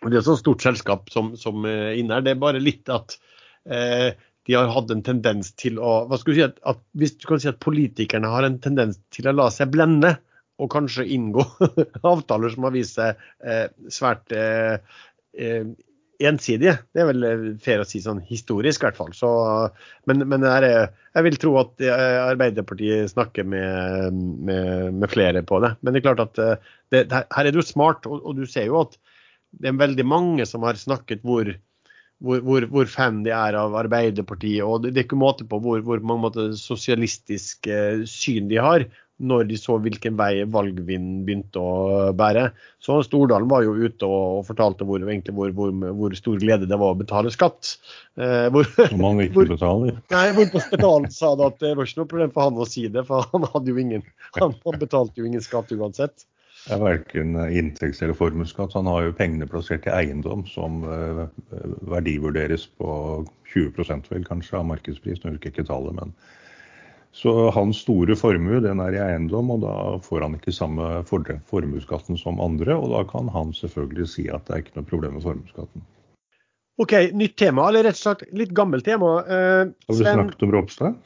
Det 0.06 0.14
er 0.14 0.22
et 0.22 0.40
stort 0.40 0.62
selskap 0.62 1.10
som, 1.10 1.32
som 1.40 1.66
er 1.66 1.98
inne 1.98 2.18
her. 2.18 2.26
Det 2.26 2.36
er 2.36 2.42
bare 2.42 2.62
litt 2.62 2.90
at 2.94 3.16
eh, 3.66 4.12
de 4.48 4.56
har 4.56 4.70
hatt 4.72 4.92
en 4.94 5.02
tendens 5.04 5.52
til 5.60 5.80
å 5.82 6.06
hva 6.08 6.20
skal 6.22 6.38
si, 6.38 6.44
at, 6.46 6.60
at, 6.70 6.80
Hvis 6.98 7.18
du 7.18 7.26
kan 7.30 7.42
si 7.42 7.50
at 7.50 7.60
politikerne 7.64 8.30
har 8.32 8.46
en 8.48 8.60
tendens 8.64 9.00
til 9.14 9.28
å 9.28 9.36
la 9.36 9.50
seg 9.54 9.74
blende 9.74 10.14
og 10.62 10.72
kanskje 10.74 11.08
inngå 11.14 11.44
avtaler 12.14 12.54
som 12.54 12.70
har 12.70 12.76
vist 12.78 12.98
seg 12.98 13.20
eh, 13.44 13.68
svært 13.94 14.34
eh, 14.38 14.80
eh 15.38 15.68
ensidige. 16.20 16.78
Det 16.94 17.04
er 17.04 17.10
vel 17.12 17.26
eh, 17.28 17.44
fair 17.64 17.82
å 17.82 17.88
si 17.88 18.02
sånn 18.02 18.22
historisk, 18.26 18.82
i 18.82 18.88
hvert 18.88 18.98
fall. 19.00 19.14
Så, 19.16 19.30
men, 20.10 20.24
men 20.30 20.46
er, 20.48 20.68
jeg 21.14 21.28
vil 21.28 21.38
tro 21.42 21.54
at 21.62 21.84
eh, 21.84 22.18
Arbeiderpartiet 22.24 23.14
snakker 23.14 23.48
med, 23.48 24.18
med, 24.18 24.98
med, 24.98 25.08
flere 25.12 25.44
på 25.46 25.62
det. 25.64 25.76
Men 25.82 25.94
det 25.94 26.02
er 26.02 26.08
klart 26.10 26.26
at 26.26 26.42
eh, 26.42 26.74
det, 26.94 27.06
her 27.14 27.44
er 27.44 27.52
det 27.52 27.62
jo 27.62 27.68
smart, 27.70 28.10
og, 28.10 28.24
og, 28.24 28.38
du 28.40 28.50
ser 28.50 28.70
jo 28.72 28.82
at 28.86 28.98
det 29.58 29.72
er 29.72 29.80
veldig 29.80 30.06
mange 30.06 30.46
som 30.50 30.66
har 30.68 30.78
snakket 30.80 31.24
hvor, 31.26 31.50
hvor, 32.24 32.42
hvor, 32.46 32.66
hvor 32.74 32.90
fan 32.92 33.22
de 33.26 33.32
er 33.36 33.58
av 33.58 33.78
Arbeiderpartiet. 33.80 34.66
og 34.66 34.84
Det, 34.84 34.96
det 34.96 35.04
er 35.04 35.10
ikke 35.10 35.22
måte 35.22 35.48
på 35.48 35.62
hvor, 35.64 36.04
mange 36.04 36.50
sosialistisk 36.60 37.70
syn 38.10 38.50
de 38.52 38.60
har 38.62 38.88
når 39.18 39.48
de 39.50 39.58
så 39.58 39.78
hvilken 39.82 40.18
vei 40.18 40.44
valgvinden 40.46 41.24
begynte 41.26 41.62
å 41.62 42.12
bære. 42.18 42.52
Så 42.84 43.00
Stordalen 43.06 43.50
var 43.50 43.66
jo 43.66 43.74
ute 43.78 44.06
og, 44.06 44.44
fortalte 44.48 44.86
hvor, 44.88 45.02
hvor, 45.02 45.54
hvor, 45.58 45.74
hvor, 45.74 46.18
stor 46.18 46.38
glede 46.42 46.70
det 46.70 46.78
var 46.78 46.94
å 46.94 47.00
betale 47.00 47.34
skatt. 47.34 47.74
Eh, 48.22 48.48
hvor, 48.54 48.70
Som 48.78 49.06
han 49.08 49.26
ikke 49.26 49.48
betaler? 49.56 50.00
Nei, 50.14 50.26
hvor 50.38 50.50
Spetalen 50.54 51.12
sa 51.14 51.34
det 51.40 51.52
at 51.52 51.60
det 51.66 51.74
var 51.78 51.90
ikke 51.90 52.04
noe 52.04 52.14
problem 52.14 52.34
for 52.36 52.50
han 52.50 52.62
å 52.62 52.70
si 52.70 52.88
det, 52.94 53.06
for 53.10 53.26
han, 53.34 53.50
hadde 53.56 53.74
jo 53.74 53.82
ingen, 53.82 54.08
han, 54.38 54.58
betalte 54.78 55.22
jo 55.22 55.30
ingen 55.30 55.46
skatt 55.46 55.74
uansett. 55.74 56.28
Det 56.68 56.76
er 56.76 56.82
verken 56.84 57.38
inntekts- 57.38 58.02
eller 58.04 58.18
formuesskatt. 58.18 58.74
Han 58.76 58.90
har 58.92 59.06
jo 59.06 59.16
pengene 59.16 59.48
plassert 59.48 59.86
i 59.88 59.94
eiendom 59.94 60.44
som 60.52 60.82
uh, 60.84 61.28
verdivurderes 61.88 62.66
på 62.78 62.90
20% 63.54 64.10
vel 64.12 64.26
kanskje 64.28 64.58
av 64.60 64.68
markedspris. 64.68 65.22
Nå 65.24 65.32
husker 65.32 65.48
jeg 65.48 65.56
ikke 65.56 65.70
tallet, 65.70 65.96
men 65.96 66.12
så 67.18 67.32
hans 67.50 67.80
store 67.82 68.14
formue 68.18 68.60
den 68.62 68.82
er 68.84 68.94
i 68.94 69.02
eiendom, 69.02 69.50
og 69.56 69.64
da 69.64 69.76
får 70.06 70.22
han 70.22 70.36
ikke 70.38 70.54
samme 70.54 71.02
formuesskatten 71.10 72.20
som 72.20 72.42
andre. 72.44 72.76
Og 72.78 72.92
da 72.94 73.02
kan 73.10 73.32
han 73.34 73.56
selvfølgelig 73.58 74.10
si 74.12 74.28
at 74.30 74.46
det 74.46 74.54
er 74.54 74.62
ikke 74.62 74.78
noe 74.78 74.90
problem 74.92 75.16
med 75.18 75.26
formuesskatten. 75.26 75.86
OK, 76.78 76.94
nytt 77.18 77.34
tema, 77.42 77.66
eller 77.72 77.88
rett 77.88 77.98
og 77.98 78.04
slett 78.04 78.22
litt 78.38 78.54
gammelt 78.54 78.86
tema. 78.86 79.16
Eh, 79.26 79.64
Har 79.66 79.96
vi 79.96 80.04
Sven... 80.04 80.20
snakket 80.20 80.46
om 80.46 80.54
Ropstad? 80.54 81.00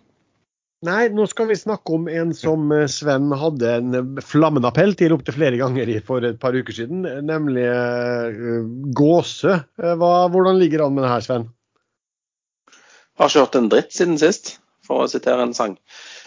Nei, 0.83 1.05
nå 1.13 1.27
skal 1.29 1.47
vi 1.47 1.55
snakke 1.55 1.95
om 1.95 2.09
en 2.11 2.33
som 2.35 2.65
eh, 2.75 2.89
Sven 2.91 3.31
hadde 3.37 3.71
en 3.77 3.99
flammende 4.25 4.67
appell 4.67 4.91
til 4.99 5.15
opptil 5.15 5.37
flere 5.37 5.61
ganger 5.61 5.93
for 6.03 6.27
et 6.27 6.41
par 6.41 6.57
uker 6.57 6.75
siden, 6.75 7.05
nemlig 7.23 7.69
uh, 7.71 8.67
Gåse. 8.99 9.61
Uh, 9.79 9.95
hvordan 9.95 10.59
ligger 10.59 10.81
det 10.81 10.89
an 10.89 10.99
med 10.99 11.07
det 11.07 11.13
her, 11.13 11.23
Sven? 11.29 11.47
Har 13.15 13.31
ikke 13.31 13.45
hørt 13.45 13.59
en 13.61 13.71
dritt 13.71 13.95
siden 13.95 14.19
sist 14.19 14.57
for 14.91 15.05
å 15.05 15.11
sitere 15.11 15.47
en 15.47 15.55
sang. 15.55 15.77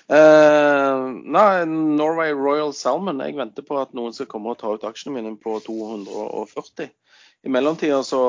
Uh, 0.08 1.12
nei, 1.24 1.64
Norway 1.68 2.34
Royal 2.36 2.74
Salmon. 2.76 3.22
Jeg 3.24 3.36
venter 3.38 3.64
på 3.66 3.78
at 3.80 3.94
noen 3.96 4.12
skal 4.16 4.28
komme 4.30 4.52
og 4.52 4.60
ta 4.60 4.72
ut 4.72 4.84
aksjene 4.88 5.16
mine 5.18 5.34
på 5.40 5.58
240. 5.64 6.92
I 7.44 7.52
mellomtida 7.52 8.02
så 8.04 8.22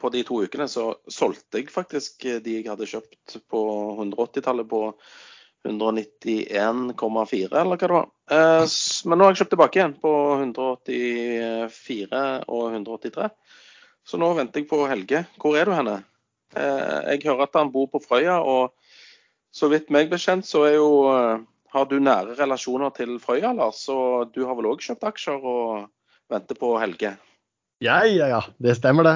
På 0.00 0.08
de 0.08 0.22
to 0.24 0.38
ukene 0.40 0.64
så 0.64 0.94
solgte 1.12 1.60
jeg 1.60 1.68
faktisk 1.68 2.22
de 2.40 2.54
jeg 2.54 2.70
hadde 2.70 2.86
kjøpt 2.88 3.34
på 3.52 3.58
180-tallet 4.00 4.64
på 4.64 4.94
191,4, 5.68 7.50
eller 7.52 7.76
hva 7.76 7.76
det 7.76 7.90
var. 7.92 8.08
Uh, 8.32 8.64
men 9.04 9.20
nå 9.20 9.26
har 9.26 9.34
jeg 9.34 9.42
kjøpt 9.42 9.52
tilbake 9.52 9.76
igjen 9.76 9.96
på 10.00 10.12
184 10.38 12.22
og 12.48 12.64
183. 12.70 13.28
Så 14.08 14.16
nå 14.16 14.32
venter 14.38 14.62
jeg 14.62 14.70
på 14.72 14.80
Helge. 14.88 15.20
Hvor 15.36 15.60
er 15.60 15.68
du 15.68 15.76
henne? 15.76 15.98
Uh, 16.56 17.12
jeg 17.12 17.26
hører 17.26 17.44
at 17.44 17.60
han 17.60 17.68
bor 17.74 17.92
på 17.92 18.00
Frøya. 18.00 18.40
og 18.40 18.72
så 19.54 19.70
vidt 19.72 19.90
meg 19.90 20.10
bekjent, 20.12 20.46
så 20.46 20.66
er 20.68 20.76
jo 20.78 20.90
eh, 21.12 21.40
har 21.74 21.88
du 21.90 21.98
nære 22.02 22.36
relasjoner 22.38 22.92
til 22.96 23.18
Frøya, 23.22 23.52
Lars. 23.56 23.84
Så 23.86 23.96
du 24.34 24.44
har 24.46 24.56
vel 24.58 24.70
òg 24.70 24.82
kjøpt 24.82 25.06
aksjer 25.06 25.44
og 25.46 25.90
venter 26.30 26.58
på 26.58 26.72
Helge? 26.82 27.14
Ja, 27.80 28.02
ja, 28.04 28.26
ja. 28.28 28.40
Det 28.60 28.74
stemmer 28.76 29.06
det. 29.06 29.14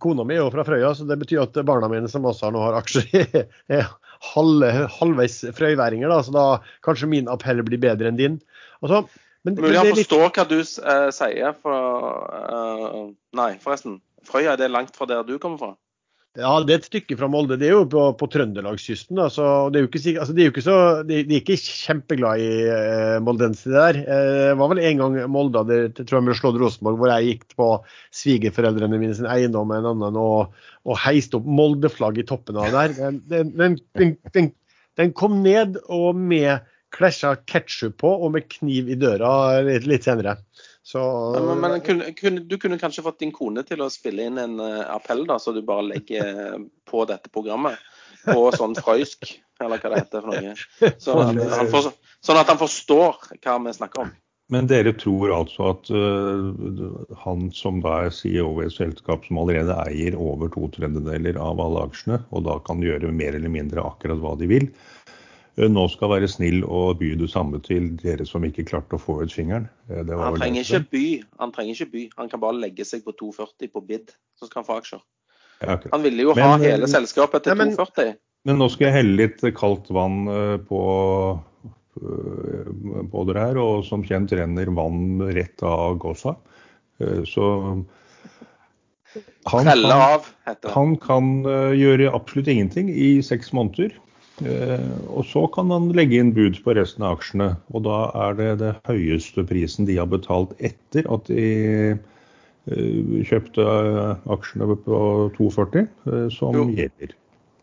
Kona 0.00 0.24
mi 0.24 0.38
er 0.38 0.44
jo 0.44 0.52
fra 0.54 0.64
Frøya, 0.64 0.94
så 0.96 1.04
det 1.08 1.18
betyr 1.20 1.42
at 1.42 1.58
barna 1.68 1.90
mine 1.92 2.08
som 2.08 2.24
også 2.28 2.52
nå 2.54 2.62
har 2.62 2.78
aksjer, 2.78 3.26
er 3.76 3.90
halve, 4.32 4.70
halvveis 5.00 5.42
frøyværinger. 5.58 6.08
Da, 6.08 6.22
så 6.24 6.34
da 6.34 6.46
kanskje 6.86 7.10
min 7.10 7.28
appell 7.32 7.60
blir 7.66 7.82
bedre 7.82 8.08
enn 8.08 8.20
din. 8.20 8.38
Altså, 8.80 9.04
men, 9.42 9.58
Mulig 9.58 9.78
han 9.78 9.90
forstår 9.90 10.24
litt... 10.24 10.38
hva 10.38 10.46
du 10.48 10.58
uh, 10.62 11.10
sier. 11.14 11.54
For, 11.60 12.24
uh, 12.30 13.06
nei, 13.38 13.52
forresten. 13.62 14.00
Frøya, 14.26 14.54
er 14.54 14.62
det 14.62 14.70
langt 14.70 14.94
fra 14.96 15.08
der 15.10 15.26
du 15.26 15.34
kommer 15.42 15.58
fra? 15.58 15.72
Ja, 16.40 16.52
det 16.64 16.72
er 16.72 16.78
et 16.80 16.86
stykke 16.86 17.16
fra 17.20 17.26
Molde. 17.28 17.58
Det 17.60 17.66
er 17.66 17.74
jo 17.74 17.88
på, 17.92 18.02
på 18.16 18.26
Trøndelagskysten. 18.32 19.18
Altså, 19.20 19.44
det 19.68 19.78
er 19.78 19.82
jo 19.84 19.88
ikke, 19.90 20.00
altså, 20.22 20.32
de, 20.32 20.40
er 20.40 20.46
jo 20.46 20.52
ikke 20.54 20.64
så, 20.64 20.76
de, 21.04 21.18
de, 21.28 21.36
er 21.36 21.42
ikke 21.42 21.58
kjempeglade 21.60 22.46
i 22.46 22.62
eh, 22.72 23.16
moldensere 23.20 23.74
der. 23.74 23.98
Eh, 24.00 24.30
det 24.48 24.54
var 24.62 24.70
vel 24.72 24.80
en 24.80 25.02
gang 25.02 25.18
Molde 25.34 25.64
det 25.68 25.82
tror 25.98 26.22
jeg 26.22 26.28
ble 26.30 26.38
slått 26.38 26.56
Rosenborg, 26.62 26.96
hvor 27.02 27.12
jeg 27.12 27.28
gikk 27.34 27.44
på 27.60 27.68
svigerforeldrene 28.16 29.02
mine 29.02 29.18
sin 29.18 29.28
eiendom 29.28 29.68
med 29.68 29.82
en 29.82 29.90
annen 29.92 30.16
og, 30.22 30.56
og 30.88 31.00
heiste 31.04 31.36
opp 31.36 31.52
Molde-flagget 31.60 32.24
i 32.24 32.30
toppen 32.32 32.62
av 32.64 32.72
der. 32.78 32.96
Den, 33.28 33.52
den, 33.52 33.76
den, 34.00 34.52
den, 34.96 35.12
kom 35.18 35.42
ned 35.44 35.76
og 35.92 36.16
med 36.16 36.64
klesja 36.96 37.34
ketsjup 37.44 38.00
på 38.00 38.08
og 38.08 38.32
med 38.38 38.48
kniv 38.48 38.88
i 38.88 38.96
døra 38.96 39.60
litt, 39.68 39.84
litt 39.84 40.08
senere. 40.08 40.38
Så, 40.82 41.00
men, 41.46 41.60
men 41.60 41.80
kunne, 41.80 42.12
kunne, 42.12 42.40
du 42.40 42.56
kunne 42.58 42.78
kanskje 42.78 43.04
fått 43.06 43.20
din 43.22 43.32
kone 43.34 43.62
til 43.66 43.84
å 43.84 43.90
spille 43.92 44.26
inn 44.26 44.40
en 44.42 44.58
uh, 44.58 44.82
appell, 44.90 45.22
da, 45.28 45.38
så 45.38 45.54
du 45.54 45.60
bare 45.62 45.86
legger 45.92 46.64
på 46.90 47.04
dette 47.06 47.30
programmet 47.30 47.78
på 48.24 48.48
sånn 48.56 48.74
frøysk, 48.78 49.30
eller 49.62 49.78
hva 49.78 49.92
det 49.92 50.02
heter 50.02 50.24
for 50.24 50.32
noe. 50.34 50.56
Sånn 51.02 51.22
at, 51.22 51.38
han, 51.54 51.70
for, 51.70 51.94
sånn 52.22 52.42
at 52.42 52.50
han 52.50 52.58
forstår 52.58 53.22
hva 53.38 53.56
vi 53.62 53.76
snakker 53.78 54.06
om. 54.06 54.12
Men 54.52 54.66
dere 54.68 54.90
tror 54.98 55.30
altså 55.32 55.68
at 55.70 55.88
uh, 55.94 56.50
han 57.22 57.46
som 57.56 57.78
da 57.84 58.02
er 58.08 58.12
CEO 58.12 58.50
i 58.58 58.66
et 58.66 58.74
selskap 58.74 59.22
som 59.24 59.38
allerede 59.40 59.78
eier 59.86 60.18
over 60.18 60.50
to 60.52 60.66
tredjedeler 60.74 61.38
av 61.40 61.62
alle 61.62 61.86
aksjene, 61.86 62.18
og 62.34 62.44
da 62.50 62.58
kan 62.66 62.82
gjøre 62.82 63.14
mer 63.14 63.38
eller 63.38 63.54
mindre 63.54 63.86
akkurat 63.86 64.20
hva 64.20 64.34
de 64.40 64.50
vil, 64.50 64.68
Eh, 65.01 65.01
nå 65.60 65.84
skal 65.92 66.08
være 66.14 66.28
snill 66.32 66.62
og 66.64 66.98
by 67.02 67.12
det 67.20 67.28
samme 67.28 67.60
til 67.64 67.90
dere 68.00 68.24
som 68.24 68.44
ikke 68.46 68.64
klarte 68.70 68.96
å 68.96 69.00
få 69.00 69.18
ut 69.20 69.32
fingeren. 69.32 69.68
Eh, 69.90 70.00
han 70.08 70.38
trenger 70.38 70.64
ikke 70.64 70.84
by. 70.94 71.06
Han 71.42 71.52
trenger 71.52 71.76
ikke 71.76 71.92
by. 71.92 72.04
Han 72.20 72.30
kan 72.32 72.40
bare 72.40 72.60
legge 72.62 72.86
seg 72.88 73.04
på 73.04 73.12
240 73.18 73.72
på 73.74 73.82
bid, 73.84 74.14
så 74.40 74.48
skal 74.48 74.62
han 74.62 74.68
få 74.70 74.78
aksjer. 74.80 75.02
Ja, 75.62 75.76
okay. 75.76 75.92
Han 75.92 76.04
ville 76.06 76.24
jo 76.24 76.36
men, 76.38 76.46
ha 76.48 76.54
eh, 76.56 76.70
hele 76.72 76.88
selskapet 76.88 77.44
til 77.44 77.52
ja, 77.52 77.58
men, 77.60 77.74
240. 77.76 78.14
Men 78.48 78.62
nå 78.62 78.68
skal 78.72 78.88
jeg 78.88 78.96
helle 78.96 79.18
litt 79.20 79.44
kaldt 79.54 79.90
vann 79.94 80.24
på, 80.66 80.80
på 83.12 83.26
dere 83.28 83.44
her, 83.44 83.60
og 83.62 83.84
som 83.86 84.02
kjent 84.02 84.32
renner 84.34 84.72
vann 84.74 85.20
rett 85.36 85.62
av 85.62 86.00
gåsa. 86.02 86.32
Så 87.28 87.44
han 89.52 89.68
kan, 89.70 90.26
han 90.74 90.96
kan 91.04 91.30
gjøre 91.78 92.10
absolutt 92.10 92.50
ingenting 92.50 92.90
i 92.90 93.12
seks 93.22 93.54
måneder. 93.54 93.94
Eh, 94.46 94.86
og 95.12 95.26
så 95.28 95.44
kan 95.54 95.68
man 95.70 95.90
legge 95.96 96.18
inn 96.20 96.32
bud 96.36 96.58
på 96.64 96.74
resten 96.78 97.04
av 97.06 97.18
aksjene. 97.18 97.52
Og 97.74 97.84
da 97.86 97.98
er 98.26 98.38
det 98.38 98.48
det 98.62 98.72
høyeste 98.88 99.44
prisen 99.48 99.88
de 99.88 99.98
har 100.00 100.10
betalt 100.10 100.54
etter 100.58 101.08
at 101.12 101.28
de 101.30 101.46
eh, 101.92 103.20
kjøpte 103.28 103.66
aksjene 104.34 104.78
på 104.86 105.02
2,40 105.38 105.84
eh, 105.84 106.26
som 106.34 106.58
jo. 106.58 106.66
gjelder. 106.74 107.14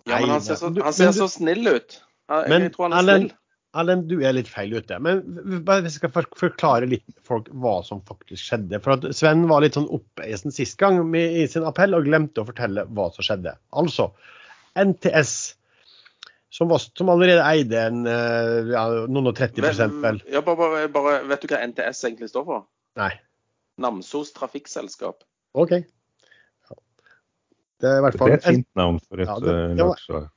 Ja, 0.10 0.22
men 0.22 0.38
han 0.38 0.46
ser 0.46 0.58
så, 0.62 0.72
han 0.74 0.96
ser 0.96 1.14
så 1.16 1.30
snill 1.30 1.68
ut. 1.68 2.00
Jeg 2.30 2.50
men, 2.54 2.72
tror 2.74 2.90
han 2.90 2.98
er 3.00 3.08
snill. 3.08 3.30
Erlend, 3.78 4.08
du 4.10 4.24
er 4.26 4.34
litt 4.34 4.48
feil 4.50 4.72
ute. 4.74 4.98
Men 4.98 5.20
vi 5.46 5.92
skal 5.94 6.10
forklare 6.10 6.88
litt 6.90 7.06
folk 7.28 7.52
hva 7.62 7.76
som 7.86 8.02
faktisk 8.08 8.48
skjedde. 8.48 8.80
For 8.82 8.96
at 8.96 9.06
Sven 9.14 9.44
var 9.52 9.62
litt 9.62 9.78
sånn 9.78 9.92
oppeisen 9.94 10.54
sist 10.54 10.80
gang 10.82 10.98
med, 11.06 11.36
i 11.38 11.46
sin 11.46 11.68
appell 11.70 11.94
og 11.94 12.08
glemte 12.10 12.42
å 12.42 12.48
fortelle 12.48 12.88
hva 12.98 13.12
som 13.14 13.28
skjedde. 13.28 13.54
Altså, 13.78 14.10
NTS 14.74 15.36
som, 16.50 16.70
var, 16.72 16.82
som, 16.82 17.10
allerede 17.14 17.45
eide 17.45 17.82
en, 17.91 18.04
eh, 18.10 18.72
ja, 18.74 18.84
noen 19.12 19.32
og 19.32 19.38
30 19.38 20.02
vel? 20.02 20.22
Ja, 20.32 20.41
bare, 20.45 20.88
bare, 20.93 21.20
vet 21.30 21.45
du 21.45 21.52
hva 21.52 21.62
NTS 21.68 22.04
egentlig 22.08 22.32
står 22.32 22.47
for? 22.47 22.66
Nei. 23.00 23.14
Namsos 23.80 24.34
Trafikkselskap. 24.36 25.22
OK. 25.58 25.78
Ja. 25.78 26.80
Det 27.80 27.91
er 27.91 28.02
i 28.02 28.04
hvert 28.08 28.20
fall 28.20 28.34
Det 28.34 28.39
er 28.39 28.41
et 28.41 28.58
fint 28.58 28.70
navn 28.80 29.00
for 29.06 29.22
et 29.22 29.30
ja, 29.30 29.38
det, 29.43 29.56
det, 29.78 29.88
var, 29.88 30.04
eh, 30.18 30.28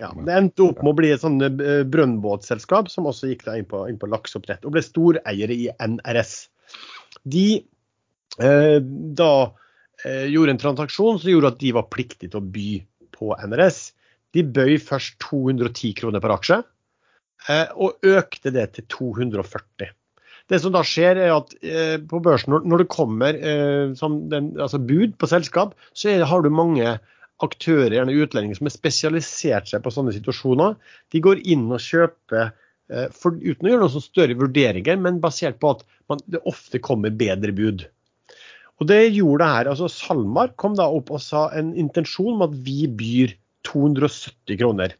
ja, 0.00 0.10
det 0.16 0.36
endte 0.36 0.66
opp 0.66 0.82
med 0.82 0.92
å 0.92 0.96
bli 0.96 1.12
et 1.14 1.22
sånn 1.22 1.38
eh, 1.44 1.82
brønnbåtselskap 1.88 2.90
som 2.92 3.08
også 3.10 3.30
gikk 3.30 3.46
inn 3.52 3.68
på, 3.68 3.84
inn 3.90 4.00
på 4.00 4.08
lakseoppdrett, 4.10 4.66
og 4.66 4.74
ble 4.76 4.84
storeiere 4.84 5.56
i 5.56 5.70
NRS. 5.76 6.34
De 7.28 7.46
eh, 8.40 8.78
da 9.20 9.32
eh, 10.04 10.26
gjorde 10.32 10.56
en 10.56 10.62
transaksjon 10.62 11.20
som 11.20 11.32
gjorde 11.32 11.54
at 11.54 11.62
de 11.62 11.74
var 11.76 11.90
pliktige 11.92 12.32
til 12.32 12.40
å 12.40 12.52
by 12.58 12.70
på 13.16 13.34
NRS. 13.44 13.82
De 14.36 14.44
bøy 14.46 14.76
først 14.82 15.18
210 15.24 15.94
kroner 15.98 16.22
per 16.22 16.34
aksje, 16.36 16.60
eh, 17.48 17.72
og 17.74 17.98
økte 18.06 18.52
det 18.54 18.68
til 18.76 18.86
240. 18.92 19.90
Det 20.50 20.58
som 20.58 20.74
da 20.74 20.82
skjer, 20.86 21.18
er 21.18 21.34
at 21.34 21.54
eh, 21.62 21.96
på 21.98 22.22
børsen, 22.22 22.56
når 22.66 22.82
det 22.82 22.90
kommer 22.90 23.36
som 23.98 24.24
den, 24.30 24.52
altså 24.58 24.80
bud 24.82 25.14
på 25.18 25.30
selskap, 25.30 25.76
så 25.94 26.16
har 26.26 26.42
du 26.42 26.50
mange 26.50 26.96
aktører, 27.40 27.94
gjerne 27.96 28.16
utlendinger, 28.20 28.58
som 28.58 28.68
har 28.68 28.74
spesialisert 28.74 29.70
seg 29.70 29.84
på 29.84 29.92
sånne 29.94 30.12
situasjoner. 30.12 30.74
De 31.14 31.22
går 31.24 31.40
inn 31.48 31.70
og 31.72 31.80
kjøper 31.80 32.50
for, 33.14 33.38
uten 33.38 33.68
å 33.68 33.70
gjøre 33.70 33.86
noen 33.86 34.02
større 34.02 34.34
vurderinger, 34.36 34.98
men 35.00 35.22
basert 35.22 35.60
på 35.62 35.70
at 35.76 35.86
man, 36.10 36.20
det 36.26 36.42
ofte 36.50 36.82
kommer 36.82 37.14
bedre 37.14 37.54
bud. 37.54 37.86
Og 38.80 38.88
det 38.88 39.12
gjorde 39.12 39.44
det 39.44 39.52
her. 39.52 39.68
altså 39.68 39.88
SalMar 39.92 40.54
kom 40.56 40.74
da 40.76 40.88
opp 40.88 41.12
og 41.12 41.20
sa 41.22 41.48
en 41.56 41.74
intensjon 41.78 42.38
om 42.38 42.46
at 42.46 42.56
vi 42.64 42.86
byr 42.88 43.36
270 43.68 44.58
kroner. 44.60 44.94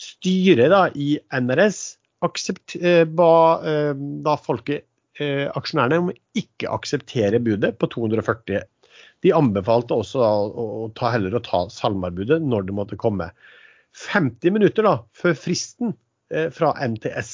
Styret 0.00 0.70
da, 0.72 0.82
i 0.94 1.16
NRS 1.32 1.96
aksept, 2.24 2.76
eh, 2.80 3.04
ba 3.04 3.60
eh, 3.64 3.92
da 4.24 4.36
folket, 4.40 4.86
eh, 5.20 5.46
aksjonærene, 5.56 6.00
om 6.04 6.38
ikke 6.38 6.70
akseptere 6.72 7.40
budet 7.42 7.76
på 7.80 7.88
240. 7.92 8.64
De 9.24 9.32
anbefalte 9.36 9.96
også 9.96 10.22
da, 10.22 10.32
å, 10.46 10.88
ta, 10.96 11.12
heller 11.14 11.36
å 11.36 11.44
ta 11.44 11.66
SalMar-budet 11.72 12.40
når 12.44 12.68
det 12.68 12.76
måtte 12.76 13.00
komme. 13.00 13.30
50 13.96 14.52
minutter 14.52 14.84
da, 14.84 14.98
før 15.16 15.36
fristen 15.38 15.94
fra 16.52 16.72
NTS 16.82 17.30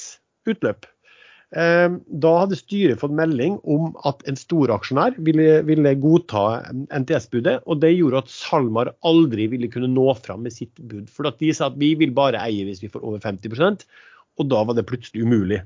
utløp, 0.47 0.85
da 1.53 2.31
hadde 2.39 2.57
styret 2.57 2.97
fått 2.97 3.13
melding 3.13 3.59
om 3.69 3.91
at 4.09 4.23
en 4.25 4.37
storaksjonær 4.39 5.19
ville, 5.21 5.59
ville 5.67 5.91
godta 6.01 6.63
NTS-budet. 6.89 7.59
og 7.69 7.77
Det 7.83 7.91
gjorde 7.93 8.23
at 8.23 8.31
SalMar 8.33 8.89
aldri 9.05 9.45
ville 9.51 9.69
kunne 9.69 9.91
nå 9.93 10.07
fram 10.17 10.41
med 10.47 10.55
sitt 10.55 10.73
bud. 10.81 11.11
For 11.13 11.29
de 11.29 11.51
sa 11.53 11.67
at 11.69 11.77
vi 11.77 11.91
vil 11.99 12.15
bare 12.17 12.41
eie 12.41 12.65
hvis 12.65 12.81
vi 12.81 12.89
får 12.89 13.05
over 13.05 13.21
50% 13.21 13.85
og 14.39 14.49
da 14.49 14.63
var 14.65 14.77
det 14.77 14.87
plutselig 14.89 15.25
umulig. 15.25 15.61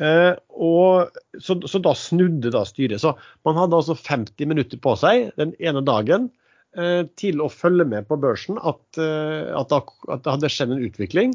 Uh, 0.00 0.34
og, 0.50 1.18
så, 1.38 1.56
så, 1.70 1.78
da 1.82 1.94
snudde 1.94 2.50
da 2.54 2.64
styret. 2.66 3.02
Så 3.02 3.14
man 3.46 3.58
hadde 3.58 3.78
altså 3.78 3.96
50 3.98 4.50
minutter 4.50 4.80
på 4.82 4.96
seg 4.98 5.30
den 5.38 5.54
ene 5.62 5.84
dagen 5.86 6.28
uh, 6.78 7.06
til 7.20 7.42
å 7.42 7.50
følge 7.52 7.86
med 7.90 8.08
på 8.10 8.18
børsen 8.22 8.58
at, 8.58 8.82
at, 8.98 9.74
at 9.74 10.24
det 10.24 10.34
hadde 10.36 10.52
skjedd 10.52 10.74
en 10.74 10.86
utvikling 10.88 11.34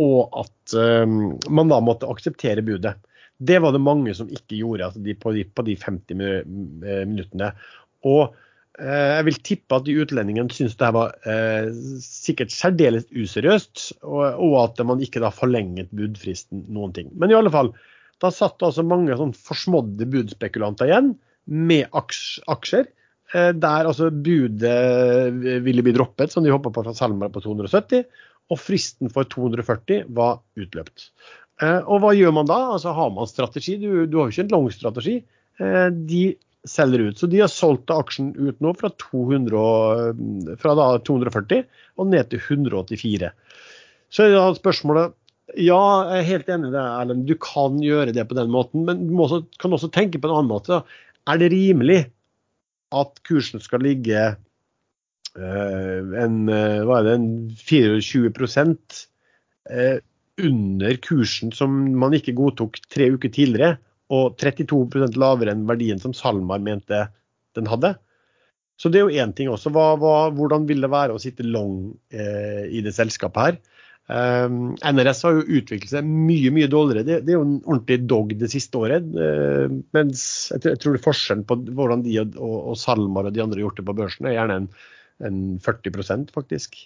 og 0.00 0.38
at 0.42 0.74
um, 0.74 1.34
man 1.54 1.70
da 1.70 1.80
måtte 1.84 2.08
akseptere 2.10 2.64
budet. 2.66 2.96
Det 3.38 3.58
var 3.62 3.74
det 3.74 3.82
mange 3.82 4.14
som 4.16 4.30
ikke 4.30 4.58
gjorde 4.60 4.88
altså 4.88 5.02
de, 5.02 5.14
på, 5.18 5.34
de, 5.34 5.44
på, 5.46 5.64
de, 5.66 5.76
50 5.78 6.22
eh, 6.22 7.04
minuttene. 7.06 7.50
Og 8.06 8.34
eh, 8.78 9.10
jeg 9.16 9.26
vil 9.28 9.40
tippe 9.50 9.78
at 9.78 9.86
de 9.86 9.96
utlendingene 10.02 10.54
syntes 10.54 10.78
det 10.80 10.90
var 10.94 11.14
eh, 11.30 11.70
sikkert 12.02 12.54
særdeles 12.54 13.08
useriøst, 13.10 13.86
og, 14.06 14.22
og, 14.38 14.56
at 14.64 14.82
man 14.86 15.02
ikke 15.02 15.22
da 15.24 15.32
forlenget 15.34 15.92
budfristen 15.94 16.66
noen 16.74 16.94
ting. 16.96 17.10
Men 17.18 17.34
i 17.34 17.38
alle 17.38 17.52
fall, 17.54 17.72
da 18.22 18.30
satt 18.34 18.62
altså 18.62 18.86
mange 18.86 19.16
sånn 19.18 19.34
forsmådde 19.34 20.08
budspekulanter 20.10 20.90
igjen 20.90 21.14
med 21.44 21.90
aks, 21.96 22.38
aksjer. 22.50 22.86
Eh, 23.34 23.50
der 23.56 23.90
altså 23.90 24.12
budet 24.14 25.62
ville 25.64 25.82
bli 25.82 25.94
droppet, 25.96 26.32
som 26.32 26.46
de 26.46 26.54
hoppa 26.54 26.70
på 26.70 26.86
fra 26.86 26.94
Salmar 26.96 27.34
på 27.34 27.42
270, 27.44 28.06
og 28.52 28.60
fristen 28.60 29.12
for 29.12 29.28
240 29.30 30.04
var 30.16 30.40
utløpt. 30.60 31.08
Eh, 31.62 31.80
og 31.80 32.02
hva 32.02 32.12
gjør 32.16 32.34
man 32.36 32.48
da? 32.50 32.58
Altså 32.76 32.94
Har 32.96 33.12
man 33.14 33.30
strategi? 33.30 33.78
Du, 33.80 34.04
du 34.06 34.18
har 34.18 34.28
jo 34.28 34.34
ikke 34.34 34.46
en 34.46 34.54
lang 34.56 34.70
strategi. 34.74 35.18
Eh, 35.62 35.88
de 36.10 36.24
selger 36.68 37.08
ut. 37.08 37.18
Så 37.20 37.28
de 37.30 37.42
har 37.42 37.52
solgt 37.52 37.92
aksjen 37.92 38.32
ut 38.36 38.60
nå 38.64 38.72
fra, 38.78 38.90
200, 39.00 40.56
fra 40.60 40.76
da 40.78 40.88
240 41.04 41.66
og 42.00 42.08
ned 42.10 42.32
til 42.32 42.40
184. 42.40 43.30
Så 44.14 44.26
er 44.26 44.34
da 44.36 44.48
spørsmålet 44.56 45.14
ja, 45.60 45.78
jeg 46.08 46.18
er 46.18 46.28
helt 46.30 46.48
enig 46.50 46.70
i 46.70 46.74
det, 46.74 46.82
Erlend. 46.82 47.26
Du 47.28 47.34
kan 47.38 47.76
gjøre 47.82 48.14
det 48.16 48.24
på 48.26 48.36
den 48.38 48.48
måten. 48.50 48.86
Men 48.88 49.04
du 49.06 49.12
også, 49.20 49.42
kan 49.60 49.74
også 49.76 49.92
tenke 49.92 50.18
på 50.18 50.30
en 50.30 50.38
annen 50.38 50.50
måte. 50.50 50.80
Er 51.30 51.40
det 51.40 51.52
rimelig 51.52 52.00
at 52.94 53.20
kursen 53.28 53.62
skal 53.62 53.84
ligge 53.84 54.24
en, 55.34 56.36
øh, 56.48 56.80
hva 56.86 57.00
er 57.00 57.08
det, 57.08 57.14
en 57.18 57.28
24 57.58 58.30
øh, 59.70 59.98
under 60.44 60.96
kursen 61.02 61.52
som 61.52 61.74
man 61.98 62.14
ikke 62.14 62.36
godtok 62.38 62.78
tre 62.90 63.10
uker 63.14 63.32
tidligere, 63.34 63.78
og 64.14 64.36
32% 64.38 65.16
lavere 65.18 65.54
enn 65.54 65.66
verdien 65.66 65.98
som 65.98 66.14
SalMar 66.14 66.62
mente 66.62 67.06
den 67.56 67.66
hadde? 67.70 67.94
Så 68.78 68.90
det 68.90 69.00
er 69.00 69.06
jo 69.06 69.22
én 69.22 69.32
ting 69.34 69.48
også. 69.50 69.70
Hva, 69.70 69.94
hva, 69.98 70.30
hvordan 70.34 70.66
vil 70.66 70.82
det 70.82 70.90
være 70.90 71.14
å 71.14 71.22
sitte 71.22 71.46
long 71.46 71.94
eh, 72.10 72.66
i 72.74 72.82
det 72.82 72.94
selskapet 72.96 73.46
her? 73.46 73.60
Um, 74.04 74.74
NRS 74.84 75.22
har 75.24 75.38
jo 75.38 75.60
utviklet 75.60 75.88
seg 75.88 76.04
mye 76.04 76.50
mye 76.52 76.68
dårligere. 76.68 77.06
Det, 77.06 77.20
det 77.24 77.32
er 77.32 77.38
jo 77.38 77.46
en 77.46 77.60
ordentlig 77.62 78.00
dog 78.10 78.34
det 78.36 78.50
siste 78.52 78.76
året. 78.76 79.06
Uh, 79.14 79.78
mens 79.96 80.24
jeg 80.52 80.60
tror, 80.60 80.74
jeg 80.74 80.82
tror 80.82 80.98
forskjellen 81.06 81.46
på 81.48 81.56
hvordan 81.70 82.02
de 82.04 82.18
og, 82.20 82.34
og, 82.42 82.74
Salmar 82.80 83.30
og 83.30 83.36
de 83.36 83.44
andre 83.44 83.60
har 83.60 83.68
gjort 83.68 83.80
det 83.80 83.86
på 83.88 83.96
børsen, 84.02 84.28
er 84.28 84.36
gjerne 84.36 84.58
en, 84.60 84.68
en 85.22 85.60
40% 85.62 86.32
faktisk. 86.34 86.76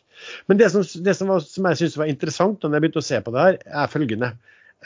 Men 0.50 0.60
det 0.60 0.70
som, 0.74 0.84
det 1.04 1.14
som, 1.16 1.30
var, 1.32 1.44
som 1.44 1.68
jeg 1.70 1.80
syns 1.82 1.98
var 2.00 2.10
interessant 2.10 2.60
da 2.62 2.70
jeg 2.74 2.84
begynte 2.84 3.02
å 3.02 3.08
se 3.08 3.20
på 3.24 3.34
det 3.34 3.44
her, 3.44 3.58
er 3.82 3.92
følgende. 3.92 4.32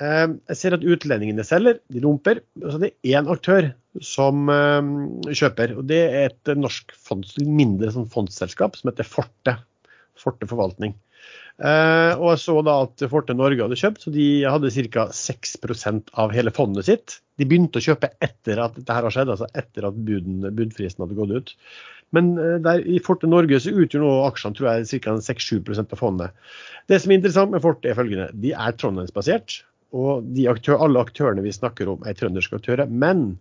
Uh, 0.01 0.39
jeg 0.49 0.59
ser 0.61 0.77
at 0.77 0.87
utlendingene 0.89 1.45
selger, 1.45 1.81
de 1.93 2.03
dumper. 2.05 2.43
Og 2.63 2.69
så 2.69 2.79
er 2.79 2.85
det 2.87 3.13
én 3.13 3.31
aktør 3.33 3.73
som 4.05 4.49
uh, 4.49 4.81
kjøper. 5.29 5.77
og 5.79 5.89
Det 5.91 6.03
er 6.07 6.31
et 6.31 6.55
norsk 6.57 6.95
fonds, 6.97 7.35
mindre 7.43 7.93
sånn 7.95 8.11
fondsselskap 8.13 8.79
som 8.79 8.93
heter 8.93 9.09
Forte. 9.09 9.59
Forte 10.21 10.49
forvaltning. 10.49 10.95
Uh, 11.61 12.17
og 12.17 12.31
jeg 12.33 12.41
så 12.43 12.55
da 12.65 12.75
at 12.87 13.03
Forte 13.13 13.35
Norge 13.37 13.61
hadde 13.61 13.79
kjøpt, 13.79 14.07
så 14.07 14.13
de 14.15 14.27
hadde 14.49 14.73
ca. 14.95 15.07
6% 15.15 16.13
av 16.19 16.33
hele 16.35 16.53
fondet 16.55 16.89
sitt. 16.89 17.19
De 17.39 17.47
begynte 17.49 17.79
å 17.79 17.85
kjøpe 17.85 18.13
etter 18.25 18.63
at 18.63 18.79
dette 18.79 18.97
har 18.97 19.09
skjedd, 19.13 19.33
altså 19.35 19.51
etter 19.59 19.87
at 19.89 19.99
buden, 20.07 20.41
budfristen 20.57 21.05
hadde 21.05 21.19
gått 21.19 21.37
ut. 21.37 21.53
Men 22.17 22.33
uh, 22.41 22.57
der, 22.65 22.83
i 22.89 23.03
Forte 23.05 23.31
Norge 23.31 23.61
så 23.63 23.75
utgjør 23.75 24.05
nå 24.05 24.15
aksjene 24.31 24.59
tror 24.59 24.71
jeg, 24.73 25.05
ca. 25.05 25.19
6-7% 25.29 25.93
av 25.93 26.01
fondet. 26.01 26.49
Det 26.91 26.99
som 27.03 27.13
er 27.13 27.21
interessant 27.21 27.55
med 27.55 27.65
Forte, 27.65 27.91
er 27.93 28.01
følgende. 28.01 28.31
De 28.43 28.57
er 28.57 28.79
trondheimsbasert. 28.81 29.61
Og 29.93 30.39
aktør, 30.49 30.81
alle 30.81 31.03
aktørene 31.05 31.45
vi 31.45 31.53
snakker 31.53 31.91
om, 31.93 32.05
er 32.09 32.17
trønderske 32.17 32.57
aktører. 32.57 32.89
Men 32.89 33.35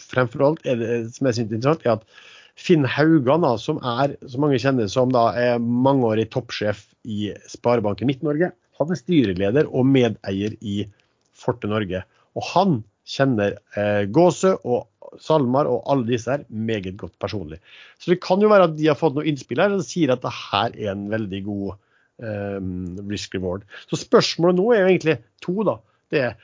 fremfor 0.00 0.42
alt 0.48 0.66
er 0.66 0.80
det 0.80 0.94
som 1.14 1.28
jeg 1.28 1.38
synes 1.38 1.52
er 1.52 1.60
interessant, 1.60 1.86
er 1.86 1.98
at 1.98 2.34
Finn 2.56 2.86
Haugan, 2.88 3.44
da, 3.44 3.54
som 3.60 3.78
er, 3.84 4.16
som 4.30 4.44
mange 4.46 4.58
kjenner 4.62 4.88
som 4.90 5.12
da, 5.12 5.28
er 5.36 5.60
mangeårig 5.60 6.30
toppsjef 6.32 6.86
i 7.04 7.30
Sparebanken 7.52 8.08
Midt-Norge, 8.08 8.52
han 8.76 8.92
er 8.92 9.00
styreleder 9.00 9.68
og 9.68 9.88
medeier 9.88 10.56
i 10.60 10.82
Forte 11.36 11.68
Norge. 11.68 12.02
Og 12.36 12.44
han 12.52 12.78
kjenner 13.08 13.58
eh, 13.76 14.04
Gåsø 14.12 14.56
og 14.66 15.20
Salmar 15.22 15.68
og 15.70 15.84
alle 15.88 16.08
disse 16.08 16.32
her 16.32 16.44
meget 16.48 16.96
godt 17.00 17.14
personlig. 17.22 17.60
Så 18.00 18.12
det 18.12 18.20
kan 18.24 18.42
jo 18.42 18.50
være 18.52 18.68
at 18.68 18.76
de 18.76 18.88
har 18.90 18.98
fått 18.98 19.16
noe 19.16 19.28
innspill 19.28 19.62
her 19.62 19.76
og 19.76 19.84
sier 19.86 20.12
at 20.12 20.24
det 20.24 20.32
her 20.34 20.74
er 20.74 20.90
en 20.92 21.06
veldig 21.12 21.40
god 21.46 21.76
eh, 22.24 22.58
risk 23.12 23.36
reward. 23.38 23.64
Så 23.88 24.00
spørsmålet 24.00 24.58
nå 24.58 24.68
er 24.72 24.82
jo 24.82 24.90
egentlig 24.90 25.18
to, 25.44 25.56
da. 25.68 25.78
Det 26.12 26.24
er 26.26 26.36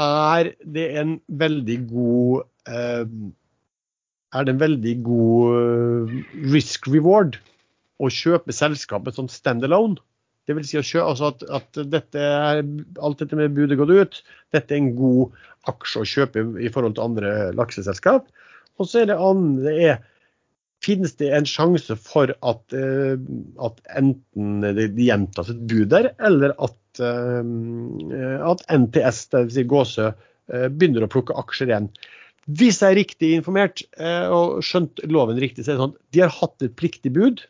er 0.00 0.52
det 0.64 0.86
en 1.00 1.16
veldig 1.26 1.78
god 1.90 2.42
eh, 2.68 3.06
er 4.34 4.46
det 4.46 4.54
en 4.54 4.62
veldig 4.62 4.94
god 5.06 5.56
eh, 5.60 6.18
risk 6.52 6.86
reward 6.90 7.38
å 8.00 8.10
kjøpe 8.12 8.54
selskapet 8.54 9.16
som 9.16 9.28
standalone. 9.30 9.98
Det 10.48 10.56
vil 10.56 10.66
si 10.66 10.78
altså 10.98 11.30
at, 11.30 11.42
at 11.52 11.80
dette 11.92 12.20
er, 12.20 12.62
alt 12.98 13.20
dette 13.20 13.38
med 13.38 13.54
budet 13.54 13.78
gått 13.78 13.92
ut, 13.92 14.20
dette 14.54 14.74
er 14.74 14.80
en 14.80 14.94
god 14.98 15.36
aksje 15.70 16.02
å 16.02 16.08
kjøpe 16.08 16.46
i 16.58 16.70
forhold 16.72 16.96
til 16.96 17.06
andre 17.06 17.34
lakseselskap. 17.54 18.30
Og 18.80 18.88
så 18.88 19.02
er 19.02 19.12
det 19.12 19.20
andre 19.20 19.74
er, 19.90 20.00
Finnes 20.80 21.12
det 21.20 21.26
en 21.36 21.44
sjanse 21.44 21.92
for 22.00 22.30
at, 22.32 22.72
uh, 22.72 23.20
at 23.60 23.82
enten 24.00 24.62
det 24.64 24.86
gjentas 24.96 25.50
et 25.52 25.58
bud 25.68 25.90
der, 25.92 26.08
eller 26.24 26.54
at, 26.56 27.02
uh, 27.04 28.46
at 28.48 28.64
NTS, 28.72 29.26
dvs. 29.28 29.58
Si 29.58 29.66
Gåsø, 29.68 30.06
begynner 30.48 31.04
å 31.04 31.10
plukke 31.12 31.36
aksjer 31.36 31.68
igjen? 31.68 31.90
Hvis 32.48 32.80
jeg 32.80 32.94
er 32.94 32.98
riktig 32.98 33.30
informert 33.36 33.82
eh, 34.00 34.26
og 34.32 34.62
skjønt 34.64 35.02
loven 35.12 35.38
riktig, 35.42 35.64
så 35.64 35.72
er 35.72 35.76
det 35.76 35.84
sånn 35.84 35.96
de 36.16 36.22
har 36.24 36.32
hatt 36.32 36.64
et 36.64 36.76
pliktig 36.78 37.12
bud. 37.14 37.42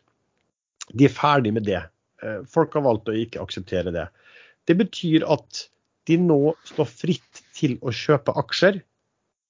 De 0.91 1.07
er 1.07 1.13
ferdig 1.15 1.53
med 1.55 1.65
det. 1.69 1.79
Eh, 2.21 2.41
folk 2.49 2.75
har 2.75 2.85
valgt 2.85 3.09
å 3.09 3.15
ikke 3.17 3.41
akseptere 3.41 3.93
det. 3.95 4.07
Det 4.69 4.75
betyr 4.77 5.25
at 5.31 5.65
de 6.09 6.17
nå 6.19 6.53
står 6.67 6.89
fritt 6.89 7.43
til 7.57 7.77
å 7.85 7.93
kjøpe 7.95 8.35
aksjer 8.41 8.81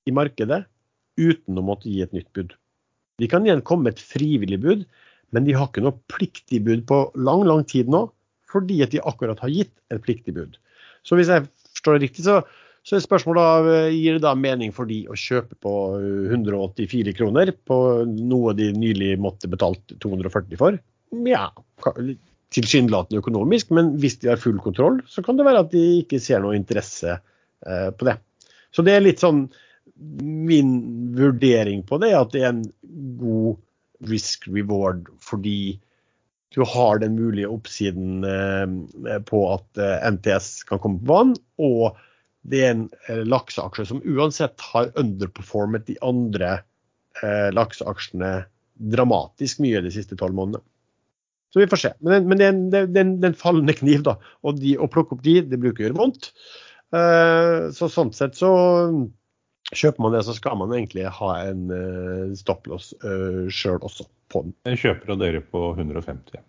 i 0.08 0.14
markedet 0.16 0.64
uten 1.20 1.60
å 1.60 1.66
måtte 1.66 1.90
gi 1.90 2.02
et 2.06 2.14
nytt 2.16 2.30
bud. 2.38 2.54
De 3.22 3.30
kan 3.30 3.46
igjen 3.46 3.64
komme 3.66 3.88
med 3.88 3.98
et 3.98 4.06
frivillig 4.14 4.60
bud, 4.62 4.86
men 5.32 5.48
de 5.48 5.56
har 5.56 5.70
ikke 5.70 5.84
noe 5.84 5.98
pliktig 6.12 6.62
bud 6.66 6.86
på 6.90 7.04
lang, 7.16 7.44
lang 7.48 7.64
tid 7.68 7.92
nå, 7.92 8.06
fordi 8.52 8.82
at 8.84 8.94
de 8.94 9.04
akkurat 9.08 9.40
har 9.44 9.52
gitt 9.52 9.74
et 9.94 10.02
pliktig 10.04 10.36
bud. 10.36 10.58
Så 11.08 11.18
hvis 11.18 11.32
jeg 11.32 11.48
forstår 11.72 11.98
det 11.98 12.08
riktig, 12.08 12.26
så 12.28 12.42
så 12.82 12.98
er 12.98 13.04
spørsmålet 13.04 13.68
eh, 13.70 13.94
gir 13.94 14.18
det 14.18 14.24
da 14.26 14.34
mening 14.38 14.74
for 14.74 14.90
de 14.90 15.04
å 15.12 15.18
kjøpe 15.18 15.58
på 15.62 15.74
184 16.34 17.14
kroner 17.18 17.54
på 17.68 17.78
noe 18.10 18.56
de 18.58 18.72
nylig 18.74 19.14
måtte 19.22 19.50
betalt 19.52 19.94
240 20.02 20.58
for? 20.58 20.80
Ja, 21.28 21.46
tilsynelatende 22.56 23.22
økonomisk, 23.22 23.70
men 23.76 23.94
hvis 24.02 24.18
de 24.24 24.32
har 24.32 24.42
full 24.42 24.58
kontroll, 24.64 25.00
så 25.06 25.22
kan 25.26 25.38
det 25.38 25.46
være 25.46 25.66
at 25.68 25.76
de 25.76 25.84
ikke 26.02 26.22
ser 26.24 26.42
noe 26.42 26.58
interesse 26.58 27.20
eh, 27.20 27.90
på 27.94 28.10
det. 28.10 28.18
Så 28.74 28.86
det 28.88 28.98
er 28.98 29.06
litt 29.06 29.22
sånn 29.22 29.46
min 30.22 30.74
vurdering 31.14 31.84
på 31.86 32.02
det, 32.02 32.16
at 32.18 32.34
det 32.34 32.42
er 32.42 32.54
en 32.56 32.66
god 33.22 34.10
risk 34.10 34.48
reward 34.50 35.06
fordi 35.22 35.78
du 36.52 36.64
har 36.66 36.98
den 37.00 37.14
mulige 37.14 37.52
oppsiden 37.52 38.26
eh, 38.26 39.20
på 39.28 39.50
at 39.54 39.84
NTS 40.18 40.64
kan 40.72 40.82
komme 40.82 40.98
på 41.04 41.14
banen. 41.14 41.38
og 41.62 42.00
det 42.50 42.64
er 42.64 42.74
en 42.74 42.88
eh, 43.08 43.22
lakseaksje 43.28 43.86
som 43.92 44.02
uansett 44.08 44.64
har 44.72 44.92
underperformet 45.00 45.86
de 45.90 45.98
andre 46.06 46.58
eh, 47.22 47.50
lakseaksjene 47.54 48.34
dramatisk 48.92 49.62
mye 49.62 49.84
de 49.86 49.94
siste 49.94 50.18
tolv 50.18 50.38
månedene. 50.38 50.66
Så 51.52 51.60
vi 51.60 51.68
får 51.68 51.82
se. 51.82 51.90
Men, 52.00 52.28
men 52.32 52.40
det, 52.40 52.48
er 52.48 52.54
en, 52.54 52.68
det, 52.72 52.80
er 52.80 53.04
en, 53.04 53.16
det, 53.20 53.28
er 53.28 53.34
en, 53.34 53.40
fallende 53.40 53.76
kniv, 53.76 54.06
da. 54.08 54.16
Og 54.48 54.60
de, 54.62 54.78
å 54.80 54.88
plukke 54.90 55.18
opp 55.18 55.26
de, 55.26 55.42
det 55.44 55.60
bruker 55.60 55.84
å 55.84 55.88
gjøre 55.90 56.00
vondt. 56.00 56.30
Eh, 56.96 57.66
så 57.76 57.90
sånn 57.92 58.14
sett 58.16 58.40
så 58.40 58.52
kjøper 59.72 60.04
man 60.04 60.16
det, 60.16 60.24
så 60.28 60.36
skal 60.36 60.58
man 60.60 60.74
egentlig 60.76 61.06
ha 61.16 61.34
en 61.46 61.70
uh, 61.72 62.32
stopplås 62.36 62.90
uh, 63.06 63.48
sjøl 63.48 63.80
også 63.80 64.04
på 64.32 64.42
den. 64.44 64.56
Den 64.68 64.80
kjøper 64.80 65.14
av 65.14 65.22
dere 65.22 65.44
på 65.48 65.62
150. 65.78 66.42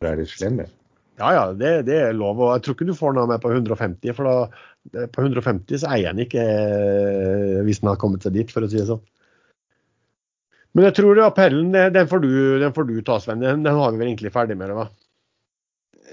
Det 0.00 0.10
er 0.10 0.20
litt 0.20 0.30
slem, 0.30 0.60
det. 0.62 0.68
Ja, 1.20 1.32
ja, 1.36 1.42
det, 1.52 1.72
det, 1.88 1.96
er 2.00 2.14
lov. 2.16 2.38
Og 2.40 2.54
jeg 2.54 2.64
tror 2.64 2.76
ikke 2.76 2.88
du 2.88 2.94
får 2.96 3.16
noe 3.16 3.28
med 3.28 3.42
på 3.42 3.50
150, 3.52 4.14
for 4.16 4.28
da, 4.28 4.62
på 4.88 5.22
150 5.22 5.82
så 5.82 5.90
eier 5.92 6.10
han 6.10 6.22
ikke 6.22 6.42
eh, 6.42 7.58
hvis 7.66 7.82
han 7.82 7.92
har 7.92 8.00
kommet 8.00 8.24
seg 8.24 8.34
dit, 8.36 8.50
for 8.52 8.64
å 8.64 8.70
si 8.70 8.80
det 8.80 8.88
sånn. 8.88 9.02
Men 10.76 10.86
jeg 10.86 10.96
tror 11.00 11.18
appellen, 11.24 11.72
den 11.74 12.08
får 12.10 12.22
du, 12.22 12.32
den 12.62 12.74
får 12.74 12.86
du 12.88 12.96
ta, 13.06 13.18
Sven. 13.22 13.42
Den, 13.42 13.64
den, 13.66 13.74
har 13.76 13.90
vi 13.90 14.00
vel 14.00 14.12
egentlig 14.12 14.32
ferdig 14.34 14.56
med? 14.58 14.70
det, 14.70 14.76
hva? 14.78 14.86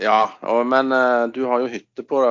Ja, 0.02 0.22
og, 0.50 0.64
men 0.70 0.94
uh, 0.94 1.30
du 1.34 1.44
har 1.50 1.62
jo 1.62 1.70
hytte 1.72 2.06
på 2.06 2.22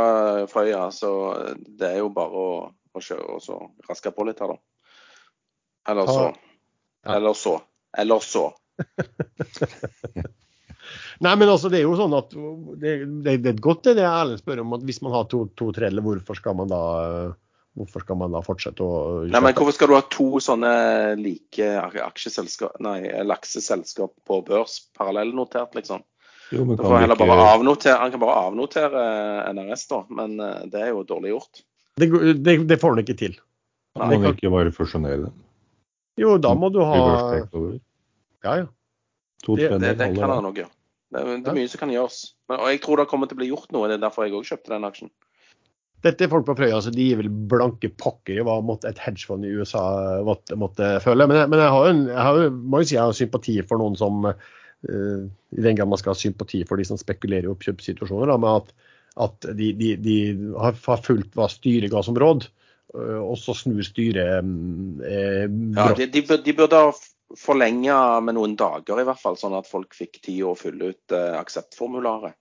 Frøya, 0.50 0.88
så 0.94 1.10
det 1.54 1.92
er 1.92 2.00
jo 2.02 2.10
bare 2.14 2.42
å, 2.42 2.48
å 2.70 3.02
kjøre 3.02 3.38
og 3.38 3.44
så 3.44 3.60
raske 3.86 4.10
på 4.14 4.26
litt 4.26 4.42
her, 4.42 4.56
da. 4.56 4.58
Eller 5.92 6.10
så. 6.10 6.26
Eller 7.14 7.38
så. 7.38 7.54
Eller 7.96 8.26
så. 8.26 8.48
Nei, 11.24 11.32
men 11.38 11.48
altså, 11.48 11.70
det 11.72 11.80
er 11.80 11.86
jo 11.86 11.96
sånn 11.98 12.14
at 12.16 12.34
det, 12.82 12.92
det, 13.24 13.38
det 13.44 13.52
er 13.54 13.64
godt 13.64 13.86
det, 13.88 13.96
det 14.00 14.06
Erlend 14.08 14.42
spør 14.42 14.62
om, 14.62 14.76
at 14.76 14.86
hvis 14.86 15.02
man 15.04 15.14
har 15.16 15.26
to, 15.32 15.46
to 15.58 15.70
tredeler, 15.76 16.04
hvorfor 16.04 16.38
skal 16.38 16.56
man 16.58 16.72
da 16.72 16.82
Hvorfor 17.76 18.00
skal 18.00 18.16
man 18.16 18.32
da 18.32 18.40
fortsette 18.40 18.80
å 18.80 18.92
kjøpe? 18.96 19.32
Nei, 19.34 19.40
men 19.44 19.52
Hvorfor 19.52 19.74
skal 19.76 19.90
du 19.90 19.94
ha 19.98 20.04
to 20.08 20.40
sånne 20.40 20.70
like 21.20 21.66
aksjeselskap, 22.06 22.78
nei, 22.80 23.02
lakseselskap 23.28 24.14
på 24.24 24.38
børs 24.46 24.78
parallellnotert, 24.96 25.76
liksom? 25.76 26.00
Jo, 26.54 26.64
men 26.64 26.78
kan 26.78 26.94
heller 26.94 27.18
ikke... 27.18 27.26
bare 27.26 27.48
avnotere, 27.52 27.98
han 28.00 28.14
kan 28.14 28.22
bare 28.22 28.36
avnotere 28.46 29.02
eh, 29.02 29.50
NRS, 29.58 29.84
da, 29.90 29.98
men 30.14 30.38
eh, 30.40 30.62
det 30.72 30.86
er 30.86 30.94
jo 30.94 31.02
dårlig 31.04 31.34
gjort. 31.34 31.62
Det, 32.00 32.08
det, 32.46 32.56
det 32.70 32.78
får 32.80 32.94
han 32.94 33.02
ikke 33.02 33.18
til. 33.18 33.36
Kan 33.96 34.12
man 34.14 34.30
ikke 34.30 34.52
bare 34.52 34.72
fusjonere 34.72 35.26
dem? 35.26 35.36
Jo, 36.20 36.36
da 36.40 36.54
må 36.56 36.70
du 36.72 36.80
ha 36.80 36.96
Ja, 38.46 38.54
ja. 38.62 38.66
det, 39.44 39.68
det, 39.82 39.92
det 40.00 40.10
kan 40.16 40.32
han 40.32 40.44
nok 40.46 40.62
gjøre. 40.62 40.72
Det, 41.12 41.20
er- 41.22 41.38
det 41.44 41.50
er 41.52 41.56
mye 41.60 41.70
som 41.70 41.82
kan 41.84 41.92
gjøres. 41.94 42.18
Men, 42.50 42.58
og 42.60 42.68
jeg 42.72 42.80
tror 42.82 43.00
det 43.02 43.08
kommer 43.10 43.30
til 43.30 43.38
å 43.38 43.42
bli 43.42 43.50
gjort 43.52 43.70
noe. 43.74 43.88
Det 43.90 43.98
er 43.98 44.04
derfor 44.08 44.26
jeg 44.26 44.34
òg 44.38 44.48
kjøpte 44.48 44.72
den 44.74 44.86
aksjen. 44.88 45.12
Dette 46.04 46.26
er 46.26 46.30
folk 46.30 46.44
på 46.46 46.54
Frøya, 46.58 46.76
så 46.84 46.90
de 46.92 47.06
gir 47.08 47.16
vel 47.18 47.30
blanke 47.50 47.88
pokker 47.98 48.36
i 48.38 48.42
hva 48.44 48.58
et 48.86 48.98
hedgefond 49.00 49.46
i 49.48 49.54
USA 49.56 49.80
måtte, 50.26 50.54
måtte 50.60 50.90
føle. 51.02 51.24
Men, 51.26 51.46
men 51.50 51.62
jeg 51.62 51.72
har 51.72 51.88
en, 51.90 52.02
jeg 52.10 52.26
har, 52.28 52.40
må 52.52 52.82
jo 52.82 52.88
si 52.90 52.94
jeg 52.98 53.02
har 53.02 53.16
sympati 53.16 53.54
for 53.66 53.80
noen 53.80 53.96
som 53.98 54.28
uh, 54.28 54.34
I 54.86 55.64
den 55.64 55.78
grad 55.78 55.88
man 55.90 55.98
skal 55.98 56.12
ha 56.12 56.20
sympati 56.20 56.60
for 56.68 56.78
de 56.78 56.84
som 56.86 57.00
spekulerer 57.00 57.48
i 57.48 57.50
oppkjøpssituasjoner, 57.54 58.28
da, 58.30 58.36
med 58.44 58.60
at, 58.60 58.92
at 59.26 59.48
de, 59.56 59.72
de, 59.80 59.94
de 60.04 60.16
har, 60.60 60.76
har 60.84 61.02
fulgt 61.02 61.32
hva 61.34 61.48
styret 61.50 61.90
ga 61.90 62.04
som 62.06 62.18
råd, 62.20 62.44
eh, 62.94 63.18
og 63.24 63.34
så 63.40 63.56
snur 63.56 63.82
styret 63.88 64.36
eh, 64.36 65.42
Ja, 65.48 65.48
brått. 65.48 66.04
de, 66.04 66.10
de, 66.20 66.38
de 66.44 66.54
burde 66.60 66.82
ha 66.84 66.92
forlenga 67.34 68.20
med 68.22 68.36
noen 68.36 68.56
dager, 68.58 69.00
i 69.00 69.06
hvert 69.06 69.20
fall, 69.20 69.38
sånn 69.38 69.56
at 69.58 69.68
folk 69.68 69.94
fikk 69.96 70.20
tid 70.22 70.44
å 70.46 70.54
fylle 70.58 70.92
ut 70.92 71.14
eh, 71.14 71.34
akseptformularet. 71.38 72.36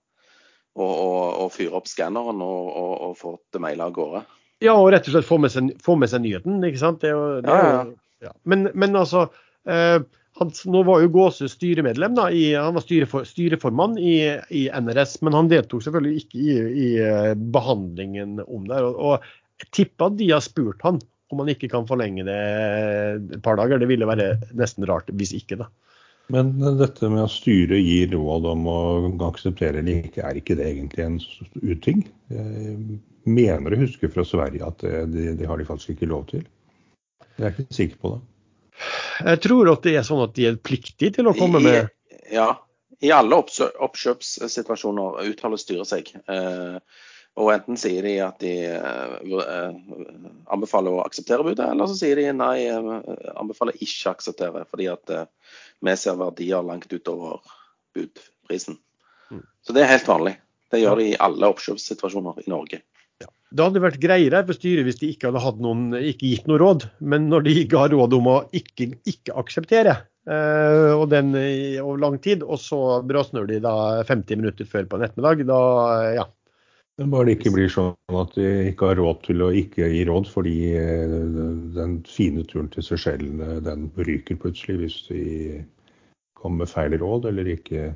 Og, 0.76 0.92
og, 0.92 1.20
og 1.46 1.52
fyre 1.56 1.78
opp 1.80 1.86
skanneren 1.88 2.42
og, 2.44 2.66
og, 2.68 2.94
og 3.06 3.14
få 3.16 3.30
det 3.56 3.62
maila 3.64 3.88
av 3.88 3.94
gårde. 3.96 4.22
Ja, 4.64 4.74
og 4.76 4.90
rett 4.92 5.08
og 5.08 5.16
slett 5.16 5.28
få 5.28 5.38
med 5.40 5.54
seg, 5.54 5.72
få 5.84 5.96
med 6.00 6.12
seg 6.12 6.24
nyheten, 6.26 6.60
ikke 6.68 6.82
sant. 6.82 7.00
Det 7.04 7.12
er 7.12 7.16
jo, 7.16 7.24
det 7.44 7.52
er 7.52 7.64
Ja, 7.64 7.72
jo, 7.86 7.96
ja. 8.28 8.34
Men, 8.44 8.68
men 8.76 9.00
altså 9.00 9.30
eh, 9.72 10.04
han, 10.40 10.52
Nå 10.72 10.84
var 10.88 11.04
jo 11.04 11.12
Gåse 11.16 11.48
styremedlem, 11.52 12.16
da, 12.18 12.28
i, 12.28 12.50
han 12.60 12.76
var 12.76 12.84
styrefor, 12.84 13.24
styreformann 13.28 13.96
i, 14.00 14.18
i 14.52 14.66
NRS, 14.68 15.22
men 15.24 15.38
han 15.38 15.52
deltok 15.52 15.86
selvfølgelig 15.86 16.26
ikke 16.26 16.44
i, 16.44 16.56
i 16.86 16.90
eh, 17.08 17.32
behandlingen 17.56 18.42
om 18.46 18.68
det. 18.68 18.84
Og, 18.84 19.00
og 19.00 19.64
jeg 19.64 19.72
tipper 19.80 20.12
at 20.12 20.20
de 20.20 20.32
har 20.34 20.44
spurt 20.44 20.84
han 20.84 21.00
om 21.32 21.42
man 21.42 21.50
ikke 21.52 21.70
kan 21.72 21.88
forlenge 21.90 22.26
det 22.28 22.38
et 23.38 23.42
par 23.46 23.58
dager. 23.60 23.82
Det 23.82 23.90
ville 23.90 24.08
være 24.10 24.36
nesten 24.58 24.86
rart 24.90 25.10
hvis 25.14 25.34
ikke, 25.38 25.60
da. 25.64 25.70
Men 26.34 26.56
dette 26.80 27.10
med 27.12 27.22
at 27.22 27.34
styret 27.34 27.84
gir 27.86 28.16
råd 28.16 28.48
om 28.50 28.64
å 28.70 28.78
akseptere 29.28 29.82
eller 29.84 30.08
ikke, 30.08 30.24
er 30.26 30.40
ikke 30.40 30.58
det 30.58 30.70
egentlig 30.72 31.04
en 31.06 31.20
uting? 31.62 32.02
Jeg 32.34 33.00
mener 33.30 33.76
å 33.76 33.82
huske 33.84 34.10
fra 34.10 34.26
Sverige 34.26 34.66
at 34.66 34.82
det, 34.82 35.04
det, 35.14 35.28
det 35.42 35.50
har 35.50 35.62
de 35.62 35.68
faktisk 35.68 35.94
ikke 35.94 36.10
lov 36.10 36.26
til. 36.32 36.46
Jeg 37.38 37.46
er 37.46 37.54
ikke 37.54 37.78
sikker 37.78 38.02
på 38.02 38.16
det. 38.16 38.22
Jeg 39.26 39.42
tror 39.46 39.72
at 39.72 39.86
det 39.86 39.96
er 40.00 40.08
sånn 40.08 40.24
at 40.26 40.34
de 40.36 40.48
er 40.50 40.58
pliktige 40.60 41.20
til 41.20 41.30
å 41.30 41.36
komme 41.38 41.62
med 41.64 41.78
I, 41.78 42.36
ja, 42.36 42.50
I 43.06 43.14
alle 43.16 43.38
oppkjøpssituasjoner 43.40 45.22
uttaler 45.30 45.62
styret 45.62 45.92
seg. 45.92 46.10
Eh, 46.26 46.80
og 47.36 47.52
enten 47.52 47.76
sier 47.80 48.06
de 48.06 48.14
at 48.24 48.40
de 48.40 48.54
eh, 48.72 49.66
anbefaler 50.56 50.96
å 50.96 51.04
akseptere 51.04 51.44
budet, 51.44 51.68
eller 51.68 51.90
så 51.92 51.98
sier 52.00 52.20
de 52.20 52.30
nei, 52.32 52.64
eh, 52.72 53.28
anbefaler 53.36 53.76
ikke 53.76 54.08
å 54.08 54.14
akseptere, 54.14 54.64
fordi 54.72 54.88
at 54.92 55.12
eh, 55.12 55.28
vi 55.84 55.96
ser 56.00 56.16
verdier 56.22 56.64
langt 56.64 56.88
utover 56.94 57.42
budprisen. 57.96 58.80
Mm. 59.34 59.44
Så 59.68 59.76
det 59.76 59.84
er 59.84 59.92
helt 59.92 60.08
vanlig. 60.08 60.38
Det 60.72 60.80
gjør 60.80 61.02
de 61.02 61.10
i 61.12 61.18
alle 61.28 61.52
oppkjøpssituasjoner 61.52 62.40
i 62.46 62.52
Norge. 62.54 62.80
Det 63.56 63.64
hadde 63.64 63.84
vært 63.84 64.02
greiere 64.04 64.42
for 64.48 64.58
styret 64.58 64.88
hvis 64.88 64.98
de 65.00 65.12
ikke 65.14 65.30
hadde 65.32 65.64
noen, 65.64 65.92
ikke 65.96 66.32
gitt 66.32 66.48
noe 66.50 66.60
råd. 66.60 66.88
Men 67.04 67.28
når 67.32 67.46
de 67.46 67.68
ga 67.72 67.86
råd 67.92 68.16
om 68.18 68.32
å 68.32 68.42
ikke, 68.56 68.94
ikke 69.12 69.36
akseptere, 69.44 70.02
Uh, 70.26 70.98
og 70.98 71.12
den 71.12 71.36
over 71.38 72.00
lang 72.02 72.16
tid, 72.18 72.42
og 72.42 72.58
så 72.58 72.80
bråsnur 73.06 73.46
de 73.46 73.60
da 73.62 74.02
50 74.10 74.40
minutter 74.40 74.66
før 74.66 74.88
på 74.90 74.98
en 74.98 75.06
ettermiddag, 75.06 75.44
da 75.46 75.60
ja. 76.16 76.24
Men 77.02 77.12
bare 77.12 77.28
det 77.28 77.36
ikke 77.36 77.52
blir 77.52 77.72
sånn 77.72 77.92
at 78.16 78.38
de 78.38 78.48
ikke 78.70 78.92
har 78.92 79.00
råd 79.02 79.22
til 79.26 79.44
å 79.44 79.52
ikke 79.52 79.90
gi 79.92 80.06
råd, 80.08 80.30
fordi 80.32 80.56
eh, 80.80 81.16
den 81.76 81.98
fine 82.08 82.46
turen 82.48 82.70
til 82.72 82.86
Seychellene 82.88 83.60
den 83.66 83.90
ryker 84.00 84.40
plutselig 84.40 84.78
hvis 84.80 85.00
de 85.10 85.24
kommer 86.40 86.64
med 86.64 86.72
feil 86.72 86.96
råd 87.02 87.28
eller 87.32 87.52
ikke 87.52 87.92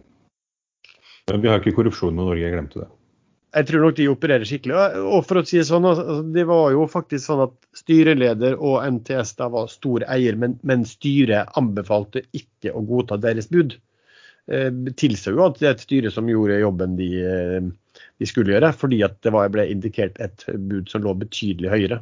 Men 1.30 1.44
vi 1.44 1.52
har 1.52 1.62
ikke 1.62 1.78
korrupsjon 1.78 2.18
i 2.18 2.20
Norge, 2.20 2.42
jeg 2.42 2.56
glemte 2.56 2.82
det. 2.82 2.90
Jeg 3.56 3.66
tror 3.66 3.84
nok 3.84 3.96
de 3.98 4.06
opererer 4.10 4.46
skikkelig. 4.46 4.78
Og 5.10 5.24
for 5.26 5.40
å 5.40 5.44
si 5.46 5.58
det 5.58 5.66
sånn, 5.68 5.86
altså, 5.86 6.20
det 6.36 6.46
var 6.50 6.72
jo 6.74 6.86
faktisk 6.90 7.24
sånn 7.26 7.44
at 7.48 7.54
styreleder 7.78 8.58
og 8.58 8.82
NTS 8.98 9.36
da 9.40 9.48
var 9.54 9.70
stor 9.72 10.06
eier, 10.10 10.38
men, 10.42 10.58
men 10.66 10.86
styret 10.90 11.54
anbefalte 11.58 12.26
ikke 12.38 12.74
å 12.74 12.84
godta 12.86 13.18
deres 13.22 13.50
bud. 13.54 13.78
Eh, 14.50 14.70
tilsa 14.98 15.34
jo 15.34 15.46
at 15.46 15.58
det 15.62 15.70
er 15.70 15.78
et 15.78 15.86
styre 15.86 16.14
som 16.14 16.30
gjorde 16.30 16.62
jobben 16.62 16.98
de, 16.98 17.10
eh, 17.26 17.70
de 18.20 18.30
skulle 18.30 18.54
gjøre, 18.54 18.72
fordi 18.76 19.02
at 19.06 19.20
det 19.26 19.34
var, 19.36 19.52
ble 19.54 19.68
indikert 19.72 20.20
et 20.24 20.46
bud 20.70 20.90
som 20.92 21.04
lå 21.06 21.16
betydelig 21.20 21.72
høyere. 21.74 22.00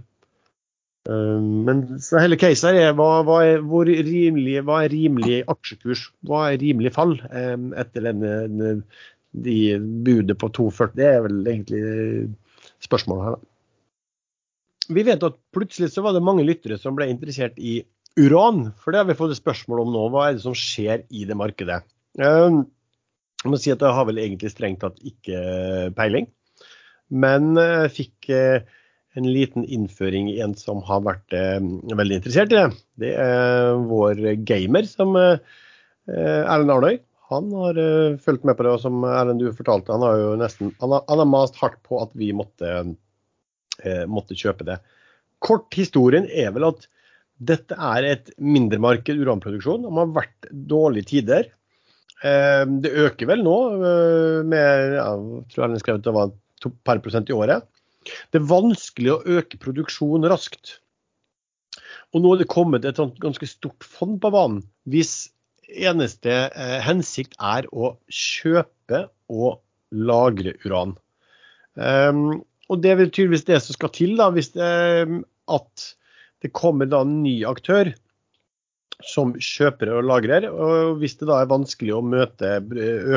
Eh, 1.10 1.41
Men 1.68 1.84
hele 2.19 2.40
casen 2.40 2.74
her 2.74 2.90
er 2.90 2.95
hva, 2.98 3.22
hva, 3.28 3.41
er, 3.45 3.61
rimelig, 4.07 4.61
hva 4.68 4.84
er 4.86 4.94
rimelig 4.94 5.44
aksjekurs? 5.52 6.07
Hva 6.28 6.48
er 6.52 6.64
rimelig 6.64 6.94
fall 6.98 7.18
eh, 7.30 7.56
etter 7.84 8.10
denne, 8.10 8.82
de 9.38 9.60
budet 10.06 10.40
på 10.41 10.52
2,40? 10.57 10.98
Det 10.98 11.11
er 11.11 11.22
vel 11.28 11.44
egentlig 11.45 11.84
spørsmålet 12.84 13.30
her, 13.30 13.38
da. 13.38 13.53
Vi 14.88 15.03
vet 15.03 15.24
at 15.26 15.36
plutselig 15.52 15.90
så 15.91 16.02
var 16.06 16.14
det 16.15 16.24
mange 16.24 16.45
lyttere 16.48 16.78
som 16.80 16.95
ble 16.95 17.10
interessert 17.11 17.57
i 17.60 17.82
uran. 18.15 18.69
For 18.80 18.94
det 18.94 19.02
har 19.02 19.10
vi 19.10 19.18
fått 19.19 19.34
et 19.36 19.41
spørsmål 19.41 19.84
om 19.84 19.94
nå. 19.94 20.03
Hva 20.14 20.30
er 20.30 20.38
det 20.38 20.45
som 20.45 20.56
skjer 20.56 21.03
i 21.11 21.26
det 21.28 21.36
markedet? 21.36 21.82
Eh, 23.38 23.46
Jeg 23.46 23.52
må 23.52 23.58
si 23.62 23.72
at 23.72 23.82
jeg 23.82 23.94
har 23.94 24.06
vel 24.08 24.18
egentlig 24.18 24.52
strengt 24.52 24.82
tatt 24.82 24.98
ikke 25.06 25.94
peiling. 25.96 26.28
Men 27.10 27.56
jeg 27.56 27.94
fikk 27.96 28.30
eh, 28.30 28.62
en 29.16 29.26
liten 29.26 29.64
innføring 29.64 30.30
i 30.30 30.42
en 30.42 30.56
som 30.56 30.82
har 30.84 31.02
vært 31.06 31.34
eh, 31.34 31.60
veldig 31.96 32.18
interessert 32.20 32.52
i 32.52 32.58
det. 32.58 32.68
Det 32.98 33.14
er 33.16 33.78
vår 33.88 34.20
gamer, 34.46 34.86
som 34.90 35.16
eh, 35.16 35.38
Erlend 36.08 36.72
Arnøy. 36.72 37.00
Han 37.30 37.52
har 37.52 37.76
fulgt 38.24 38.46
med 38.48 38.56
på 38.56 38.64
det, 38.64 38.72
og 38.72 38.80
som 38.80 39.04
Erlend 39.04 39.42
du 39.44 39.52
fortalte, 39.52 39.92
han 39.92 40.02
har 40.06 40.16
jo 40.18 40.36
nesten 40.40 40.70
han 40.80 40.94
har, 40.96 41.02
han 41.10 41.20
har 41.20 41.28
mast 41.28 41.58
hardt 41.60 41.82
på 41.84 42.00
at 42.00 42.14
vi 42.16 42.30
måtte, 42.32 42.96
måtte 44.08 44.38
kjøpe 44.40 44.64
det. 44.64 44.78
Kort 45.44 45.76
historien 45.76 46.24
er 46.32 46.54
vel 46.56 46.70
at 46.70 46.88
dette 47.44 47.76
er 47.76 48.08
et 48.08 48.32
mindre 48.40 48.80
marked 48.80 49.20
uranproduksjon. 49.20 49.84
Det 49.84 49.92
har 49.92 50.16
vært 50.16 50.48
dårlige 50.72 51.10
tider. 51.12 51.52
Uh, 52.23 52.65
det 52.81 52.95
øker 52.98 53.30
vel 53.30 53.44
nå 53.45 53.57
med 54.49 54.95
ja, 54.98 55.10
jeg 55.14 55.48
tror 55.53 55.76
skrev 55.81 56.02
det 56.02 56.14
var 56.15 56.31
et 56.34 56.69
par 56.88 57.02
prosent 57.03 57.30
i 57.30 57.35
året. 57.38 57.68
Det 58.31 58.39
er 58.39 58.49
vanskelig 58.49 59.14
å 59.14 59.22
øke 59.38 59.60
produksjonen 59.61 60.30
raskt. 60.31 60.77
Og 62.15 62.23
nå 62.23 62.34
er 62.34 62.41
det 62.41 62.52
kommet 62.52 62.85
et 62.88 62.99
ganske 63.22 63.49
stort 63.49 63.84
fond 63.85 64.18
på 64.23 64.31
banen. 64.34 64.61
Hvis 64.88 65.27
eneste 65.68 66.31
eh, 66.48 66.77
hensikt 66.84 67.35
er 67.44 67.68
å 67.76 67.95
kjøpe 68.07 69.07
og 69.27 69.60
lagre 69.91 70.56
uran. 70.65 70.95
Um, 71.76 72.41
og 72.72 72.81
det 72.84 72.94
er 72.94 73.03
tydeligvis 73.06 73.45
det 73.48 73.60
som 73.64 73.76
skal 73.76 73.91
til, 73.95 74.15
da, 74.19 74.30
hvis 74.34 74.52
det, 74.56 74.68
at 75.52 75.88
det 76.44 76.53
kommer 76.56 76.89
da 76.89 77.03
en 77.06 77.19
ny 77.23 77.39
aktør 77.48 77.91
som 79.06 79.34
kjøper 79.38 79.91
og 79.94 80.06
lagrer. 80.10 80.48
Og 80.49 81.02
hvis 81.02 81.18
det 81.19 81.30
da 81.30 81.41
er 81.41 81.52
vanskelig 81.52 81.95
å 81.98 82.03
møte, 82.06 82.57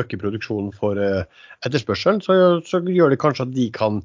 øke 0.01 0.19
produksjonen 0.21 0.73
for 0.77 0.99
uh, 0.99 1.23
etterspørselen, 1.65 2.21
så, 2.25 2.35
så, 2.65 2.83
gjør 2.85 3.13
det 3.13 3.21
kanskje 3.21 3.47
at 3.49 3.55
de 3.55 3.69
kan 3.73 4.01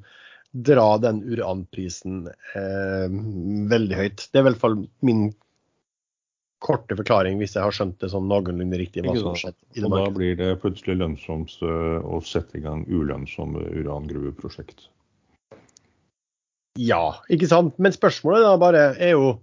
dra 0.56 0.94
den 1.02 1.18
uranprisen 1.26 2.30
eh, 2.56 3.16
veldig 3.68 3.96
høyt. 3.98 4.22
Det 4.30 4.38
er 4.38 4.44
i 4.44 4.46
hvert 4.46 4.62
fall 4.62 4.78
min 5.04 5.26
korte 6.64 6.96
forklaring, 6.96 7.36
hvis 7.40 7.56
jeg 7.56 7.64
har 7.66 7.74
skjønt 7.74 7.98
det 8.00 8.08
sånn 8.12 8.28
noenlunde 8.30 8.78
riktig. 8.80 9.04
hva 9.04 9.14
som 9.18 9.34
har 9.34 9.40
skjedd 9.42 9.58
i 9.74 9.82
det 9.82 9.88
Og 9.90 9.96
da 9.98 10.06
blir 10.14 10.38
det 10.38 10.50
plutselig 10.62 10.96
lønnsomt 11.02 11.58
øh, 11.60 11.98
å 12.00 12.20
sette 12.24 12.56
i 12.56 12.64
gang 12.64 12.86
ulønnsomme 12.88 13.66
urangruveprosjekt. 13.76 14.88
Ja, 16.80 17.18
ikke 17.32 17.48
sant. 17.50 17.76
Men 17.80 17.94
spørsmålet 17.94 18.44
da 18.44 18.56
bare 18.60 18.86
er 18.96 19.14
jo 19.16 19.34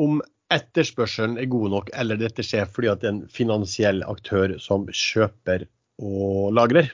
om 0.00 0.20
etterspørselen 0.54 1.38
er 1.40 1.48
god 1.50 1.70
nok, 1.72 1.90
eller 1.98 2.16
dette 2.20 2.42
skjer 2.46 2.66
fordi 2.70 2.88
at 2.92 3.00
det 3.02 3.08
er 3.08 3.14
en 3.16 3.28
finansiell 3.32 4.00
aktør 4.08 4.48
som 4.62 4.86
kjøper 4.88 5.60
og 6.02 6.52
lagrer. 6.56 6.86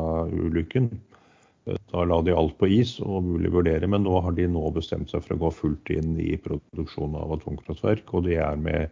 da 1.66 2.04
la 2.08 2.18
de 2.26 2.34
alt 2.34 2.56
på 2.58 2.70
is 2.74 2.96
og 3.04 3.26
mulig 3.28 3.52
vurdere, 3.54 3.88
men 3.90 4.06
nå 4.06 4.22
har 4.26 4.34
de 4.38 4.48
nå 4.50 4.64
bestemt 4.74 5.12
seg 5.12 5.24
for 5.26 5.36
å 5.36 5.42
gå 5.46 5.52
fullt 5.60 5.92
inn 5.94 6.16
i 6.22 6.34
produksjon 6.42 7.18
av 7.20 7.36
atomkraftverk. 7.38 8.10
Og 8.18 8.26
det 8.30 8.40
er 8.42 8.58
med 8.58 8.90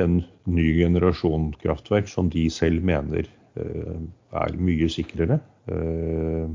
en 0.00 0.20
ny 0.50 0.66
generasjon 0.80 1.52
kraftverk 1.62 2.10
som 2.10 2.30
de 2.32 2.48
selv 2.52 2.84
mener 2.86 3.28
eh, 3.56 4.00
er 4.42 4.58
mye 4.58 4.88
sikrere. 4.92 5.38
Eh, 5.70 6.48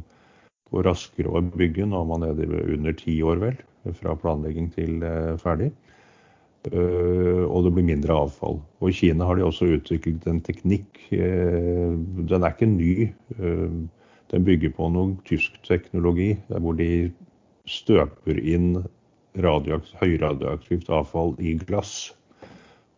går 0.72 0.88
raskere 0.88 1.32
å 1.32 1.44
bygge. 1.46 1.88
Nå 1.88 2.02
er 2.02 2.10
man 2.12 2.26
nede 2.26 2.50
under 2.76 2.96
ti 2.98 3.18
år, 3.24 3.40
vel, 3.42 3.58
fra 3.98 4.18
planlegging 4.20 4.70
til 4.76 5.00
eh, 5.08 5.38
ferdig. 5.42 5.72
Uh, 6.70 7.48
og 7.50 7.64
det 7.66 7.72
blir 7.74 7.88
mindre 7.88 8.14
avfall. 8.14 8.60
Og 8.86 8.92
I 8.92 8.94
Kina 8.94 9.26
har 9.26 9.40
de 9.40 9.48
også 9.48 9.66
utviklet 9.80 10.28
en 10.30 10.44
teknikk. 10.46 11.00
Uh, 11.10 11.98
den 12.30 12.46
er 12.46 12.54
ikke 12.54 12.68
ny. 12.70 13.08
Uh, 13.40 13.88
den 14.32 14.48
bygger 14.48 14.72
på 14.78 14.88
noe 14.94 15.18
tysk 15.28 15.58
teknologi, 15.68 16.34
hvor 16.48 16.78
de 16.80 17.12
støper 17.70 18.40
inn 18.40 18.82
radioakt, 19.44 19.92
høyradioaktivt 20.02 20.90
avfall 20.92 21.36
i 21.40 21.56
glass. 21.60 22.12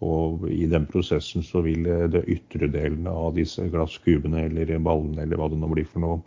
Og 0.04 0.46
i 0.52 0.66
den 0.68 0.86
prosessen 0.90 1.46
så 1.46 1.62
vil 1.64 1.88
det 2.12 2.26
ytre 2.32 2.68
delen 2.72 3.08
av 3.08 3.34
disse 3.38 3.66
glasskubene 3.72 4.48
eller 4.50 4.74
ballene 4.84 5.24
eller 5.24 5.40
hva 5.40 5.50
det 5.52 5.60
nå 5.62 5.70
blir 5.72 5.88
for 5.88 6.04
noe, 6.04 6.22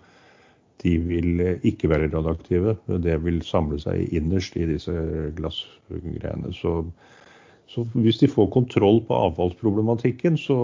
de 0.85 0.95
vil 1.01 1.43
ikke 1.65 1.89
være 1.89 2.11
radioaktive. 2.13 2.77
Det 3.05 3.17
vil 3.25 3.41
samle 3.45 3.79
seg 3.81 4.13
innerst 4.17 4.57
i 4.61 4.67
disse 4.69 4.95
glassgreiene. 5.39 6.53
Så 6.57 6.83
så 7.67 7.83
hvis 7.99 8.21
de 8.21 8.29
får 8.31 8.47
kontroll 8.55 9.01
på 9.09 9.17
avfallsproblematikken, 9.27 10.39
så, 10.39 10.57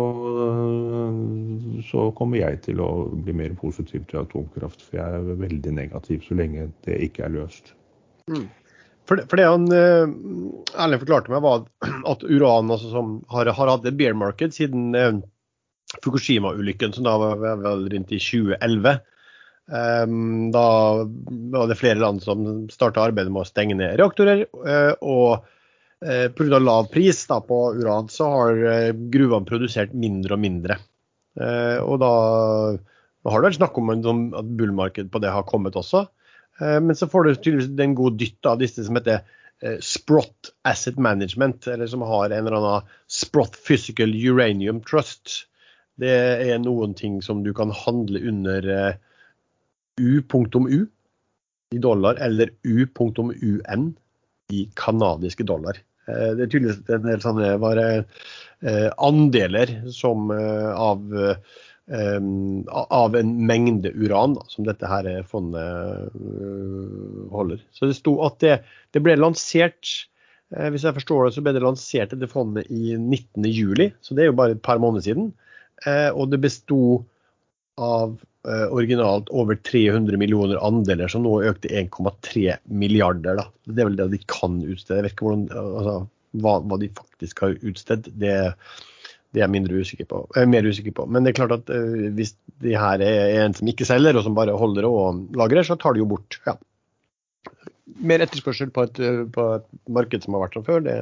så, 1.88 2.06
kommer 2.18 2.38
jeg 2.38 2.60
til 2.68 2.82
å 2.82 2.90
bli 3.26 3.34
mer 3.36 3.56
positiv 3.58 4.04
til 4.10 4.20
atomkraft. 4.22 4.84
For 4.86 5.00
jeg 5.00 5.18
er 5.18 5.40
veldig 5.42 5.74
negativ 5.80 6.22
så 6.28 6.38
lenge 6.38 6.68
det 6.86 7.00
ikke 7.08 7.26
er 7.26 7.34
løst. 7.34 7.72
Mm. 8.30 8.46
For, 9.10 9.18
det, 9.18 9.26
for 9.26 9.40
det 9.40 9.48
han 9.50 9.64
eh, 9.74 10.04
Erlend 10.78 11.02
forklarte 11.02 11.32
meg, 11.34 11.42
var 11.42 11.64
at 12.12 12.22
uran 12.22 12.70
altså, 12.70 12.92
som 12.92 13.16
har, 13.34 13.50
har, 13.50 13.72
hatt 13.74 13.88
et 13.90 13.98
bear 13.98 14.14
market 14.14 14.54
siden 14.54 14.92
eh, 14.94 15.16
Fukushima-ulykken, 16.04 16.94
som 16.94 17.04
da 17.04 17.16
var 17.18 17.42
vel 17.42 17.88
rundt 17.92 18.14
i 18.14 18.20
2011. 18.22 19.02
Um, 19.72 19.74
ehm, 19.76 20.22
da 20.54 20.62
var 21.52 21.66
det 21.68 21.76
flere 21.76 22.00
land 22.00 22.22
som 22.24 22.46
starta 22.72 23.02
arbeidet 23.04 23.34
med 23.34 23.42
å 23.42 23.50
stenge 23.50 23.76
ned 23.76 23.98
reaktorer. 24.00 24.46
Uh, 24.54 24.94
og 25.02 25.44
Eh, 25.44 25.61
Pga. 26.02 26.58
lav 26.58 26.88
pris 26.92 27.26
da, 27.26 27.40
på 27.40 27.58
uran, 27.78 28.08
så 28.10 28.28
har 28.30 28.62
eh, 28.70 28.94
gruvene 29.12 29.48
produsert 29.48 29.94
mindre 29.94 30.36
og 30.36 30.42
mindre. 30.42 30.78
Eh, 31.38 31.78
og 31.78 32.00
da 32.02 32.10
har 33.30 33.38
det 33.38 33.48
vært 33.48 33.60
snakk 33.60 33.78
om 33.78 33.92
sånn 34.02 34.24
at 34.38 34.50
bullmarked 34.58 35.12
på 35.12 35.22
det 35.22 35.30
har 35.30 35.46
kommet 35.48 35.78
også. 35.78 36.06
Men 36.62 36.94
så 36.94 37.06
får 37.10 37.24
du 37.24 37.30
tydeligvis 37.32 37.80
en 37.80 37.94
god 37.96 38.18
dytt 38.20 38.46
av 38.46 38.58
disse 38.60 38.82
som 38.84 38.98
heter 38.98 39.22
Sprott 39.82 40.50
Asset 40.68 40.98
Management, 41.00 41.64
eller 41.70 41.88
som 41.90 42.04
har 42.06 42.28
en 42.28 42.34
eller 42.44 42.58
annen 42.58 42.90
Sprott 43.10 43.56
Physical 43.56 44.12
Uranium 44.12 44.82
Trust. 44.84 45.46
Det 45.98 46.12
er 46.12 46.60
noen 46.62 46.92
ting 46.98 47.16
som 47.24 47.40
du 47.42 47.50
kan 47.56 47.72
handle 47.74 48.20
under 48.28 48.68
U.U 49.98 50.84
i 51.72 51.78
dollar, 51.78 52.20
eller 52.20 52.52
U.UN 52.62 53.88
i 54.52 54.68
kanadiske 54.76 55.44
dollar. 55.48 55.80
Eh, 56.10 56.30
det 56.36 56.46
er 56.46 56.50
tydeligvis 56.50 56.80
en 56.90 57.04
del 57.06 57.20
sånne 57.22 57.50
bare 57.62 57.88
eh, 58.00 58.88
andeler 59.02 59.76
som 59.94 60.32
eh, 60.34 60.72
av 60.72 61.12
av 61.92 63.16
en 63.18 63.30
mengde 63.44 63.90
uran 63.98 64.36
da, 64.36 64.44
som 64.48 64.64
dette 64.64 64.86
her 64.88 65.08
fondet 65.28 66.14
holder. 67.34 67.58
Så 67.74 67.88
det 67.90 67.96
sto 67.98 68.14
at 68.24 68.38
det, 68.40 68.52
det 68.94 69.02
ble 69.04 69.16
lansert 69.18 69.90
hvis 70.72 70.86
jeg 70.86 70.94
forstår 70.94 71.26
det, 71.26 71.32
så 71.34 71.42
ble 71.44 71.52
det 71.56 71.64
lansert 71.64 72.14
dette 72.14 72.30
fondet 72.30 72.70
i 72.72 72.94
19.07, 72.94 73.90
så 74.00 74.14
det 74.14 74.24
er 74.24 74.30
jo 74.30 74.38
bare 74.38 74.54
et 74.54 74.62
par 74.64 74.80
måneder 74.80 75.04
siden. 75.04 75.28
Og 76.14 76.30
det 76.32 76.40
besto 76.46 76.78
av 77.82 78.18
originalt 78.74 79.28
over 79.30 79.54
300 79.54 80.18
millioner 80.18 80.58
andeler, 80.66 81.06
som 81.10 81.22
nå 81.22 81.36
økte 81.46 81.70
1,3 81.78 82.56
milliarder. 82.66 83.38
Da. 83.38 83.44
Det 83.70 83.84
er 83.84 83.90
vel 83.90 84.00
det 84.00 84.08
de 84.16 84.18
kan 84.26 84.56
utstede. 84.64 84.98
Jeg 84.98 85.06
vet 85.06 85.14
ikke 85.14 85.28
hvordan, 85.28 85.44
altså, 85.60 85.94
hva, 86.42 86.56
hva, 86.66 86.78
de 86.82 86.88
faktisk 86.96 87.44
har 87.44 87.54
utstedt, 87.60 88.08
det, 88.18 88.32
det 89.32 89.44
er 89.44 89.54
jeg 89.54 89.84
usikker 89.84 90.08
på, 90.08 90.24
er 90.36 90.50
mer 90.50 90.66
usikker 90.68 90.94
på. 90.96 91.06
Men 91.06 91.24
det 91.24 91.32
er 91.32 91.38
klart 91.38 91.54
at 91.56 91.70
eh, 91.72 92.08
hvis 92.16 92.34
de 92.64 92.74
her 92.78 93.04
er 93.04 93.44
en 93.44 93.56
som 93.56 93.68
ikke 93.68 93.88
selger, 93.88 94.16
og 94.16 94.26
som 94.26 94.36
bare 94.36 94.56
holder 94.58 94.88
og 94.88 95.22
lagrer, 95.38 95.64
så 95.66 95.78
tar 95.80 95.94
de 95.94 96.02
jo 96.02 96.10
bort. 96.10 96.40
Ja. 96.46 96.56
Mer 98.02 98.24
etterspørsel 98.24 98.72
på 98.74 98.86
et, 98.88 99.00
på 99.34 99.48
et, 99.58 99.70
marked 99.92 100.24
som 100.24 100.36
har 100.36 100.46
vært 100.46 100.58
som 100.58 100.66
før, 100.66 100.84
det 100.84 100.98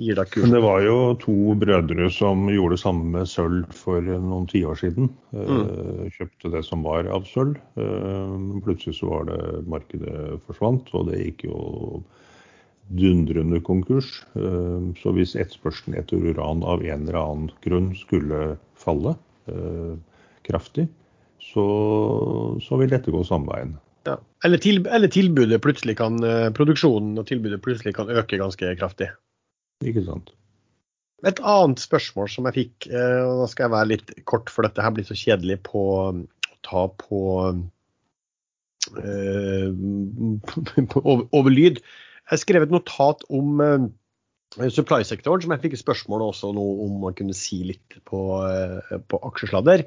gir 0.00 0.18
deg 0.18 0.28
kurs. 0.32 0.44
Men 0.44 0.54
det 0.56 0.62
var 0.64 0.82
jo 0.84 0.96
to 1.22 1.36
brødre 1.60 2.10
som 2.12 2.46
gjorde 2.52 2.76
det 2.76 2.82
samme 2.82 3.08
med 3.14 3.30
sølv 3.30 3.64
for 3.76 4.04
noen 4.04 4.48
tiår 4.50 4.78
siden. 4.80 5.08
Eh, 5.32 5.52
mm. 5.52 6.10
Kjøpte 6.16 6.52
det 6.52 6.62
som 6.66 6.84
var 6.86 7.08
av 7.12 7.26
sølv. 7.30 7.56
Eh, 7.80 8.36
plutselig 8.66 8.98
så 9.00 9.10
var 9.12 9.30
det 9.30 9.40
markedet 9.70 10.40
forsvant, 10.48 10.92
og 10.96 11.10
det 11.10 11.22
gikk 11.22 11.48
jo 11.48 11.60
dundrende 12.96 13.60
konkurs. 13.66 14.20
Eh, 14.38 14.92
så 15.00 15.14
hvis 15.16 15.34
etterspørselen 15.38 15.98
etter 15.98 16.20
uran 16.20 16.62
av 16.66 16.84
en 16.84 17.08
eller 17.08 17.18
annen 17.22 17.50
grunn 17.64 17.90
skulle 17.98 18.56
falle 18.78 19.16
eh, 19.50 19.96
kraftig, 20.46 20.86
så, 21.42 21.66
så 22.62 22.78
vil 22.80 22.92
dette 22.92 23.12
gå 23.14 23.24
samme 23.26 23.50
veien. 23.52 23.76
Ja. 24.06 24.20
Eller, 24.46 24.60
til, 24.62 24.84
eller, 24.86 25.10
tilbudet 25.10 25.58
plutselig 25.64 25.96
kan, 25.98 26.18
eh, 26.22 26.48
produksjonen 26.54 27.16
og 27.18 27.26
tilbudet 27.30 27.58
plutselig 27.64 27.96
kan 27.96 28.10
øke 28.12 28.38
ganske 28.38 28.76
kraftig. 28.78 29.10
Ikke 29.84 30.04
sant. 30.06 30.32
Et 31.26 31.40
annet 31.42 31.80
spørsmål 31.80 32.28
som 32.30 32.46
jeg 32.48 32.56
fikk, 32.56 32.86
og 32.92 33.40
da 33.40 33.46
skal 33.50 33.66
jeg 33.66 33.74
være 33.74 33.90
litt 33.90 34.12
kort, 34.28 34.50
for 34.52 34.66
dette 34.66 34.84
her 34.84 34.92
blir 34.94 35.06
så 35.08 35.16
kjedelig 35.16 35.58
på 35.66 35.82
å 35.96 36.00
ta 36.66 36.82
på, 37.00 37.20
på 40.92 41.02
over, 41.04 41.50
lyd. 41.50 41.80
Jeg 42.30 42.38
skrev 42.42 42.62
et 42.66 42.74
notat 42.74 43.22
om 43.30 43.60
uh, 43.62 43.86
supply-sektoren, 44.72 45.42
som 45.44 45.52
jeg 45.54 45.62
fikk 45.64 45.76
spørsmål 45.78 46.20
også 46.30 46.46
nå 46.56 46.66
om 46.86 46.92
man 47.04 47.16
kunne 47.18 47.36
si 47.36 47.58
litt 47.68 47.90
på, 48.08 48.20
uh, 48.42 48.96
på 49.06 49.16
aksjesladder. 49.30 49.80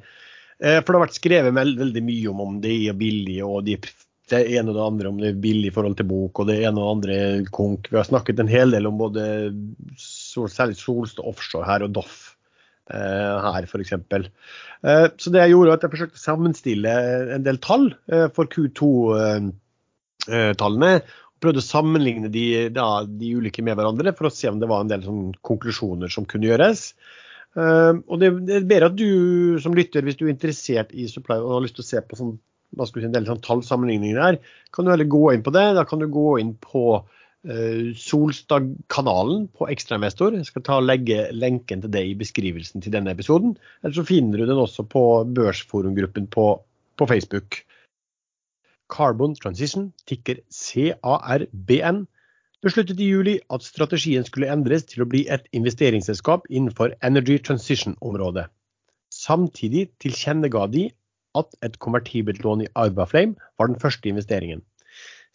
Uh, 0.59 0.79
for 0.79 0.89
det 0.91 0.97
har 0.97 1.07
vært 1.07 1.19
skrevet 1.19 1.53
veldig 1.55 2.03
mye 2.05 2.27
om 2.31 2.37
om 2.45 2.53
det 2.63 2.75
er 2.91 2.99
billig, 2.99 3.39
og 3.45 3.57
de, 3.67 3.73
det 4.31 4.39
ene 4.55 4.71
og 4.71 4.77
det 4.77 4.85
andre 4.85 5.09
om 5.11 5.17
det 5.21 5.29
er 5.31 5.43
billig 5.43 5.67
i 5.69 5.75
forhold 5.75 5.95
til 5.99 6.07
bok, 6.09 6.33
og 6.41 6.45
det 6.49 6.57
ene 6.61 6.79
og 6.79 6.83
det 6.83 6.95
andre 6.95 7.15
konk. 7.55 7.81
Vi 7.91 7.99
har 7.99 8.07
snakket 8.07 8.37
en 8.41 8.51
hel 8.51 8.69
del 8.75 8.85
om 8.89 8.95
både 8.99 9.21
sol, 9.99 10.49
særlig 10.51 10.75
Solstad 10.79 11.27
Offshore 11.29 11.69
her 11.69 11.81
og 11.87 11.91
Doff 11.97 12.15
her 12.89 13.63
f.eks. 13.69 13.93
Så 15.21 15.27
det 15.29 15.41
jeg 15.43 15.51
gjorde, 15.53 15.69
var 15.69 15.77
at 15.77 15.85
jeg 15.85 15.93
forsøkte 15.93 16.17
å 16.17 16.23
sammenstille 16.23 16.91
en 17.35 17.45
del 17.45 17.57
tall 17.61 17.85
for 18.35 18.45
Q2-tallene 18.49 20.93
og 20.99 21.43
prøvde 21.43 21.61
å 21.61 21.69
sammenligne 21.69 22.29
de, 22.33 22.45
da, 22.75 22.87
de, 23.05 23.35
ulike 23.37 23.63
med 23.63 23.75
hverandre 23.79 24.09
for 24.17 24.25
å 24.27 24.33
se 24.33 24.47
om 24.51 24.59
det 24.59 24.71
var 24.71 24.79
en 24.83 24.91
del 24.91 25.03
sånn, 25.05 25.23
konklusjoner 25.45 26.09
som 26.11 26.27
kunne 26.29 26.49
gjøres. 26.49 26.79
Og 27.55 28.15
det, 28.19 28.27
det, 28.47 28.53
er 28.57 28.69
bedre 28.69 28.89
at 28.91 28.97
du 28.99 29.09
som 29.63 29.75
lytter, 29.77 30.03
hvis 30.05 30.19
du 30.19 30.23
er 30.27 30.33
interessert 30.33 30.89
i 30.91 31.07
supply 31.11 31.35
og 31.39 31.55
har 31.55 31.65
lyst 31.65 31.75
til 31.79 31.85
å 31.85 31.91
se 31.91 31.99
på 32.05 32.13
sånn, 32.19 32.35
hva 32.77 32.87
skal 32.87 32.99
vi 32.99 33.05
si, 33.05 33.09
en 33.09 33.15
del 33.15 33.29
sånn 33.29 33.45
tallsammenligninger 33.45 34.19
der, 34.19 34.37
kan 34.75 34.85
du 34.85 34.93
heller 34.93 35.09
gå 35.09 35.23
inn 35.33 35.45
på 35.45 35.53
det. 35.55 35.65
Da 35.77 35.85
kan 35.89 36.01
du 36.01 36.07
gå 36.11 36.27
inn 36.41 36.53
på 36.63 36.83
uh, 36.99 37.85
Solstad-kanalen 37.97 39.47
på 39.57 39.69
Ekstrainvestor. 39.73 40.37
Jeg 40.37 40.49
skal 40.51 40.65
ta 40.67 40.77
og 40.81 40.89
legge 40.89 41.27
lenken 41.35 41.85
til 41.85 41.93
det 41.93 42.05
i 42.11 42.17
beskrivelsen 42.19 42.85
til 42.85 42.93
denne 42.95 43.15
episoden. 43.15 43.55
Eller 43.83 43.97
så 43.97 44.05
finner 44.07 44.41
du 44.41 44.45
den 44.49 44.61
også 44.61 44.85
på 44.89 45.03
børsforumgruppen 45.39 46.29
på, 46.35 46.51
på 46.99 47.09
Facebook. 47.09 47.63
Carbon 48.89 49.35
Transition, 49.37 49.91
tikker 50.09 50.39
CARBN, 50.49 52.05
besluttet 52.65 52.99
i 52.99 53.09
juli 53.11 53.35
at 53.53 53.63
strategien 53.63 54.25
skulle 54.27 54.49
endres 54.51 54.87
til 54.89 55.05
å 55.05 55.09
bli 55.09 55.25
et 55.31 55.45
investeringsselskap 55.55 56.47
innenfor 56.49 56.95
Energy 57.05 57.37
Transition-området. 57.37 58.47
Samtidig 59.13 59.87
tilkjennega 60.01 60.65
de 60.73 60.89
at 61.37 61.53
et 61.65 61.77
konvertibelt 61.79 62.41
lån 62.43 62.65
i 62.65 62.71
Arbaflame 62.75 63.35
var 63.57 63.69
den 63.69 63.79
første 63.79 64.09
investeringen. 64.09 64.63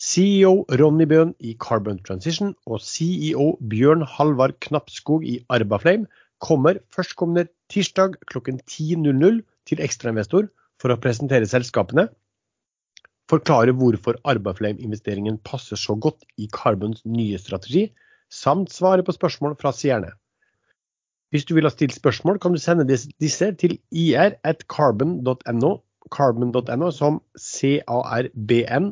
CEO 0.00 0.64
Ronny 0.80 1.06
Bøhn 1.06 1.34
i 1.38 1.54
Carbon 1.60 2.00
Transition 2.02 2.54
og 2.66 2.82
CEO 2.82 3.54
Bjørn 3.70 4.02
Halvard 4.02 4.58
Knappskog 4.60 5.24
i 5.24 5.38
Arbaflame 5.48 6.06
kommer 6.42 6.80
førstkommende 6.94 7.46
tirsdag 7.70 8.18
klokken 8.26 8.58
10.00 8.66 9.40
til 9.70 9.80
ekstrainvestor 9.80 10.50
for 10.82 10.90
å 10.90 10.98
presentere 11.00 11.46
selskapene 11.48 12.08
forklare 13.30 13.74
hvorfor 13.76 14.18
Arbaflame-investeringen 14.28 15.38
passer 15.46 15.80
så 15.80 15.96
godt 15.96 16.24
i 16.36 16.48
Carbons 16.52 17.02
nye 17.04 17.38
strategi, 17.40 17.88
samt 18.30 18.72
svare 18.72 19.04
på 19.04 19.14
spørsmål 19.16 19.56
fra 19.60 19.72
seerne. 19.72 20.12
Hvis 21.32 21.46
du 21.48 21.54
vil 21.56 21.66
ha 21.66 21.72
stilt 21.72 21.96
spørsmål, 21.96 22.38
kan 22.38 22.54
du 22.54 22.60
sende 22.62 22.86
disse 22.86 23.48
til 23.58 23.78
ir.carbon.no, 23.90 25.72
carbon.no 26.10 26.90
som 26.92 27.20
carbn.no. 27.38 28.84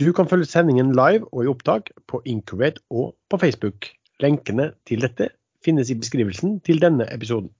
Du 0.00 0.12
kan 0.16 0.28
følge 0.28 0.48
sendingen 0.48 0.92
live 0.96 1.26
og 1.28 1.44
i 1.44 1.50
opptak 1.50 1.90
på 2.08 2.22
Incubate 2.24 2.80
og 2.90 3.16
på 3.28 3.36
Facebook. 3.40 3.90
Lenkene 4.20 4.72
til 4.88 5.00
dette 5.04 5.28
finnes 5.64 5.90
i 5.92 5.98
beskrivelsen 6.00 6.60
til 6.64 6.80
denne 6.80 7.04
episoden. 7.12 7.50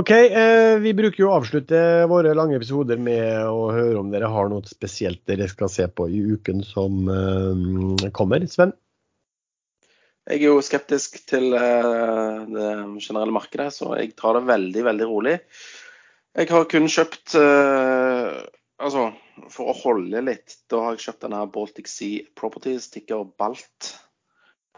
OK, 0.00 0.10
eh, 0.10 0.78
vi 0.80 0.92
bruker 0.96 1.18
jo 1.24 1.28
å 1.28 1.36
avslutte 1.40 2.06
våre 2.08 2.30
lange 2.38 2.54
episoder 2.56 3.00
med 3.02 3.42
å 3.50 3.72
høre 3.74 3.98
om 4.00 4.12
dere 4.12 4.30
har 4.30 4.48
noe 4.48 4.62
spesielt 4.70 5.20
dere 5.28 5.48
skal 5.50 5.68
se 5.72 5.88
på 5.90 6.06
i 6.08 6.22
uken 6.30 6.62
som 6.64 7.10
eh, 7.10 8.08
kommer. 8.16 8.46
Sven, 8.48 8.72
Jeg 10.30 10.44
er 10.44 10.52
jo 10.52 10.62
skeptisk 10.62 11.16
til 11.26 11.56
eh, 11.58 12.42
det 12.46 12.66
generelle 13.02 13.34
markedet, 13.34 13.72
så 13.74 13.96
jeg 13.98 14.12
tar 14.14 14.36
det 14.36 14.46
veldig, 14.46 14.84
veldig 14.86 15.08
rolig. 15.10 15.32
Jeg 16.38 16.46
har 16.52 16.68
kun 16.70 16.86
kjøpt 16.86 17.34
eh, 17.40 18.36
Altså, 18.80 19.08
for 19.52 19.72
å 19.72 19.76
holde 19.76 20.22
litt, 20.24 20.54
da 20.70 20.84
har 20.84 20.94
jeg 20.94 21.02
kjøpt 21.08 21.24
denne 21.26 21.40
Baltic 21.52 21.90
Sea 21.90 22.22
Properties, 22.38 22.86
tikker 22.94 23.26
BALT, 23.42 23.90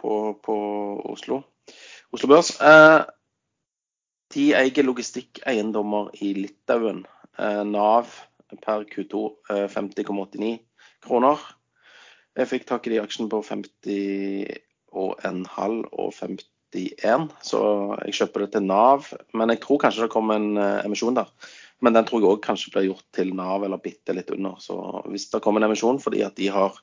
på, 0.00 0.16
på 0.42 0.56
Oslo. 1.12 1.42
Oslo 2.16 2.32
Børs. 2.32 2.54
Eh, 2.56 3.04
de 4.32 4.48
eier 4.56 4.88
logistikkeiendommer 4.88 6.10
i 6.24 6.32
Litauen. 6.40 7.04
Nav 7.68 8.16
per 8.64 8.88
Q2 8.88 9.22
eh, 9.52 9.68
50,89 9.68 10.56
kroner. 11.04 11.44
Jeg 12.40 12.54
fikk 12.56 12.70
tak 12.72 12.88
i 12.88 12.96
de 12.96 13.04
aksjene 13.04 13.28
på 13.30 13.44
50 13.44 14.72
og 14.93 15.23
en 15.27 15.44
halv 15.56 15.89
og 15.93 16.12
51, 16.16 17.28
så 17.44 17.62
jeg 18.06 18.16
kjøper 18.20 18.44
det 18.44 18.52
til 18.55 18.66
Nav. 18.69 19.09
Men 19.36 19.52
jeg 19.55 19.62
tror 19.64 19.82
kanskje 19.82 20.06
det 20.06 20.14
kommer 20.14 20.40
en 20.40 20.56
eh, 20.56 20.85
emisjon 20.86 21.19
der. 21.19 21.31
Men 21.82 21.97
den 21.97 22.06
tror 22.06 22.23
jeg 22.23 22.31
òg 22.31 22.44
kanskje 22.44 22.74
blir 22.74 22.90
gjort 22.90 23.09
til 23.16 23.32
Nav 23.36 23.64
eller 23.66 23.82
bitte 23.82 24.14
litt 24.14 24.31
under. 24.35 24.60
Så 24.62 24.77
hvis 25.10 25.28
det 25.32 25.43
kommer 25.43 25.62
en 25.62 25.70
emisjon 25.70 26.01
fordi 26.02 26.23
at 26.27 26.36
de 26.39 26.52
har 26.55 26.78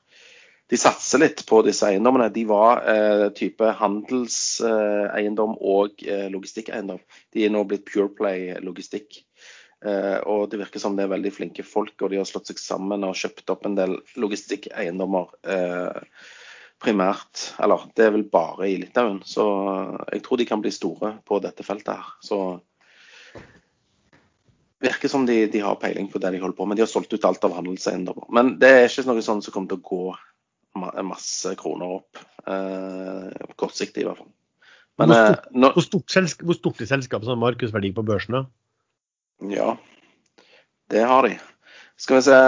de 0.70 0.78
satser 0.78 1.18
litt 1.18 1.40
på 1.48 1.64
disse 1.66 1.88
eiendommene. 1.88 2.28
De 2.30 2.44
var 2.46 2.84
eh, 2.86 3.24
type 3.34 3.72
handelseiendom 3.80 5.56
og 5.58 6.04
eh, 6.06 6.28
logistikkeiendom. 6.30 7.00
De 7.34 7.42
er 7.42 7.50
nå 7.50 7.64
blitt 7.66 7.88
Pureplay 7.88 8.52
logistikk. 8.62 9.18
Eh, 9.80 10.18
og 10.28 10.50
det 10.52 10.60
virker 10.60 10.82
som 10.82 10.94
det 10.96 11.06
er 11.06 11.14
veldig 11.14 11.32
flinke 11.32 11.64
folk, 11.66 11.96
og 11.98 12.12
de 12.12 12.20
har 12.20 12.28
slått 12.28 12.52
seg 12.52 12.60
sammen 12.62 13.06
og 13.06 13.16
kjøpt 13.18 13.50
opp 13.50 13.66
en 13.66 13.74
del 13.78 13.96
logistikkeiendommer. 14.20 15.32
Eh, 15.42 16.30
primært, 16.80 17.50
eller 17.60 17.84
det 17.96 18.06
er 18.06 18.14
vel 18.14 18.26
bare 18.32 18.68
i 18.70 18.78
Litauen. 18.80 19.20
Så 19.26 19.44
jeg 20.10 20.22
tror 20.24 20.40
de 20.40 20.48
kan 20.48 20.62
bli 20.64 20.72
store 20.74 21.14
på 21.26 21.40
dette 21.44 21.66
feltet 21.66 21.98
her. 21.98 22.10
Så 22.24 22.40
virker 24.80 25.12
som 25.12 25.26
de, 25.28 25.44
de, 25.52 25.60
har 25.60 25.76
peiling 25.80 26.08
på 26.08 26.20
det 26.22 26.32
de 26.32 26.40
holder 26.40 26.56
på 26.56 26.66
med. 26.66 26.78
De 26.78 26.86
har 26.86 26.90
solgt 26.90 27.12
ut 27.12 27.26
alt 27.28 27.44
av 27.44 27.56
handelseiendommer. 27.58 28.30
Men 28.32 28.54
det 28.62 28.72
er 28.72 28.88
ikke 28.88 29.08
noe 29.10 29.24
sånn 29.24 29.42
som 29.44 29.54
kommer 29.54 29.74
til 29.74 29.82
å 29.82 29.88
gå 29.90 31.02
masse 31.04 31.52
kroner 31.60 31.98
opp. 31.98 32.20
Eh, 32.48 33.52
kortsiktig, 33.60 34.04
i 34.04 34.08
hvert 34.08 34.22
fall. 34.22 34.32
Men, 35.00 35.12
hvor, 35.12 35.16
stort, 35.16 35.44
eh, 35.44 35.60
når, 35.60 35.76
hvor, 35.76 35.86
stort 35.86 36.42
hvor, 36.44 36.58
stort, 36.58 36.80
er 36.80 36.92
selskapet 36.94 37.28
som 37.28 37.40
markedsverdi 37.42 37.92
på 37.96 38.04
børsen? 38.08 38.38
da? 38.38 38.42
Ja, 39.52 39.74
det 40.92 41.04
har 41.08 41.28
de. 41.28 41.36
Skal 42.00 42.20
vi 42.20 42.26
se 42.28 42.40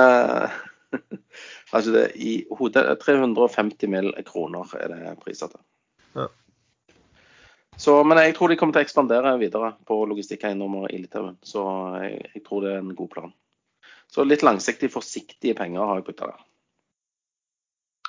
Altså 1.73 1.93
det 1.95 2.05
i 2.21 2.33
hodet 2.53 2.85
350 3.01 3.89
mill. 3.89 4.13
kroner 4.29 4.75
er 4.77 4.93
det 4.93 5.15
priser 5.23 5.49
til. 5.49 5.63
Ja. 6.19 6.27
Så, 7.81 7.95
men 8.05 8.21
jeg 8.21 8.35
tror 8.37 8.53
de 8.53 8.59
kommer 8.61 8.77
til 8.77 8.83
å 8.83 8.87
ekspandere 8.87 9.33
videre 9.41 9.73
på 9.89 9.97
logistikkeiendommer 10.11 10.93
i 10.93 11.01
Litauen. 11.01 11.39
Så 11.43 11.65
jeg, 12.03 12.19
jeg, 12.35 12.43
tror 12.47 12.67
det 12.67 12.75
er 12.75 12.83
en 12.83 12.95
god 12.99 13.11
plan. 13.15 13.33
Så 14.13 14.27
litt 14.29 14.45
langsiktig, 14.45 14.93
forsiktige 14.93 15.57
penger 15.57 15.89
har 15.89 16.01
jeg 16.01 16.11
putta 16.11 16.29
der. 16.35 16.45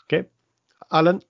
OK. 0.04 0.18
Erlend? 0.92 1.24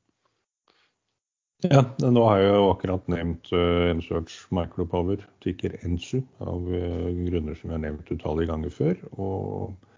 Ja, 1.64 1.86
nå 2.02 2.26
har 2.28 2.42
jeg 2.42 2.50
jo 2.52 2.64
akkurat 2.74 3.06
nevnt 3.12 3.48
uh, 3.56 3.88
Ensearch 3.88 4.34
Micropower, 4.52 5.22
tikker 5.46 5.78
Ensu, 5.86 6.20
av 6.44 6.66
uh, 6.68 7.08
grunner 7.30 7.56
som 7.56 7.70
jeg 7.70 7.78
har 7.78 7.84
nevnt 7.86 8.12
utallige 8.12 8.50
ganger 8.50 8.74
før. 8.74 8.98
Og 9.16 9.93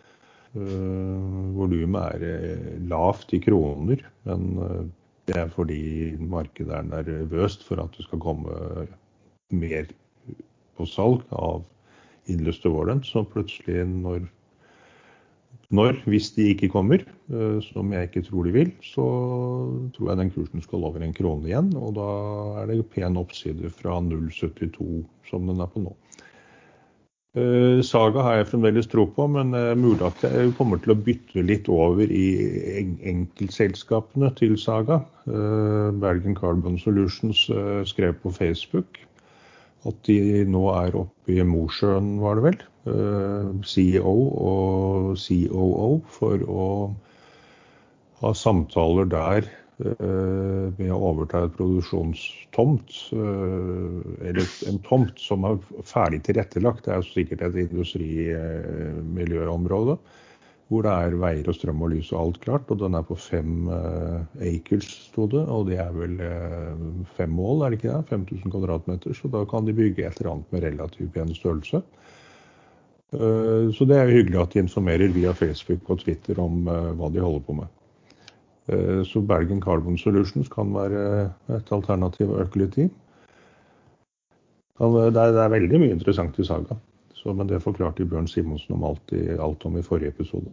volumet 0.56 2.16
er 2.16 2.56
uh, 2.56 2.78
lavt 2.90 3.34
i 3.36 3.42
kroner, 3.44 4.02
men 4.30 4.46
uh, 4.62 4.84
det 5.28 5.38
er 5.42 5.52
fordi 5.52 6.16
markedet 6.22 6.74
er 6.76 6.90
nervøst 6.90 7.66
for 7.66 7.82
at 7.82 7.96
det 7.98 8.06
skal 8.06 8.22
komme 8.22 8.86
mer 9.54 9.88
på 10.78 10.88
salg 10.90 11.24
av 11.34 11.64
innløste 12.32 12.72
warrants. 12.72 13.12
Så 13.14 13.24
plutselig, 13.30 13.84
når, 13.90 14.26
når, 15.76 16.00
hvis 16.10 16.32
de 16.38 16.50
ikke 16.54 16.72
kommer, 16.74 17.06
eh, 17.30 17.58
som 17.70 17.94
jeg 17.94 18.10
ikke 18.10 18.26
tror 18.28 18.48
de 18.48 18.56
vil, 18.56 18.72
så 18.86 19.06
tror 19.96 20.12
jeg 20.12 20.22
den 20.22 20.34
kursen 20.36 20.66
skal 20.66 20.88
over 20.88 21.06
en 21.06 21.16
krone 21.16 21.50
igjen. 21.50 21.72
Og 21.80 21.96
da 21.98 22.10
er 22.62 22.72
det 22.72 22.82
pen 22.94 23.20
oppside 23.22 23.72
fra 23.74 24.00
0,72 24.04 25.04
som 25.30 25.50
den 25.50 25.62
er 25.62 25.72
på 25.72 25.86
nå. 25.86 25.96
Eh, 27.36 27.82
Saga 27.84 28.22
har 28.24 28.38
jeg 28.38 28.48
fremdeles 28.54 28.88
tro 28.88 29.04
på, 29.12 29.26
men 29.28 29.52
mulig 29.76 30.06
at 30.08 30.22
jeg 30.24 30.54
kommer 30.56 30.80
til 30.80 30.94
å 30.94 31.00
bytte 31.08 31.44
litt 31.44 31.68
over 31.72 32.08
i 32.08 32.28
enkeltselskapene 33.12 34.30
til 34.40 34.56
Saga. 34.62 35.02
Eh, 35.28 35.90
Bergen 36.00 36.38
Carbon 36.38 36.80
Solutions 36.80 37.42
eh, 37.52 37.82
skrev 37.88 38.16
på 38.24 38.32
Facebook 38.32 39.02
at 39.86 40.00
de 40.08 40.46
nå 40.50 40.64
er 40.80 40.96
oppe 40.98 41.36
i 41.36 41.44
Mosjøen, 41.46 42.16
var 42.24 42.40
det 42.40 42.48
vel. 42.48 42.64
CEO 43.66 44.14
og 44.46 45.12
COO 45.18 45.92
for 46.14 46.42
å 46.50 46.66
ha 48.22 48.32
samtaler 48.38 49.10
der 49.10 49.50
Eh, 49.76 50.72
ved 50.78 50.88
å 50.88 51.04
overta 51.10 51.42
et 51.44 51.52
produksjonstomt, 51.58 52.94
eh, 53.12 54.28
eller 54.30 54.46
en 54.72 54.80
tomt 54.88 55.20
som 55.20 55.44
er 55.44 55.60
ferdig 55.84 56.24
tilrettelagt. 56.24 56.86
Det 56.86 56.94
er 56.96 57.02
sikkert 57.04 57.42
et 57.44 57.56
industrimiljøområde 57.66 59.98
hvor 60.66 60.82
det 60.82 60.94
er 60.96 61.22
veier 61.22 61.46
og 61.52 61.54
strøm 61.54 61.84
og 61.84 61.90
lys 61.92 62.12
og 62.14 62.20
alt 62.22 62.40
klart. 62.42 62.72
Og 62.72 62.78
den 62.80 62.96
er 62.98 63.04
på 63.06 63.16
fem 63.20 63.68
uh, 63.70 64.26
acres, 64.42 64.88
sto 65.12 65.28
det. 65.30 65.46
Og 65.46 65.68
det 65.68 65.78
er 65.78 65.92
vel 65.94 66.18
fem 67.14 67.30
mål, 67.30 67.62
er 67.62 67.70
det 67.70 67.78
ikke 67.78 67.94
det? 67.94 68.10
5000 68.10 68.50
kvadratmeter. 68.50 69.14
Så 69.14 69.30
da 69.30 69.46
kan 69.46 69.66
de 69.68 69.78
bygge 69.78 70.06
et 70.08 70.18
eller 70.18 70.32
annet 70.32 70.50
med 70.56 70.64
relativt 70.66 71.14
pen 71.14 71.30
størrelse. 71.38 71.78
Så 73.14 73.84
det 73.86 73.98
er 74.00 74.10
hyggelig 74.10 74.42
at 74.42 74.54
de 74.56 74.66
informerer 74.66 75.14
via 75.14 75.38
Facebook 75.38 75.86
og 75.86 76.02
Twitter 76.02 76.34
om 76.42 76.66
hva 76.66 77.14
de 77.14 77.22
holder 77.22 77.46
på 77.46 77.54
med. 77.62 77.70
Eh, 78.68 79.04
så 79.04 79.22
Bergen 79.22 79.62
Carbon 79.62 79.98
Solutions 79.98 80.50
kan 80.50 80.74
være 80.74 81.32
et 81.56 81.72
alternativ 81.72 82.32
å 82.34 82.42
øke. 82.44 82.70
Det 82.76 82.90
det 85.16 85.24
er 85.24 85.54
veldig 85.54 85.80
mye 85.80 85.96
interessant 85.96 86.40
i 86.40 86.46
Saga, 86.46 86.76
så, 87.16 87.34
men 87.34 87.48
det 87.48 87.64
forklarte 87.64 88.06
Bjørn 88.06 88.28
Simonsen 88.28 88.76
om 88.76 88.84
alt, 88.84 89.14
i, 89.14 89.38
alt 89.40 89.66
om 89.66 89.78
i 89.78 89.86
forrige 89.86 90.12
episode. 90.12 90.52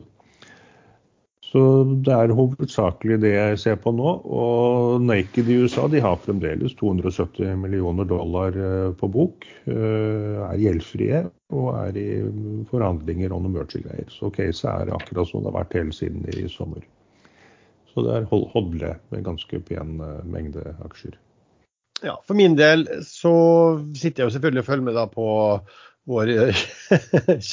Så 1.53 1.61
det 2.07 2.13
er 2.15 2.33
hovedsakelig 2.33 3.19
det 3.21 3.33
jeg 3.35 3.59
ser 3.61 3.75
på 3.83 3.93
nå. 3.93 4.13
Og 4.25 5.03
Naked 5.05 5.51
i 5.53 5.59
USA 5.61 5.85
de 5.93 6.01
har 6.01 6.17
fremdeles 6.25 6.73
270 6.79 7.59
millioner 7.61 8.09
dollar 8.09 8.57
eh, 8.57 8.89
på 8.97 9.11
bok. 9.13 9.45
Eh, 9.69 10.39
er 10.47 10.63
gjeldfrie 10.63 11.27
og 11.53 11.69
er 11.77 11.99
i 12.01 12.09
forhandlinger 12.71 13.37
om 13.37 13.45
noen 13.45 13.59
merch-greier. 13.59 14.09
Så 14.09 14.33
caset 14.33 14.71
er 14.73 14.95
akkurat 14.97 15.29
som 15.29 15.45
det 15.45 15.53
har 15.53 15.61
vært 15.61 15.77
hele 15.77 15.93
siden 15.97 16.25
i 16.33 16.49
sommer. 16.49 16.81
Så 17.93 18.05
det 18.07 18.17
er 18.17 18.29
hodle 18.31 18.97
med 19.13 19.27
ganske 19.27 19.61
pen 19.69 20.01
eh, 20.01 20.25
mengde 20.25 20.65
aksjer. 20.85 21.19
Ja, 22.03 22.17
For 22.27 22.35
min 22.35 22.57
del 22.59 22.87
så 23.07 23.33
sitter 23.95 24.25
jeg 24.25 24.29
jo 24.29 24.35
selvfølgelig 24.35 24.65
og 24.65 24.69
følger 24.69 24.87
med 24.89 24.97
da 24.99 25.07
på 25.11 25.27
vår 26.11 26.33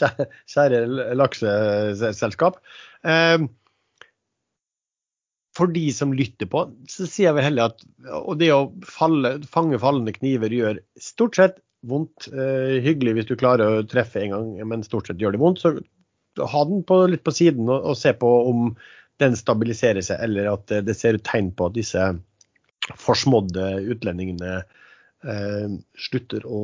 kjære 0.55 0.79
lakseselskap. 1.19 2.57
Ehm, 3.05 3.49
for 5.57 5.69
de 5.75 5.85
som 5.93 6.15
lytter 6.15 6.49
på, 6.49 6.63
så 6.89 7.05
sier 7.05 7.29
jeg 7.29 7.37
vel 7.37 7.47
heller 7.49 7.69
at 7.69 7.85
og 8.23 8.39
det 8.39 8.49
å 8.55 8.71
falle, 8.87 9.35
fange 9.51 9.79
fallende 9.81 10.15
kniver 10.15 10.53
gjør 10.55 10.81
stort 11.03 11.37
sett 11.37 11.59
vondt. 11.87 12.29
Eh, 12.31 12.79
hyggelig 12.83 13.17
hvis 13.17 13.29
du 13.29 13.35
klarer 13.39 13.81
å 13.81 13.87
treffe 13.87 14.23
en 14.23 14.33
gang, 14.33 14.51
men 14.71 14.85
stort 14.87 15.11
sett 15.11 15.21
gjør 15.21 15.35
det 15.35 15.43
vondt. 15.43 15.61
Så 15.61 15.75
ha 16.39 16.63
den 16.69 16.81
på, 16.87 17.03
litt 17.11 17.25
på 17.25 17.35
siden 17.35 17.69
og, 17.69 17.91
og 17.91 17.99
se 17.99 18.15
på 18.17 18.29
om 18.49 18.71
den 19.19 19.37
stabiliserer 19.37 20.05
seg, 20.05 20.21
eller 20.25 20.51
at 20.53 20.73
det 20.87 20.95
ser 20.97 21.19
ut 21.19 21.25
tegn 21.27 21.51
på 21.55 21.69
at 21.69 21.77
disse 21.77 22.09
forsmådde 22.97 23.65
utlendingene 23.93 24.59
eh, 24.59 25.71
slutter 25.99 26.45
å, 26.47 26.61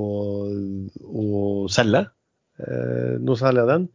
å 1.06 1.26
selge 1.72 2.06
eh, 2.06 3.16
noe 3.22 3.40
særlig 3.40 3.66
av 3.66 3.72
den. 3.74 3.88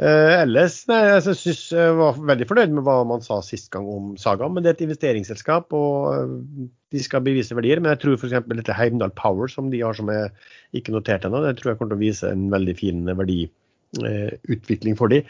Eh, 0.00 0.34
ellers 0.40 0.78
nei, 0.88 1.00
jeg 1.10 1.36
synes 1.36 1.62
jeg 1.74 1.96
var 1.98 2.20
veldig 2.30 2.46
fornøyd 2.48 2.72
med 2.72 2.86
hva 2.86 3.00
man 3.08 3.24
sa 3.24 3.42
sist 3.44 3.68
gang 3.74 3.88
om 3.90 4.12
Saga. 4.20 4.48
Men 4.48 4.64
det 4.64 4.72
er 4.72 4.78
et 4.78 4.86
investeringsselskap, 4.86 5.74
og 5.76 6.12
eh, 6.14 6.68
de 6.94 7.02
skal 7.04 7.24
bevise 7.26 7.56
verdier. 7.56 7.82
Men 7.82 7.94
jeg 7.94 8.04
tror 8.04 8.16
f.eks. 8.16 8.38
dette 8.54 8.76
Heimdal 8.76 9.12
Power, 9.18 9.50
som 9.52 9.68
de 9.72 9.82
har 9.84 9.98
som 9.98 10.12
er 10.12 10.30
ikke 10.76 10.94
notert 10.94 11.26
ennå, 11.26 11.42
det 11.44 11.58
tror 11.58 11.74
jeg 11.74 11.82
kommer 11.82 11.96
til 11.96 12.00
å 12.00 12.06
vise 12.06 12.30
en 12.30 12.48
veldig 12.52 12.76
fin 12.78 13.08
verdi 13.10 13.42
utvikling 13.90 14.94
for 14.94 15.10
dem. 15.10 15.26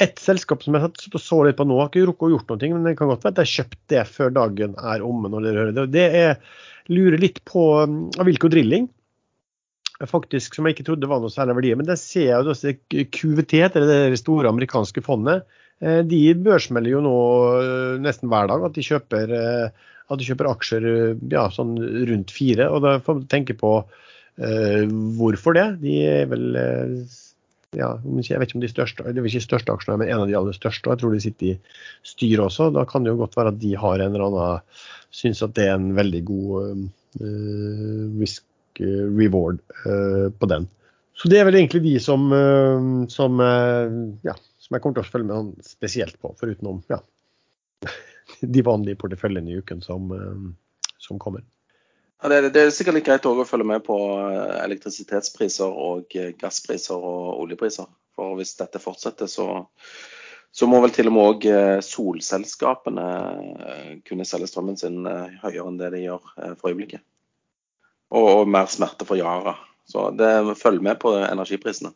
Et 0.00 0.22
selskap 0.22 0.62
som 0.64 0.76
jeg 0.76 1.20
så 1.20 1.42
litt 1.44 1.58
på 1.58 1.66
nå, 1.68 1.76
har 1.76 1.90
ikke 1.90 2.06
rukket 2.08 2.28
å 2.28 2.32
gjort 2.32 2.52
noe, 2.54 2.70
men 2.72 2.88
det 2.88 2.96
kan 2.98 3.10
godt 3.10 3.26
være 3.26 3.34
at 3.34 3.40
jeg 3.42 3.48
har 3.48 3.56
kjøpt 3.58 3.80
det 3.92 4.04
før 4.08 4.32
dagen 4.38 4.78
er 4.80 5.04
omme. 5.04 5.28
når 5.28 5.44
dere 5.44 5.64
hører 5.64 5.76
Det 5.76 5.86
Det 5.92 6.06
er 6.22 6.38
lurer 6.90 7.20
litt 7.20 7.42
på 7.46 7.64
um, 7.84 8.00
Avilco 8.20 8.48
Drilling, 8.50 8.88
faktisk, 10.08 10.56
som 10.56 10.64
jeg 10.64 10.78
ikke 10.78 10.86
trodde 10.88 11.08
var 11.10 11.20
noe 11.20 11.32
særlig 11.32 11.58
verdi. 11.58 11.74
Men 11.76 11.88
det 11.90 11.98
ser 12.00 12.30
jeg 12.30 12.46
jo 12.46 12.54
også 12.54 12.72
QVT, 13.12 13.54
eller 13.68 14.10
det 14.14 14.20
store 14.20 14.48
amerikanske 14.48 15.04
fondet. 15.04 15.44
Eh, 15.84 16.00
de 16.08 16.22
børsmelder 16.40 16.94
jo 16.94 17.04
nå 17.04 17.16
eh, 17.60 17.94
nesten 18.00 18.32
hver 18.32 18.48
dag 18.50 18.64
at 18.66 18.76
de 18.76 18.84
kjøper 18.84 19.34
eh, 19.36 19.88
at 20.10 20.20
de 20.20 20.26
kjøper 20.26 20.48
aksjer 20.50 20.86
ja, 21.30 21.44
sånn 21.54 21.76
rundt 22.08 22.32
fire. 22.34 22.66
Og 22.72 22.82
da 22.84 22.96
får 23.04 23.20
man 23.20 23.28
tenke 23.30 23.54
på 23.54 23.76
uh, 23.84 24.84
hvorfor 25.14 25.54
det. 25.54 25.66
De 25.84 25.92
er 26.02 26.24
vel 26.32 26.56
uh, 26.58 27.20
ja, 27.78 27.90
jeg 28.02 28.40
vet 28.40 28.50
ikke 28.50 28.58
om 28.58 28.64
de 28.64 28.70
største, 28.70 29.04
det 29.06 29.20
er 29.20 29.26
ikke 29.28 29.44
største 29.44 29.74
aksjene, 29.74 30.00
men 30.00 30.08
en 30.10 30.24
av 30.24 30.30
de 30.30 30.34
aller 30.34 30.56
største. 30.56 30.88
og 30.88 30.96
Jeg 30.96 31.02
tror 31.02 31.12
de 31.14 31.20
sitter 31.22 31.50
i 31.52 31.58
styret 32.10 32.42
også. 32.42 32.70
Da 32.74 32.82
kan 32.88 33.04
det 33.04 33.12
jo 33.12 33.20
godt 33.20 33.36
være 33.38 33.52
at 33.54 33.60
de 33.62 33.76
har 33.78 34.02
en 34.02 34.16
eller 34.16 34.26
annen 34.26 34.80
syns 35.14 35.42
at 35.46 35.54
det 35.54 35.68
er 35.68 35.76
en 35.76 35.92
veldig 35.94 36.22
god 36.26 36.80
uh, 37.22 38.18
risk 38.18 38.44
reward 38.80 39.62
uh, 39.84 40.26
på 40.34 40.50
den. 40.50 40.66
Så 41.14 41.30
det 41.30 41.38
er 41.38 41.46
vel 41.46 41.60
egentlig 41.60 41.84
de 41.84 41.94
som, 42.02 42.26
uh, 42.34 43.06
som, 43.12 43.38
ja, 44.26 44.34
som 44.34 44.74
jeg 44.74 44.82
kommer 44.82 44.98
til 44.98 45.06
å 45.06 45.12
følge 45.12 45.30
med 45.30 45.38
sånn 45.38 45.70
spesielt 45.70 46.18
på, 46.18 46.34
foruten 46.42 46.72
om 46.74 46.82
ja, 46.90 46.98
de 48.56 48.66
vanlige 48.66 48.98
porteføljene 48.98 49.54
i 49.54 49.62
uken 49.62 49.86
som, 49.86 50.10
som 50.98 51.22
kommer. 51.22 51.46
Ja, 52.20 52.28
det, 52.28 52.36
er, 52.36 52.48
det, 52.52 52.62
er 52.62 52.72
sikkert 52.76 52.98
litt 52.98 53.08
greit 53.08 53.26
å 53.28 53.34
følge 53.48 53.66
med 53.70 53.84
på 53.86 53.96
elektrisitetspriser 54.60 55.76
og 55.88 56.16
gasspriser 56.40 56.96
og 56.96 57.40
oljepriser. 57.46 57.88
For 58.18 58.36
hvis 58.36 58.52
dette 58.58 58.82
fortsetter, 58.82 59.30
så, 59.30 59.46
så 60.52 60.68
må 60.68 60.82
vel 60.84 60.92
til 60.92 61.08
og 61.08 61.16
med 61.16 61.30
òg 61.30 61.46
solselskapene 61.86 63.06
kunne 64.04 64.28
selge 64.28 64.50
strømmen 64.50 64.76
sin 64.76 65.06
høyere 65.06 65.70
enn 65.70 65.80
det 65.80 65.94
de 65.94 66.04
gjør 66.04 66.28
for 66.60 66.74
øyeblikket 66.74 67.06
og, 68.10 68.28
og 68.42 68.48
mer 68.50 68.70
smerte 68.70 69.06
for 69.08 69.18
Yara. 69.18 69.56
Så 69.88 70.10
det 70.14 70.58
følg 70.60 70.82
med 70.82 71.00
på 71.02 71.14
energiprisene. 71.18 71.92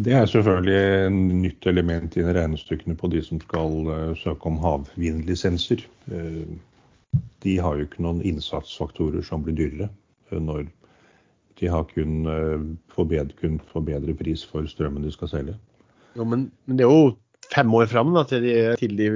Det 0.00 0.14
er 0.14 0.26
selvfølgelig 0.30 1.06
en 1.06 1.20
nytt 1.42 1.66
element 1.66 2.16
i 2.16 2.24
regnestykkene 2.24 2.94
på 2.96 3.10
de 3.10 3.22
som 3.26 3.40
skal 3.42 3.88
søke 4.20 4.46
om 4.48 4.60
havvindlisenser. 4.62 5.82
De 7.44 7.56
har 7.58 7.78
jo 7.78 7.86
ikke 7.88 8.04
noen 8.04 8.20
innsatsfaktorer 8.26 9.24
som 9.24 9.42
blir 9.46 9.56
dyrere 9.58 9.88
uh, 10.32 10.38
når 10.38 10.68
de 11.60 11.68
har 11.68 11.84
kun, 11.90 12.24
forbedre, 12.88 13.34
kun 13.36 13.58
forbedre 13.68 14.14
pris 14.16 14.40
for 14.48 14.64
strømmen 14.64 15.04
de 15.04 15.10
skal 15.12 15.28
selge. 15.28 15.56
Jo, 16.16 16.24
men, 16.24 16.46
men, 16.64 16.78
det 16.78 16.86
er 16.86 16.88
jo 16.88 17.10
fem 17.52 17.74
år 17.76 17.90
fram 17.90 18.14
da, 18.14 18.24
til, 18.28 18.46
de, 18.46 18.54
til 18.80 18.96
de 18.96 19.10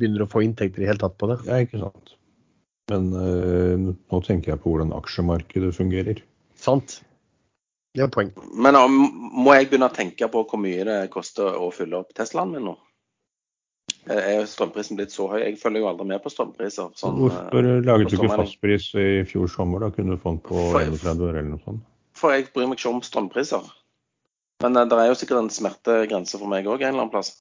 begynner 0.00 0.24
å 0.24 0.30
få 0.30 0.40
inntekter 0.46 0.80
i 0.80 0.88
hele 0.88 1.02
tatt 1.02 1.18
på 1.20 1.28
det. 1.28 1.36
Ja, 1.50 1.60
ikke 1.60 1.82
sant. 1.82 2.14
Men 2.90 3.12
uh, 3.14 3.92
nå 3.92 4.20
tenker 4.26 4.54
jeg 4.54 4.62
på 4.62 4.72
hvordan 4.72 4.94
aksjemarkedet 4.96 5.74
fungerer. 5.76 6.22
Sant. 6.58 7.00
Det 7.94 8.04
er 8.06 8.10
poeng. 8.12 8.32
Men 8.54 8.78
uh, 8.78 8.86
må 8.88 9.54
jeg 9.56 9.70
begynne 9.70 9.90
å 9.90 9.94
tenke 9.94 10.30
på 10.30 10.44
hvor 10.46 10.62
mye 10.62 10.86
det 10.86 11.00
koster 11.14 11.58
å 11.58 11.70
fylle 11.74 12.02
opp 12.02 12.14
Teslaen 12.16 12.54
min 12.54 12.66
nå? 12.70 12.76
Er 14.10 14.46
strømprisen 14.48 14.98
blitt 14.98 15.12
så 15.14 15.28
høy? 15.30 15.38
Jeg 15.42 15.58
følger 15.60 15.84
jo 15.84 15.90
aldri 15.90 16.06
med 16.10 16.22
på 16.24 16.32
strømpriser. 16.32 16.90
Sånn, 16.98 17.18
Hvorfor 17.20 17.66
eh, 17.66 17.82
laget 17.86 18.10
du 18.10 18.16
ikke 18.18 18.32
fastpris 18.40 18.88
i 18.98 19.10
fjor 19.28 19.50
sommer? 19.52 19.84
Da 19.84 19.92
kunne 19.94 20.16
du 20.16 20.22
fått 20.22 20.42
på 20.48 20.64
31 20.80 21.26
år 21.26 21.36
eller 21.36 21.52
noe 21.52 21.62
sånt. 21.66 21.84
For 22.18 22.34
jeg 22.34 22.48
bryr 22.54 22.70
meg 22.70 22.80
ikke 22.80 22.94
om 22.94 23.04
strømpriser. 23.04 23.68
Men 24.64 24.76
uh, 24.76 24.86
det 24.88 24.98
er 24.98 25.12
jo 25.12 25.20
sikkert 25.20 25.44
en 25.44 25.52
smertegrense 25.52 26.40
for 26.40 26.50
meg 26.50 26.68
òg 26.68 26.82
en 26.82 26.92
eller 26.92 27.06
annen 27.06 27.14
plass. 27.14 27.32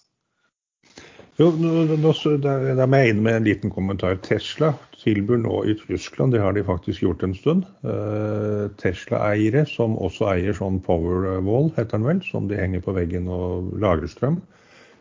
Jo, 1.39 1.53
Da 1.55 2.85
må 2.91 2.99
jeg 2.99 3.13
inn 3.13 3.21
med 3.23 3.38
en 3.38 3.45
liten 3.47 3.71
kommentar. 3.71 4.17
Tesla 4.26 4.73
tilbyr 4.99 5.39
nå 5.39 5.61
i 5.71 5.76
Tyskland, 5.80 6.34
det 6.35 6.41
har 6.43 6.51
de 6.55 6.65
faktisk 6.67 7.05
gjort 7.05 7.23
en 7.23 7.35
stund, 7.35 7.67
eh, 7.88 8.65
Tesla-eiere 8.81 9.63
som 9.69 9.95
også 9.95 10.27
eier 10.34 10.57
sånn 10.57 10.81
Powerwall, 10.84 11.71
heter 11.77 11.95
den 11.95 12.07
vel, 12.09 12.19
som 12.27 12.49
de 12.49 12.59
henger 12.59 12.84
på 12.84 12.95
veggen 12.97 13.31
og 13.31 13.71
lagrer 13.80 14.11
strøm. 14.11 14.41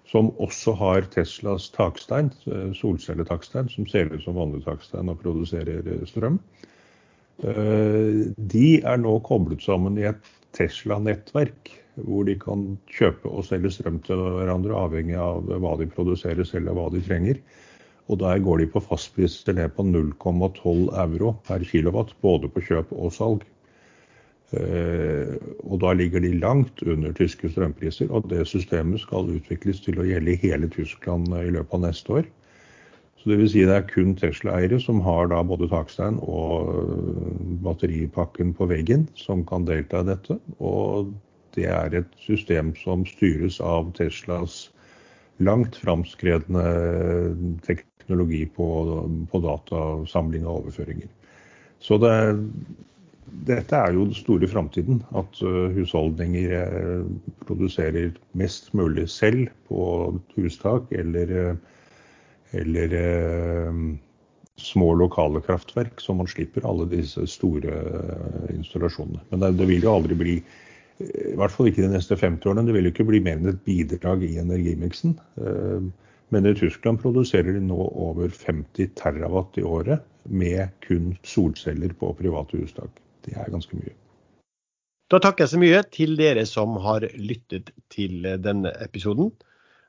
Som 0.09 0.31
også 0.41 0.73
har 0.81 1.09
Teslas 1.13 1.69
takstein, 1.75 2.31
eh, 2.49 2.71
solcelletakstein, 2.77 3.69
som 3.69 3.87
ser 3.87 4.09
ut 4.13 4.25
som 4.25 4.39
vanlig 4.39 4.65
takstein 4.65 5.13
og 5.13 5.21
produserer 5.21 5.85
eh, 5.85 6.07
strøm. 6.09 6.41
De 7.39 8.69
er 8.83 8.97
nå 8.99 9.13
koblet 9.23 9.63
sammen 9.63 9.95
i 10.01 10.09
et 10.09 10.31
Tesla-nettverk 10.57 11.71
hvor 12.07 12.27
de 12.27 12.35
kan 12.39 12.65
kjøpe 12.91 13.31
og 13.31 13.47
selge 13.47 13.73
strøm 13.75 13.99
til 14.07 14.21
hverandre, 14.23 14.75
avhengig 14.77 15.17
av 15.19 15.47
hva 15.49 15.75
de 15.81 15.89
produserer 15.91 16.47
selv 16.47 16.73
og 16.73 16.79
hva 16.79 16.87
de 16.95 17.03
trenger. 17.05 17.41
Og 18.09 18.21
der 18.23 18.41
går 18.41 18.63
de 18.63 18.69
på 18.73 18.83
fastpris 18.85 19.43
til 19.45 19.59
ned 19.59 19.75
på 19.77 19.85
0,12 19.85 20.89
euro 21.03 21.35
per 21.47 21.65
kilowatt, 21.69 22.15
både 22.25 22.51
på 22.53 22.65
kjøp 22.71 22.95
og 22.97 23.13
salg. 23.15 23.45
Eh, 24.57 25.35
og 25.69 25.83
da 25.83 25.93
ligger 25.93 26.23
de 26.25 26.33
langt 26.41 26.81
under 26.89 27.13
tyske 27.13 27.51
strømpriser, 27.53 28.09
og 28.09 28.31
det 28.31 28.47
systemet 28.49 29.03
skal 29.03 29.29
utvikles 29.35 29.83
til 29.85 30.01
å 30.01 30.07
gjelde 30.09 30.33
i 30.33 30.41
hele 30.41 30.71
Tyskland 30.73 31.29
i 31.37 31.51
løpet 31.53 31.77
av 31.77 31.85
neste 31.85 32.21
år. 32.21 32.31
Så 33.19 33.33
det 33.33 33.39
vil 33.41 33.51
si 33.51 33.65
det 33.67 33.75
er 33.75 33.89
kun 33.91 34.15
Tesla-eiere 34.17 34.79
som 34.81 35.03
har 35.05 35.29
da 35.33 35.43
både 35.45 35.69
takstein 35.69 36.21
og 36.23 36.71
batteripakken 37.65 38.55
på 38.57 38.69
veggen 38.71 39.09
som 39.19 39.43
kan 39.45 39.67
delta 39.69 40.05
i 40.05 40.09
dette. 40.13 40.39
Og 40.63 41.11
det 41.59 41.67
er 41.67 41.99
et 41.99 42.19
system 42.23 42.71
som 42.79 43.03
styres 43.09 43.59
av 43.61 43.91
Teslas 43.99 44.69
langt 45.43 45.77
framskredne 45.83 46.65
teknologi 47.67 48.45
på, 48.55 48.69
på 49.31 49.43
datasamling 49.43 50.47
og 50.47 50.63
overføringer. 50.63 51.11
Så 51.83 51.99
det, 52.03 52.15
dette 53.49 53.77
er 53.77 53.95
jo 53.95 54.07
den 54.09 54.17
store 54.17 54.49
framtiden. 54.51 55.01
At 55.17 55.41
husholdninger 55.77 57.05
produserer 57.47 58.13
mest 58.39 58.73
mulig 58.77 59.09
selv 59.13 59.49
på 59.69 59.81
hustak 60.37 60.93
eller, 60.93 61.57
eller 62.53 62.97
små 64.59 64.95
lokale 64.99 65.43
kraftverk, 65.45 66.01
så 66.03 66.17
man 66.19 66.31
slipper 66.31 66.67
alle 66.67 66.89
disse 66.91 67.27
store 67.31 67.83
installasjonene. 68.55 69.23
Men 69.31 69.45
det, 69.45 69.55
det 69.61 69.69
vil 69.71 69.87
jo 69.87 69.95
aldri 69.95 70.19
bli 70.19 70.41
i 70.99 71.37
hvert 71.39 71.55
fall 71.55 71.69
ikke 71.71 71.85
de 71.85 71.93
neste 71.93 72.17
50 72.19 72.51
årene. 72.51 72.67
Det 72.67 72.75
vil 72.75 72.89
jo 72.89 72.93
ikke 72.93 73.07
bli 73.07 73.23
mer 73.23 73.39
enn 73.39 73.53
et 73.53 73.65
bidrag 73.67 74.25
i 74.27 74.35
energimiksen. 74.43 75.15
Men 76.35 76.49
i 76.49 76.55
Tyskland 76.59 77.01
produserer 77.01 77.55
de 77.55 77.63
nå 77.65 77.79
over 77.79 78.33
50 78.35 78.91
terawatt 78.99 79.61
i 79.61 79.65
året 79.65 80.03
med 80.29 80.75
kun 80.85 81.15
solceller 81.25 81.95
på 82.01 82.11
private 82.19 82.59
hustak. 82.61 82.99
Det 83.29 83.37
er 83.37 83.51
ganske 83.53 83.77
mye. 83.79 83.95
Da 85.09 85.21
takker 85.25 85.45
jeg 85.47 85.53
så 85.55 85.61
mye 85.61 85.83
til 85.95 86.17
dere 86.21 86.45
som 86.49 86.77
har 86.85 87.07
lyttet 87.17 87.71
til 87.93 88.27
denne 88.45 88.75
episoden. 88.85 89.31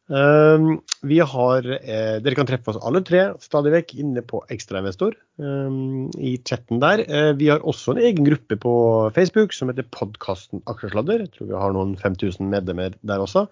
Um, 0.09 0.79
vi 1.05 1.19
har, 1.21 1.65
eh, 1.69 2.15
dere 2.17 2.33
kan 2.33 2.47
treffe 2.49 2.71
oss 2.71 2.79
alle 2.81 3.03
tre 3.05 3.27
stadig 3.43 3.75
vekk 3.75 3.91
inne 4.01 4.23
på 4.25 4.39
Ekstrainvestor 4.49 5.13
um, 5.37 6.07
i 6.17 6.31
chatten 6.49 6.81
der. 6.81 7.03
Uh, 7.05 7.33
vi 7.37 7.51
har 7.51 7.61
også 7.61 7.93
en 7.93 8.01
egen 8.01 8.25
gruppe 8.25 8.57
på 8.57 8.73
Facebook 9.13 9.53
som 9.53 9.69
heter 9.69 9.85
podkasten 9.93 10.63
Aksjesladder. 10.71 11.27
Jeg 11.27 11.35
tror 11.35 11.51
vi 11.51 11.61
har 11.61 11.77
noen 11.77 11.93
5000 11.99 12.49
medlemmer 12.49 12.97
der 13.05 13.21
også. 13.21 13.45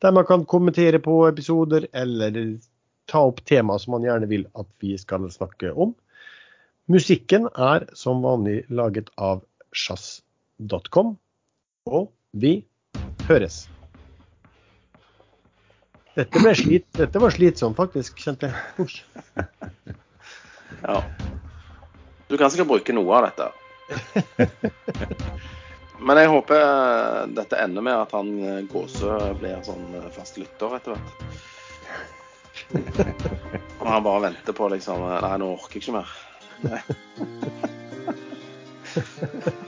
Der 0.00 0.16
man 0.16 0.24
kan 0.24 0.48
kommentere 0.48 1.02
på 1.04 1.26
episoder 1.28 1.84
eller 1.92 2.38
ta 3.10 3.26
opp 3.28 3.44
tema 3.44 3.76
som 3.76 3.98
man 3.98 4.08
gjerne 4.08 4.30
vil 4.30 4.48
at 4.56 4.70
vi 4.80 4.96
skal 4.96 5.28
snakke 5.28 5.74
om. 5.76 5.92
Musikken 6.90 7.44
er 7.54 7.84
som 7.94 8.18
vanlig 8.24 8.64
laget 8.66 9.12
av 9.14 9.44
sjazz.com, 9.70 11.12
og 11.86 12.08
vi 12.34 12.64
høres. 13.28 13.68
Dette, 16.16 16.40
ble 16.42 16.50
slit, 16.58 16.88
dette 16.98 17.22
var 17.22 17.30
slitsomt, 17.30 17.78
faktisk, 17.78 18.18
kjente 18.18 18.50
jeg. 18.50 18.56
Ja. 20.80 21.02
Du 22.30 22.36
kan 22.38 22.50
sikkert 22.50 22.70
bruke 22.70 22.94
noe 22.94 23.16
av 23.18 23.26
dette. 23.28 23.46
Men 26.06 26.18
jeg 26.22 26.30
håper 26.32 26.56
eh, 26.62 27.22
dette 27.36 27.58
ender 27.60 27.84
med 27.84 27.98
at 27.98 28.14
han 28.16 28.30
eh, 28.38 28.62
Gåsø 28.70 29.18
blir 29.42 29.58
sånn 29.66 29.82
eh, 29.98 30.06
fast 30.14 30.38
lytter 30.40 30.78
etter 30.78 30.94
hvert. 30.94 31.10
Og 33.82 33.86
han 33.90 34.06
bare 34.06 34.24
venter 34.30 34.56
på 34.56 34.70
liksom 34.72 35.04
Nei, 35.10 35.36
nå 35.42 35.52
orker 35.58 35.76
jeg 35.76 35.84
ikke 35.84 35.98
mer. 35.98 36.14
Nej. 36.62 36.82
Dạ. 38.94 39.52